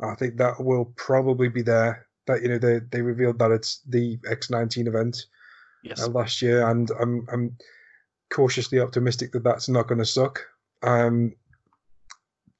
I 0.00 0.14
think 0.14 0.36
that 0.36 0.62
will 0.62 0.86
probably 0.96 1.48
be 1.48 1.62
there. 1.62 2.06
That 2.26 2.42
you 2.42 2.48
know 2.48 2.58
they 2.58 2.80
they 2.90 3.02
revealed 3.02 3.38
that 3.38 3.50
it's 3.50 3.80
the 3.88 4.16
X19 4.18 4.86
event 4.86 5.26
Yes. 5.82 6.02
uh, 6.02 6.08
last 6.08 6.42
year, 6.42 6.66
and 6.68 6.90
I'm 7.00 7.26
I'm 7.32 7.56
cautiously 8.30 8.80
optimistic 8.80 9.32
that 9.32 9.42
that's 9.44 9.68
not 9.68 9.88
going 9.88 9.98
to 9.98 10.04
suck. 10.04 10.44
Um, 10.82 11.34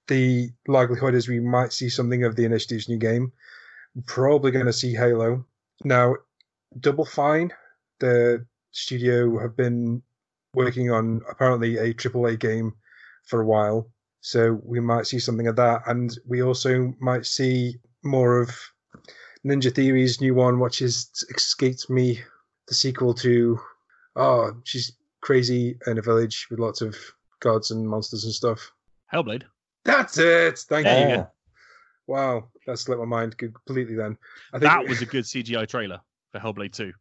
the 0.09 0.51
likelihood 0.67 1.15
is 1.15 1.29
we 1.29 1.39
might 1.41 1.73
see 1.73 1.89
something 1.89 2.25
of 2.25 2.35
the 2.35 2.45
initiative's 2.45 2.89
new 2.89 2.97
game. 2.99 3.33
Probably 4.07 4.51
going 4.51 4.67
to 4.67 4.73
see 4.73 4.95
Halo. 4.95 5.45
Now, 5.85 6.17
Double 6.81 7.05
Fine, 7.05 7.53
the 8.01 8.45
studio 8.73 9.39
have 9.39 9.57
been 9.57 10.03
working 10.55 10.91
on 10.91 11.21
apparently 11.31 11.77
a 11.77 11.95
AAA 11.95 12.39
game 12.41 12.75
for 13.31 13.41
a 13.41 13.47
while, 13.47 13.89
so 14.21 14.61
we 14.65 14.81
might 14.81 15.07
see 15.07 15.19
something 15.19 15.47
of 15.47 15.57
that, 15.57 15.83
and 15.87 16.19
we 16.27 16.43
also 16.43 16.93
might 17.01 17.25
see 17.25 17.77
more 18.03 18.41
of 18.41 18.51
Ninja 19.47 19.75
Theory's 19.75 20.21
new 20.21 20.35
one, 20.35 20.59
which 20.61 20.83
is 20.83 21.09
escaped 21.35 21.89
me 21.89 22.21
the 22.69 22.75
sequel 22.75 23.15
to 23.15 23.59
oh 24.17 24.53
she's 24.65 24.93
crazy 25.23 25.79
in 25.87 25.99
a 25.99 26.03
village 26.03 26.47
with 26.51 26.59
lots 26.59 26.81
of 26.83 26.97
gods 27.41 27.71
and 27.71 27.89
monsters 27.89 28.25
and 28.25 28.35
stuff. 28.35 28.71
Hellblade. 29.13 29.45
that's 29.85 30.19
it! 30.19 30.59
Thank 30.59 30.85
There 30.87 31.09
you 31.09 31.15
you. 31.17 31.27
wow 32.07 32.49
that 32.67 32.79
slipped 32.79 33.01
my 33.01 33.07
mind 33.07 33.39
completely 33.39 33.95
then. 33.95 34.17
I 34.53 34.59
think 34.59 34.71
That 34.71 34.87
was 34.87 35.01
a 35.03 35.07
good 35.07 35.25
CGI 35.25 35.67
trailer 35.69 36.01
for 36.33 36.39
Hellblade 36.39 36.73
2. 36.73 36.93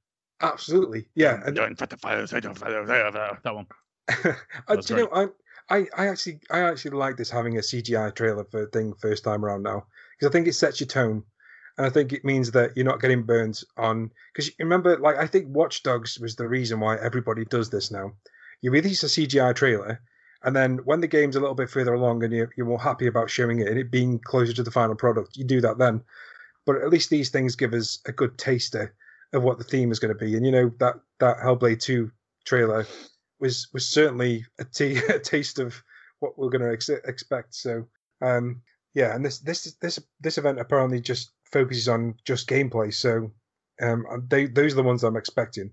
absolutely 0.41 1.07
yeah 1.15 1.41
and, 1.45 1.55
Don't 1.55 1.77
fight 1.77 1.89
the 1.89 1.97
fires, 1.97 2.34
I 2.34 2.39
don't 2.39 2.57
fight 2.57 2.69
the 2.71 2.86
fire, 2.88 3.39
that 3.43 3.55
one. 3.55 3.67
I, 4.67 4.75
do 4.77 4.95
you 4.95 5.01
know 5.01 5.09
I, 5.13 5.27
I 5.70 6.07
actually 6.07 6.39
i 6.49 6.61
actually 6.61 6.91
like 6.91 7.17
this 7.17 7.30
having 7.30 7.57
a 7.57 7.61
cgi 7.61 8.15
trailer 8.15 8.43
for 8.45 8.65
thing 8.67 8.93
first 8.95 9.24
time 9.24 9.45
around 9.45 9.63
now 9.63 9.86
because 10.17 10.30
i 10.30 10.32
think 10.32 10.47
it 10.47 10.53
sets 10.53 10.80
your 10.80 10.88
tone 10.88 11.24
and 11.80 11.88
I 11.88 11.89
think 11.89 12.11
it 12.11 12.26
means 12.26 12.51
that 12.51 12.76
you're 12.76 12.86
not 12.86 12.99
getting 12.99 13.24
burned 13.24 13.61
on. 13.78 14.11
Because 14.34 14.51
remember, 14.59 14.97
like 14.97 15.15
I 15.15 15.26
think 15.28 15.47
Watch 15.47 15.82
Dogs 15.82 16.20
was 16.20 16.36
the 16.36 16.47
reason 16.47 16.82
why 16.82 16.97
everybody 16.97 17.45
does 17.45 17.70
this 17.70 17.89
now. 17.89 18.11
You 18.61 18.70
release 18.70 19.01
a 19.03 19.05
CGI 19.05 19.55
trailer, 19.55 20.01
and 20.43 20.53
then 20.53 20.80
when 20.84 20.99
the 20.99 21.07
game's 21.07 21.38
a 21.38 21.39
little 21.39 21.55
bit 21.55 21.70
further 21.70 21.93
along 21.93 22.22
and 22.26 22.34
you're, 22.34 22.49
you're 22.57 22.67
more 22.67 22.82
happy 22.82 23.07
about 23.07 23.30
showing 23.30 23.61
it 23.61 23.70
and 23.70 23.80
it 23.80 23.89
being 23.89 24.20
closer 24.20 24.51
to 24.51 24.63
the 24.63 24.72
final 24.72 24.93
product, 24.95 25.38
you 25.38 25.45
do 25.45 25.61
that 25.61 25.78
then. 25.78 26.03
But 26.65 26.82
at 26.82 26.89
least 26.89 27.09
these 27.09 27.30
things 27.30 27.55
give 27.55 27.74
us 27.74 27.99
a 28.05 28.11
good 28.11 28.38
taster 28.38 28.93
of 29.32 29.43
what 29.43 29.57
the 29.57 29.63
theme 29.63 29.89
is 29.89 29.99
going 29.99 30.13
to 30.13 30.26
be. 30.26 30.36
And 30.36 30.45
you 30.45 30.51
know 30.51 30.74
that 30.80 30.95
that 31.20 31.38
Hellblade 31.38 31.80
Two 31.80 32.11
trailer 32.43 32.86
was 33.39 33.67
was 33.73 33.85
certainly 33.85 34.45
a, 34.59 34.65
t- 34.65 34.97
a 35.09 35.19
taste 35.19 35.59
of 35.59 35.81
what 36.19 36.37
we're 36.37 36.49
going 36.49 36.61
to 36.61 36.71
ex- 36.71 36.89
expect. 36.89 37.55
So 37.55 37.87
um, 38.21 38.61
yeah, 38.93 39.15
and 39.15 39.25
this 39.25 39.39
this 39.39 39.75
this 39.81 39.99
this 40.19 40.37
event 40.37 40.59
apparently 40.59 41.01
just 41.01 41.31
focuses 41.51 41.87
on 41.87 42.15
just 42.25 42.49
gameplay. 42.49 42.93
So 42.93 43.31
um, 43.81 44.05
they 44.29 44.47
those 44.47 44.73
are 44.73 44.77
the 44.77 44.83
ones 44.83 45.03
I'm 45.03 45.17
expecting. 45.17 45.71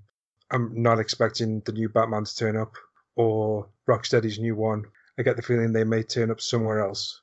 I'm 0.51 0.81
not 0.81 1.01
expecting 1.01 1.61
the 1.65 1.73
new 1.73 1.89
Batman 1.89 2.25
to 2.25 2.37
turn 2.37 2.57
up 2.57 2.77
or 3.17 3.69
Rocksteady's 3.89 4.39
new 4.39 4.55
one. 4.55 4.85
I 5.19 5.23
get 5.23 5.37
the 5.37 5.43
feeling 5.43 5.73
they 5.73 5.85
may 5.85 6.03
turn 6.03 6.31
up 6.31 6.41
somewhere 6.41 6.81
else. 6.81 7.21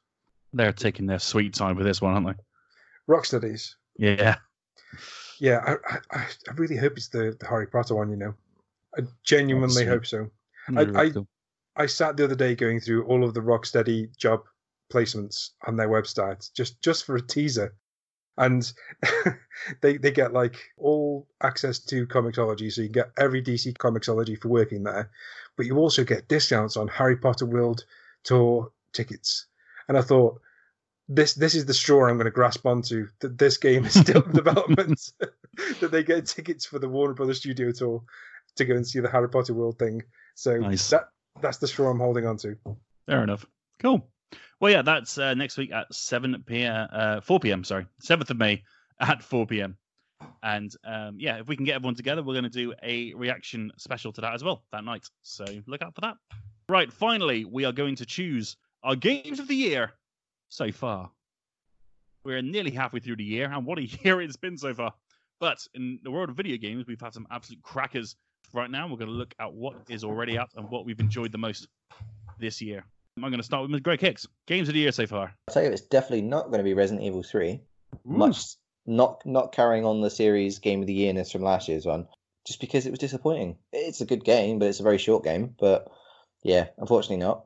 They're 0.52 0.74
taking 0.74 1.06
their 1.06 1.20
sweet 1.20 1.54
time 1.54 1.76
with 1.76 1.86
this 1.86 2.02
one, 2.02 2.14
aren't 2.14 2.38
they? 2.38 2.44
Rocksteady's. 3.08 3.76
Yeah. 3.98 4.38
Yeah, 5.40 5.78
I, 5.90 5.98
I, 6.12 6.26
I 6.50 6.54
really 6.56 6.78
hope 6.78 6.94
it's 6.98 7.10
the, 7.10 7.36
the 7.40 7.48
Harry 7.48 7.68
Potter 7.68 7.96
one. 7.96 8.10
You 8.10 8.18
know, 8.18 8.34
I 8.98 9.02
genuinely 9.24 9.86
hope 9.86 10.06
so. 10.06 10.30
Hmm, 10.68 10.78
really 10.78 10.96
I- 10.96 11.10
cool. 11.10 11.28
I 11.76 11.88
sat 11.88 12.18
the 12.18 12.26
other 12.26 12.36
day 12.36 12.54
going 12.54 12.80
through 12.80 13.06
all 13.06 13.24
of 13.24 13.34
the 13.34 13.42
Rocksteady 13.42 14.16
job 14.16 14.44
placements 14.92 15.50
on 15.66 15.76
their 15.76 15.90
website 15.90 16.52
just 16.54 16.82
just 16.82 17.06
for 17.06 17.16
a 17.16 17.22
teaser, 17.22 17.74
and 18.38 18.72
they 19.82 19.98
they 19.98 20.12
get 20.12 20.34
like 20.34 20.72
all 20.78 21.28
access 21.42 21.80
to 21.80 22.06
Comixology, 22.06 22.72
so 22.72 22.82
you 22.82 22.90
can 22.90 23.04
get 23.04 23.12
every 23.18 23.42
DC 23.42 23.76
Comixology 23.78 24.40
for 24.40 24.50
working 24.50 24.84
there, 24.84 25.10
but 25.58 25.66
you 25.66 25.78
also 25.78 26.04
get 26.04 26.28
discounts 26.28 26.78
on 26.78 26.88
Harry 26.88 27.18
Potter 27.18 27.48
World 27.48 27.86
Tour 28.24 28.72
tickets. 28.94 29.48
And 29.88 29.98
I 29.98 30.02
thought 30.02 30.40
this 31.10 31.34
this 31.34 31.56
is 31.56 31.66
the 31.66 31.74
straw 31.74 32.08
I'm 32.08 32.18
going 32.18 32.26
to 32.26 32.32
grasp 32.32 32.66
onto 32.66 33.08
that 33.20 33.38
this 33.38 33.58
game 33.58 33.86
is 33.86 34.00
still 34.00 34.22
in 34.22 34.32
development, 34.34 35.12
that 35.80 35.92
they 35.92 36.04
get 36.04 36.28
tickets 36.28 36.66
for 36.66 36.80
the 36.80 36.90
Warner 36.90 37.14
Brothers 37.14 37.40
Studio 37.40 37.72
Tour 37.72 38.04
to 38.56 38.66
go 38.66 38.76
and 38.76 38.86
see 38.86 39.00
the 39.00 39.10
Harry 39.10 39.30
Potter 39.30 39.54
World 39.54 39.80
thing. 39.80 40.02
So 40.36 40.58
Nice. 40.58 40.90
that 40.90 41.06
that's 41.42 41.58
the 41.58 41.68
straw 41.68 41.90
I'm 41.90 42.00
holding 42.00 42.26
on 42.26 42.38
to. 42.38 42.56
Fair 43.08 43.24
enough. 43.24 43.46
Cool. 43.80 44.08
Well, 44.60 44.72
yeah, 44.72 44.82
that's 44.82 45.18
uh, 45.18 45.34
next 45.34 45.58
week 45.58 45.72
at 45.72 45.94
7 45.94 46.44
p.m. 46.46 46.88
Uh, 46.92 47.22
4 47.22 47.40
p.m. 47.40 47.64
Sorry, 47.64 47.86
7th 48.04 48.30
of 48.30 48.38
May 48.38 48.64
at 49.00 49.22
4 49.22 49.46
p.m. 49.48 49.78
And 50.42 50.74
um, 50.86 51.18
yeah, 51.20 51.40
if 51.40 51.48
we 51.48 51.56
can 51.56 51.66
get 51.66 51.76
everyone 51.76 51.96
together, 51.96 52.24
we're 52.24 52.34
going 52.34 52.44
to 52.46 52.50
do 52.50 52.74
a 52.82 53.14
reaction 53.14 53.72
special 53.78 54.14
to 54.14 54.22
that 54.22 54.34
as 54.34 54.44
well 54.44 54.64
that 54.72 54.86
night. 54.86 55.06
So 55.22 55.44
look 55.68 55.82
out 55.82 55.96
for 55.96 56.02
that. 56.02 56.16
Right. 56.70 56.92
Finally, 56.92 57.46
we 57.46 57.66
are 57.66 57.74
going 57.74 57.96
to 57.98 58.06
choose 58.06 58.56
our 58.84 58.96
games 58.96 59.40
of 59.40 59.48
the 59.48 59.56
year 59.56 59.92
so 60.50 60.72
far. 60.72 61.12
We're 62.24 62.42
nearly 62.42 62.72
halfway 62.72 63.02
through 63.02 63.18
the 63.18 63.24
year, 63.24 63.52
and 63.52 63.66
what 63.66 63.80
a 63.80 63.84
year 64.04 64.22
it's 64.22 64.38
been 64.38 64.58
so 64.58 64.74
far. 64.74 64.94
But 65.42 65.58
in 65.74 66.00
the 66.04 66.12
world 66.12 66.30
of 66.30 66.38
video 66.38 66.56
games, 66.58 66.86
we've 66.88 67.02
had 67.02 67.14
some 67.14 67.28
absolute 67.30 67.62
crackers. 67.64 68.16
Right 68.54 68.70
now, 68.70 68.88
we're 68.88 68.98
going 68.98 69.10
to 69.10 69.16
look 69.16 69.34
at 69.40 69.52
what 69.52 69.78
is 69.90 70.04
already 70.04 70.38
out 70.38 70.52
and 70.56 70.70
what 70.70 70.86
we've 70.86 71.00
enjoyed 71.00 71.32
the 71.32 71.40
most 71.40 71.68
this 72.40 72.62
year. 72.62 72.86
I'm 73.18 73.24
going 73.24 73.38
to 73.38 73.44
start 73.44 73.68
with 73.68 73.82
Greg 73.82 74.00
Hicks. 74.00 74.28
Games 74.46 74.68
of 74.68 74.76
the 74.76 74.82
year 74.82 74.92
so 74.92 75.08
far. 75.08 75.34
I'll 75.48 75.54
tell 75.54 75.64
you, 75.64 75.72
it's 75.72 75.82
definitely 75.82 76.22
not 76.22 76.46
going 76.46 76.60
to 76.60 76.64
be 76.64 76.76
Resident 76.76 77.04
Evil 77.04 77.24
3. 77.24 77.60
Much 78.06 78.56
not 78.86 79.26
not 79.26 79.54
carrying 79.54 79.86
on 79.86 80.02
the 80.02 80.10
series 80.10 80.60
game 80.60 80.82
of 80.82 80.88
the 80.88 80.94
yearness 80.94 81.32
from 81.32 81.42
last 81.42 81.68
year's 81.68 81.86
one, 81.86 82.08
just 82.46 82.60
because 82.60 82.86
it 82.86 82.92
was 82.92 83.00
disappointing. 83.00 83.58
It's 83.72 84.02
a 84.02 84.06
good 84.06 84.24
game, 84.24 84.60
but 84.60 84.68
it's 84.68 84.80
a 84.80 84.84
very 84.84 85.00
short 85.00 85.24
game. 85.24 85.56
But 85.60 85.92
yeah, 86.44 86.68
unfortunately 86.78 87.26
not. 87.26 87.46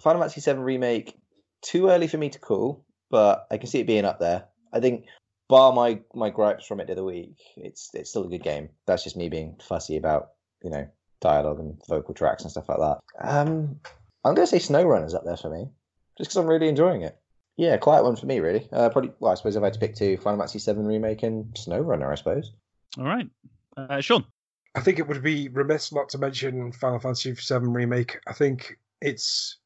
Final 0.00 0.20
Fantasy 0.22 0.40
VII 0.40 0.58
remake, 0.58 1.16
too 1.62 1.88
early 1.88 2.08
for 2.08 2.18
me 2.18 2.30
to 2.30 2.38
call, 2.38 2.84
but 3.10 3.46
I 3.50 3.58
can 3.58 3.68
see 3.68 3.80
it 3.80 3.86
being 3.86 4.04
up 4.04 4.18
there. 4.18 4.46
I 4.72 4.80
think, 4.80 5.06
bar 5.48 5.72
my 5.72 6.00
my 6.14 6.30
gripes 6.30 6.66
from 6.66 6.80
it 6.80 6.86
the 6.86 6.94
other 6.94 7.04
week, 7.04 7.36
it's 7.56 7.90
it's 7.94 8.10
still 8.10 8.24
a 8.24 8.28
good 8.28 8.42
game. 8.42 8.70
That's 8.86 9.04
just 9.04 9.16
me 9.16 9.28
being 9.28 9.56
fussy 9.60 9.96
about 9.96 10.30
you 10.62 10.70
know 10.70 10.86
dialogue 11.20 11.58
and 11.58 11.80
vocal 11.88 12.14
tracks 12.14 12.42
and 12.42 12.50
stuff 12.50 12.68
like 12.68 12.78
that. 12.78 12.98
Um, 13.20 13.80
I'm 14.24 14.34
gonna 14.34 14.46
say 14.46 14.58
SnowRunner's 14.58 15.14
up 15.14 15.24
there 15.24 15.36
for 15.36 15.50
me, 15.50 15.68
just 16.16 16.30
because 16.30 16.36
I'm 16.36 16.46
really 16.46 16.68
enjoying 16.68 17.02
it. 17.02 17.18
Yeah, 17.56 17.76
quiet 17.76 18.04
one 18.04 18.16
for 18.16 18.26
me, 18.26 18.38
really. 18.40 18.68
Uh, 18.72 18.88
probably. 18.88 19.12
Well, 19.18 19.32
I 19.32 19.34
suppose 19.34 19.56
if 19.56 19.62
I 19.62 19.66
had 19.66 19.74
to 19.74 19.80
pick 19.80 19.94
two, 19.94 20.16
Final 20.18 20.38
Fantasy 20.38 20.72
VII 20.72 20.78
remake 20.80 21.24
and 21.24 21.52
SnowRunner, 21.54 22.10
I 22.10 22.14
suppose. 22.14 22.52
All 22.96 23.04
right. 23.04 23.28
Uh, 23.76 24.00
Sean. 24.00 24.24
I 24.74 24.80
think 24.80 24.98
it 24.98 25.08
would 25.08 25.22
be 25.22 25.48
remiss 25.48 25.92
not 25.92 26.08
to 26.10 26.18
mention 26.18 26.70
Final 26.72 27.00
Fantasy 27.00 27.32
VII 27.32 27.66
remake. 27.66 28.18
I 28.28 28.32
think 28.32 28.78
it's 29.00 29.58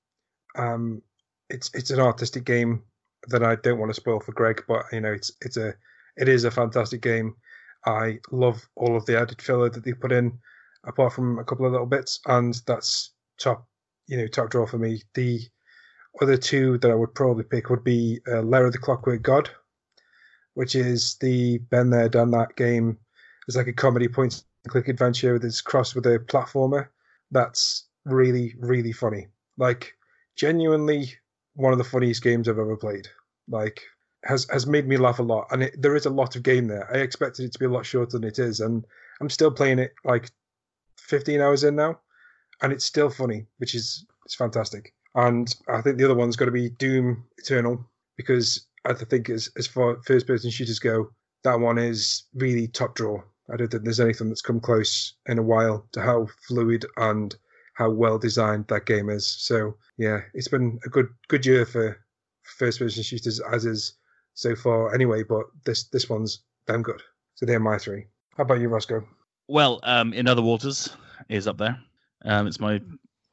um 0.56 1.02
it's 1.50 1.70
it's 1.74 1.90
an 1.90 2.00
artistic 2.00 2.44
game 2.44 2.82
that 3.28 3.42
I 3.42 3.56
don't 3.56 3.78
want 3.78 3.90
to 3.90 3.94
spoil 3.94 4.20
for 4.20 4.32
Greg, 4.32 4.62
but 4.66 4.86
you 4.92 5.00
know 5.00 5.12
it's 5.12 5.32
it's 5.40 5.56
a 5.56 5.74
it 6.16 6.28
is 6.28 6.44
a 6.44 6.50
fantastic 6.50 7.02
game. 7.02 7.36
I 7.84 8.20
love 8.30 8.66
all 8.76 8.96
of 8.96 9.06
the 9.06 9.20
added 9.20 9.42
filler 9.42 9.68
that 9.68 9.84
they 9.84 9.92
put 9.92 10.12
in, 10.12 10.38
apart 10.84 11.12
from 11.12 11.38
a 11.38 11.44
couple 11.44 11.66
of 11.66 11.72
little 11.72 11.86
bits, 11.86 12.20
and 12.26 12.60
that's 12.66 13.12
top 13.38 13.66
you 14.06 14.16
know 14.16 14.26
top 14.26 14.50
draw 14.50 14.66
for 14.66 14.78
me. 14.78 15.02
The 15.14 15.40
other 16.20 16.36
two 16.36 16.78
that 16.78 16.90
I 16.90 16.94
would 16.94 17.14
probably 17.14 17.44
pick 17.44 17.70
would 17.70 17.84
be 17.84 18.20
uh, 18.30 18.42
Lair 18.42 18.66
of 18.66 18.72
the 18.72 18.78
Clockwork 18.78 19.22
God, 19.22 19.50
which 20.54 20.74
is 20.74 21.16
the 21.20 21.58
been 21.58 21.90
there 21.90 22.08
done 22.08 22.30
that 22.32 22.56
game. 22.56 22.98
It's 23.48 23.56
like 23.56 23.68
a 23.68 23.72
comedy 23.72 24.08
point 24.08 24.44
click 24.68 24.88
adventure 24.88 25.38
that's 25.38 25.60
crossed 25.60 25.94
with 25.94 26.06
a 26.06 26.18
platformer. 26.18 26.88
That's 27.30 27.86
really, 28.04 28.54
really 28.58 28.92
funny. 28.92 29.28
Like, 29.56 29.94
genuinely 30.36 31.12
one 31.54 31.72
of 31.72 31.78
the 31.78 31.84
funniest 31.84 32.22
games 32.22 32.48
I've 32.48 32.58
ever 32.58 32.76
played. 32.76 33.08
Like, 33.48 33.80
has 34.24 34.46
has 34.50 34.66
made 34.66 34.86
me 34.86 34.96
laugh 34.96 35.18
a 35.18 35.22
lot. 35.22 35.48
And 35.50 35.64
it, 35.64 35.80
there 35.80 35.96
is 35.96 36.06
a 36.06 36.10
lot 36.10 36.36
of 36.36 36.42
game 36.42 36.68
there. 36.68 36.88
I 36.94 36.98
expected 36.98 37.44
it 37.44 37.52
to 37.52 37.58
be 37.58 37.66
a 37.66 37.70
lot 37.70 37.86
shorter 37.86 38.18
than 38.18 38.28
it 38.28 38.38
is, 38.38 38.60
and 38.60 38.84
I'm 39.20 39.30
still 39.30 39.50
playing 39.50 39.78
it 39.78 39.94
like 40.04 40.30
15 41.12 41.42
hours 41.42 41.62
in 41.62 41.76
now, 41.76 42.00
and 42.62 42.72
it's 42.72 42.86
still 42.86 43.10
funny, 43.10 43.44
which 43.58 43.74
is 43.74 44.06
it's 44.24 44.34
fantastic. 44.34 44.94
And 45.14 45.54
I 45.68 45.82
think 45.82 45.98
the 45.98 46.06
other 46.06 46.14
one's 46.14 46.36
got 46.36 46.46
to 46.46 46.50
be 46.50 46.70
Doom 46.70 47.26
Eternal 47.36 47.84
because 48.16 48.66
I 48.86 48.94
think 48.94 49.28
as 49.28 49.50
as 49.58 49.66
far 49.66 49.98
first 50.06 50.26
person 50.26 50.50
shooters 50.50 50.78
go, 50.78 51.10
that 51.44 51.60
one 51.60 51.76
is 51.76 52.22
really 52.34 52.66
top 52.66 52.94
draw. 52.94 53.20
I 53.52 53.58
don't 53.58 53.70
think 53.70 53.84
there's 53.84 54.00
anything 54.00 54.28
that's 54.28 54.40
come 54.40 54.58
close 54.58 55.12
in 55.26 55.38
a 55.38 55.42
while 55.42 55.86
to 55.92 56.00
how 56.00 56.28
fluid 56.48 56.86
and 56.96 57.34
how 57.74 57.90
well 57.90 58.18
designed 58.18 58.68
that 58.68 58.86
game 58.86 59.10
is. 59.10 59.26
So 59.26 59.76
yeah, 59.98 60.20
it's 60.32 60.48
been 60.48 60.80
a 60.86 60.88
good 60.88 61.08
good 61.28 61.44
year 61.44 61.66
for 61.66 61.98
first 62.58 62.78
person 62.78 63.02
shooters 63.02 63.38
as 63.52 63.66
is 63.66 63.98
so 64.32 64.56
far 64.56 64.94
anyway, 64.94 65.24
but 65.24 65.44
this 65.66 65.88
this 65.88 66.08
one's 66.08 66.42
damn 66.66 66.82
good. 66.82 67.02
So 67.34 67.44
they're 67.44 67.60
my 67.60 67.76
three. 67.76 68.06
How 68.38 68.44
about 68.44 68.60
you, 68.60 68.70
Rossko? 68.70 69.04
Well, 69.48 69.80
um, 69.82 70.14
In 70.14 70.26
Other 70.26 70.40
Waters 70.40 70.88
is 71.28 71.46
up 71.46 71.58
there. 71.58 71.78
Um, 72.24 72.46
it's 72.46 72.60
my 72.60 72.80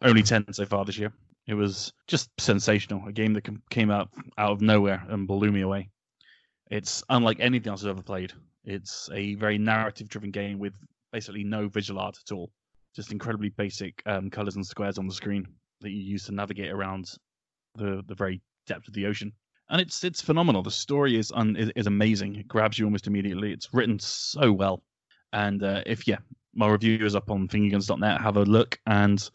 only 0.02 0.24
10 0.24 0.54
so 0.54 0.66
far 0.66 0.86
this 0.86 0.98
year. 0.98 1.12
It 1.48 1.54
was 1.54 1.92
just 2.08 2.30
sensational. 2.40 3.08
A 3.08 3.12
game 3.12 3.34
that 3.34 3.48
came 3.70 3.92
out 3.92 4.10
out 4.38 4.52
of 4.52 4.62
nowhere 4.62 5.04
and 5.10 5.28
blew 5.28 5.52
me 5.52 5.62
away. 5.62 5.90
It's 6.70 7.04
unlike 7.10 7.40
anything 7.40 7.72
else 7.72 7.84
I've 7.84 7.90
ever 7.90 8.04
played. 8.04 8.34
It's 8.64 9.10
a 9.14 9.36
very 9.36 9.58
narrative 9.58 10.10
driven 10.10 10.32
game 10.32 10.60
with 10.60 10.76
basically 11.12 11.44
no 11.44 11.68
visual 11.68 12.00
art 12.00 12.18
at 12.24 12.32
all. 12.32 12.52
Just 12.96 13.12
incredibly 13.12 13.50
basic 13.50 14.02
um, 14.06 14.30
colors 14.30 14.56
and 14.56 14.66
squares 14.66 14.98
on 14.98 15.08
the 15.08 15.14
screen 15.14 15.48
that 15.82 15.90
you 15.90 16.02
use 16.02 16.26
to 16.26 16.34
navigate 16.34 16.72
around 16.72 17.12
the, 17.76 18.04
the 18.08 18.16
very 18.16 18.42
depth 18.68 18.88
of 18.88 18.94
the 18.94 19.06
ocean. 19.06 19.32
And 19.70 19.80
it's 19.80 20.04
it's 20.04 20.22
phenomenal. 20.22 20.64
The 20.64 20.72
story 20.72 21.18
is 21.18 21.32
un, 21.32 21.56
is, 21.56 21.72
is 21.76 21.88
amazing. 21.88 22.36
It 22.36 22.48
grabs 22.48 22.80
you 22.80 22.86
almost 22.86 23.08
immediately. 23.08 23.52
It's 23.52 23.74
written 23.74 24.00
so 24.00 24.52
well. 24.52 24.84
And 25.32 25.64
uh, 25.64 25.84
if 25.86 26.08
yeah, 26.08 26.18
my 26.54 26.68
review 26.68 27.06
is 27.06 27.16
up 27.16 27.30
on 27.32 27.48
fingerguns.net. 27.48 28.22
Have 28.22 28.38
a 28.38 28.44
look 28.44 28.80
and 28.86 29.30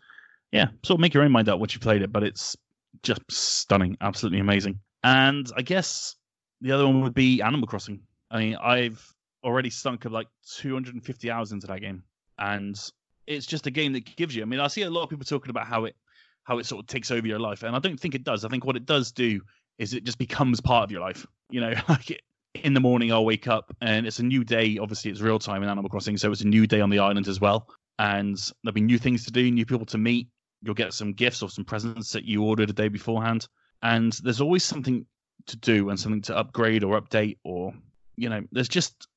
yeah, 0.52 0.68
sort 0.84 0.98
of 0.98 1.00
make 1.00 1.14
your 1.14 1.24
own 1.24 1.32
mind 1.32 1.48
up 1.48 1.58
once 1.58 1.74
you 1.74 1.80
played 1.80 2.02
it. 2.02 2.12
But 2.12 2.22
it's 2.22 2.56
just 3.02 3.20
stunning, 3.30 3.96
absolutely 4.00 4.40
amazing. 4.40 4.78
And 5.02 5.50
I 5.56 5.62
guess 5.62 6.16
the 6.60 6.72
other 6.72 6.86
one 6.86 7.02
would 7.02 7.14
be 7.14 7.42
Animal 7.42 7.66
Crossing. 7.66 8.00
I 8.30 8.38
mean, 8.38 8.56
I've 8.56 9.14
already 9.44 9.70
sunk 9.70 10.04
like 10.06 10.28
250 10.56 11.30
hours 11.30 11.52
into 11.52 11.66
that 11.66 11.80
game, 11.80 12.02
and 12.38 12.80
it's 13.26 13.46
just 13.46 13.66
a 13.66 13.70
game 13.70 13.92
that 13.92 14.16
gives 14.16 14.34
you. 14.34 14.42
I 14.42 14.46
mean, 14.46 14.60
I 14.60 14.68
see 14.68 14.82
a 14.82 14.90
lot 14.90 15.02
of 15.02 15.10
people 15.10 15.24
talking 15.24 15.50
about 15.50 15.66
how 15.66 15.84
it 15.84 15.96
how 16.44 16.58
it 16.58 16.66
sort 16.66 16.80
of 16.80 16.86
takes 16.86 17.10
over 17.10 17.26
your 17.26 17.38
life, 17.38 17.62
and 17.62 17.74
I 17.74 17.78
don't 17.78 17.98
think 17.98 18.14
it 18.14 18.24
does. 18.24 18.44
I 18.44 18.48
think 18.48 18.64
what 18.64 18.76
it 18.76 18.86
does 18.86 19.12
do 19.12 19.40
is 19.78 19.92
it 19.92 20.04
just 20.04 20.18
becomes 20.18 20.60
part 20.60 20.84
of 20.84 20.90
your 20.90 21.00
life. 21.00 21.26
You 21.50 21.60
know, 21.60 21.74
like 21.88 22.10
it, 22.10 22.22
in 22.54 22.74
the 22.74 22.80
morning 22.80 23.12
I'll 23.12 23.24
wake 23.24 23.48
up 23.48 23.74
and 23.80 24.06
it's 24.06 24.18
a 24.18 24.22
new 24.22 24.44
day. 24.44 24.78
Obviously, 24.78 25.10
it's 25.10 25.20
real 25.20 25.38
time 25.38 25.62
in 25.62 25.68
Animal 25.68 25.90
Crossing, 25.90 26.16
so 26.16 26.30
it's 26.30 26.42
a 26.42 26.46
new 26.46 26.66
day 26.66 26.80
on 26.80 26.90
the 26.90 26.98
island 26.98 27.28
as 27.28 27.40
well. 27.40 27.68
And 27.98 28.38
there'll 28.62 28.74
be 28.74 28.80
new 28.80 28.98
things 28.98 29.24
to 29.24 29.32
do, 29.32 29.50
new 29.50 29.66
people 29.66 29.86
to 29.86 29.98
meet. 29.98 30.28
You'll 30.62 30.74
get 30.74 30.94
some 30.94 31.12
gifts 31.12 31.42
or 31.42 31.50
some 31.50 31.64
presents 31.64 32.12
that 32.12 32.24
you 32.24 32.42
ordered 32.42 32.70
a 32.70 32.72
day 32.72 32.88
beforehand. 32.88 33.46
And 33.82 34.12
there's 34.22 34.40
always 34.40 34.64
something 34.64 35.06
to 35.46 35.56
do 35.56 35.90
and 35.90 36.00
something 36.00 36.22
to 36.22 36.36
upgrade 36.36 36.84
or 36.84 37.00
update 37.00 37.36
or 37.44 37.74
you 38.16 38.28
know, 38.28 38.42
there's 38.52 38.68
just 38.68 39.08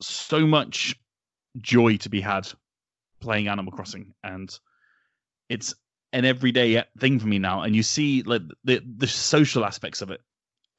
so 0.00 0.46
much 0.46 0.94
joy 1.58 1.96
to 1.98 2.08
be 2.08 2.20
had 2.20 2.48
playing 3.20 3.48
Animal 3.48 3.72
Crossing, 3.72 4.14
and 4.22 4.56
it's 5.48 5.74
an 6.12 6.24
everyday 6.24 6.82
thing 6.98 7.18
for 7.18 7.26
me 7.26 7.38
now. 7.38 7.62
And 7.62 7.74
you 7.74 7.82
see, 7.82 8.22
like 8.22 8.42
the 8.64 8.82
the 8.96 9.06
social 9.06 9.64
aspects 9.64 10.02
of 10.02 10.10
it, 10.10 10.20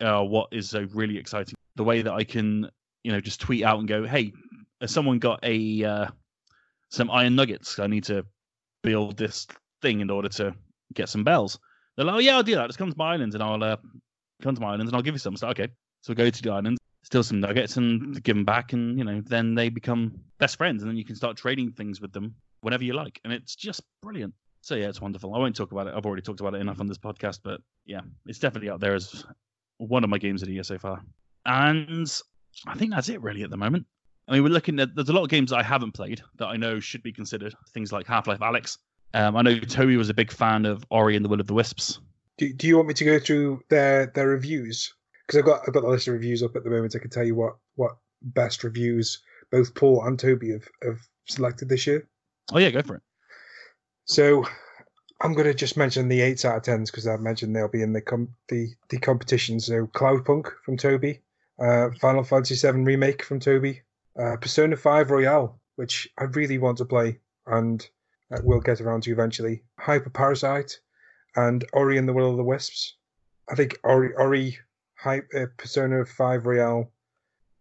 uh, 0.02 0.22
what 0.22 0.50
is 0.52 0.70
so 0.70 0.88
really 0.94 1.18
exciting. 1.18 1.56
The 1.76 1.84
way 1.84 2.02
that 2.02 2.14
I 2.14 2.24
can, 2.24 2.70
you 3.04 3.12
know, 3.12 3.22
just 3.22 3.42
tweet 3.42 3.64
out 3.64 3.80
and 3.80 3.88
go, 3.88 4.06
"Hey, 4.06 4.34
someone 4.86 5.20
got 5.20 5.40
a 5.44 5.84
uh, 5.84 6.08
some 6.90 7.12
iron 7.12 7.36
nuggets? 7.36 7.80
I 7.80 7.88
need 7.88 8.04
to 8.06 8.26
build 8.84 9.18
this 9.18 9.48
thing 9.82 10.00
in 10.02 10.10
order 10.10 10.30
to 10.30 10.56
get 10.94 11.10
some 11.10 11.24
bells." 11.24 11.60
They're 11.96 12.06
like, 12.06 12.16
"Oh 12.16 12.20
yeah, 12.20 12.36
I'll 12.36 12.44
do 12.44 12.56
that. 12.56 12.68
Just 12.68 12.80
come 12.80 12.92
to 12.92 12.98
my 12.98 13.14
islands 13.14 13.36
and 13.36 13.44
I'll 13.44 13.64
uh, 13.64 13.78
come 14.42 14.56
to 14.56 14.62
my 14.62 14.74
islands 14.74 14.90
and 14.90 14.96
I'll 14.96 15.04
give 15.04 15.16
you 15.16 15.20
some." 15.20 15.36
So 15.36 15.48
okay, 15.50 15.68
so 16.02 16.14
go 16.14 16.30
to 16.30 16.42
the 16.42 16.52
islands, 16.52 16.80
steal 17.04 17.24
some 17.24 17.40
nuggets 17.40 17.78
and 17.78 18.22
give 18.24 18.36
them 18.36 18.46
back, 18.46 18.74
and 18.74 18.98
you 18.98 19.04
know, 19.04 19.22
then 19.22 19.56
they 19.56 19.70
become 19.70 20.20
best 20.40 20.58
friends, 20.58 20.84
and 20.84 20.90
then 20.90 20.98
you 20.98 21.06
can 21.06 21.16
start 21.16 21.38
trading 21.38 21.72
things 21.72 22.02
with 22.02 22.12
them 22.14 22.36
whenever 22.62 22.84
you 22.84 22.94
like, 22.94 23.20
and 23.24 23.34
it's 23.34 23.56
just 23.56 23.82
brilliant. 24.02 24.34
So 24.62 24.76
yeah, 24.76 24.90
it's 24.90 25.00
wonderful. 25.00 25.34
I 25.34 25.40
won't 25.40 25.56
talk 25.56 25.72
about 25.72 25.88
it. 25.88 25.94
I've 25.96 26.06
already 26.06 26.22
talked 26.22 26.42
about 26.42 26.56
it 26.56 26.62
enough 26.62 26.82
on 26.82 26.88
this 26.88 26.98
podcast, 26.98 27.40
but 27.44 27.62
yeah, 27.86 28.02
it's 28.26 28.40
definitely 28.40 28.70
out 28.70 28.80
there 28.80 28.96
as 28.96 29.26
one 29.78 30.04
of 30.04 30.10
my 30.10 30.18
games 30.18 30.42
of 30.42 30.48
the 30.48 30.54
year 30.54 30.64
so 30.64 30.78
far. 30.78 31.02
And 31.46 32.12
I 32.66 32.76
think 32.76 32.92
that's 32.92 33.10
it 33.10 33.22
really 33.22 33.44
at 33.44 33.50
the 33.50 33.58
moment. 33.58 33.86
I 34.28 34.34
mean, 34.34 34.44
we're 34.44 34.50
looking 34.50 34.80
at 34.80 34.94
there's 34.96 35.10
a 35.10 35.14
lot 35.14 35.24
of 35.24 35.30
games 35.30 35.54
I 35.54 35.64
haven't 35.64 35.94
played 35.94 36.22
that 36.38 36.48
I 36.48 36.58
know 36.58 36.80
should 36.80 37.04
be 37.04 37.14
considered. 37.14 37.56
Things 37.74 37.92
like 37.92 38.06
Half 38.08 38.28
Life 38.28 38.40
Alyx. 38.40 38.78
Um, 39.14 39.38
I 39.38 39.42
know 39.42 39.58
Toby 39.60 39.96
was 39.96 40.10
a 40.10 40.14
big 40.14 40.32
fan 40.32 40.66
of 40.66 40.84
Ori 40.90 41.16
and 41.16 41.24
the 41.24 41.30
Will 41.30 41.40
of 41.40 41.48
the 41.48 41.54
Wisps. 41.54 42.00
Do, 42.38 42.52
do 42.52 42.68
you 42.68 42.76
want 42.76 42.90
me 42.90 42.94
to 42.96 43.06
go 43.06 43.20
through 43.20 43.62
their 43.70 44.08
their 44.08 44.28
reviews? 44.28 44.94
Because 45.26 45.40
I've 45.40 45.46
got 45.46 45.62
I've 45.68 45.74
got 45.74 45.84
the 45.84 45.90
list 45.90 46.08
of 46.08 46.14
reviews 46.14 46.44
up 46.44 46.56
at 46.56 46.64
the 46.64 46.70
moment. 46.70 46.96
I 46.96 47.00
can 47.00 47.10
tell 47.10 47.24
you 47.24 47.36
what 47.36 47.56
what 47.76 47.98
best 48.22 48.64
reviews 48.64 49.22
both 49.50 49.74
Paul 49.76 50.04
and 50.04 50.20
Toby 50.20 50.52
have, 50.52 50.68
have 50.84 51.00
selected 51.26 51.70
this 51.70 51.88
year. 51.88 52.08
Oh 52.52 52.60
yeah, 52.60 52.70
go 52.70 52.82
for 52.82 52.96
it. 52.96 53.02
So 54.06 54.46
I'm 55.20 55.34
going 55.34 55.48
to 55.48 55.54
just 55.54 55.78
mention 55.78 56.08
the 56.08 56.22
eights 56.22 56.46
out 56.46 56.58
of 56.58 56.64
tens 56.64 56.92
because 56.92 57.08
I've 57.08 57.22
mentioned 57.22 57.56
they'll 57.56 57.68
be 57.68 57.82
in 57.82 57.94
the 57.94 58.02
com- 58.02 58.36
the 58.50 58.70
the 58.90 59.00
competition. 59.00 59.60
So 59.60 59.88
Cloudpunk 59.88 60.52
from 60.64 60.78
Toby, 60.78 61.22
uh, 61.60 61.90
Final 62.00 62.24
Fantasy 62.24 62.56
VII 62.56 62.84
remake 62.84 63.24
from 63.24 63.40
Toby, 63.40 63.82
uh, 64.20 64.38
Persona 64.38 64.76
5 64.76 65.12
Royal, 65.12 65.60
which 65.76 66.08
I 66.20 66.26
really 66.26 66.60
want 66.60 66.78
to 66.80 66.86
play 66.86 67.20
and 67.48 67.88
uh, 68.32 68.40
we'll 68.44 68.60
get 68.60 68.82
around 68.82 69.04
to 69.04 69.12
eventually. 69.12 69.64
Hyper 69.80 70.10
Parasite 70.10 70.80
and 71.36 71.66
Ori 71.74 71.98
and 71.98 72.08
the 72.08 72.14
Will 72.14 72.32
of 72.32 72.38
the 72.38 72.44
Wisps. 72.44 72.96
I 73.50 73.56
think 73.56 73.80
Ori 73.84 74.14
Ori 74.16 74.60
Hype, 74.96 75.28
uh, 75.36 75.46
Persona 75.58 76.06
5 76.06 76.46
Royal 76.46 76.92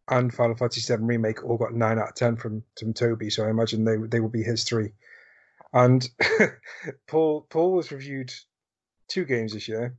and 0.09 0.33
Final 0.33 0.57
Fantasy 0.57 0.95
VII 0.95 1.03
remake 1.03 1.45
all 1.45 1.57
got 1.57 1.75
nine 1.75 1.99
out 1.99 2.09
of 2.09 2.15
ten 2.15 2.37
from 2.37 2.63
from 2.79 2.93
Toby. 2.93 3.31
So 3.31 3.45
I 3.45 3.51
imagine 3.51 3.85
they 3.85 3.97
they 3.97 4.21
will 4.21 4.29
be 4.29 4.43
his 4.43 4.65
three. 4.65 4.93
And 5.77 6.09
Paul 7.07 7.47
Paul 7.51 7.77
has 7.77 7.93
reviewed 7.93 8.33
two 9.09 9.27
games 9.27 9.53
this 9.53 9.69
year. 9.69 9.95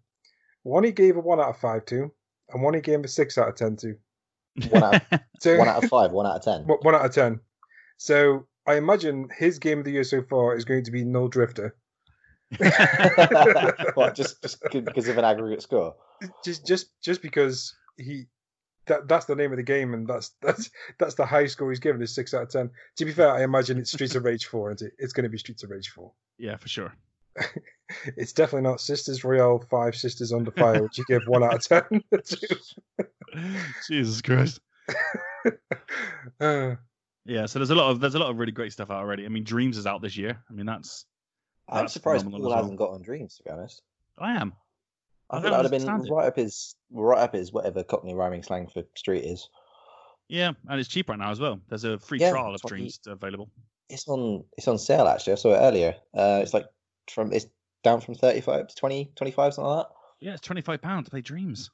One 0.63 0.84
he 0.84 0.91
gave 0.91 1.17
a 1.17 1.19
one 1.19 1.39
out 1.39 1.49
of 1.49 1.59
five 1.59 1.86
to, 1.86 2.11
and 2.49 2.63
one 2.63 2.73
he 2.73 2.82
gave 2.82 3.03
a 3.03 3.07
six 3.07 3.38
out 3.38 3.49
of 3.49 3.55
ten 3.55 3.75
to. 3.78 3.93
One 4.71 4.84
out, 4.84 4.95
of, 4.95 5.19
So 5.39 5.55
one 5.55 5.67
out 5.67 5.84
of 5.84 5.89
five, 5.89 6.09
one 6.11 6.25
out 6.25 6.38
of 6.38 6.43
ten. 6.43 6.65
one 6.65 6.80
one 6.82 6.95
out 6.95 7.05
of 7.05 7.13
ten. 7.13 7.41
So 7.97 8.47
I 8.65 8.78
imagine 8.78 9.30
his 9.38 9.59
game 9.59 9.78
of 9.78 9.86
the 9.86 9.91
year 9.91 10.03
so 10.03 10.23
far 10.23 10.55
is 10.55 10.65
going 10.65 10.84
to 10.86 10.91
be 10.91 11.05
Null 11.05 11.28
Drifter. 11.28 11.75
what, 13.93 14.15
just 14.15 14.41
just 14.41 14.59
because 14.71 15.07
of 15.07 15.19
an 15.19 15.25
aggregate 15.25 15.61
score? 15.61 15.95
just 16.43 16.65
just 16.65 16.88
just 17.03 17.21
because 17.21 17.75
he 17.97 18.25
that 18.88 19.08
that's 19.08 19.26
the 19.26 19.36
name 19.36 19.52
of 19.52 19.58
the 19.58 19.64
game 19.64 19.94
and 19.94 20.08
that's 20.08 20.30
that's 20.42 20.70
that's 20.98 21.16
the 21.16 21.26
high 21.26 21.46
score 21.48 21.70
he's 21.70 21.80
given 21.80 22.02
is 22.02 22.14
six 22.14 22.34
out 22.34 22.44
of 22.44 22.50
ten. 22.50 22.70
To 22.98 23.06
be 23.06 23.12
fair, 23.12 23.32
I 23.32 23.44
imagine 23.44 23.78
it's 23.78 23.92
Streets 23.92 24.16
of 24.16 24.24
Rage 24.24 24.46
four, 24.46 24.72
isn't 24.72 24.88
it? 24.88 24.94
It's 24.98 25.14
going 25.14 25.24
to 25.24 25.30
be 25.30 25.38
Streets 25.38 25.64
of 25.64 25.70
Rage 25.70 25.90
four. 25.90 26.12
yeah, 26.38 26.56
for 26.58 26.68
sure. 26.68 26.94
It's 28.18 28.34
definitely 28.34 28.70
not 28.70 28.82
Sisters 28.82 29.24
Royale 29.24 29.64
five 29.70 29.96
Sisters 29.96 30.34
Under 30.34 30.52
Fire, 30.52 30.84
which 30.84 30.98
you 30.98 31.06
give 31.08 31.22
one 31.26 31.42
out 31.42 31.56
of 31.56 31.64
ten. 31.64 32.04
to. 32.22 32.58
Jesus 33.88 34.22
Christ. 34.22 34.60
Uh, 36.42 36.76
Yeah, 37.26 37.46
so 37.46 37.60
there's 37.60 37.70
a 37.70 37.76
lot 37.76 37.92
of 37.92 38.02
there's 38.02 38.16
a 38.16 38.20
lot 38.20 38.30
of 38.30 38.40
really 38.40 38.52
great 38.52 38.74
stuff 38.74 38.92
out 38.92 38.98
already. 38.98 39.26
I 39.26 39.30
mean, 39.30 39.46
Dreams 39.46 39.78
is 39.78 39.88
out 39.88 40.02
this 40.02 40.18
year. 40.18 40.38
I 40.50 40.54
mean, 40.54 40.66
that's 40.66 41.06
I'm 41.70 41.84
That's 41.84 41.94
surprised 41.94 42.24
phenomenal 42.24 42.50
Paul 42.50 42.52
as 42.52 42.56
well. 42.56 42.64
hasn't 42.64 42.80
got 42.80 42.90
on 42.92 43.02
Dreams, 43.02 43.36
to 43.38 43.44
be 43.44 43.50
honest. 43.52 43.82
I 44.18 44.34
am. 44.34 44.54
I 45.30 45.41
don't 45.41 45.51
that 45.51 45.63
would 45.63 45.71
have 45.71 45.71
been 45.71 46.09
right 46.09 46.28
up 46.28 46.36
his 46.38 46.75
right 46.91 47.19
up 47.19 47.34
his 47.34 47.51
whatever 47.51 47.84
Cockney 47.84 48.13
rhyming 48.13 48.43
slang 48.43 48.67
for 48.67 48.84
street 48.95 49.23
is. 49.25 49.49
Yeah, 50.30 50.51
and 50.69 50.80
it's 50.80 50.89
cheap 50.89 51.09
right 51.09 51.19
now 51.19 51.32
as 51.32 51.39
well. 51.39 51.59
There's 51.69 51.84
a 51.84 51.97
free 51.99 52.19
Yeah, 52.19 52.32
trial 52.32 52.53
of 52.53 52.61
20 52.61 52.75
Dreams 52.75 52.99
available. 53.07 53.49
It's 53.89 54.07
on 54.07 54.43
it's 54.57 54.67
on 54.67 54.78
sale 54.78 55.07
actually. 55.07 55.34
I 55.34 55.38
saw 55.38 55.53
it 55.53 55.59
earlier. 55.59 55.95
Uh, 56.13 56.39
it's 56.41 56.53
like 56.53 56.65
from 57.11 57.32
it's 57.34 57.45
down 57.84 58.01
from 58.01 58.15
35 58.15 58.67
to 58.67 58.75
20, 58.75 59.11
25, 59.15 59.53
something 59.53 59.69
like 59.69 59.86
that. 59.86 59.93
Yeah, 60.19 60.32
it's 60.34 60.41
twenty 60.41 60.61
five 60.61 60.82
pounds 60.82 61.05
to 61.05 61.11
play 61.11 61.21
Dreams. 61.21 61.69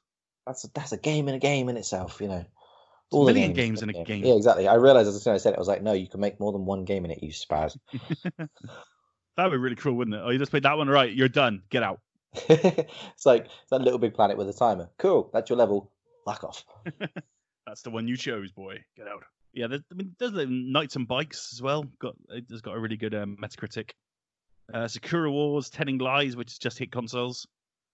That's 0.46 0.64
a, 0.64 0.68
that's 0.74 0.92
a 0.92 0.98
game 0.98 1.28
in 1.28 1.34
a 1.34 1.38
game 1.38 1.68
in 1.68 1.76
itself, 1.76 2.20
you 2.20 2.28
know. 2.28 2.44
a 2.44 2.46
the 3.10 3.24
million 3.24 3.54
games 3.54 3.82
in 3.82 3.88
a 3.88 4.04
game. 4.04 4.24
Yeah, 4.24 4.34
exactly. 4.34 4.68
I 4.68 4.74
realized 4.74 5.08
as 5.08 5.22
soon 5.22 5.34
as 5.34 5.40
I 5.40 5.42
said 5.42 5.52
it, 5.54 5.56
I 5.56 5.58
was 5.60 5.68
like, 5.68 5.82
no, 5.82 5.92
you 5.94 6.08
can 6.08 6.20
make 6.20 6.38
more 6.38 6.52
than 6.52 6.66
one 6.66 6.84
game 6.84 7.04
in 7.04 7.10
it, 7.10 7.22
you 7.22 7.30
spaz. 7.30 7.76
That 9.36 9.46
would 9.46 9.52
be 9.52 9.58
really 9.58 9.74
cool, 9.74 9.94
wouldn't 9.94 10.14
it? 10.14 10.22
Oh, 10.24 10.30
you 10.30 10.38
just 10.38 10.52
played 10.52 10.62
that 10.62 10.76
one, 10.76 10.88
right? 10.88 11.12
You're 11.12 11.28
done. 11.28 11.62
Get 11.68 11.82
out. 11.82 12.00
it's 12.48 13.26
like 13.26 13.44
it's 13.44 13.70
that 13.70 13.80
little 13.82 13.98
big 13.98 14.14
planet 14.14 14.36
with 14.36 14.48
a 14.48 14.52
timer. 14.52 14.88
Cool, 14.98 15.30
that's 15.32 15.48
your 15.50 15.56
level. 15.58 15.90
Fuck 16.24 16.44
off. 16.44 16.64
That's 17.66 17.80
the 17.80 17.90
one 17.90 18.06
you 18.06 18.16
chose, 18.16 18.52
boy. 18.52 18.84
Get 18.94 19.08
out. 19.08 19.24
Yeah, 19.54 19.68
there's, 19.68 19.82
I 19.90 19.94
mean, 19.94 20.14
there's 20.18 20.32
like 20.32 20.48
Knights 20.50 20.96
and 20.96 21.08
Bikes 21.08 21.50
as 21.54 21.62
well. 21.62 21.84
Got 21.98 22.14
it's 22.28 22.60
got 22.60 22.76
a 22.76 22.78
really 22.78 22.96
good 22.98 23.14
um, 23.14 23.38
Metacritic. 23.40 23.90
Uh, 24.72 24.86
Sakura 24.86 25.30
Wars, 25.30 25.70
Telling 25.70 25.96
Lies, 25.98 26.36
which 26.36 26.50
has 26.50 26.58
just 26.58 26.78
hit 26.78 26.92
consoles. 26.92 27.46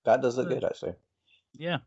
That 0.04 0.22
does 0.22 0.36
look 0.36 0.48
Yeah. 0.48 0.54
good 0.54 0.64
actually. 0.64 0.94
Yeah, 1.56 1.78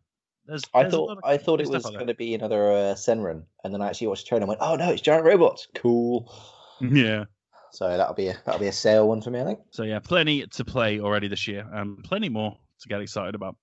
there's. 0.45 0.63
I 0.73 0.83
there's 0.83 0.93
thought 0.93 1.17
I 1.23 1.37
thought 1.37 1.59
it 1.59 1.67
was 1.69 1.85
going 1.85 2.07
to 2.07 2.13
be 2.13 2.33
another 2.35 2.71
uh, 2.71 2.93
Senran, 2.95 3.43
and 3.63 3.73
then 3.73 3.81
I 3.81 3.87
actually 3.87 4.07
watched 4.07 4.25
the 4.25 4.29
trailer 4.29 4.43
and 4.43 4.49
went, 4.49 4.61
"Oh 4.61 4.75
no, 4.75 4.91
it's 4.91 5.01
giant 5.01 5.25
robots! 5.25 5.67
Cool." 5.75 6.31
Yeah. 6.81 7.25
So 7.73 7.87
that'll 7.97 8.13
be 8.13 8.27
a 8.27 8.37
that'll 8.45 8.59
be 8.59 8.67
a 8.67 8.71
sale 8.71 9.07
one 9.09 9.19
for 9.19 9.31
me, 9.31 9.41
I 9.41 9.45
think. 9.45 9.59
So 9.71 9.81
yeah, 9.81 9.97
plenty 9.97 10.45
to 10.45 10.63
play 10.63 10.99
already 10.99 11.27
this 11.27 11.47
year, 11.47 11.67
and 11.73 12.03
plenty 12.03 12.29
more 12.29 12.55
to 12.81 12.87
get 12.87 13.01
excited 13.01 13.33
about. 13.33 13.55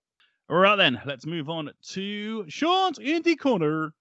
All 0.48 0.56
right 0.56 0.74
then, 0.74 1.00
let's 1.06 1.26
move 1.26 1.48
on 1.48 1.70
to 1.92 2.44
Sean's 2.48 2.98
Indie 2.98 3.38
Corner. 3.38 3.92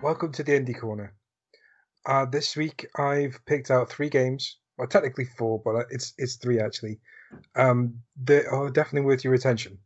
welcome 0.00 0.32
to 0.32 0.42
the 0.42 0.52
Indie 0.52 0.80
Corner. 0.80 1.12
Uh, 2.06 2.24
this 2.24 2.56
week 2.56 2.86
I've 2.96 3.38
picked 3.44 3.70
out 3.70 3.90
three 3.90 4.08
games. 4.08 4.56
Well, 4.78 4.88
technically 4.88 5.26
four, 5.26 5.60
but 5.62 5.76
uh, 5.76 5.84
it's 5.90 6.14
it's 6.16 6.36
three 6.36 6.58
actually. 6.58 7.00
Um, 7.54 8.00
that 8.24 8.46
are 8.46 8.70
definitely 8.70 9.06
worth 9.06 9.24
your 9.24 9.34
attention. 9.34 9.78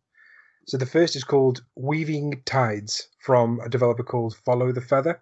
So 0.67 0.77
the 0.77 0.87
first 0.87 1.17
is 1.17 1.25
called 1.25 1.65
Weaving 1.75 2.43
Tides 2.45 3.09
from 3.19 3.59
a 3.61 3.69
developer 3.69 4.05
called 4.05 4.37
Follow 4.37 4.71
the 4.71 4.81
Feather. 4.81 5.21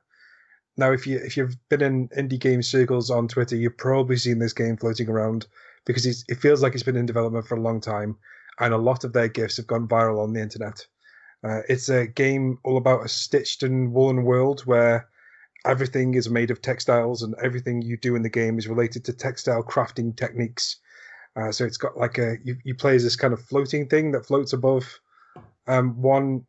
Now, 0.76 0.92
if 0.92 1.06
you 1.06 1.18
if 1.18 1.36
you've 1.36 1.56
been 1.68 1.82
in 1.82 2.08
indie 2.08 2.38
game 2.38 2.62
circles 2.62 3.10
on 3.10 3.26
Twitter, 3.26 3.56
you've 3.56 3.78
probably 3.78 4.16
seen 4.16 4.38
this 4.38 4.52
game 4.52 4.76
floating 4.76 5.08
around 5.08 5.46
because 5.86 6.06
it 6.06 6.36
feels 6.36 6.62
like 6.62 6.74
it's 6.74 6.82
been 6.82 6.96
in 6.96 7.06
development 7.06 7.46
for 7.46 7.56
a 7.56 7.60
long 7.60 7.80
time, 7.80 8.16
and 8.58 8.74
a 8.74 8.78
lot 8.78 9.02
of 9.04 9.12
their 9.12 9.28
gifs 9.28 9.56
have 9.56 9.66
gone 9.66 9.88
viral 9.88 10.22
on 10.22 10.32
the 10.34 10.40
internet. 10.40 10.86
Uh, 11.42 11.62
it's 11.68 11.88
a 11.88 12.06
game 12.06 12.58
all 12.64 12.76
about 12.76 13.04
a 13.04 13.08
stitched 13.08 13.62
and 13.62 13.94
woolen 13.94 14.24
world 14.24 14.60
where 14.66 15.08
everything 15.64 16.14
is 16.14 16.28
made 16.28 16.50
of 16.50 16.60
textiles 16.60 17.22
and 17.22 17.34
everything 17.42 17.80
you 17.80 17.96
do 17.96 18.14
in 18.14 18.22
the 18.22 18.28
game 18.28 18.58
is 18.58 18.68
related 18.68 19.04
to 19.04 19.12
textile 19.12 19.62
crafting 19.62 20.14
techniques. 20.14 20.76
Uh, 21.34 21.50
so 21.50 21.64
it's 21.64 21.78
got 21.78 21.96
like 21.96 22.18
a 22.18 22.36
you, 22.44 22.56
you 22.64 22.74
play 22.74 22.94
as 22.94 23.04
this 23.04 23.16
kind 23.16 23.32
of 23.32 23.40
floating 23.40 23.88
thing 23.88 24.12
that 24.12 24.26
floats 24.26 24.52
above 24.52 25.00
um, 25.70 26.02
one 26.02 26.44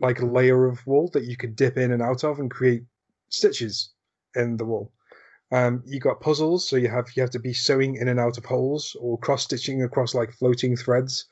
like 0.00 0.22
layer 0.22 0.66
of 0.66 0.84
wool 0.86 1.10
that 1.12 1.24
you 1.24 1.36
could 1.36 1.54
dip 1.54 1.76
in 1.76 1.92
and 1.92 2.02
out 2.02 2.24
of 2.24 2.40
and 2.40 2.50
create 2.50 2.82
stitches 3.28 3.90
in 4.34 4.56
the 4.56 4.64
wool. 4.64 4.90
Um, 5.52 5.82
you 5.86 6.00
got 6.00 6.20
puzzles, 6.20 6.68
so 6.68 6.76
you 6.76 6.88
have 6.88 7.06
you 7.14 7.20
have 7.20 7.30
to 7.30 7.38
be 7.38 7.52
sewing 7.52 7.96
in 7.96 8.08
and 8.08 8.18
out 8.18 8.38
of 8.38 8.44
holes 8.44 8.96
or 8.98 9.18
cross 9.18 9.44
stitching 9.44 9.82
across 9.82 10.14
like 10.14 10.32
floating 10.32 10.76
threads. 10.76 11.26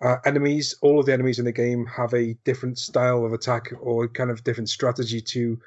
Uh, 0.00 0.16
enemies, 0.24 0.74
all 0.82 0.98
of 0.98 1.06
the 1.06 1.12
enemies 1.12 1.38
in 1.38 1.44
the 1.44 1.52
game 1.52 1.84
have 1.86 2.14
a 2.14 2.34
different 2.44 2.78
style 2.78 3.24
of 3.24 3.32
attack 3.32 3.72
or 3.80 4.08
kind 4.08 4.30
of 4.30 4.44
different 4.44 4.68
strategy 4.68 5.20
to 5.20 5.60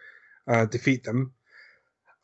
uh, 0.48 0.66
defeat 0.66 1.04
them. 1.04 1.34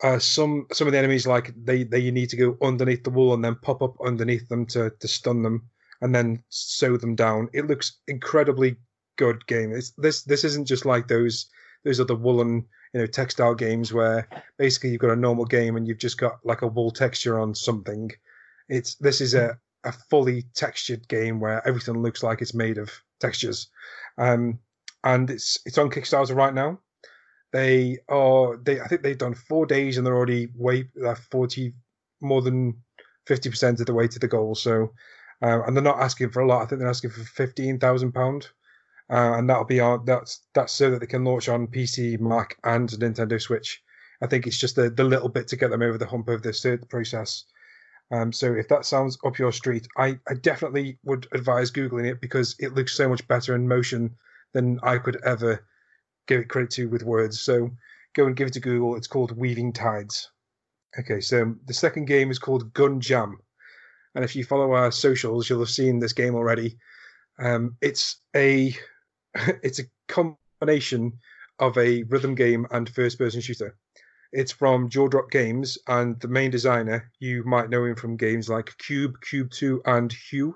Uh, 0.01 0.17
some 0.17 0.65
some 0.71 0.87
of 0.87 0.93
the 0.93 0.97
enemies 0.97 1.27
like 1.27 1.53
they, 1.63 1.83
they 1.83 1.99
you 1.99 2.11
need 2.11 2.29
to 2.29 2.37
go 2.37 2.57
underneath 2.61 3.03
the 3.03 3.09
wall 3.09 3.33
and 3.33 3.43
then 3.43 3.55
pop 3.61 3.81
up 3.81 3.95
underneath 4.03 4.47
them 4.47 4.65
to, 4.65 4.91
to 4.99 5.07
stun 5.07 5.43
them 5.43 5.69
and 6.01 6.13
then 6.13 6.43
sew 6.49 6.97
them 6.97 7.15
down. 7.15 7.49
It 7.53 7.67
looks 7.67 7.99
incredibly 8.07 8.77
good 9.17 9.45
game. 9.47 9.71
It's, 9.71 9.91
this 9.91 10.23
this 10.23 10.43
isn't 10.43 10.67
just 10.67 10.85
like 10.85 11.07
those 11.07 11.47
those 11.83 11.99
other 11.99 12.15
woolen 12.15 12.65
you 12.93 12.99
know 12.99 13.07
textile 13.07 13.55
games 13.55 13.93
where 13.93 14.27
basically 14.57 14.91
you've 14.91 15.01
got 15.01 15.11
a 15.11 15.15
normal 15.15 15.45
game 15.45 15.75
and 15.75 15.87
you've 15.87 15.97
just 15.97 16.17
got 16.17 16.39
like 16.43 16.61
a 16.61 16.67
wool 16.67 16.91
texture 16.91 17.39
on 17.39 17.55
something. 17.55 18.11
It's 18.69 18.95
this 18.95 19.21
is 19.21 19.33
a, 19.33 19.57
a 19.83 19.91
fully 19.91 20.43
textured 20.53 21.07
game 21.07 21.39
where 21.39 21.65
everything 21.67 22.01
looks 22.01 22.23
like 22.23 22.41
it's 22.41 22.53
made 22.53 22.77
of 22.77 22.91
textures, 23.19 23.67
um, 24.17 24.59
and 25.03 25.29
it's 25.29 25.59
it's 25.65 25.77
on 25.77 25.89
Kickstarter 25.89 26.35
right 26.35 26.53
now. 26.53 26.79
They 27.53 27.99
are 28.07 28.57
they 28.57 28.79
I 28.79 28.87
think 28.87 29.01
they've 29.01 29.17
done 29.17 29.33
four 29.33 29.65
days 29.65 29.97
and 29.97 30.05
they're 30.05 30.15
already 30.15 30.49
way 30.55 30.89
uh, 31.05 31.15
forty 31.15 31.73
more 32.21 32.41
than 32.41 32.81
fifty 33.27 33.49
percent 33.49 33.79
of 33.79 33.85
the 33.85 33.93
way 33.93 34.07
to 34.07 34.19
the 34.19 34.27
goal. 34.27 34.55
So, 34.55 34.93
uh, 35.41 35.63
and 35.63 35.75
they're 35.75 35.83
not 35.83 35.99
asking 35.99 36.29
for 36.31 36.41
a 36.41 36.47
lot. 36.47 36.61
I 36.61 36.65
think 36.65 36.79
they're 36.79 36.89
asking 36.89 37.11
for 37.11 37.23
fifteen 37.23 37.79
thousand 37.79 38.13
pound, 38.13 38.49
uh, 39.09 39.33
and 39.37 39.49
that'll 39.49 39.65
be 39.65 39.79
on 39.79 40.05
that's 40.05 40.41
that's 40.53 40.73
so 40.73 40.91
that 40.91 40.99
they 40.99 41.07
can 41.07 41.23
launch 41.23 41.49
on 41.49 41.67
PC, 41.67 42.19
Mac, 42.19 42.57
and 42.63 42.89
Nintendo 42.89 43.41
Switch. 43.41 43.81
I 44.21 44.27
think 44.27 44.45
it's 44.47 44.57
just 44.57 44.75
the 44.75 44.89
the 44.89 45.03
little 45.03 45.29
bit 45.29 45.47
to 45.49 45.55
get 45.57 45.71
them 45.71 45.81
over 45.81 45.97
the 45.97 46.07
hump 46.07 46.27
of 46.29 46.43
the 46.43 46.49
cert 46.49 46.89
process. 46.89 47.45
Um, 48.11 48.33
so 48.33 48.53
if 48.53 48.67
that 48.67 48.85
sounds 48.85 49.17
up 49.25 49.39
your 49.39 49.53
street, 49.53 49.87
I, 49.97 50.19
I 50.27 50.33
definitely 50.33 50.99
would 51.03 51.27
advise 51.31 51.71
googling 51.71 52.11
it 52.11 52.19
because 52.19 52.55
it 52.59 52.73
looks 52.73 52.93
so 52.93 53.07
much 53.07 53.25
better 53.27 53.55
in 53.55 53.69
motion 53.69 54.17
than 54.53 54.79
I 54.83 54.97
could 54.97 55.23
ever 55.23 55.65
give 56.27 56.41
it 56.41 56.49
credit 56.49 56.71
to 56.71 56.89
with 56.89 57.03
words. 57.03 57.39
So 57.39 57.71
go 58.13 58.25
and 58.25 58.35
give 58.35 58.47
it 58.47 58.53
to 58.53 58.59
Google. 58.59 58.97
It's 58.97 59.07
called 59.07 59.37
Weaving 59.37 59.71
Tides. 59.71 60.29
Okay, 60.99 61.21
so 61.21 61.55
the 61.65 61.73
second 61.73 62.05
game 62.05 62.31
is 62.31 62.39
called 62.39 62.73
Gun 62.73 62.99
Jam, 62.99 63.39
and 64.15 64.23
if 64.23 64.35
you 64.35 64.43
follow 64.43 64.73
our 64.73 64.91
socials, 64.91 65.49
you'll 65.49 65.59
have 65.59 65.69
seen 65.69 65.99
this 65.99 66.13
game 66.13 66.35
already. 66.35 66.77
Um, 67.39 67.77
it's 67.81 68.17
a 68.35 68.75
it's 69.63 69.79
a 69.79 69.83
combination 70.07 71.13
of 71.59 71.77
a 71.77 72.03
rhythm 72.03 72.35
game 72.35 72.65
and 72.71 72.89
first-person 72.89 73.41
shooter. 73.41 73.75
It's 74.33 74.51
from 74.51 74.89
Jaw 74.89 75.07
Drop 75.07 75.29
Games, 75.29 75.77
and 75.87 76.19
the 76.21 76.27
main 76.27 76.51
designer, 76.51 77.11
you 77.19 77.43
might 77.43 77.69
know 77.69 77.85
him 77.85 77.95
from 77.95 78.15
games 78.15 78.49
like 78.49 78.75
Cube, 78.77 79.15
Cube 79.21 79.51
2, 79.51 79.81
and 79.85 80.11
Hue. 80.11 80.55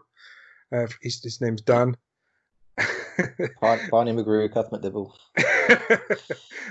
Uh, 0.72 0.88
his, 1.02 1.22
his 1.22 1.42
name's 1.42 1.62
Dan. 1.62 1.96
Barney 3.62 4.14
McGrew, 4.14 4.52
Cuth 4.52 4.72
McDibble. 4.72 5.12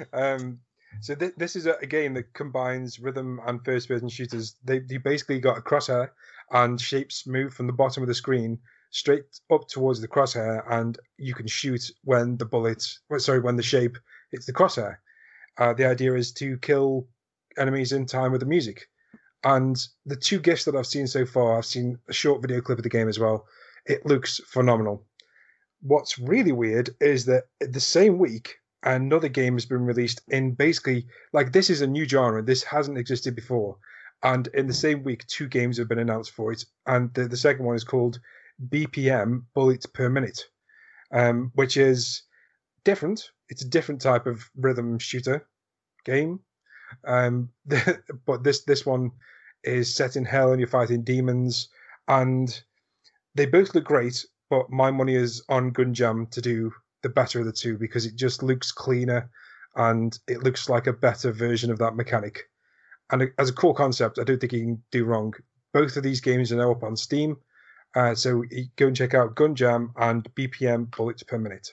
um, 0.12 0.58
so 1.00 1.14
th- 1.14 1.34
this 1.36 1.56
is 1.56 1.66
a, 1.66 1.74
a, 1.82 1.86
game 1.86 2.14
that 2.14 2.32
combines 2.32 2.98
rhythm 2.98 3.40
and 3.46 3.64
first-person 3.64 4.08
shooters. 4.08 4.56
They, 4.64 4.78
they 4.80 4.96
basically 4.96 5.40
got 5.40 5.58
a 5.58 5.62
crosshair, 5.62 6.08
and 6.50 6.80
shapes 6.80 7.26
move 7.26 7.54
from 7.54 7.66
the 7.66 7.72
bottom 7.72 8.02
of 8.02 8.08
the 8.08 8.14
screen 8.14 8.58
straight 8.90 9.24
up 9.50 9.66
towards 9.66 10.00
the 10.00 10.08
crosshair, 10.08 10.62
and 10.70 10.98
you 11.18 11.34
can 11.34 11.48
shoot 11.48 11.90
when 12.04 12.36
the 12.36 12.44
bullet, 12.44 12.86
sorry, 13.18 13.40
when 13.40 13.56
the 13.56 13.62
shape 13.62 13.98
hits 14.30 14.46
the 14.46 14.52
crosshair. 14.52 14.98
Uh, 15.58 15.72
the 15.72 15.84
idea 15.84 16.14
is 16.14 16.32
to 16.32 16.56
kill 16.58 17.08
enemies 17.58 17.92
in 17.92 18.06
time 18.06 18.32
with 18.32 18.40
the 18.40 18.46
music. 18.46 18.88
And 19.42 19.76
the 20.06 20.16
two 20.16 20.38
gifts 20.38 20.64
that 20.64 20.76
I've 20.76 20.86
seen 20.86 21.06
so 21.06 21.26
far, 21.26 21.58
I've 21.58 21.66
seen 21.66 21.98
a 22.08 22.12
short 22.12 22.40
video 22.40 22.60
clip 22.60 22.78
of 22.78 22.82
the 22.82 22.88
game 22.88 23.08
as 23.08 23.18
well. 23.18 23.46
It 23.84 24.06
looks 24.06 24.40
phenomenal. 24.46 25.06
What's 25.82 26.18
really 26.18 26.52
weird 26.52 26.90
is 27.00 27.26
that 27.26 27.44
the 27.60 27.80
same 27.80 28.18
week, 28.18 28.56
another 28.82 29.28
game 29.28 29.54
has 29.54 29.66
been 29.66 29.84
released 29.84 30.22
in 30.28 30.52
basically 30.52 31.06
like 31.32 31.52
this 31.52 31.68
is 31.68 31.82
a 31.82 31.86
new 31.86 32.08
genre. 32.08 32.42
This 32.42 32.62
hasn't 32.62 32.96
existed 32.96 33.34
before. 33.34 33.76
And 34.22 34.46
in 34.48 34.66
the 34.66 34.74
same 34.74 35.02
week, 35.02 35.26
two 35.26 35.48
games 35.48 35.78
have 35.78 35.88
been 35.88 35.98
announced 35.98 36.30
for 36.30 36.52
it. 36.52 36.64
And 36.86 37.12
the, 37.14 37.28
the 37.28 37.36
second 37.36 37.64
one 37.64 37.76
is 37.76 37.84
called 37.84 38.20
BPM 38.68 39.44
Bullets 39.54 39.86
Per 39.86 40.08
Minute, 40.08 40.48
um, 41.12 41.52
which 41.54 41.76
is 41.76 42.22
different 42.84 43.30
it's 43.48 43.62
a 43.62 43.68
different 43.68 44.00
type 44.00 44.26
of 44.26 44.50
rhythm 44.56 44.98
shooter 44.98 45.46
game. 46.04 46.40
Um, 47.06 47.50
but 48.26 48.42
this 48.44 48.64
this 48.64 48.86
one 48.86 49.12
is 49.62 49.94
set 49.94 50.16
in 50.16 50.24
hell 50.24 50.50
and 50.50 50.60
you're 50.60 50.68
fighting 50.68 51.02
demons, 51.02 51.68
and 52.08 52.62
they 53.34 53.46
both 53.46 53.74
look 53.74 53.84
great. 53.84 54.24
But 54.50 54.70
my 54.70 54.90
money 54.90 55.14
is 55.14 55.42
on 55.48 55.72
Gunjam 55.72 56.30
to 56.30 56.40
do 56.40 56.72
the 57.02 57.08
better 57.08 57.40
of 57.40 57.46
the 57.46 57.52
two 57.52 57.78
because 57.78 58.06
it 58.06 58.14
just 58.14 58.42
looks 58.42 58.72
cleaner 58.72 59.30
and 59.74 60.16
it 60.28 60.42
looks 60.42 60.68
like 60.68 60.86
a 60.86 60.92
better 60.92 61.32
version 61.32 61.70
of 61.70 61.78
that 61.78 61.96
mechanic. 61.96 62.48
And 63.10 63.30
as 63.38 63.50
a 63.50 63.52
core 63.52 63.74
concept, 63.74 64.18
I 64.18 64.24
don't 64.24 64.40
think 64.40 64.52
you 64.52 64.60
can 64.60 64.82
do 64.90 65.04
wrong. 65.04 65.34
Both 65.72 65.96
of 65.96 66.02
these 66.02 66.20
games 66.20 66.52
are 66.52 66.56
now 66.56 66.72
up 66.72 66.82
on 66.82 66.96
Steam, 66.96 67.36
uh, 67.94 68.14
so 68.14 68.44
go 68.76 68.86
and 68.86 68.96
check 68.96 69.14
out 69.14 69.34
Gun 69.34 69.54
Jam 69.54 69.92
and 69.96 70.32
BPM 70.34 70.94
Bullets 70.96 71.22
Per 71.22 71.38
Minute. 71.38 71.72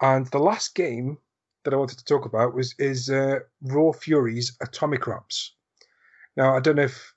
And 0.00 0.26
the 0.26 0.38
last 0.38 0.74
game 0.74 1.18
that 1.64 1.74
I 1.74 1.76
wanted 1.76 1.98
to 1.98 2.04
talk 2.04 2.26
about 2.26 2.54
was 2.54 2.74
is 2.78 3.10
uh, 3.10 3.40
Raw 3.62 3.92
Fury's 3.92 4.56
Atomicrops. 4.58 5.50
Now 6.36 6.56
I 6.56 6.60
don't 6.60 6.76
know 6.76 6.82
if 6.82 7.14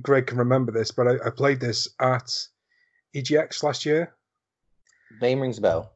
Greg 0.00 0.26
can 0.26 0.38
remember 0.38 0.72
this, 0.72 0.90
but 0.90 1.06
I, 1.06 1.26
I 1.26 1.30
played 1.30 1.60
this 1.60 1.88
at 2.00 2.34
EGX 3.14 3.62
last 3.62 3.84
year. 3.84 4.14
Name 5.20 5.40
rings 5.40 5.58
a 5.58 5.60
bell. 5.60 5.92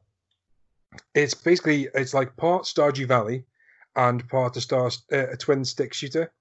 It's 1.15 1.33
basically 1.33 1.89
it's 1.93 2.13
like 2.13 2.37
part 2.37 2.63
Stardew 2.63 3.07
Valley 3.07 3.45
and 3.95 4.27
part 4.29 4.55
a 4.55 4.61
star 4.61 4.89
uh, 5.11 5.31
a 5.31 5.37
twin 5.37 5.65
stick 5.65 5.93
shooter. 5.93 6.31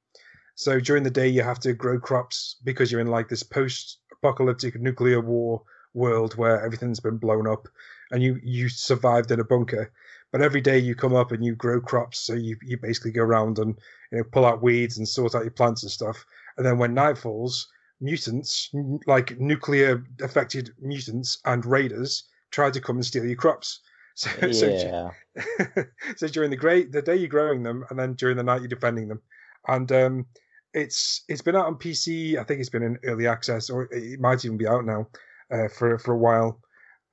So 0.57 0.81
during 0.81 1.03
the 1.03 1.11
day 1.11 1.29
you 1.29 1.43
have 1.43 1.61
to 1.61 1.75
grow 1.75 2.01
crops 2.01 2.57
because 2.65 2.91
you're 2.91 3.01
in 3.03 3.07
like 3.09 3.29
this 3.29 3.43
post-apocalyptic 3.43 4.81
nuclear 4.81 5.21
war 5.21 5.63
world 5.93 6.35
where 6.37 6.65
everything's 6.65 7.01
been 7.01 7.19
blown 7.19 7.47
up 7.47 7.69
and 8.11 8.23
you 8.23 8.39
you 8.43 8.69
survived 8.69 9.31
in 9.31 9.41
a 9.41 9.45
bunker. 9.45 9.93
But 10.33 10.41
every 10.43 10.63
day 10.63 10.79
you 10.79 10.95
come 10.95 11.15
up 11.15 11.31
and 11.31 11.45
you 11.45 11.55
grow 11.55 11.81
crops, 11.81 12.21
so 12.21 12.35
you 12.35 12.57
you 12.63 12.79
basically 12.79 13.13
go 13.13 13.23
around 13.23 13.59
and 13.59 13.79
you 14.11 14.19
know 14.19 14.25
pull 14.25 14.47
out 14.47 14.63
weeds 14.63 14.97
and 14.97 15.07
sort 15.07 15.35
out 15.35 15.45
your 15.45 15.51
plants 15.51 15.83
and 15.83 15.93
stuff. 15.93 16.25
And 16.57 16.65
then 16.65 16.79
when 16.79 16.95
night 16.95 17.19
falls, 17.19 17.69
mutants 18.01 18.71
like 19.07 19.39
nuclear 19.39 20.05
affected 20.23 20.71
mutants 20.81 21.39
and 21.45 21.67
raiders 21.67 22.25
try 22.51 22.71
to 22.71 22.81
come 22.81 22.97
and 22.97 23.07
steal 23.07 23.27
your 23.27 23.37
crops. 23.37 23.81
So, 24.19 24.31
yeah. 24.47 25.11
so, 25.35 25.85
so 26.17 26.29
during 26.29 26.49
the 26.49 26.57
great 26.57 26.91
the 26.91 27.03
day 27.03 27.17
you're 27.17 27.29
growing 27.29 27.63
them, 27.63 27.85
and 27.91 27.99
then 27.99 28.15
during 28.15 28.39
the 28.39 28.43
night 28.43 28.63
you're 28.63 28.69
defending 28.69 29.09
them, 29.09 29.21
and 29.69 29.93
um, 29.93 30.27
it's 30.77 31.25
it's 31.29 31.43
been 31.43 31.57
out 31.57 31.67
on 31.67 31.77
PC. 31.77 32.39
I 32.39 32.45
think 32.45 32.61
it's 32.61 32.69
been 32.71 32.85
in 32.85 32.99
early 33.05 33.27
access, 33.27 33.71
or 33.71 33.89
it 33.93 34.21
might 34.21 34.45
even 34.45 34.57
be 34.57 34.69
out 34.69 34.85
now 34.85 35.09
uh, 35.51 35.69
for 35.69 35.99
for 35.99 36.15
a 36.15 36.19
while 36.19 36.61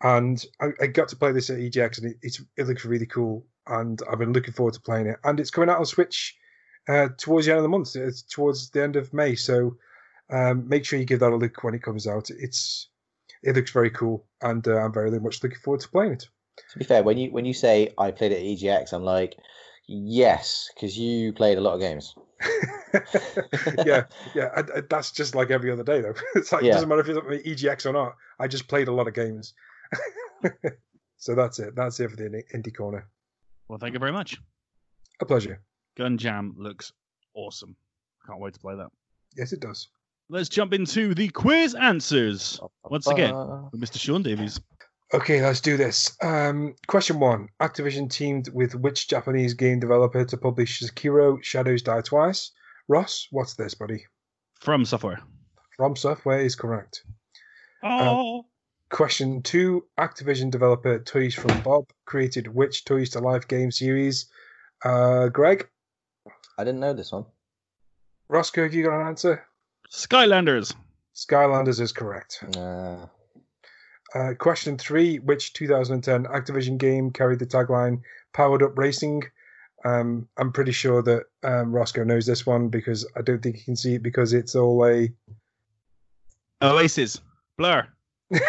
and 0.04 0.46
I, 0.62 0.68
I, 0.82 0.88
got 0.88 1.08
to 1.10 1.16
play 1.16 1.32
this 1.32 1.50
at 1.50 1.58
EGX, 1.58 2.02
and 2.02 2.16
it, 2.22 2.38
it 2.58 2.68
looks 2.68 2.86
really 2.86 3.06
cool. 3.06 3.46
And 3.68 4.02
I've 4.12 4.20
been 4.20 4.34
looking 4.34 4.54
forward 4.54 4.74
to 4.74 4.82
playing 4.82 5.08
it. 5.08 5.18
And 5.24 5.40
it's 5.40 5.50
coming 5.50 5.70
out 5.70 5.80
on 5.80 5.86
Switch 5.86 6.36
uh, 6.90 7.08
towards 7.18 7.46
the 7.46 7.54
end 7.54 7.60
of 7.60 7.64
the 7.64 7.70
month. 7.70 7.96
It's 7.96 8.22
towards 8.22 8.70
the 8.70 8.84
end 8.84 8.98
of 8.98 9.14
May, 9.14 9.36
so 9.36 9.78
um, 10.30 10.68
make 10.68 10.86
sure 10.86 11.00
you 11.00 11.06
give 11.06 11.22
that 11.22 11.32
a 11.32 11.36
look 11.36 11.64
when 11.64 11.74
it 11.74 11.84
comes 11.84 12.06
out. 12.06 12.30
It's 12.30 12.90
it 13.42 13.56
looks 13.56 13.72
very 13.72 13.90
cool, 13.90 14.26
and 14.42 14.68
uh, 14.68 14.78
I'm 14.78 14.94
very 14.94 15.18
much 15.20 15.42
looking 15.42 15.60
forward 15.60 15.80
to 15.82 15.90
playing 15.90 16.14
it. 16.14 16.28
To 16.74 16.80
be 16.80 16.86
fair, 16.86 17.02
when 17.02 17.18
you 17.18 17.32
when 17.32 17.46
you 17.46 17.54
say 17.54 17.94
I 17.98 18.12
played 18.12 18.34
at 18.34 18.42
EGX, 18.42 18.92
I'm 18.92 19.06
like, 19.06 19.38
yes, 19.88 20.70
because 20.76 20.98
you 20.98 21.32
played 21.32 21.58
a 21.58 21.62
lot 21.62 21.76
of 21.76 21.80
games. 21.80 22.14
yeah, 23.86 24.06
yeah, 24.36 24.50
I, 24.56 24.60
I, 24.60 24.82
that's 24.90 25.12
just 25.12 25.36
like 25.36 25.50
every 25.50 25.72
other 25.72 25.84
day 25.84 26.02
though. 26.02 26.14
It's 26.36 26.52
like 26.52 26.64
yeah. 26.64 26.72
it 26.72 26.74
doesn't 26.74 26.90
matter 26.90 27.02
if 27.02 27.10
it's 27.10 27.18
at 27.18 27.46
EGX 27.46 27.86
or 27.86 27.94
not. 27.94 28.16
I 28.40 28.48
just 28.48 28.68
played 28.68 28.88
a 28.88 28.92
lot 28.92 29.08
of 29.08 29.14
games. 29.14 29.54
so 31.18 31.36
that's 31.36 31.60
it. 31.60 31.76
That's 31.76 32.00
it 32.00 32.10
for 32.10 32.16
the 32.16 32.44
indie 32.54 32.76
corner. 32.76 33.08
Well, 33.68 33.80
thank 33.80 33.94
you 33.94 34.00
very 34.00 34.12
much. 34.12 34.38
A 35.22 35.26
pleasure. 35.26 35.62
Gun 35.96 36.18
Jam 36.18 36.54
looks 36.58 36.92
awesome. 37.34 37.76
Can't 38.28 38.40
wait 38.40 38.54
to 38.54 38.60
play 38.60 38.76
that. 38.76 38.90
Yes, 39.36 39.54
it 39.54 39.60
does. 39.60 39.90
Let's 40.30 40.50
jump 40.50 40.74
into 40.74 41.14
the 41.14 41.30
quiz 41.30 41.76
answers 41.76 42.60
once 42.86 43.08
again 43.08 43.36
with 43.72 43.82
Mr. 43.82 44.00
Sean 44.00 44.24
Davies. 44.24 44.60
Okay, 45.14 45.42
let's 45.42 45.62
do 45.62 45.78
this. 45.78 46.16
Um, 46.22 46.76
question 46.88 47.20
one: 47.20 47.50
Activision 47.62 48.10
teamed 48.10 48.50
with 48.50 48.76
which 48.76 49.08
Japanese 49.08 49.54
game 49.54 49.80
developer 49.80 50.26
to 50.26 50.38
publish 50.38 50.82
Sekiro: 50.82 51.42
Shadows 51.44 51.82
Die 51.82 52.02
Twice? 52.02 52.52
Ross, 52.88 53.28
what's 53.32 53.54
this, 53.56 53.74
buddy? 53.74 54.06
From 54.60 54.86
Software. 54.86 55.20
From 55.78 55.96
Software 55.96 56.40
is 56.40 56.56
correct. 56.56 57.04
Oh. 57.84 58.40
Uh, 58.40 58.42
Question 58.90 59.42
two 59.42 59.86
Activision 60.00 60.52
developer 60.52 61.00
Toys 61.00 61.34
for 61.34 61.48
Bob 61.64 61.86
created 62.06 62.48
which 62.48 62.86
Toys 62.86 63.10
to 63.12 63.20
Life 63.20 63.48
game 63.48 63.72
series? 63.72 64.28
Uh, 64.86 65.30
Greg? 65.30 65.68
I 66.60 66.64
didn't 66.64 66.80
know 66.80 66.94
this 66.94 67.12
one. 67.12 67.26
Rossko, 68.32 68.62
have 68.64 68.74
you 68.76 68.84
got 68.84 69.02
an 69.02 69.08
answer? 69.08 69.48
Skylanders. 69.92 70.76
Skylanders 71.16 71.80
is 71.80 71.92
correct. 71.92 72.44
Uh... 72.56 73.08
Uh, 74.14 74.34
question 74.38 74.78
three 74.78 75.18
Which 75.20 75.54
2010 75.54 76.26
Activision 76.26 76.78
game 76.78 77.12
carried 77.12 77.40
the 77.40 77.48
tagline 77.48 78.02
Powered 78.34 78.62
Up 78.62 78.78
Racing? 78.78 79.24
Um, 79.86 80.28
I'm 80.38 80.52
pretty 80.52 80.72
sure 80.72 81.02
that 81.02 81.24
um, 81.44 81.74
Rossko 81.74 82.06
knows 82.06 82.26
this 82.26 82.46
one 82.46 82.70
because 82.70 83.06
I 83.18 83.22
don't 83.22 83.42
think 83.42 83.58
he 83.58 83.64
can 83.64 83.76
see 83.76 83.96
it 83.96 84.04
because 84.04 84.34
it's 84.34 84.56
all 84.56 84.86
a. 84.86 85.12
Oasis. 86.62 87.20
Blur. 87.58 87.88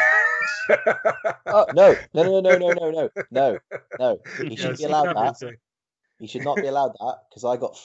oh, 1.46 1.66
no, 1.74 1.96
no, 2.14 2.22
no, 2.22 2.40
no, 2.40 2.58
no, 2.58 2.72
no, 2.72 2.90
no, 2.90 3.10
no, 3.30 3.58
no. 3.98 4.20
He 4.38 4.56
shouldn't 4.56 4.78
yes, 4.78 4.78
be 4.78 4.84
allowed 4.84 5.14
that. 5.14 5.56
He 6.20 6.26
should 6.28 6.44
not 6.44 6.56
be 6.56 6.66
allowed 6.66 6.92
that 7.00 7.16
because 7.28 7.44
I 7.44 7.56
got 7.56 7.76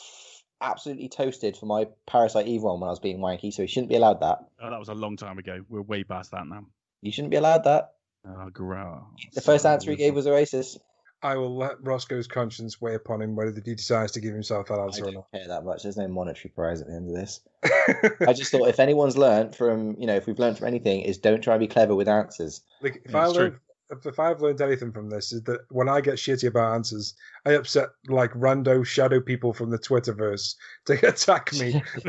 absolutely 0.61 1.09
toasted 1.09 1.57
for 1.57 1.65
my 1.65 1.87
Parasite 2.05 2.47
Eve 2.47 2.61
one 2.61 2.79
when 2.79 2.87
I 2.87 2.91
was 2.91 2.99
being 2.99 3.19
wanky, 3.19 3.51
so 3.51 3.63
he 3.63 3.67
shouldn't 3.67 3.89
be 3.89 3.95
allowed 3.95 4.21
that. 4.21 4.39
Oh, 4.61 4.69
that 4.69 4.79
was 4.79 4.89
a 4.89 4.93
long 4.93 5.17
time 5.17 5.39
ago. 5.39 5.63
We're 5.67 5.81
way 5.81 6.03
past 6.03 6.31
that 6.31 6.47
now. 6.47 6.65
You 7.01 7.11
shouldn't 7.11 7.31
be 7.31 7.37
allowed 7.37 7.63
that. 7.63 7.93
Oh, 8.27 8.49
gross. 8.49 9.03
The 9.33 9.41
first 9.41 9.65
answer 9.65 9.91
he 9.91 9.97
gave 9.97 10.15
was 10.15 10.27
Oasis. 10.27 10.77
I 11.21 11.35
will 11.35 11.57
let 11.57 11.81
Rossko's 11.83 12.27
conscience 12.27 12.79
weigh 12.79 12.95
upon 12.95 13.21
him 13.21 13.35
whether 13.35 13.51
he 13.51 13.75
decides 13.75 14.13
to 14.13 14.21
give 14.21 14.33
himself 14.33 14.67
that 14.67 14.79
I 14.79 14.83
answer 14.83 15.05
or 15.05 15.11
don't 15.11 15.31
care 15.33 15.47
that 15.47 15.65
much. 15.65 15.83
There's 15.83 15.97
no 15.97 16.07
monetary 16.07 16.49
prize 16.49 16.79
at 16.79 16.87
the 16.87 16.93
end 16.93 17.09
of 17.09 17.15
this. 17.15 17.41
I 18.27 18.31
just 18.31 18.51
thought 18.51 18.69
if 18.69 18.79
anyone's 18.79 19.17
learned 19.17 19.53
from, 19.53 19.97
you 19.99 20.07
know, 20.07 20.15
if 20.15 20.27
we've 20.27 20.39
learned 20.39 20.57
from 20.57 20.67
anything, 20.67 21.01
is 21.01 21.17
don't 21.17 21.41
try 21.41 21.55
and 21.55 21.59
be 21.59 21.67
clever 21.67 21.93
with 21.93 22.07
answers. 22.07 22.61
Like, 22.81 23.01
if 23.03 23.11
Yeah, 23.11 23.19
I 23.19 23.25
it's 23.25 23.33
true. 23.33 23.43
learned, 23.43 23.59
if, 23.89 24.05
if 24.05 24.19
I've 24.19 24.41
learned 24.41 24.61
anything 24.61 24.91
from 24.91 25.09
this, 25.09 25.31
is 25.33 25.43
that 25.43 25.61
when 25.69 25.89
I 25.89 26.01
get 26.01 26.15
shitty 26.15 26.47
about 26.47 26.75
answers, 26.75 27.15
I 27.45 27.51
upset 27.53 27.89
like 28.07 28.31
rando 28.33 28.85
shadow 28.85 29.19
people 29.19 29.53
from 29.53 29.69
the 29.69 29.79
Twitterverse 29.79 30.55
to 30.85 30.93
attack 31.07 31.53
me 31.53 31.81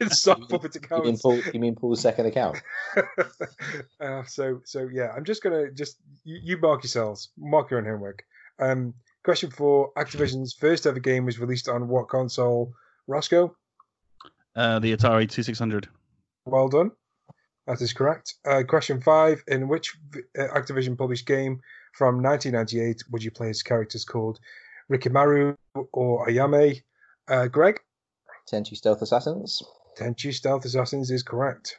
with 0.00 0.12
soft 0.12 0.48
puppet 0.48 0.74
You 0.74 0.80
mean 0.80 1.00
accounts. 1.14 1.22
Paul? 1.22 1.40
You 1.52 1.60
mean 1.60 1.74
Paul's 1.74 2.00
second 2.00 2.26
account? 2.26 2.62
uh, 4.00 4.22
so, 4.24 4.60
so 4.64 4.88
yeah, 4.92 5.12
I'm 5.16 5.24
just 5.24 5.42
gonna 5.42 5.70
just 5.70 5.98
you, 6.24 6.38
you 6.42 6.58
mark 6.58 6.82
yourselves, 6.82 7.30
mark 7.38 7.70
your 7.70 7.80
own 7.80 7.86
homework. 7.86 8.22
Um, 8.58 8.94
question 9.24 9.50
four: 9.50 9.92
Activision's 9.96 10.52
first 10.54 10.86
ever 10.86 11.00
game 11.00 11.24
was 11.24 11.38
released 11.38 11.68
on 11.68 11.88
what 11.88 12.08
console? 12.08 12.72
Rossko, 13.08 13.50
Uh, 14.56 14.78
the 14.78 14.96
Atari 14.96 15.28
2600. 15.28 15.88
well 16.46 16.68
done. 16.68 16.90
That 17.66 17.80
is 17.80 17.92
correct. 17.92 18.34
Uh, 18.44 18.62
question 18.68 19.00
five: 19.00 19.42
In 19.48 19.68
which 19.68 19.96
uh, 20.38 20.42
Activision 20.54 20.96
published 20.98 21.26
game 21.26 21.60
from 21.94 22.22
1998 22.22 23.04
would 23.10 23.22
you 23.24 23.30
play 23.30 23.50
as 23.50 23.62
characters 23.62 24.04
called 24.04 24.38
Rikimaru 24.92 25.56
or 25.92 26.26
Ayame? 26.26 26.82
Uh, 27.26 27.46
Greg, 27.48 27.80
Tenchu 28.50 28.76
Stealth 28.76 29.00
Assassins. 29.00 29.62
Tenchu 29.98 30.32
Stealth 30.32 30.64
Assassins 30.66 31.10
is 31.10 31.22
correct. 31.22 31.78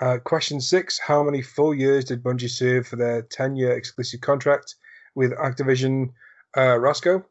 Uh, 0.00 0.18
question 0.18 0.60
six: 0.60 0.98
How 1.00 1.22
many 1.24 1.42
full 1.42 1.74
years 1.74 2.04
did 2.04 2.22
Bungie 2.22 2.48
serve 2.48 2.86
for 2.86 2.96
their 2.96 3.22
10-year 3.22 3.72
exclusive 3.72 4.20
contract 4.20 4.76
with 5.14 5.32
Activision? 5.32 6.12
Uh, 6.56 6.78
Rossko, 6.78 7.24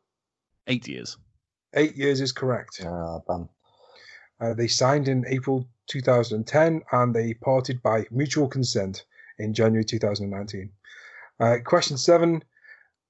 Eight 0.68 0.88
years. 0.88 1.18
eight 1.74 1.96
years 1.96 2.22
is 2.22 2.32
correct. 2.32 2.82
Ah, 2.86 3.20
bum. 3.28 3.50
Uh, 4.40 4.54
they 4.54 4.68
signed 4.68 5.08
in 5.08 5.26
April 5.28 5.68
2010 5.88 6.82
and 6.92 7.14
they 7.14 7.34
parted 7.34 7.82
by 7.82 8.06
mutual 8.12 8.48
consent 8.48 9.06
in 9.38 9.54
January 9.54 9.84
2019. 9.84 10.70
Uh, 11.40 11.58
question 11.66 11.98
seven 11.98 12.44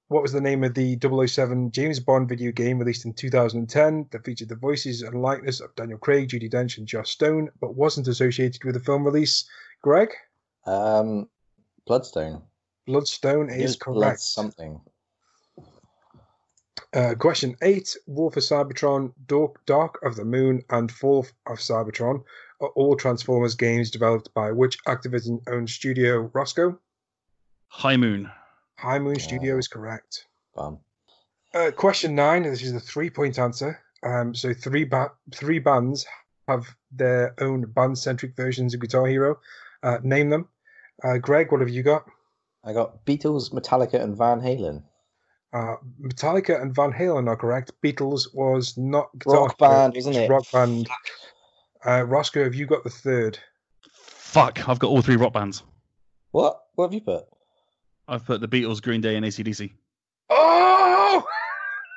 What 0.08 0.22
was 0.22 0.32
the 0.32 0.42
name 0.42 0.64
of 0.64 0.74
the 0.74 0.98
007 1.28 1.72
James 1.72 2.00
Bond 2.00 2.30
video 2.30 2.52
game 2.52 2.80
released 2.80 3.06
in 3.06 3.14
2010 3.14 4.08
that 4.12 4.26
featured 4.26 4.50
the 4.50 4.56
voices 4.56 5.02
and 5.02 5.22
likeness 5.22 5.60
of 5.60 5.76
Daniel 5.76 6.00
Craig, 6.00 6.30
Judi 6.30 6.52
Dench, 6.52 6.78
and 6.78 6.88
Joss 6.88 7.12
Stone, 7.12 7.50
but 7.60 7.76
wasn't 7.76 8.08
associated 8.08 8.64
with 8.64 8.76
the 8.76 8.80
film 8.80 9.04
release? 9.04 9.48
Greg? 9.82 10.10
Um, 10.66 11.30
Bloodstone. 11.86 12.44
Bloodstone 12.86 13.50
is 13.50 13.62
was 13.62 13.78
Blood 13.78 13.96
correct. 13.96 14.20
something. 14.22 14.82
Uh, 16.94 17.14
question 17.14 17.56
eight 17.62 17.96
War 18.08 18.32
for 18.32 18.40
Cybertron, 18.40 19.14
Dark, 19.28 19.64
Dark 19.66 20.00
of 20.04 20.16
the 20.16 20.26
Moon, 20.26 20.64
and 20.72 20.92
Fall 20.92 21.26
of 21.46 21.60
Cybertron 21.60 22.24
are 22.62 22.70
all 22.70 22.96
Transformers 22.96 23.54
games 23.56 23.92
developed 23.92 24.34
by 24.34 24.52
which 24.52 24.84
Activision 24.86 25.40
owned 25.48 25.70
studio? 25.70 26.28
Rossko? 26.30 26.78
High 27.68 27.98
Moon. 27.98 28.30
High 28.78 28.98
Moon 29.00 29.20
Studio 29.20 29.54
Yeah. 29.54 29.60
is 29.60 29.68
correct. 29.68 30.26
Bum. 30.56 30.80
Uh, 31.54 31.72
question 31.76 32.16
nine. 32.16 32.44
This 32.44 32.64
is 32.64 32.74
a 32.74 32.80
three-point 32.80 33.38
answer. 33.38 33.80
Um, 34.04 34.34
so 34.34 34.54
three 34.54 34.84
ba- 34.86 35.12
three 35.34 35.60
bands 35.60 36.06
have 36.48 36.76
their 36.92 37.36
own 37.40 37.66
band-centric 37.66 38.36
versions 38.36 38.74
of 38.74 38.80
Guitar 38.80 39.06
Hero. 39.06 39.40
Uh, 39.84 40.00
name 40.02 40.30
them. 40.30 40.48
Uh, 41.04 41.18
Greg, 41.18 41.52
what 41.52 41.62
have 41.62 41.70
you 41.70 41.84
got? 41.84 42.06
I 42.64 42.74
got 42.74 43.06
Beatles, 43.06 43.52
Metallica, 43.54 44.02
and 44.02 44.18
Van 44.18 44.42
Halen. 44.42 44.84
Uh, 45.52 45.76
Metallica 46.02 46.62
and 46.62 46.74
Van 46.76 46.92
Halen 46.94 47.28
are 47.28 47.36
correct. 47.36 47.72
Beatles 47.84 48.34
was 48.36 48.78
not 48.78 49.10
Guitar 49.18 49.42
Rock 49.48 49.56
Hero, 49.60 49.72
band, 49.72 49.94
it 49.96 50.06
wasn't 50.06 50.16
it? 50.18 50.30
Rock 50.30 50.46
band. 50.52 50.88
Uh, 51.84 52.02
Rossko, 52.06 52.44
have 52.44 52.54
you 52.54 52.66
got 52.66 52.84
the 52.84 52.90
third? 52.90 53.40
Fuck, 53.92 54.68
I've 54.70 54.78
got 54.80 54.90
all 54.90 55.02
three 55.02 55.16
rock 55.16 55.34
bands. 55.34 55.64
What? 56.32 56.60
What 56.76 56.86
have 56.86 56.94
you 56.94 57.02
put? 57.02 57.26
I've 58.08 58.26
put 58.26 58.42
the 58.42 58.48
Beatles, 58.48 58.82
Green 58.82 59.02
Day, 59.02 59.16
and 59.16 59.26
ACDC. 59.26 59.72
Oh! 60.30 61.26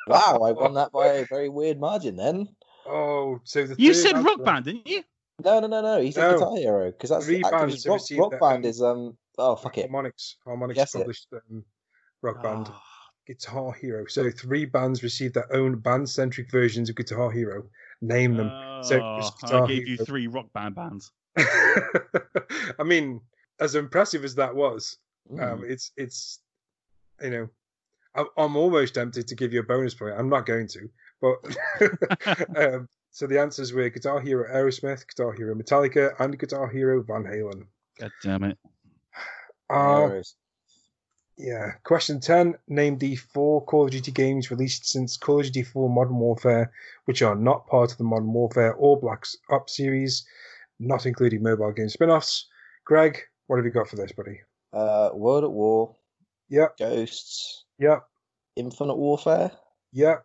Wow, 0.08 0.40
I 0.44 0.50
won 0.50 0.74
that 0.74 0.90
by 0.90 1.06
a 1.06 1.26
very 1.26 1.48
weird 1.48 1.78
margin 1.78 2.16
then. 2.16 2.48
Oh, 2.86 3.38
so 3.44 3.64
the 3.64 3.76
You 3.78 3.94
said 3.94 4.16
rock 4.16 4.32
answer- 4.32 4.42
band, 4.42 4.64
didn't 4.64 4.88
you? 4.88 5.04
No, 5.44 5.60
no, 5.60 5.68
no, 5.68 5.80
no. 5.80 6.00
He 6.00 6.10
said 6.10 6.22
No. 6.32 6.38
Guitar 6.38 6.56
Hero 6.56 6.90
because 6.90 7.10
that's 7.10 7.24
Three 7.24 7.40
bands 7.42 7.86
Activision. 7.86 8.18
Rock, 8.18 8.32
rock 8.32 8.40
Band 8.40 8.66
is 8.66 8.82
um. 8.82 9.16
Oh 9.38 9.54
fuck 9.54 9.78
it. 9.78 9.88
Harmonix. 9.88 10.34
Harmonix 10.44 10.74
Guess 10.74 10.96
it. 10.96 10.98
published 10.98 11.28
um, 11.32 11.64
Rock 12.20 12.42
Band. 12.42 12.68
Guitar 13.26 13.72
Hero. 13.72 14.06
So 14.06 14.30
three 14.30 14.64
bands 14.64 15.02
received 15.02 15.34
their 15.34 15.52
own 15.54 15.78
band-centric 15.78 16.50
versions 16.50 16.90
of 16.90 16.96
Guitar 16.96 17.30
Hero. 17.30 17.64
Name 18.00 18.36
them. 18.36 18.50
So 18.82 19.00
oh, 19.00 19.30
Guitar 19.40 19.64
I 19.64 19.66
gave 19.68 19.86
you 19.86 19.96
three 19.96 20.26
rock 20.26 20.52
band 20.52 20.74
bands. 20.74 21.12
I 21.38 22.82
mean, 22.84 23.20
as 23.60 23.74
impressive 23.74 24.24
as 24.24 24.34
that 24.36 24.54
was, 24.54 24.98
um, 25.30 25.60
Mm. 25.60 25.70
it's 25.70 25.92
it's 25.96 26.40
you 27.22 27.30
know, 27.30 27.48
I'm, 28.14 28.26
I'm 28.36 28.56
almost 28.56 28.94
tempted 28.94 29.28
to 29.28 29.34
give 29.36 29.52
you 29.52 29.60
a 29.60 29.64
bonus 29.64 29.94
point. 29.94 30.14
I'm 30.18 30.28
not 30.28 30.46
going 30.46 30.66
to, 30.68 30.88
but 31.20 31.36
um, 32.56 32.88
so 33.12 33.26
the 33.26 33.40
answers 33.40 33.72
were 33.72 33.88
Guitar 33.88 34.20
Hero 34.20 34.52
Aerosmith, 34.52 35.06
Guitar 35.06 35.32
Hero 35.32 35.54
Metallica, 35.54 36.18
and 36.18 36.38
Guitar 36.38 36.68
Hero 36.68 37.02
Van 37.02 37.22
Halen. 37.22 37.66
God 38.00 38.10
damn 38.22 38.44
it. 38.44 38.58
Uh, 39.70 40.08
Heroes. 40.08 40.34
Yeah. 41.36 41.72
Question 41.84 42.20
10. 42.20 42.54
Name 42.68 42.98
the 42.98 43.16
four 43.16 43.64
Call 43.64 43.84
of 43.86 43.90
Duty 43.90 44.12
games 44.12 44.50
released 44.50 44.86
since 44.86 45.16
Call 45.16 45.40
of 45.40 45.46
Duty 45.46 45.62
4 45.62 45.88
Modern 45.88 46.18
Warfare, 46.18 46.72
which 47.06 47.22
are 47.22 47.34
not 47.34 47.66
part 47.66 47.92
of 47.92 47.98
the 47.98 48.04
Modern 48.04 48.32
Warfare 48.32 48.74
or 48.74 49.00
Black 49.00 49.24
Ops 49.50 49.76
series, 49.76 50.26
not 50.78 51.06
including 51.06 51.42
mobile 51.42 51.72
game 51.72 51.88
spin 51.88 52.10
offs. 52.10 52.46
Greg, 52.84 53.18
what 53.46 53.56
have 53.56 53.64
you 53.64 53.70
got 53.70 53.88
for 53.88 53.96
this, 53.96 54.12
buddy? 54.12 54.40
Uh, 54.72 55.10
World 55.14 55.44
at 55.44 55.50
War, 55.50 55.96
Yep, 56.48 56.78
Ghosts, 56.78 57.64
yep, 57.78 58.04
Infinite 58.56 58.96
Warfare, 58.96 59.50
yep. 59.92 60.24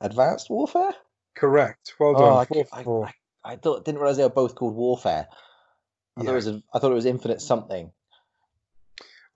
Advanced 0.00 0.48
Warfare. 0.50 0.92
Correct. 1.34 1.94
Well 1.98 2.14
Oh, 2.16 2.36
I, 2.36 2.44
done. 2.44 2.46
Four, 2.46 2.66
I, 2.72 2.82
four. 2.82 3.06
I, 3.06 3.52
I 3.52 3.56
thought 3.56 3.84
didn't 3.84 4.00
realize 4.00 4.16
they 4.18 4.22
were 4.22 4.28
both 4.30 4.54
called 4.54 4.74
Warfare. 4.74 5.28
I 6.16 6.22
thought 6.22 6.30
it 6.30 6.34
was. 6.34 6.48
I 6.48 6.78
thought 6.78 6.92
it 6.92 6.94
was 6.94 7.06
Infinite 7.06 7.40
something. 7.42 7.90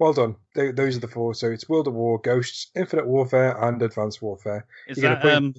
Well 0.01 0.13
done. 0.15 0.35
Tho- 0.57 0.73
those 0.73 0.97
are 0.97 1.01
the 1.01 1.07
four. 1.09 1.35
So 1.35 1.51
it's 1.51 1.69
World 1.69 1.87
of 1.87 1.95
War, 1.95 2.19
Ghosts, 2.19 2.71
Infinite 2.75 3.07
Warfare, 3.07 3.57
and 3.63 3.81
Advanced 3.83 4.21
Warfare. 4.23 4.67
Is 4.89 4.97
You're 4.99 5.11
that 5.15 5.23
gonna 5.23 5.37
um? 5.37 5.55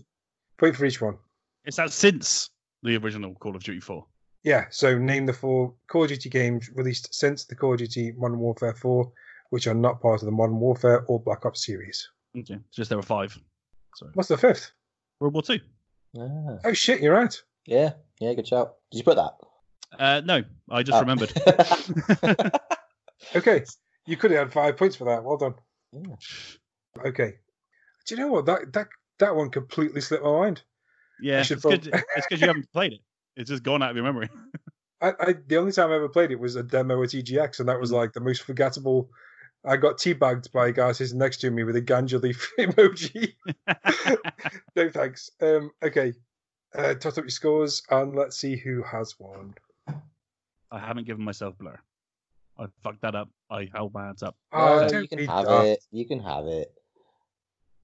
Point 0.58 0.76
for 0.76 0.84
each 0.86 1.00
one. 1.00 1.18
Is 1.66 1.76
that 1.78 1.92
since 1.92 2.50
the 2.84 2.98
original 2.98 3.36
Call 3.36 3.56
of 3.56 3.64
Duty 3.64 3.80
4? 3.80 4.06
Yeah, 4.44 4.66
so 4.72 4.98
name 4.98 5.28
the 5.28 5.34
four 5.34 5.76
Call 5.88 6.04
of 6.04 6.10
Duty 6.10 6.28
games 6.30 6.70
released 6.74 7.14
since 7.14 7.46
the 7.46 7.56
Call 7.56 7.74
of 7.74 7.80
Duty 7.80 8.14
Modern 8.18 8.40
Warfare 8.40 8.74
4, 8.74 9.12
which 9.52 9.68
are 9.68 9.76
not 9.76 10.02
part 10.02 10.22
of 10.22 10.26
the 10.26 10.32
Modern 10.32 10.60
Warfare 10.60 11.06
or 11.08 11.20
Black 11.22 11.46
Ops 11.46 11.64
series. 11.66 12.10
Okay, 12.38 12.56
it's 12.68 12.76
just 12.76 12.90
there 12.90 12.98
were 12.98 13.04
five. 13.04 13.38
So 13.96 14.08
What's 14.16 14.30
the 14.30 14.38
fifth? 14.38 14.72
World 15.20 15.34
War 15.36 15.44
Two. 15.44 15.60
Ah, 16.20 16.58
Oh 16.66 16.74
shit, 16.74 17.00
you're 17.02 17.14
right. 17.14 17.40
yeah, 17.68 17.92
yeah, 18.20 18.34
good 18.34 18.48
shout. 18.48 18.74
Did 18.92 18.98
you 18.98 19.04
put 19.04 19.18
that? 19.18 19.34
Uh, 20.00 20.22
no, 20.26 20.44
I 20.72 20.82
just 20.82 20.98
Oh. 20.98 21.02
remembered. 21.02 21.32
Okay, 23.36 23.64
you 24.06 24.18
could 24.18 24.32
have 24.32 24.40
had 24.48 24.54
five 24.54 24.78
points 24.78 24.96
for 24.96 25.06
that. 25.06 25.24
Well 25.24 25.38
done. 25.38 25.56
Yeah. 25.94 26.16
Okay. 27.06 27.34
Do 28.06 28.16
you 28.16 28.22
know 28.22 28.28
what 28.28 28.46
that 28.46 28.74
that 28.74 28.88
that 29.20 29.36
one 29.36 29.50
completely 29.50 30.02
slipped 30.02 30.24
my 30.24 30.32
mind. 30.32 30.62
yeah, 31.22 31.40
it's 31.40 31.50
because 31.50 31.86
you 32.32 32.48
haven't 32.48 32.72
played 32.72 32.94
it. 32.94 33.00
It's 33.36 33.50
just 33.50 33.64
gone 33.64 33.82
out 33.82 33.92
of 33.92 33.96
your 33.96 34.06
memory. 34.06 34.30
I, 35.02 35.14
I 35.20 35.36
the 35.48 35.58
only 35.58 35.72
time 35.72 35.92
I 35.92 35.96
ever 35.96 36.10
played 36.10 36.32
it 36.32 36.40
was 36.40 36.56
a 36.56 36.64
demo 36.64 37.02
at 37.04 37.10
EGX, 37.10 37.60
and 37.60 37.70
that 37.70 37.80
was 37.80 37.92
like 37.92 38.14
the 38.14 38.20
most 38.20 38.44
forgettable. 38.44 39.10
I 39.64 39.78
got 39.78 39.98
teabagged 39.98 40.52
by 40.52 40.70
a 40.70 40.72
guy 40.72 40.92
sitting 40.92 41.20
next 41.20 41.38
to 41.38 41.52
me 41.52 41.64
with 41.64 41.76
a 41.76 41.82
ganja 41.82 42.22
leaf 42.22 42.52
emoji. 42.60 43.34
no 44.76 44.90
thanks. 44.90 45.30
Um, 45.40 45.72
okay, 45.84 46.14
uh, 46.76 46.96
tot 46.96 47.18
up 47.18 47.24
your 47.24 47.30
scores 47.30 47.84
and 47.90 48.16
let's 48.16 48.38
see 48.38 48.56
who 48.56 48.82
has 48.84 49.16
won. 49.20 49.54
I 50.72 50.80
haven't 50.80 51.06
given 51.06 51.24
myself 51.24 51.58
blur. 51.58 51.80
I 52.60 52.66
fucked 52.84 53.02
that 53.02 53.16
up. 53.16 53.30
I 53.50 53.70
held 53.74 53.94
my 53.94 54.06
hands 54.06 54.24
up. 54.24 54.36
Oh, 54.52 54.88
No, 54.92 55.00
you 55.00 55.08
can 55.08 55.20
have 55.26 55.46
daft. 55.46 55.66
it. 55.68 55.80
You 55.92 56.06
can 56.08 56.20
have 56.20 56.46
it. 56.48 56.72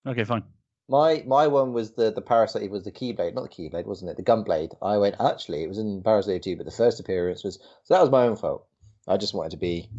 Okay, 0.05 0.23
fine. 0.23 0.43
My 0.89 1.23
my 1.27 1.47
one 1.47 1.73
was 1.73 1.91
the 1.95 2.11
the 2.11 2.21
Parasite. 2.21 2.61
It 2.63 2.71
was 2.71 2.83
the 2.83 2.91
Keyblade, 2.91 3.33
not 3.33 3.43
the 3.43 3.49
Keyblade, 3.49 3.85
wasn't 3.85 4.11
it? 4.11 4.17
The 4.17 4.23
Gunblade. 4.23 4.73
I 4.81 4.97
went 4.97 5.15
actually. 5.19 5.63
It 5.63 5.67
was 5.67 5.77
in 5.79 6.01
Parasite 6.01 6.43
Two, 6.43 6.55
but 6.55 6.65
the 6.65 6.71
first 6.71 6.99
appearance 6.99 7.43
was 7.43 7.59
so 7.83 7.93
that 7.93 8.01
was 8.01 8.09
my 8.09 8.23
own 8.25 8.37
fault. 8.37 8.65
I 9.07 9.17
just 9.17 9.33
wanted 9.33 9.51
to 9.51 9.57
be 9.57 9.89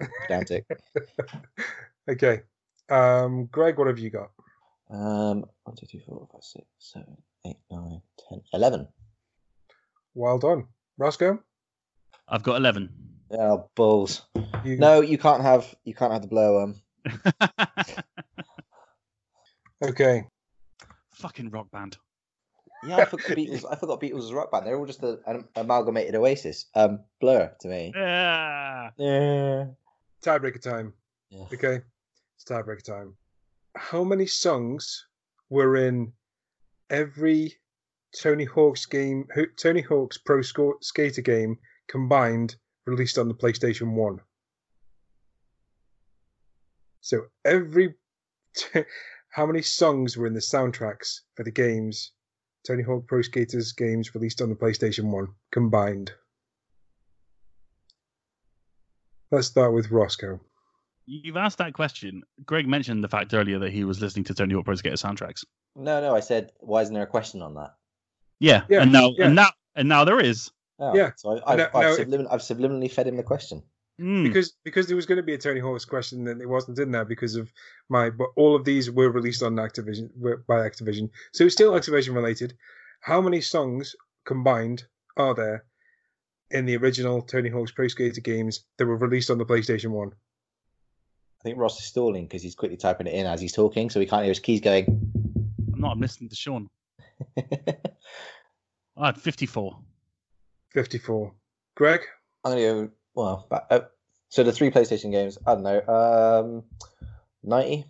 pedantic. 0.22 0.66
Okay, 2.10 2.40
um, 2.90 3.46
Greg, 3.46 3.78
what 3.78 3.86
have 3.86 3.98
you 3.98 4.10
got? 4.10 4.30
Um, 4.90 5.44
one, 5.62 5.76
two, 5.76 5.86
three, 5.86 6.00
four, 6.06 6.28
five, 6.32 6.42
six, 6.42 6.64
seven, 6.78 7.16
eight, 7.46 7.56
nine, 7.70 8.00
ten, 8.28 8.42
eleven. 8.52 8.88
Well 10.14 10.38
done, 10.38 10.66
Rossko. 11.00 11.38
I've 12.28 12.42
got 12.42 12.56
11. 12.56 12.88
Oh 13.36 13.68
balls! 13.74 14.22
You, 14.64 14.76
No, 14.78 15.00
you 15.00 15.18
can't 15.18 15.42
have 15.42 15.74
you 15.84 15.94
can't 15.94 16.12
have 16.12 16.22
the 16.22 16.28
blow 16.28 16.62
um 16.62 16.74
Okay. 19.82 20.24
Fucking 21.12 21.50
rock 21.50 21.70
band. 21.70 21.98
Yeah, 22.86 22.98
I 22.98 23.04
forgot 23.06 23.26
Beatles. 23.28 23.64
I 23.70 23.76
forgot 23.76 24.00
Beatles 24.00 24.14
was 24.14 24.30
a 24.30 24.34
rock 24.34 24.50
band. 24.50 24.66
They're 24.66 24.78
all 24.78 24.86
just 24.86 25.02
a, 25.02 25.18
an 25.26 25.44
amalgamated 25.56 26.14
Oasis. 26.14 26.66
Um, 26.74 27.00
Blur 27.20 27.50
to 27.60 27.68
me. 27.68 27.92
Yeah. 27.94 28.90
Yeah. 28.98 29.66
Tiebreaker 30.22 30.60
time. 30.60 30.92
Yeah. 31.30 31.44
Okay. 31.52 31.80
It's 32.36 32.44
tiebreaker 32.44 32.84
time. 32.84 33.16
How 33.76 34.04
many 34.04 34.26
songs 34.26 35.06
were 35.48 35.76
in 35.76 36.12
every 36.90 37.54
Tony 38.20 38.44
Hawk's 38.44 38.86
game, 38.86 39.26
Tony 39.56 39.80
Hawk's 39.80 40.18
Pro 40.18 40.42
Skater 40.42 41.22
game 41.22 41.58
combined, 41.88 42.56
released 42.86 43.18
on 43.18 43.28
the 43.28 43.34
PlayStation 43.34 43.92
One? 43.94 44.20
So 47.00 47.26
every, 47.44 47.94
how 49.30 49.46
many 49.46 49.62
songs 49.62 50.16
were 50.16 50.26
in 50.26 50.34
the 50.34 50.40
soundtracks 50.40 51.20
for 51.34 51.44
the 51.44 51.50
games, 51.50 52.12
Tony 52.66 52.82
Hawk 52.82 53.06
Pro 53.06 53.20
Skaters 53.20 53.72
games 53.72 54.14
released 54.14 54.40
on 54.40 54.48
the 54.48 54.54
PlayStation 54.54 55.10
One 55.10 55.28
combined? 55.52 56.12
Let's 59.30 59.48
start 59.48 59.74
with 59.74 59.90
Rossko. 59.90 60.40
You've 61.06 61.36
asked 61.36 61.58
that 61.58 61.74
question. 61.74 62.22
Greg 62.46 62.66
mentioned 62.66 63.04
the 63.04 63.08
fact 63.08 63.34
earlier 63.34 63.58
that 63.58 63.72
he 63.72 63.84
was 63.84 64.00
listening 64.00 64.24
to 64.24 64.34
Tony 64.34 64.54
Hawk 64.54 64.64
Pro 64.64 64.74
Skater 64.74 64.96
soundtracks. 64.96 65.44
No, 65.76 66.00
no. 66.00 66.14
I 66.14 66.20
said, 66.20 66.52
why 66.60 66.82
isn't 66.82 66.94
there 66.94 67.02
a 67.02 67.06
question 67.06 67.42
on 67.42 67.54
that? 67.54 67.74
Yeah, 68.40 68.62
Yeah, 68.68 68.82
and 68.82 68.92
now 68.92 69.10
yeah. 69.16 69.26
and 69.26 69.34
now 69.34 69.48
and 69.74 69.88
now 69.88 70.04
there 70.04 70.20
is. 70.20 70.50
Oh, 70.78 70.94
Yeah. 70.94 71.12
So 71.16 71.38
I, 71.46 71.52
I've, 71.52 71.58
No, 71.58 71.64
I've, 71.74 71.98
no, 71.98 72.04
sublimin- 72.04 72.28
I've 72.30 72.40
subliminally 72.40 72.90
fed 72.90 73.06
him 73.06 73.16
the 73.16 73.22
question. 73.22 73.62
Mm. 74.00 74.24
because 74.24 74.54
because 74.64 74.88
there 74.88 74.96
was 74.96 75.06
going 75.06 75.18
to 75.18 75.22
be 75.22 75.34
a 75.34 75.38
Tony 75.38 75.60
Hawk's 75.60 75.84
question 75.84 76.26
and 76.26 76.42
it 76.42 76.48
wasn't 76.48 76.80
in 76.80 76.90
there 76.90 77.04
because 77.04 77.36
of 77.36 77.52
my 77.88 78.10
but 78.10 78.26
all 78.34 78.56
of 78.56 78.64
these 78.64 78.90
were 78.90 79.08
released 79.08 79.40
on 79.40 79.54
Activision 79.54 80.10
by 80.48 80.68
Activision 80.68 81.10
so 81.32 81.44
it's 81.44 81.54
still 81.54 81.70
Activision 81.74 82.12
related 82.12 82.54
how 82.98 83.20
many 83.20 83.40
songs 83.40 83.94
combined 84.24 84.82
are 85.16 85.32
there 85.32 85.64
in 86.50 86.66
the 86.66 86.76
original 86.76 87.22
Tony 87.22 87.48
Hawk's 87.50 87.70
Pro 87.70 87.86
Skater 87.86 88.20
games 88.20 88.64
that 88.78 88.86
were 88.86 88.96
released 88.96 89.30
on 89.30 89.38
the 89.38 89.46
PlayStation 89.46 89.90
1 89.90 90.08
I 90.08 91.42
think 91.44 91.56
Ross 91.56 91.78
is 91.78 91.84
stalling 91.84 92.24
because 92.24 92.42
he's 92.42 92.56
quickly 92.56 92.76
typing 92.76 93.06
it 93.06 93.14
in 93.14 93.26
as 93.26 93.40
he's 93.40 93.52
talking, 93.52 93.90
so 93.90 94.00
he 94.00 94.06
can't 94.06 94.22
hear 94.22 94.30
his 94.30 94.40
keys 94.40 94.60
going. 94.62 94.86
I'm 95.72 95.80
not. 95.80 95.92
I'm 95.92 96.00
listening 96.00 96.30
to 96.30 96.36
Sean. 96.36 96.68
I 97.36 99.06
had 99.06 99.20
54. 99.20 99.78
54 100.74 101.32
Greg 101.76 102.00
I'm 102.44 102.52
gonna 102.52 102.62
go. 102.62 102.90
Well, 103.14 103.46
back, 103.48 103.66
uh, 103.70 103.80
so 104.28 104.42
the 104.42 104.52
three 104.52 104.70
PlayStation 104.70 105.10
games. 105.10 105.38
I 105.46 105.54
don't 105.54 105.62
know. 105.62 105.80
Um, 105.86 106.64
ninety. 107.42 107.86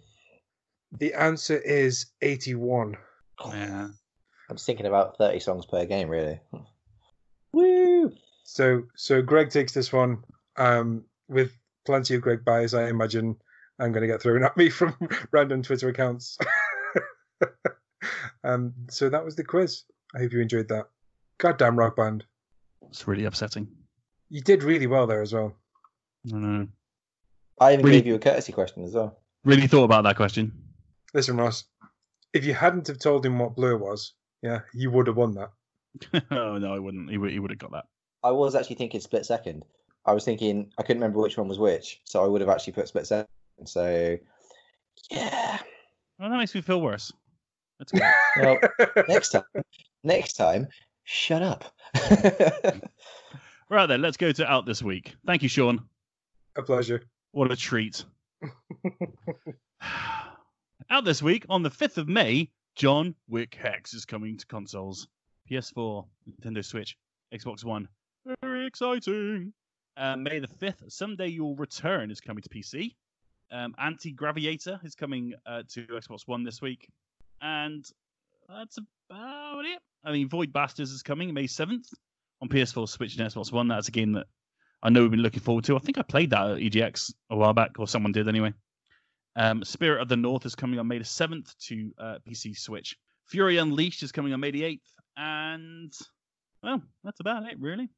the 0.93 1.15
answer 1.15 1.57
is 1.57 2.07
81 2.23 2.97
Yeah. 3.47 3.89
I'm 4.49 4.57
just 4.57 4.67
thinking 4.67 4.87
about 4.87 5.19
thirty 5.19 5.41
songs 5.41 5.67
per 5.67 5.85
game, 5.87 6.09
really. 6.09 6.41
Woo! 7.53 8.13
so 8.45 8.83
so 8.95 9.23
Greg 9.23 9.51
takes 9.51 9.73
this 9.73 9.93
one 9.93 10.23
um 10.57 11.05
with 11.29 11.51
plenty 11.87 12.15
of 12.15 12.21
Greg 12.21 12.45
bias 12.45 12.75
I 12.75 12.89
imagine 12.89 13.37
I'm 13.79 13.93
going 13.93 14.03
to 14.03 14.07
get 14.07 14.23
thrown 14.23 14.45
at 14.45 14.57
me 14.57 14.71
from 14.79 14.97
random 15.33 15.63
Twitter 15.63 15.89
accounts. 15.89 16.39
um, 18.45 18.73
so 18.89 19.09
that 19.09 19.25
was 19.25 19.37
the 19.37 19.45
quiz. 19.45 19.83
I 20.15 20.21
hope 20.21 20.33
you 20.33 20.41
enjoyed 20.41 20.69
that. 20.69 20.87
Goddamn 21.39 21.79
rock 21.79 21.97
band. 21.97 22.25
It's 22.91 23.07
really 23.07 23.25
upsetting. 23.25 23.69
You 24.31 24.41
did 24.41 24.63
really 24.63 24.87
well 24.87 25.07
there 25.07 25.23
as 25.23 25.33
well. 25.33 25.55
I 26.33 26.37
know. 26.39 26.69
I 27.61 27.73
even 27.73 27.85
Really- 27.85 27.99
gave 27.99 28.07
you 28.07 28.15
a 28.15 28.19
courtesy 28.19 28.53
question 28.53 28.85
as 28.85 28.95
well. 28.95 29.19
Really 29.45 29.67
thought 29.67 29.85
about 29.85 30.05
that 30.05 30.17
question. 30.17 30.53
Listen, 31.13 31.37
Ross, 31.37 31.65
if 32.33 32.45
you 32.45 32.55
hadn't 32.55 32.87
have 32.89 32.99
told 32.99 33.25
him 33.25 33.39
what 33.39 33.55
Blur 33.55 33.77
was, 33.77 34.15
yeah, 34.43 34.61
you 34.73 34.91
would 34.91 35.07
have 35.07 35.17
won 35.17 35.33
that. 35.35 35.51
oh 36.31 36.59
no, 36.59 36.75
I 36.75 36.79
wouldn't. 36.79 37.11
He 37.11 37.19
would. 37.19 37.31
He 37.31 37.39
would 37.39 37.51
have 37.51 37.59
got 37.59 37.73
that. 37.73 37.85
I 38.25 38.31
was 38.31 38.55
actually 38.55 38.77
thinking 38.77 39.01
split 39.01 39.25
second. 39.27 39.65
I 40.07 40.13
was 40.13 40.25
thinking 40.25 40.73
I 40.79 40.83
couldn't 40.83 41.01
remember 41.01 41.21
which 41.21 41.37
one 41.39 41.47
was 41.47 41.59
which, 41.59 42.01
so 42.05 42.25
I 42.25 42.27
would 42.27 42.41
have 42.41 42.51
actually 42.51 42.73
put 42.73 42.89
split 42.89 43.07
second. 43.07 43.29
So, 43.67 44.19
yeah. 45.11 45.59
Oh, 46.21 46.29
that 46.31 46.37
makes 46.37 46.55
me 46.55 46.61
feel 46.63 46.81
worse. 46.81 47.13
That's 47.79 47.93
good. 47.93 48.03
Well, 48.41 48.59
next 49.09 49.31
time, 49.31 49.45
next 50.03 50.33
time, 50.33 50.67
shut 51.05 51.43
up. 51.43 51.65
right 53.71 53.87
then, 53.87 54.03
let's 54.03 54.17
go 54.17 54.33
to 54.33 54.51
out 54.51 54.67
this 54.67 54.83
week. 54.83 55.15
Thank 55.27 55.43
you, 55.43 55.49
Sean. 55.49 55.83
a 56.57 56.63
pleasure. 56.63 57.03
What 57.33 57.53
a 57.53 57.57
treat. 57.57 58.05
out 60.91 61.05
this 61.05 61.23
week 61.23 61.47
on 61.49 61.63
the 61.63 61.71
5th 61.71 61.99
of 61.99 62.09
May, 62.09 62.51
John 62.75 63.15
Wick 63.29 63.55
Hex 63.55 63.95
is 63.95 64.05
coming 64.05 64.37
to 64.39 64.47
consoles. 64.47 65.07
PS4, 65.51 66.07
Nintendo 66.29 66.65
Switch, 66.65 66.97
Xbox 67.33 67.65
One. 67.65 67.89
Very 68.43 68.67
exciting. 68.67 69.53
Uh, 69.97 70.17
May 70.17 70.41
the 70.41 70.49
5th, 70.49 70.91
Someday 70.91 71.29
You'll 71.29 71.55
Return 71.57 72.11
is 72.11 72.21
coming 72.21 72.43
to 72.43 72.49
PC. 72.49 72.95
Um, 73.53 73.75
Anti 73.79 74.13
Graviator 74.13 74.81
is 74.83 74.95
coming 74.95 75.35
uh, 75.47 75.63
to 75.75 75.87
Xbox 75.87 76.27
One 76.27 76.43
this 76.43 76.61
week. 76.61 76.89
And 77.41 77.85
that's 78.49 78.79
about 78.79 79.65
it. 79.67 79.81
I 80.05 80.13
mean, 80.13 80.29
Void 80.29 80.53
Bastards 80.53 80.91
is 80.91 81.03
coming 81.03 81.33
May 81.33 81.45
7th 81.45 81.87
on 82.43 82.49
PS4, 82.49 82.89
Switch, 82.89 83.17
and 83.17 83.29
Xbox 83.29 83.53
One. 83.53 83.69
That's 83.69 83.89
a 83.89 83.93
game 83.93 84.13
that 84.13 84.27
I 84.83 84.91
know 84.91 85.03
we've 85.03 85.11
been 85.11 85.21
looking 85.21 85.41
forward 85.41 85.65
to. 85.65 85.77
I 85.77 85.79
think 85.79 85.99
I 85.99 86.03
played 86.03 86.31
that 86.31 86.51
at 86.51 86.59
EGX 86.59 87.13
a 87.31 87.37
while 87.37 87.55
back, 87.55 87.79
or 87.79 87.89
someone 87.89 88.13
did 88.13 88.29
anyway. 88.29 88.53
Um, 89.37 89.65
Spirit 89.65 90.03
of 90.03 90.09
the 90.09 90.17
North 90.17 90.47
is 90.47 90.55
coming 90.55 90.79
on 90.79 90.87
May 90.87 90.99
the 90.99 91.05
7th 91.05 91.57
to 91.67 91.91
uh, 91.99 92.19
PC 92.29 92.57
Switch. 92.57 92.97
Fury 93.27 93.57
Unleashed 93.57 94.03
is 94.03 94.13
coming 94.13 94.33
on 94.33 94.41
May 94.41 94.51
the 94.51 94.63
8th. 94.63 94.81
And, 95.17 95.93
well, 96.63 96.83
that's 97.03 97.21
about 97.21 97.45
it, 97.51 97.59
really. 97.59 97.89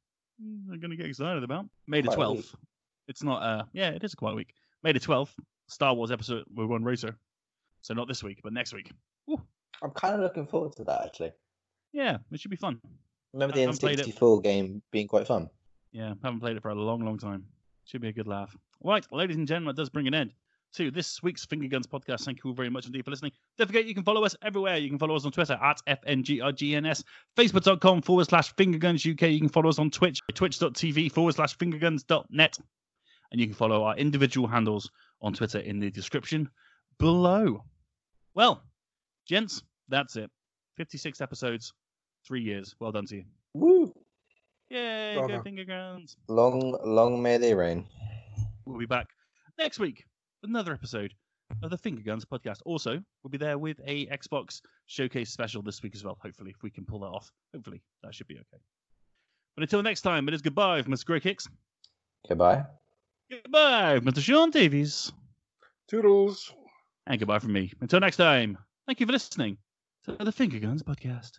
Mm, 0.41 0.71
I'm 0.71 0.79
going 0.79 0.91
to 0.91 0.97
get 0.97 1.07
excited 1.07 1.43
about. 1.43 1.65
May 1.87 2.01
the 2.01 2.09
12th. 2.09 2.55
It's 3.07 3.23
not, 3.23 3.43
uh, 3.43 3.63
yeah, 3.73 3.89
it 3.89 4.03
is 4.03 4.15
quite 4.15 4.33
a 4.33 4.35
week. 4.35 4.53
May 4.83 4.93
the 4.93 4.99
12th, 4.99 5.31
Star 5.67 5.93
Wars 5.93 6.11
episode 6.11 6.45
with 6.53 6.67
One 6.67 6.83
Racer. 6.83 7.17
So 7.81 7.93
not 7.93 8.07
this 8.07 8.23
week, 8.23 8.39
but 8.43 8.53
next 8.53 8.73
week. 8.73 8.91
I'm 9.83 9.91
kind 9.91 10.15
of 10.15 10.21
looking 10.21 10.47
forward 10.47 10.75
to 10.77 10.83
that 10.85 11.05
actually. 11.05 11.31
Yeah, 11.93 12.17
it 12.31 12.39
should 12.39 12.51
be 12.51 12.57
fun. 12.57 12.79
Remember 13.33 13.55
the 13.55 13.61
haven't 13.61 13.79
played 13.79 13.99
it. 13.99 14.07
N64 14.07 14.43
game 14.43 14.81
being 14.91 15.07
quite 15.07 15.27
fun. 15.27 15.49
Yeah, 15.91 16.13
haven't 16.23 16.39
played 16.39 16.57
it 16.57 16.61
for 16.61 16.69
a 16.69 16.75
long, 16.75 17.03
long 17.03 17.17
time. 17.17 17.45
Should 17.85 18.01
be 18.01 18.09
a 18.09 18.13
good 18.13 18.27
laugh. 18.27 18.55
Right, 18.83 19.05
ladies 19.11 19.37
and 19.37 19.47
gentlemen, 19.47 19.75
that 19.75 19.81
does 19.81 19.89
bring 19.89 20.07
an 20.07 20.13
end 20.13 20.33
to 20.73 20.91
this 20.91 21.23
week's 21.23 21.45
Finger 21.45 21.67
Guns 21.67 21.87
podcast. 21.87 22.25
Thank 22.25 22.43
you 22.43 22.49
all 22.49 22.53
very 22.55 22.69
much 22.69 22.85
indeed 22.85 23.05
for 23.05 23.11
listening. 23.11 23.31
Don't 23.57 23.67
forget, 23.67 23.85
you 23.85 23.93
can 23.93 24.03
follow 24.03 24.23
us 24.23 24.35
everywhere. 24.41 24.77
You 24.77 24.89
can 24.89 24.99
follow 24.99 25.15
us 25.15 25.25
on 25.25 25.31
Twitter 25.31 25.57
at 25.61 25.81
FNGRGNS, 25.87 27.03
Facebook.com 27.35 28.01
forward 28.01 28.27
slash 28.27 28.53
Finger 28.55 28.77
Guns 28.77 29.05
UK. 29.05 29.23
You 29.23 29.39
can 29.39 29.49
follow 29.49 29.69
us 29.69 29.79
on 29.79 29.89
Twitch, 29.89 30.21
twitch.tv 30.33 31.11
forward 31.11 31.35
slash 31.35 31.57
Finger 31.57 31.77
fingerguns.net. 31.77 32.59
And 33.31 33.41
you 33.41 33.47
can 33.47 33.55
follow 33.55 33.83
our 33.83 33.95
individual 33.97 34.47
handles 34.47 34.89
on 35.21 35.33
Twitter 35.33 35.59
in 35.59 35.79
the 35.79 35.89
description 35.89 36.49
below. 36.97 37.63
Well, 38.35 38.63
gents, 39.27 39.63
that's 39.89 40.15
it. 40.15 40.29
56 40.77 41.21
episodes, 41.21 41.73
three 42.25 42.41
years. 42.41 42.75
Well 42.79 42.91
done 42.91 43.05
to 43.07 43.17
you. 43.17 43.23
Woo! 43.53 43.93
Yay, 44.69 45.15
go 45.15 45.41
Finger 45.41 45.65
Guns. 45.65 46.17
Long, 46.27 46.77
long 46.83 47.21
may 47.21 47.37
they 47.37 47.53
reign. 47.53 47.85
We'll 48.65 48.77
be 48.77 48.85
back 48.85 49.07
next 49.57 49.79
week 49.79 50.05
with 50.41 50.49
another 50.49 50.73
episode 50.73 51.13
of 51.63 51.71
the 51.71 51.77
Finger 51.77 52.01
Guns 52.01 52.25
podcast. 52.25 52.59
Also, 52.65 53.01
we'll 53.23 53.31
be 53.31 53.37
there 53.37 53.57
with 53.57 53.79
a 53.85 54.05
Xbox 54.07 54.61
showcase 54.85 55.31
special 55.31 55.61
this 55.61 55.81
week 55.81 55.95
as 55.95 56.03
well. 56.03 56.17
Hopefully, 56.21 56.51
if 56.55 56.61
we 56.61 56.69
can 56.69 56.85
pull 56.85 56.99
that 56.99 57.07
off. 57.07 57.31
Hopefully, 57.55 57.81
that 58.03 58.13
should 58.13 58.27
be 58.27 58.35
okay. 58.35 58.61
But 59.55 59.63
until 59.63 59.81
next 59.81 60.01
time, 60.01 60.27
it 60.27 60.33
is 60.33 60.41
goodbye 60.41 60.81
from 60.83 60.93
Mr. 60.93 61.05
Greg 61.05 61.23
Hicks. 61.23 61.47
Goodbye. 62.27 62.65
Goodbye, 63.31 63.99
Mr. 63.99 64.19
Sean 64.19 64.51
Davies. 64.51 65.11
Toodles. 65.87 66.53
And 67.07 67.17
goodbye 67.17 67.39
from 67.39 67.53
me. 67.53 67.71
Until 67.81 68.01
next 68.01 68.17
time, 68.17 68.57
thank 68.85 68.99
you 68.99 69.05
for 69.05 69.13
listening 69.13 69.57
to 70.07 70.23
the 70.23 70.31
Finger 70.31 70.59
Guns 70.59 70.83
podcast. 70.83 71.33